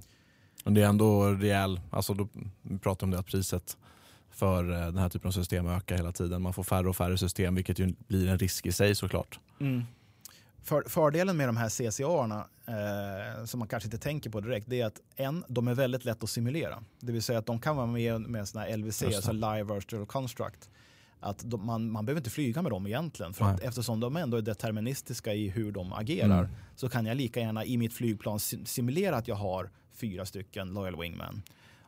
Men 0.64 0.74
det 0.74 0.82
är 0.82 0.88
ändå 0.88 1.28
rejäl, 1.28 1.82
alltså 1.90 2.14
då, 2.14 2.28
vi 2.62 2.78
pratar 2.78 3.08
om 3.08 3.12
det 3.12 3.20
att 3.20 3.26
priset 3.26 3.78
för 4.32 4.72
eh, 4.72 4.86
den 4.86 4.98
här 4.98 5.10
typen 5.10 5.28
av 5.28 5.32
system 5.32 5.68
ökar 5.68 5.96
hela 5.96 6.12
tiden. 6.12 6.42
Man 6.42 6.54
får 6.54 6.64
färre 6.64 6.90
och 6.90 6.96
färre 6.96 7.18
system 7.18 7.56
vilket 7.56 7.80
ju 7.80 7.94
blir 8.08 8.28
en 8.28 8.38
risk 8.38 8.66
i 8.66 8.72
sig 8.72 8.96
såklart. 8.96 9.40
För, 10.64 10.84
fördelen 10.88 11.38
med 11.38 11.48
de 11.50 11.58
här 11.58 11.70
CCA-erna, 11.70 12.48
eh, 12.68 13.46
som 13.46 13.60
man 13.60 13.68
kanske 13.68 13.88
inte 13.88 13.98
tänker 13.98 14.30
på 14.30 14.40
direkt, 14.40 14.66
det 14.70 14.82
är 14.82 14.86
att 14.86 15.02
en, 15.16 15.44
de 15.48 15.68
är 15.68 15.74
väldigt 15.74 16.06
lätt 16.06 16.24
att 16.24 16.30
simulera. 16.30 16.84
Det 17.00 17.12
vill 17.12 17.22
säga 17.24 17.40
att 17.40 17.46
de 17.46 17.60
kan 17.60 17.76
vara 17.76 17.88
med 17.88 18.22
med 18.22 18.48
såna 18.48 18.64
här 18.66 18.78
LVC, 18.78 19.04
alltså 19.04 19.32
Live 19.32 19.64
Virtual 19.64 20.06
Construct. 20.06 20.70
Att 21.20 21.42
de, 21.46 21.66
man, 21.66 21.92
man 21.92 22.06
behöver 22.06 22.20
inte 22.20 22.30
flyga 22.30 22.62
med 22.62 22.72
dem 22.72 22.88
egentligen, 22.88 23.34
för 23.34 23.46
att 23.46 23.60
eftersom 23.62 24.00
de 24.00 24.18
ändå 24.18 24.38
är 24.38 24.42
deterministiska 24.42 25.34
i 25.34 25.50
hur 25.50 25.72
de 25.72 25.94
agerar 25.94 26.40
Mm. 26.44 26.52
så 26.76 26.90
kan 26.90 27.06
jag 27.06 27.18
lika 27.18 27.40
gärna 27.40 27.66
i 27.66 27.78
mitt 27.78 27.94
flygplan 27.94 28.38
sim- 28.40 28.66
simulera 28.66 29.16
att 29.16 29.28
jag 29.28 29.36
har 29.36 29.70
fyra 29.94 30.26
stycken 30.26 30.74
Loyal 30.74 31.00
Wingman. 31.02 31.42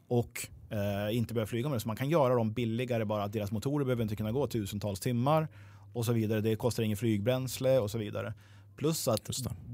Och 0.08 0.48
eh, 0.70 1.18
inte 1.18 1.34
börja 1.34 1.48
flyga 1.48 1.70
med 1.70 1.76
det. 1.76 1.80
Så 1.80 1.88
man 1.88 1.98
kan 1.98 2.10
göra 2.10 2.36
dem 2.36 2.52
billigare 2.54 3.06
bara 3.06 3.24
att 3.24 3.34
deras 3.34 3.52
motorer 3.52 3.86
behöver 3.86 4.04
inte 4.04 4.16
kunna 4.16 4.32
gå 4.32 4.48
tusentals 4.48 5.00
timmar 5.00 5.48
och 5.94 6.06
så 6.06 6.14
vidare. 6.14 6.42
Det 6.42 6.56
kostar 6.56 6.84
ingen 6.84 6.98
flygbränsle 6.98 7.80
och 7.80 7.92
så 7.92 7.98
vidare. 7.98 8.34
Plus 8.76 9.08
att 9.08 9.30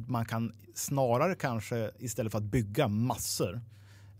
man 0.07 0.25
kan 0.25 0.53
snarare 0.75 1.35
kanske 1.35 1.91
istället 1.99 2.31
för 2.31 2.37
att 2.39 2.43
bygga 2.43 2.87
massor 2.87 3.61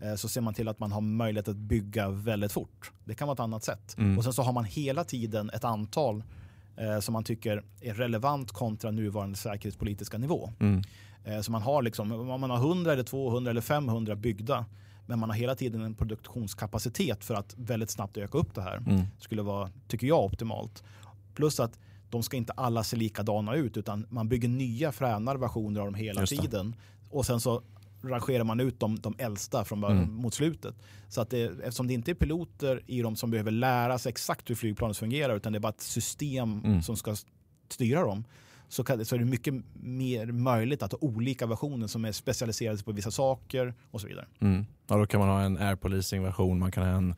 eh, 0.00 0.14
så 0.14 0.28
ser 0.28 0.40
man 0.40 0.54
till 0.54 0.68
att 0.68 0.78
man 0.78 0.92
har 0.92 1.00
möjlighet 1.00 1.48
att 1.48 1.56
bygga 1.56 2.08
väldigt 2.08 2.52
fort. 2.52 2.92
Det 3.04 3.14
kan 3.14 3.28
vara 3.28 3.34
ett 3.34 3.40
annat 3.40 3.64
sätt. 3.64 3.94
Mm. 3.98 4.18
Och 4.18 4.24
sen 4.24 4.32
så 4.32 4.42
har 4.42 4.52
man 4.52 4.64
hela 4.64 5.04
tiden 5.04 5.50
ett 5.50 5.64
antal 5.64 6.24
eh, 6.76 7.00
som 7.00 7.12
man 7.12 7.24
tycker 7.24 7.64
är 7.80 7.94
relevant 7.94 8.52
kontra 8.52 8.90
nuvarande 8.90 9.36
säkerhetspolitiska 9.36 10.18
nivå. 10.18 10.50
Mm. 10.60 10.82
Eh, 11.24 11.40
Så 11.40 11.52
man 11.52 11.62
har 11.62 11.82
liksom, 11.82 12.12
om 12.12 12.40
man 12.40 12.50
har 12.50 12.58
100 12.58 12.92
eller 12.92 13.02
200 13.02 13.50
eller 13.50 13.60
500 13.60 14.16
byggda 14.16 14.66
men 15.06 15.18
man 15.18 15.30
har 15.30 15.36
hela 15.36 15.54
tiden 15.54 15.82
en 15.82 15.94
produktionskapacitet 15.94 17.24
för 17.24 17.34
att 17.34 17.54
väldigt 17.58 17.90
snabbt 17.90 18.16
öka 18.16 18.38
upp 18.38 18.54
det 18.54 18.62
här. 18.62 18.76
Mm. 18.76 19.02
skulle 19.18 19.42
vara, 19.42 19.70
tycker 19.88 20.06
jag, 20.06 20.24
optimalt. 20.24 20.82
Plus 21.34 21.60
att 21.60 21.78
de 22.12 22.22
ska 22.22 22.36
inte 22.36 22.52
alla 22.52 22.84
se 22.84 22.96
likadana 22.96 23.54
ut 23.54 23.76
utan 23.76 24.06
man 24.10 24.28
bygger 24.28 24.48
nya 24.48 24.92
fränare 24.92 25.38
versioner 25.38 25.80
av 25.80 25.86
dem 25.86 25.94
hela 25.94 26.26
tiden. 26.26 26.76
Och 27.10 27.26
sen 27.26 27.40
så 27.40 27.62
rangerar 28.02 28.44
man 28.44 28.60
ut 28.60 28.80
de, 28.80 28.96
de 29.00 29.14
äldsta 29.18 29.64
från 29.64 29.80
början 29.80 29.98
Mm. 29.98 30.14
mot 30.14 30.34
slutet. 30.34 30.74
Så 31.08 31.20
att 31.20 31.30
det, 31.30 31.42
eftersom 31.42 31.86
det 31.86 31.94
inte 31.94 32.10
är 32.10 32.14
piloter 32.14 32.82
i 32.86 33.02
dem 33.02 33.16
som 33.16 33.30
behöver 33.30 33.50
lära 33.50 33.98
sig 33.98 34.10
exakt 34.10 34.50
hur 34.50 34.54
flygplanet 34.54 34.96
fungerar 34.96 35.36
utan 35.36 35.52
det 35.52 35.58
är 35.58 35.60
bara 35.60 35.68
ett 35.72 35.80
system 35.80 36.60
Mm. 36.64 36.82
som 36.82 36.96
ska 36.96 37.16
styra 37.68 38.00
dem 38.00 38.24
så, 38.68 38.84
kan, 38.84 39.04
så 39.04 39.14
är 39.14 39.18
det 39.18 39.24
mycket 39.24 39.54
mer 39.74 40.26
möjligt 40.26 40.82
att 40.82 40.92
ha 40.92 40.98
olika 41.02 41.46
versioner 41.46 41.86
som 41.86 42.04
är 42.04 42.12
specialiserade 42.12 42.82
på 42.82 42.92
vissa 42.92 43.10
saker 43.10 43.74
och 43.90 44.00
så 44.00 44.06
vidare. 44.06 44.26
Mm. 44.40 44.66
Ja, 44.86 44.96
då 44.96 45.06
kan 45.06 45.20
man 45.20 45.28
ha 45.28 45.40
en 45.42 45.58
air 45.58 45.76
policing 45.76 46.22
version, 46.22 46.58
man 46.58 46.72
kan 46.72 46.82
ha 46.86 46.90
en 46.92 47.14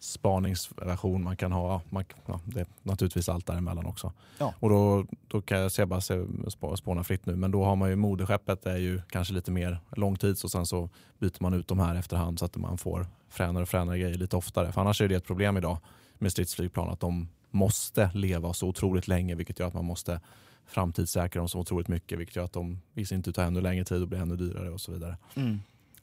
spaningsversion, 0.00 1.24
man 1.24 1.36
kan 1.36 1.52
ha 1.52 1.80
man, 1.90 2.04
ja, 2.26 2.40
det 2.44 2.60
är 2.60 2.66
naturligtvis 2.82 3.28
allt 3.28 3.46
däremellan 3.46 3.86
också. 3.86 4.12
Ja. 4.38 4.54
Och 4.60 4.70
då, 4.70 5.06
då 5.28 5.40
kan 5.40 5.58
jag 5.58 5.72
säga 5.72 5.86
bara 5.86 6.00
se, 6.00 6.14
sp- 6.14 6.76
spåna 6.76 7.04
fritt 7.04 7.26
nu, 7.26 7.36
men 7.36 7.50
då 7.50 7.64
har 7.64 7.76
man 7.76 7.90
ju 7.90 7.96
moderskeppet 7.96 8.66
är 8.66 8.76
ju 8.76 9.00
kanske 9.10 9.34
lite 9.34 9.50
mer 9.50 9.80
långtids 9.96 10.44
och 10.44 10.50
sen 10.50 10.66
så 10.66 10.88
byter 11.18 11.42
man 11.42 11.54
ut 11.54 11.68
de 11.68 11.78
här 11.78 11.94
efterhand 11.94 12.38
så 12.38 12.44
att 12.44 12.56
man 12.56 12.78
får 12.78 13.06
fränare 13.28 13.62
och 13.62 13.68
fränare 13.68 13.98
grejer 13.98 14.18
lite 14.18 14.36
oftare. 14.36 14.72
För 14.72 14.80
annars 14.80 15.00
är 15.00 15.08
det 15.08 15.14
ett 15.14 15.26
problem 15.26 15.56
idag 15.56 15.78
med 16.18 16.32
stridsflygplan 16.32 16.88
att 16.88 17.00
de 17.00 17.28
måste 17.50 18.10
leva 18.14 18.52
så 18.52 18.68
otroligt 18.68 19.08
länge 19.08 19.34
vilket 19.34 19.58
gör 19.58 19.66
att 19.66 19.74
man 19.74 19.84
måste 19.84 20.20
framtidssäkra 20.66 21.40
dem 21.40 21.48
så 21.48 21.58
otroligt 21.58 21.88
mycket 21.88 22.18
vilket 22.18 22.36
gör 22.36 22.44
att 22.44 22.52
de 22.52 22.80
i 22.94 23.06
sin 23.06 23.22
tur 23.22 23.32
tar 23.32 23.42
ännu 23.42 23.60
längre 23.60 23.84
tid 23.84 24.02
och 24.02 24.08
blir 24.08 24.18
ännu 24.18 24.36
dyrare 24.36 24.70
och 24.70 24.80
så 24.80 24.92
vidare. 24.92 25.16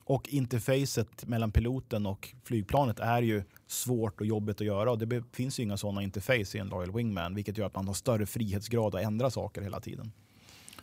Och 0.08 0.30
interfacet 0.30 1.26
mellan 1.28 1.52
piloten 1.52 2.06
och 2.06 2.34
flygplanet 2.44 3.00
är 3.00 3.22
ju 3.22 3.44
svårt 3.68 4.20
och 4.22 4.26
jobbigt 4.28 4.62
att 4.62 4.68
göra 4.68 4.92
och 4.92 4.98
det 5.00 5.24
finns 5.32 5.60
ju 5.60 5.64
inga 5.64 5.78
sådana 5.78 6.04
interface 6.04 6.58
i 6.58 6.60
en 6.60 6.68
Loyal 6.68 6.92
Wingman 6.92 7.36
vilket 7.36 7.58
gör 7.58 7.66
att 7.66 7.76
man 7.76 7.88
har 7.88 7.94
större 7.94 8.26
frihetsgrad 8.26 8.96
att 8.96 9.02
ändra 9.02 9.30
saker 9.30 9.62
hela 9.62 9.80
tiden. 9.80 10.12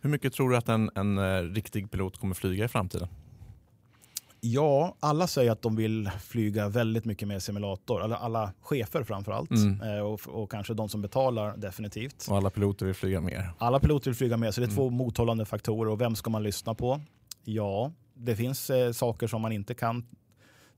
Hur 0.00 0.10
mycket 0.10 0.32
tror 0.32 0.50
du 0.50 0.56
att 0.56 0.68
en, 0.68 0.90
en 0.94 1.18
eh, 1.18 1.42
riktig 1.42 1.90
pilot 1.90 2.16
kommer 2.20 2.34
flyga 2.34 2.64
i 2.64 2.68
framtiden? 2.68 3.08
Ja, 4.40 4.94
alla 5.00 5.26
säger 5.26 5.50
att 5.52 5.62
de 5.62 5.76
vill 5.76 6.10
flyga 6.20 6.68
väldigt 6.68 7.04
mycket 7.04 7.28
med 7.28 7.42
simulator. 7.42 8.02
Alla, 8.02 8.16
alla 8.16 8.52
chefer 8.60 9.02
framförallt 9.04 9.50
Mm. 9.50 9.80
eh, 9.96 9.98
och, 10.02 10.20
och 10.28 10.50
kanske 10.50 10.74
de 10.74 10.88
som 10.88 11.02
betalar 11.02 11.56
definitivt. 11.56 12.26
Och 12.30 12.36
alla 12.36 12.50
piloter 12.50 12.86
vill 12.86 12.94
flyga 12.94 13.20
mer. 13.20 13.52
Alla 13.58 13.80
piloter 13.80 14.10
vill 14.10 14.16
flyga 14.16 14.36
med 14.36 14.54
så 14.54 14.60
det 14.60 14.64
är 14.64 14.68
Mm. 14.68 14.76
två 14.76 14.90
mothållande 14.90 15.44
faktorer 15.44 15.90
och 15.90 16.00
vem 16.00 16.16
ska 16.16 16.30
man 16.30 16.42
lyssna 16.42 16.74
på? 16.74 17.00
Ja, 17.44 17.92
det 18.24 18.36
finns 18.36 18.70
eh, 18.70 18.92
saker 18.92 19.26
som 19.26 19.42
man 19.42 19.52
inte 19.52 19.74
kan 19.74 20.06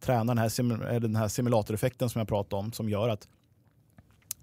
träna 0.01 0.25
den 0.25 0.39
här, 0.39 0.49
sim- 0.49 1.01
den 1.01 1.17
här 1.17 1.29
simulatoreffekten 1.29 2.11
som 2.11 2.19
jag 2.19 2.29
pratade 2.29 2.61
om 2.61 2.73
som 2.73 2.89
gör 2.89 3.09
att 3.09 3.29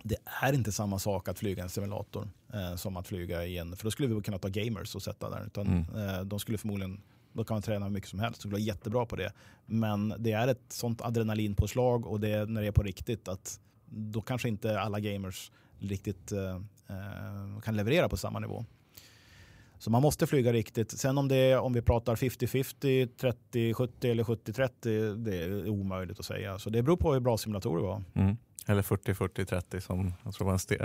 det 0.03 0.15
är 0.41 0.53
inte 0.53 0.71
samma 0.71 0.99
sak 0.99 1.27
att 1.27 1.39
flyga 1.39 1.63
en 1.63 1.69
simulator 1.69 2.29
eh, 2.53 2.75
som 2.75 2.97
att 2.97 3.07
flyga 3.07 3.45
i 3.45 3.57
en, 3.57 3.75
för 3.75 3.83
då 3.83 3.91
skulle 3.91 4.15
vi 4.15 4.21
kunna 4.21 4.37
ta 4.39 4.47
gamers 4.47 4.95
och 4.95 5.01
sätta 5.01 5.29
där. 5.29 5.45
Utan, 5.45 5.67
Mm. 5.67 6.09
eh, 6.09 6.21
de 6.21 6.39
skulle 6.39 6.57
förmodligen, 6.57 7.01
då 7.33 7.43
kan 7.43 7.55
man 7.55 7.61
träna 7.61 7.85
hur 7.85 7.91
mycket 7.93 8.09
som 8.09 8.19
helst, 8.19 8.39
skulle 8.39 8.51
vara 8.51 8.61
jättebra 8.61 9.05
på 9.05 9.15
det. 9.15 9.33
Men 9.65 10.13
det 10.19 10.31
är 10.31 10.47
ett 10.47 10.61
sånt 10.69 11.01
adrenalinpåslag 11.01 12.05
och 12.07 12.19
det 12.19 12.29
är 12.29 12.45
när 12.45 12.61
det 12.61 12.67
är 12.67 12.71
på 12.71 12.83
riktigt 12.83 13.27
att 13.27 13.59
då 13.85 14.21
kanske 14.21 14.47
inte 14.49 14.79
alla 14.79 14.99
gamers 14.99 15.51
riktigt 15.79 16.31
eh, 16.31 16.55
eh, 16.87 17.59
kan 17.63 17.75
leverera 17.75 18.09
på 18.09 18.17
samma 18.17 18.39
nivå. 18.39 18.65
Så 19.81 19.89
man 19.89 20.01
måste 20.01 20.27
flyga 20.27 20.53
riktigt. 20.53 20.91
Sen 20.91 21.17
om, 21.17 21.27
det 21.27 21.35
är, 21.35 21.59
om 21.59 21.73
vi 21.73 21.81
pratar 21.81 22.15
50-50, 22.15 23.09
30-70 23.51 24.11
eller 24.11 24.23
70-30, 24.23 25.15
det 25.15 25.37
är 25.43 25.69
omöjligt 25.69 26.19
att 26.19 26.25
säga. 26.25 26.59
Så 26.59 26.69
det 26.69 26.83
beror 26.83 26.97
på 26.97 27.13
hur 27.13 27.19
bra 27.19 27.37
simulatorer 27.37 27.83
var. 27.83 28.03
Mm. 28.13 28.37
Eller 28.67 28.81
40-40-30 28.81 29.79
som 29.79 30.13
jag 30.23 30.33
tror 30.33 30.45
var 30.45 30.51
en, 30.53 30.55
st- 30.55 30.77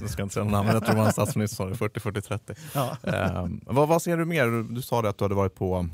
jag 0.00 0.10
ska 0.10 0.22
inte 0.22 0.34
säga 0.34 0.44
namn, 0.44 0.68
jag 0.68 0.86
tror 0.86 0.96
var 0.96 1.06
en 1.06 1.12
statsminister 1.12 1.56
som 1.56 1.76
sa 1.76 1.88
det, 1.88 2.00
40-40-30. 2.00 2.58
Ja. 2.74 2.96
Ehm, 3.12 3.60
vad, 3.66 3.88
vad 3.88 4.02
ser 4.02 4.16
du 4.16 4.24
mer? 4.24 4.74
Du 4.74 4.82
sa 4.82 5.02
det 5.02 5.08
att 5.08 5.18
du 5.18 5.24
hade 5.24 5.34
varit 5.34 5.54
på 5.54 5.88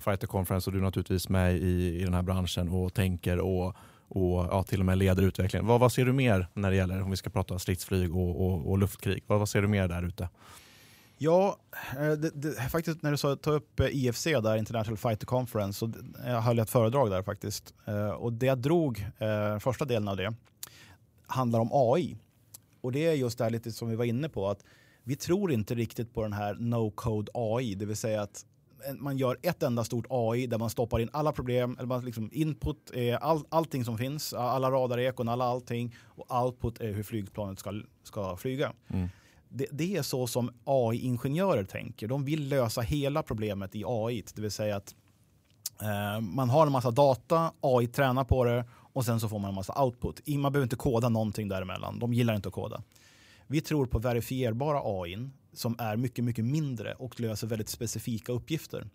Fighter 0.00 0.26
Conference 0.26 0.70
och 0.70 0.72
du 0.74 0.78
är 0.78 0.84
naturligtvis 0.84 1.28
med 1.28 1.56
i, 1.56 1.98
i 2.00 2.04
den 2.04 2.14
här 2.14 2.22
branschen 2.22 2.68
och 2.68 2.94
tänker 2.94 3.38
och, 3.38 3.76
och 4.08 4.46
ja, 4.50 4.62
till 4.62 4.80
och 4.80 4.86
med 4.86 4.98
leder 4.98 5.22
utvecklingen. 5.22 5.66
Vad, 5.66 5.80
vad 5.80 5.92
ser 5.92 6.04
du 6.04 6.12
mer 6.12 6.46
när 6.54 6.70
det 6.70 6.76
gäller, 6.76 7.02
om 7.02 7.10
vi 7.10 7.16
ska 7.16 7.30
prata 7.30 7.58
stridsflyg 7.58 8.16
och, 8.16 8.46
och, 8.46 8.70
och 8.70 8.78
luftkrig, 8.78 9.24
vad, 9.26 9.38
vad 9.38 9.48
ser 9.48 9.62
du 9.62 9.68
mer 9.68 9.88
där 9.88 10.02
ute? 10.02 10.28
Ja, 11.18 11.58
eh, 11.98 12.12
det, 12.12 12.30
det, 12.30 12.70
faktiskt 12.70 13.02
när 13.02 13.10
du 13.10 13.16
sa 13.16 13.36
ta 13.36 13.50
upp 13.50 13.80
eh, 13.80 13.86
IFC 13.86 14.24
där, 14.24 14.56
International 14.56 14.96
Fighter 14.96 15.26
Conference, 15.26 15.78
så 15.78 15.86
eh, 16.24 16.30
jag 16.30 16.40
höll 16.40 16.58
ett 16.58 16.70
föredrag 16.70 17.10
där 17.10 17.22
faktiskt. 17.22 17.74
Och 18.18 18.32
det 18.32 18.46
jag 18.46 18.58
drog, 18.58 19.06
första 19.60 19.84
delen 19.84 20.08
av 20.08 20.16
det, 20.16 20.34
handlar 21.26 21.60
om 21.60 21.68
AI. 21.72 22.16
Och 22.80 22.92
det 22.92 23.06
är 23.06 23.12
just 23.12 23.38
det 23.38 23.44
här 23.44 23.50
lite 23.50 23.72
som 23.72 23.88
vi 23.88 23.96
var 23.96 24.04
inne 24.04 24.28
på, 24.28 24.48
att 24.48 24.64
vi 25.04 25.16
tror 25.16 25.52
inte 25.52 25.74
riktigt 25.74 26.14
på 26.14 26.22
den 26.22 26.32
här 26.32 26.54
no-code 26.54 27.28
AI, 27.34 27.74
det 27.74 27.86
vill 27.86 27.96
säga 27.96 28.22
att 28.22 28.44
man 28.98 29.18
gör 29.18 29.38
ett 29.42 29.62
enda 29.62 29.84
stort 29.84 30.06
AI 30.10 30.46
där 30.46 30.58
man 30.58 30.70
stoppar 30.70 30.98
in 30.98 31.10
alla 31.12 31.32
problem, 31.32 31.76
eller 31.78 31.86
man 31.86 32.04
liksom 32.04 32.30
input 32.32 32.90
är 32.94 33.16
all, 33.16 33.44
allting 33.48 33.84
som 33.84 33.98
finns, 33.98 34.32
alla 34.32 34.70
radarekon, 34.70 35.28
alla 35.28 35.44
allting 35.44 35.96
och 36.04 36.44
output 36.44 36.80
är 36.80 36.92
hur 36.92 37.02
flygplanet 37.02 37.58
ska, 37.58 37.82
ska 38.02 38.36
flyga. 38.36 38.72
Mm. 38.88 39.08
Det, 39.48 39.66
det 39.70 39.96
är 39.96 40.02
så 40.02 40.26
som 40.26 40.50
AI-ingenjörer 40.64 41.64
tänker. 41.64 42.08
De 42.08 42.24
vill 42.24 42.48
lösa 42.48 42.80
hela 42.80 43.22
problemet 43.22 43.74
i 43.74 43.84
AI, 43.86 44.24
det 44.34 44.42
vill 44.42 44.50
säga 44.50 44.76
att 44.76 44.94
eh, 45.82 46.20
man 46.20 46.50
har 46.50 46.66
en 46.66 46.72
massa 46.72 46.90
data, 46.90 47.52
AI 47.60 47.86
tränar 47.86 48.24
på 48.24 48.44
det 48.44 48.64
och 48.72 49.04
sen 49.04 49.20
så 49.20 49.28
får 49.28 49.38
man 49.38 49.48
en 49.48 49.54
massa 49.54 49.82
output. 49.82 50.28
Man 50.28 50.52
behöver 50.52 50.66
inte 50.66 50.76
koda 50.76 51.08
någonting 51.08 51.48
däremellan. 51.48 51.98
De 51.98 52.12
gillar 52.12 52.34
inte 52.34 52.48
att 52.48 52.54
koda. 52.54 52.82
Vi 53.46 53.60
tror 53.60 53.86
på 53.86 53.98
verifierbara 53.98 54.80
AI 54.84 55.30
som 55.52 55.76
är 55.78 55.96
mycket, 55.96 56.24
mycket 56.24 56.44
mindre 56.44 56.94
och 56.94 57.20
löser 57.20 57.46
väldigt 57.46 57.68
specifika 57.68 58.32
uppgifter. 58.32 58.88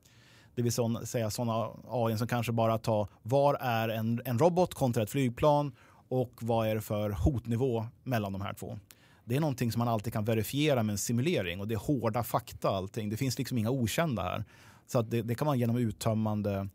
Det 0.55 0.61
vill 0.61 0.71
säga 1.05 1.29
sådana 1.29 1.69
AI 1.89 2.17
som 2.17 2.27
kanske 2.27 2.51
bara 2.51 2.77
tar 2.77 3.07
var 3.21 3.57
är 3.61 3.89
en, 3.89 4.21
en 4.25 4.39
robot 4.39 4.73
kontra 4.73 5.03
ett 5.03 5.09
flygplan 5.09 5.71
och 6.09 6.31
vad 6.41 6.67
är 6.67 6.75
det 6.75 6.81
för 6.81 7.09
hotnivå 7.09 7.85
mellan 8.03 8.33
de 8.33 8.41
här 8.41 8.53
två. 8.53 8.79
Det 9.25 9.35
är 9.35 9.39
någonting 9.39 9.71
som 9.71 9.79
man 9.79 9.87
alltid 9.87 10.13
kan 10.13 10.25
verifiera 10.25 10.83
med 10.83 10.93
en 10.93 10.97
simulering 10.97 11.59
och 11.59 11.67
det 11.67 11.73
är 11.73 11.79
hårda 11.79 12.23
fakta 12.23 12.69
allting. 12.69 13.09
Det 13.09 13.17
finns 13.17 13.37
liksom 13.37 13.57
inga 13.57 13.69
okända 13.69 14.23
här. 14.23 14.43
Så 14.87 14.99
att 14.99 15.11
det, 15.11 15.21
det 15.21 15.35
kan 15.35 15.45
man 15.45 15.59
genom 15.59 15.77
uttömmande 15.77 16.67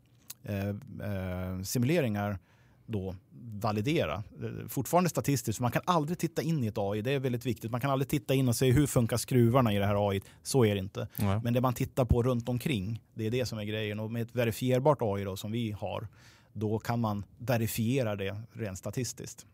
eh, 0.43 0.69
eh, 0.69 1.61
simuleringar 1.63 2.39
då 2.85 3.15
validera. 3.61 4.13
Eh, 4.13 4.67
fortfarande 4.67 5.09
statistiskt, 5.09 5.59
man 5.59 5.71
kan 5.71 5.81
aldrig 5.85 6.17
titta 6.17 6.41
in 6.41 6.63
i 6.63 6.67
ett 6.67 6.77
AI. 6.77 7.01
Det 7.01 7.11
är 7.11 7.19
väldigt 7.19 7.45
viktigt. 7.45 7.71
Man 7.71 7.81
kan 7.81 7.91
aldrig 7.91 8.09
titta 8.09 8.33
in 8.33 8.47
och 8.47 8.55
se 8.55 8.71
hur 8.71 8.87
funkar 8.87 9.17
skruvarna 9.17 9.73
i 9.73 9.77
det 9.77 9.85
här 9.85 10.09
AI. 10.09 10.21
Så 10.43 10.65
är 10.65 10.75
det 10.75 10.79
inte. 10.79 11.07
Nej. 11.15 11.39
Men 11.43 11.53
det 11.53 11.61
man 11.61 11.73
tittar 11.73 12.05
på 12.05 12.23
runt 12.23 12.49
omkring, 12.49 13.01
det 13.13 13.25
är 13.25 13.31
det 13.31 13.45
som 13.45 13.59
är 13.59 13.63
grejen. 13.63 13.99
Och 13.99 14.11
med 14.11 14.21
ett 14.21 14.35
verifierbart 14.35 14.97
AI 15.01 15.23
då, 15.23 15.35
som 15.35 15.51
vi 15.51 15.71
har, 15.71 16.07
då 16.53 16.79
kan 16.79 16.99
man 16.99 17.25
verifiera 17.37 18.15
det 18.15 18.41
rent 18.53 18.77
statistiskt. 18.77 19.45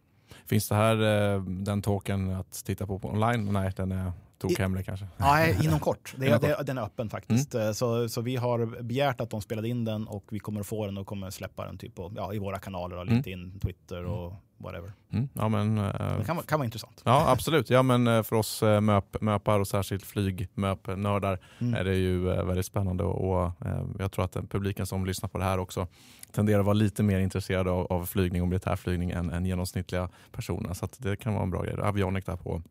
Finns 0.46 0.70
det 0.70 0.76
här 0.76 0.96
eh, 1.36 1.42
den 1.44 1.82
token 1.82 2.36
att 2.36 2.66
titta 2.66 2.88
på, 2.88 3.00
på 3.00 3.10
online? 3.10 3.54
Nej, 3.54 3.72
den 3.76 3.92
är 3.92 4.12
tokhemlig 4.48 4.86
kanske? 4.86 5.08
Nej, 5.18 5.58
inom 5.64 5.80
kort. 5.80 6.14
Det, 6.18 6.42
det, 6.42 6.64
den 6.64 6.78
är 6.78 6.82
öppen 6.82 7.10
faktiskt. 7.10 7.56
Mm. 7.56 7.68
Eh, 7.68 7.74
så, 7.74 8.10
så 8.10 8.22
vi 8.22 8.36
har 8.36 8.82
begärt 8.84 9.22
att 9.22 9.30
de 9.30 9.42
spelade 9.42 9.70
in 9.70 9.86
den 9.86 10.08
och 10.08 10.26
vi 10.30 10.40
kommer 10.40 10.64
få 10.64 10.86
den 10.86 10.98
och 10.98 11.08
kommer 11.08 11.30
släppa 11.30 11.66
den 11.66 11.78
typ 11.78 11.96
på, 11.96 12.12
ja, 12.16 12.34
i 12.34 12.40
våra 12.40 12.60
kanaler, 12.60 12.96
mm. 12.96 13.08
LinkedIn, 13.08 13.60
Twitter 13.60 14.06
och 14.06 14.34
whatever. 14.58 14.94
Mm. 15.14 15.30
Ja, 15.34 15.50
men, 15.50 15.78
uh, 15.78 16.18
det 16.18 16.26
kan, 16.26 16.38
kan 16.38 16.60
vara 16.60 16.66
intressant. 16.66 17.02
Ja, 17.06 17.32
absolut. 17.32 17.70
Ja, 17.70 17.84
men 17.84 18.24
för 18.24 18.36
oss 18.36 18.62
möp, 18.82 19.22
möpar 19.22 19.60
och 19.60 19.68
särskilt 19.68 20.06
flygmöpnördar 20.06 21.40
mm. 21.60 21.74
är 21.74 21.84
det 21.84 21.96
ju 21.96 22.20
väldigt 22.20 22.66
spännande 22.66 23.04
och, 23.04 23.44
och 23.44 23.52
jag 24.00 24.12
tror 24.12 24.26
att 24.26 24.32
den 24.32 24.48
publiken 24.48 24.86
som 24.86 25.06
lyssnar 25.06 25.30
på 25.30 25.38
det 25.38 25.44
här 25.44 25.58
också 25.58 25.88
tenderar 26.34 26.60
att 26.60 26.66
vara 26.66 26.74
lite 26.74 27.04
mer 27.04 27.20
intresserade 27.20 27.72
av, 27.72 27.94
av 27.94 28.06
flygning 28.06 28.42
och 28.42 28.48
militärflygning 28.48 29.12
än, 29.12 29.30
än 29.30 29.46
genomsnittliga 29.46 30.10
personer. 30.32 30.74
Så 30.74 30.88
det 30.98 31.16
kan 31.16 31.34
vara 31.34 31.44
en 31.44 31.52
bra 31.52 31.64
grej. 31.64 31.76
Avionic 31.82 32.26
där 32.26 32.36
på, 32.36 32.62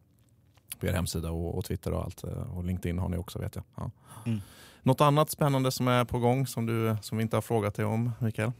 på 0.78 0.86
er 0.86 0.93
hemsida 0.93 1.30
och, 1.30 1.59
och, 1.59 1.64
Twitter 1.64 1.93
och 1.93 2.05
allt. 2.05 2.24
Och 2.55 2.64
LinkedIn 2.64 2.98
har 2.98 3.09
ni 3.09 3.16
också 3.16 3.39
vet 3.39 3.56
jag. 3.56 3.64
Ja. 3.74 3.90
Mm. 4.26 4.40
Något 4.82 5.01
annat 5.01 5.30
spännande 5.30 5.72
som 5.72 5.89
är 5.89 6.05
på 6.05 6.18
gång 6.18 6.47
som, 6.47 6.66
du, 6.66 6.97
som 7.02 7.18
vi 7.18 7.22
inte 7.22 7.36
har 7.36 7.43
frågat 7.43 7.74
dig 7.74 7.84
om, 7.84 8.12
Mikael? 8.18 8.52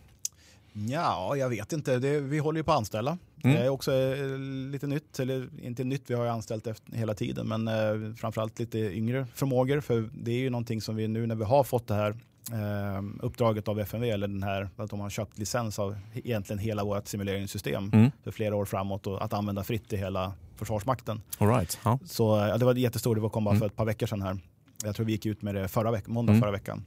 Ja, 0.72 1.36
jag 1.36 1.48
vet 1.48 1.72
inte. 1.72 1.98
Det, 1.98 2.20
vi 2.20 2.38
håller 2.38 2.60
ju 2.60 2.64
på 2.64 2.72
att 2.72 2.78
anställa. 2.78 3.18
Mm. 3.44 3.56
Det 3.56 3.62
är 3.64 3.68
också 3.68 3.92
eh, 3.92 4.38
lite 4.70 4.86
nytt, 4.86 5.18
eller 5.18 5.48
inte 5.62 5.84
nytt, 5.84 6.02
vi 6.06 6.14
har 6.14 6.24
ju 6.24 6.30
anställt 6.30 6.66
efter, 6.66 6.96
hela 6.96 7.14
tiden, 7.14 7.48
men 7.48 7.68
eh, 7.68 8.14
framförallt 8.14 8.58
lite 8.58 8.78
yngre 8.78 9.26
förmågor. 9.34 9.80
För 9.80 10.10
det 10.12 10.30
är 10.30 10.38
ju 10.38 10.50
någonting 10.50 10.80
som 10.80 10.96
vi 10.96 11.08
nu 11.08 11.26
när 11.26 11.34
vi 11.34 11.44
har 11.44 11.64
fått 11.64 11.86
det 11.86 11.94
här 11.94 12.16
eh, 12.51 13.02
uppdraget 13.20 13.69
av 13.69 13.81
FMV, 13.81 14.10
eller 14.10 14.28
den 14.28 14.43
här, 14.43 14.69
att 14.77 14.90
de 14.90 15.01
har 15.01 15.10
köpt 15.10 15.39
licens 15.39 15.78
av 15.78 15.97
egentligen 16.14 16.59
hela 16.59 16.85
vårt 16.85 17.09
simuleringssystem 17.09 17.90
mm. 17.93 18.10
för 18.24 18.31
flera 18.31 18.56
år 18.56 18.64
framåt 18.64 19.06
och 19.06 19.24
att 19.24 19.32
använda 19.32 19.64
fritt 19.64 19.93
i 19.93 19.97
hela 19.97 20.32
Försvarsmakten. 20.56 21.23
All 21.39 21.48
right. 21.48 21.78
huh. 21.85 21.97
Så 22.05 22.47
ja, 22.51 22.59
det 22.59 22.64
var 22.64 22.74
jättestort, 22.74 23.23
det 23.23 23.28
kom 23.28 23.44
bara 23.44 23.51
mm. 23.51 23.60
för 23.60 23.66
ett 23.66 23.77
par 23.77 23.85
veckor 23.85 24.06
sedan 24.06 24.23
här. 24.23 24.39
Jag 24.85 24.97
tror 24.97 25.06
vi 25.06 25.12
gick 25.12 25.27
ut 25.27 25.43
med 25.43 25.55
det 25.55 25.69
förra 25.69 25.90
veck 25.90 26.06
måndag 26.06 26.32
mm. 26.32 26.40
förra 26.40 26.51
veckan. 26.51 26.85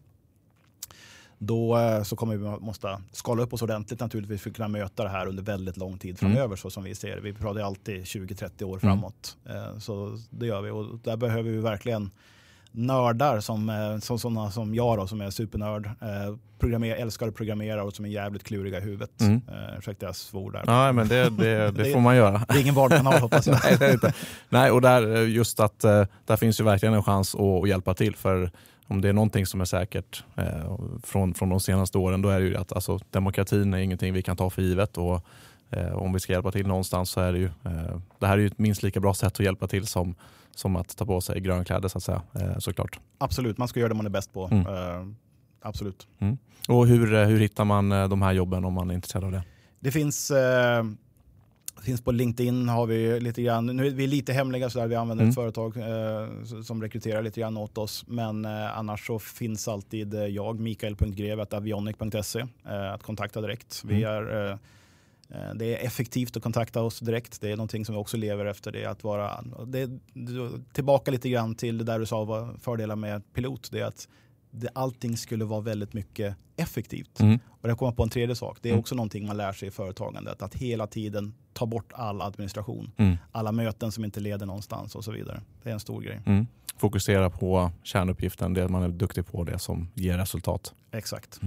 Då 1.38 1.78
eh, 1.78 2.04
så 2.04 2.16
kommer 2.16 2.38
vi 2.38 2.66
måste 2.66 3.02
skala 3.12 3.44
upp 3.44 3.54
oss 3.54 3.62
ordentligt 3.62 4.00
naturligtvis 4.00 4.42
för 4.42 4.50
att 4.50 4.56
kunna 4.56 4.68
möta 4.68 5.04
det 5.04 5.10
här 5.10 5.28
under 5.28 5.44
väldigt 5.44 5.78
lång 5.78 5.98
tid 5.98 6.18
mm. 6.22 6.34
framöver 6.34 6.56
så 6.56 6.70
som 6.70 6.84
vi 6.84 6.96
ser 6.96 7.18
Vi 7.18 7.34
pratar 7.34 7.62
alltid 7.62 8.04
20-30 8.04 8.64
år 8.64 8.70
mm. 8.70 8.80
framåt. 8.80 9.38
Mm. 9.46 9.80
Så 9.80 10.20
det 10.30 10.46
gör 10.46 10.62
vi 10.62 10.70
och 10.70 11.00
där 11.04 11.18
behöver 11.18 11.50
vi 11.52 11.58
verkligen 11.58 12.12
nördar 12.78 13.40
som, 13.40 13.70
eh, 13.70 14.00
som 14.00 14.20
sådana 14.20 14.52
som 14.52 14.76
jag 14.76 14.98
då, 14.98 15.08
som 15.08 15.22
är 15.22 15.30
supernörd. 15.30 15.86
Eh, 15.86 16.36
programmer, 16.60 16.96
älskar 16.96 17.28
att 17.28 17.36
programmera 17.36 17.84
och 17.84 17.94
som 17.94 18.06
är 18.06 18.10
jävligt 18.10 18.44
kluriga 18.44 18.78
i 18.78 18.82
huvudet. 18.82 19.22
Mm. 19.22 19.42
Eh, 19.48 19.78
ursäkta 19.80 20.06
jag 20.06 20.16
svor 20.16 20.52
där. 20.52 20.64
Nej, 20.66 20.94
men 20.94 21.08
det, 21.08 21.30
det, 21.30 21.72
det 21.76 21.94
får 21.94 22.00
man 22.00 22.16
göra. 22.16 22.46
Det 22.48 22.54
är 22.54 22.62
ingen 22.62 22.76
barnkanal 22.76 23.14
hoppas 23.14 23.48
jag. 23.48 23.60
Nej, 23.64 23.78
det 23.80 23.92
inte. 23.92 24.14
Nej, 24.50 24.72
och 24.72 24.82
där, 24.82 25.16
eh, 25.16 25.30
just 25.30 25.60
att 25.60 25.80
där 26.26 26.38
finns 26.38 26.60
ju 26.60 26.64
verkligen 26.64 26.94
en 26.94 27.04
chans 27.04 27.36
att, 27.36 27.42
att 27.42 27.70
hjälpa 27.70 27.94
till. 27.94 28.16
För 28.16 28.52
om 28.88 29.02
det 29.02 29.10
är 29.10 29.14
någonting 29.14 29.46
som 29.46 29.62
är 29.62 29.66
säkert 29.66 30.24
eh, 30.36 30.78
från, 31.04 31.34
från 31.34 31.50
de 31.50 31.60
senaste 31.60 31.98
åren, 31.98 32.22
då 32.22 32.30
är 32.30 32.40
det 32.40 32.46
ju 32.46 32.58
att 32.58 32.74
alltså, 32.74 33.00
demokratin 33.10 33.74
är 33.74 33.78
ingenting 33.78 34.14
vi 34.14 34.22
kan 34.22 34.38
ta 34.38 34.50
för 34.50 34.62
givet. 34.62 34.98
Och, 34.98 35.26
eh, 35.70 35.94
om 35.94 36.14
vi 36.14 36.20
ska 36.20 36.34
hjälpa 36.34 36.52
till 36.52 36.68
någonstans 36.68 37.10
så 37.10 37.22
är 37.22 37.34
det 37.34 37.40
ju, 37.40 37.46
eh, 37.46 38.00
det 38.20 38.28
här 38.28 38.34
är 38.34 38.42
ju 38.42 38.48
ett 38.48 38.60
minst 38.60 38.84
lika 38.84 39.00
bra 39.00 39.14
sätt 39.14 39.34
att 39.34 39.40
hjälpa 39.40 39.68
till 39.68 39.88
som 39.88 40.16
som 40.56 40.76
att 40.76 40.98
ta 40.98 41.06
på 41.06 41.22
sig 41.22 41.40
grönkläder 41.40 41.88
så 41.88 41.98
att 41.98 42.04
säga, 42.04 42.22
eh, 42.34 42.58
såklart. 42.58 43.00
Absolut, 43.18 43.58
man 43.58 43.68
ska 43.68 43.80
göra 43.80 43.90
det 43.90 43.96
man 43.96 44.06
är 44.06 44.10
bäst 44.10 44.34
på. 44.34 44.50
Mm. 44.52 44.68
Uh, 44.68 45.14
absolut. 45.62 46.08
Mm. 46.20 46.38
Och 46.68 46.88
hur, 46.88 47.14
eh, 47.14 47.28
hur 47.28 47.40
hittar 47.40 47.66
man 47.66 47.90
de 47.90 48.22
här 48.22 48.34
jobben 48.34 48.66
om 48.66 48.74
man 48.74 48.90
är 48.90 48.94
intresserad 48.96 49.24
av 49.24 49.32
det? 49.32 49.44
Det 49.80 49.92
finns, 49.92 50.32
finns 51.84 52.02
på 52.02 52.12
LinkedIn 52.12 52.70
har 52.70 52.86
vi 52.86 53.20
lite 53.20 53.42
grann, 53.42 53.66
nu 53.66 53.88
är 53.88 53.92
vi 53.92 54.08
lite 54.08 54.34
hemliga 54.34 54.70
så 54.70 54.80
där, 54.80 54.88
vi 54.88 54.96
använder 54.96 55.24
mm. 55.24 55.30
ett 55.30 55.36
företag 55.36 55.78
uh, 55.78 56.62
som 56.64 56.82
rekryterar 56.82 57.22
lite 57.22 57.40
grann 57.40 57.58
åt 57.58 57.78
oss. 57.78 58.06
Men 58.08 58.46
annars 58.46 59.08
så 59.08 59.20
finns 59.20 59.68
alltid 59.68 60.14
jag, 60.14 60.60
mikael.grev.avionic.se 60.60 62.46
att 62.94 63.04
kontakta 63.04 63.42
direkt. 63.42 63.82
Vi 63.86 64.04
mm. 64.04 64.16
är 64.16 64.52
Eh, 64.52 64.58
det 65.56 65.66
är 65.66 65.86
effektivt 65.86 66.38
att 66.38 66.44
kontakta 66.44 66.82
oss 66.82 67.00
direkt. 67.00 67.42
Det 67.42 67.52
är 67.52 67.56
någonting 67.56 67.86
som 67.86 67.96
vi 67.96 68.02
också 68.02 68.18
lever 68.18 68.46
efter. 68.46 68.72
Det 68.72 68.86
att 68.86 69.04
vara, 69.04 69.44
det, 69.68 69.90
tillbaka 70.74 71.12
lite 71.12 71.30
grann 71.30 71.56
till 71.56 71.78
det 71.78 71.84
där 71.84 72.00
du 72.00 72.06
sa 72.06 72.24
var 72.24 72.58
fördelar 72.60 72.96
med 72.96 73.34
pilot. 73.34 73.70
Det 73.72 73.80
är 73.80 73.86
att 73.86 74.08
det, 74.52 74.70
allting 74.76 75.18
skulle 75.18 75.46
vara 75.46 75.62
väldigt 75.62 75.94
mycket 75.94 76.36
effektivt. 76.58 77.20
Mm. 77.20 77.40
Och 77.48 77.68
det 77.68 77.76
kommer 77.76 77.92
på 77.92 78.04
en 78.04 78.10
tredje 78.10 78.36
sak. 78.36 78.58
Det 78.62 78.70
är 78.70 78.74
mm. 78.74 78.80
också 78.80 78.96
någonting 78.96 79.28
man 79.28 79.38
lär 79.38 79.54
sig 79.54 79.68
i 79.68 79.72
företagandet. 79.72 80.42
Att 80.42 80.56
hela 80.56 80.88
tiden 80.88 81.34
ta 81.54 81.66
bort 81.66 81.92
all 81.94 82.22
administration. 82.22 82.92
Mm. 82.98 83.18
Alla 83.32 83.52
möten 83.52 83.92
som 83.92 84.06
inte 84.06 84.20
leder 84.20 84.46
någonstans 84.46 84.96
och 84.96 85.04
så 85.04 85.12
vidare. 85.12 85.42
Det 85.64 85.70
är 85.70 85.74
en 85.74 85.80
stor 85.80 86.02
grej. 86.02 86.22
Mm. 86.26 86.48
Fokusera 86.78 87.30
på 87.30 87.72
kärnuppgiften, 87.84 88.54
det 88.54 88.68
man 88.68 88.84
är 88.84 88.90
duktig 88.90 89.28
på, 89.28 89.44
det 89.44 89.60
som 89.60 89.88
ger 89.94 90.18
resultat. 90.18 90.74
Exakt. 90.92 91.40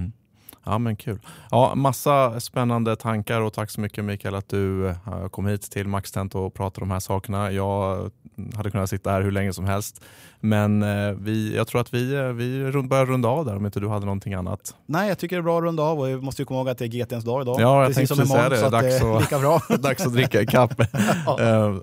Ja 0.65 0.79
men 0.79 0.97
kul. 0.97 1.19
Ja, 1.51 1.75
massa 1.75 2.41
spännande 2.41 2.97
tankar 2.97 3.41
och 3.41 3.53
tack 3.53 3.71
så 3.71 3.81
mycket 3.81 4.05
Mikael 4.05 4.35
att 4.35 4.49
du 4.49 4.89
eh, 4.89 5.29
kom 5.31 5.47
hit 5.47 5.71
till 5.71 5.89
Maxtent 5.89 6.35
och 6.35 6.55
pratade 6.55 6.83
om 6.83 6.89
de 6.89 6.93
här 6.93 7.01
sakerna. 7.01 7.53
Jag 7.53 8.11
hade 8.55 8.71
kunnat 8.71 8.91
sitta 8.91 9.11
här 9.11 9.23
hur 9.23 9.31
länge 9.31 9.53
som 9.53 9.65
helst. 9.65 10.03
Men 10.41 10.83
eh, 10.83 11.13
vi, 11.21 11.57
jag 11.57 11.67
tror 11.67 11.81
att 11.81 11.95
vi, 11.95 12.15
eh, 12.15 12.23
vi 12.23 12.73
börjar 12.83 13.07
runda 13.07 13.29
av 13.29 13.45
där 13.45 13.57
om 13.57 13.67
inte 13.67 13.81
du 13.81 13.89
hade 13.89 14.07
någonting 14.07 14.35
annat. 14.35 14.75
Nej, 14.87 15.09
jag 15.09 15.19
tycker 15.19 15.37
det 15.37 15.41
är 15.41 15.43
bra 15.43 15.59
att 15.59 15.65
runda 15.65 15.83
av 15.83 16.01
och 16.01 16.09
vi 16.09 16.17
måste 16.17 16.43
ju 16.43 16.47
komma 16.47 16.61
ihåg 16.61 16.69
att 16.69 16.79
det 16.79 16.85
är 16.85 16.89
GTns 16.89 17.25
dag 17.25 17.43
idag. 17.43 17.61
Ja, 17.61 17.83
jag 17.83 17.87
Precis 17.87 18.09
tänkte 18.09 18.27
säga 18.27 18.49
det. 18.49 18.57
Så 18.57 18.69
dags, 18.71 19.03
att, 19.03 19.21
lika 19.21 19.39
bra. 19.39 19.61
dags 19.79 20.07
att 20.07 20.13
dricka 20.13 20.43
ikapp. 20.43 20.75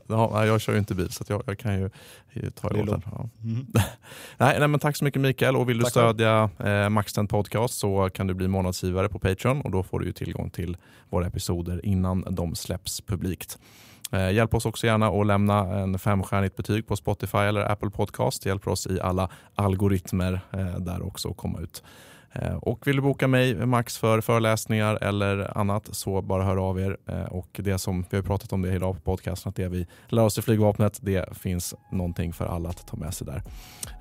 ja. 0.08 0.46
jag 0.46 0.62
kör 0.62 0.74
ju 0.74 0.80
inte 0.80 0.96
bil 0.96 1.12
så 1.12 1.24
jag, 1.28 1.44
jag, 1.46 1.60
kan 1.60 1.80
ju 1.80 1.90
ta 2.56 2.70
det 2.70 2.78
ja. 2.78 3.30
mm. 3.44 3.66
nej, 4.38 4.60
nej, 4.60 4.68
men 4.68 4.80
Tack 4.80 4.98
så 4.98 5.04
mycket 5.04 5.22
Mikael 5.22 5.56
och 5.56 5.70
vill 5.70 5.78
du 5.78 5.84
tack 5.84 5.92
stödja 5.92 6.50
eh, 6.60 6.90
Maxtent 6.90 7.30
Podcast 7.30 7.74
så 7.74 8.10
kan 8.14 8.28
du 8.28 8.34
bli 8.34 8.48
månadsgivare 8.66 9.10
på 9.10 9.20
Patreon 9.20 9.62
och 9.62 9.72
då 9.72 9.84
får 9.84 10.00
du 10.00 10.06
ju 10.06 10.12
tillgång 10.12 10.50
till 10.50 10.78
våra 11.10 11.28
episoder 11.28 11.86
innan 11.86 12.26
de 12.30 12.56
släpps 12.56 13.02
publikt. 13.02 13.60
Eh, 14.12 14.32
hjälp 14.32 14.54
oss 14.54 14.66
också 14.66 14.88
gärna 14.88 15.08
att 15.08 15.28
lämna 15.28 15.60
en 15.60 16.00
femstjärnigt 16.00 16.56
betyg 16.56 16.88
på 16.88 16.96
Spotify 16.96 17.38
eller 17.38 17.72
Apple 17.72 17.90
Podcast. 17.90 18.44
Det 18.44 18.50
hjälper 18.50 18.72
oss 18.72 18.88
i 18.88 19.00
alla 19.00 19.30
algoritmer 19.56 20.40
eh, 20.52 20.80
där 20.80 21.02
också 21.08 21.30
att 21.30 21.38
komma 21.38 21.60
ut. 21.60 21.84
Eh, 22.42 22.56
och 22.56 22.88
vill 22.88 22.96
du 22.96 23.02
boka 23.02 23.28
mig, 23.28 23.66
Max, 23.66 23.98
för 23.98 24.22
föreläsningar 24.22 24.96
eller 25.04 25.58
annat 25.58 25.90
så 25.92 26.22
bara 26.22 26.44
hör 26.44 26.58
av 26.58 26.80
er. 26.80 26.98
Eh, 27.08 27.24
och 27.24 27.50
det 27.64 27.78
som 27.78 28.06
vi 28.10 28.18
har 28.18 28.24
pratat 28.24 28.54
om 28.54 28.62
det 28.62 28.74
idag 28.74 28.96
på 28.96 29.02
podcasten, 29.02 29.50
att 29.50 29.56
det 29.56 29.68
vi 29.68 29.88
lär 30.08 30.24
oss 30.24 30.38
i 30.38 30.42
flygvapnet, 30.42 31.00
det 31.02 31.38
finns 31.38 31.76
någonting 31.92 32.34
för 32.34 32.46
alla 32.46 32.70
att 32.70 32.88
ta 32.88 32.98
med 32.98 33.14
sig 33.14 33.28
där. 33.28 33.44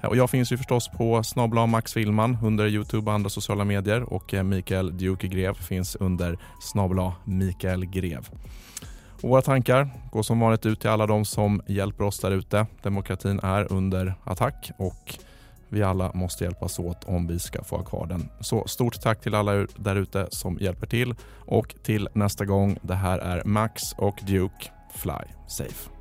Eh, 0.03 0.09
och 0.09 0.17
jag 0.17 0.31
finns 0.31 0.53
ju 0.53 0.57
förstås 0.57 0.89
på 0.89 1.23
snabla 1.23 1.67
Max 1.67 1.97
Willman 1.97 2.39
under 2.43 2.67
Youtube 2.67 3.11
och 3.11 3.15
andra 3.15 3.31
sociala 3.31 3.65
medier 3.65 4.03
och 4.03 4.35
Mikael 4.45 4.99
Duke 4.99 5.29
Grev 5.29 5.55
finns 5.55 5.97
under 5.97 6.39
snabla 6.61 7.13
Mikael 7.25 7.85
Grev. 7.85 8.29
Och 9.23 9.31
våra 9.31 9.43
tankar 9.43 9.91
går 10.13 10.23
som 10.23 10.41
vanligt 10.41 10.67
ut 10.67 10.81
till 10.81 10.91
alla 10.91 11.07
de 11.07 11.25
som 11.25 11.63
hjälper 11.67 12.05
oss 12.05 12.21
där 12.21 12.31
ute. 12.31 12.67
Demokratin 12.83 13.41
är 13.43 13.73
under 13.73 14.15
attack 14.25 14.71
och 14.79 15.19
vi 15.75 15.83
alla 15.83 16.13
måste 16.15 16.45
hjälpas 16.45 16.79
åt 16.79 17.05
om 17.05 17.27
vi 17.27 17.39
ska 17.39 17.65
få 17.65 17.77
ha 17.77 17.85
kvar 17.85 18.07
den. 18.07 18.29
Så 18.41 18.67
stort 18.67 19.01
tack 19.01 19.21
till 19.21 19.35
alla 19.35 19.67
där 19.77 19.97
ute 19.97 20.27
som 20.31 20.59
hjälper 20.61 20.87
till 20.87 21.15
och 21.47 21.75
till 21.83 22.09
nästa 22.15 22.45
gång. 22.45 22.79
Det 22.83 22.95
här 22.95 23.19
är 23.19 23.45
Max 23.45 23.83
och 23.99 24.19
Duke. 24.27 24.71
Fly 24.95 25.25
safe. 25.49 25.94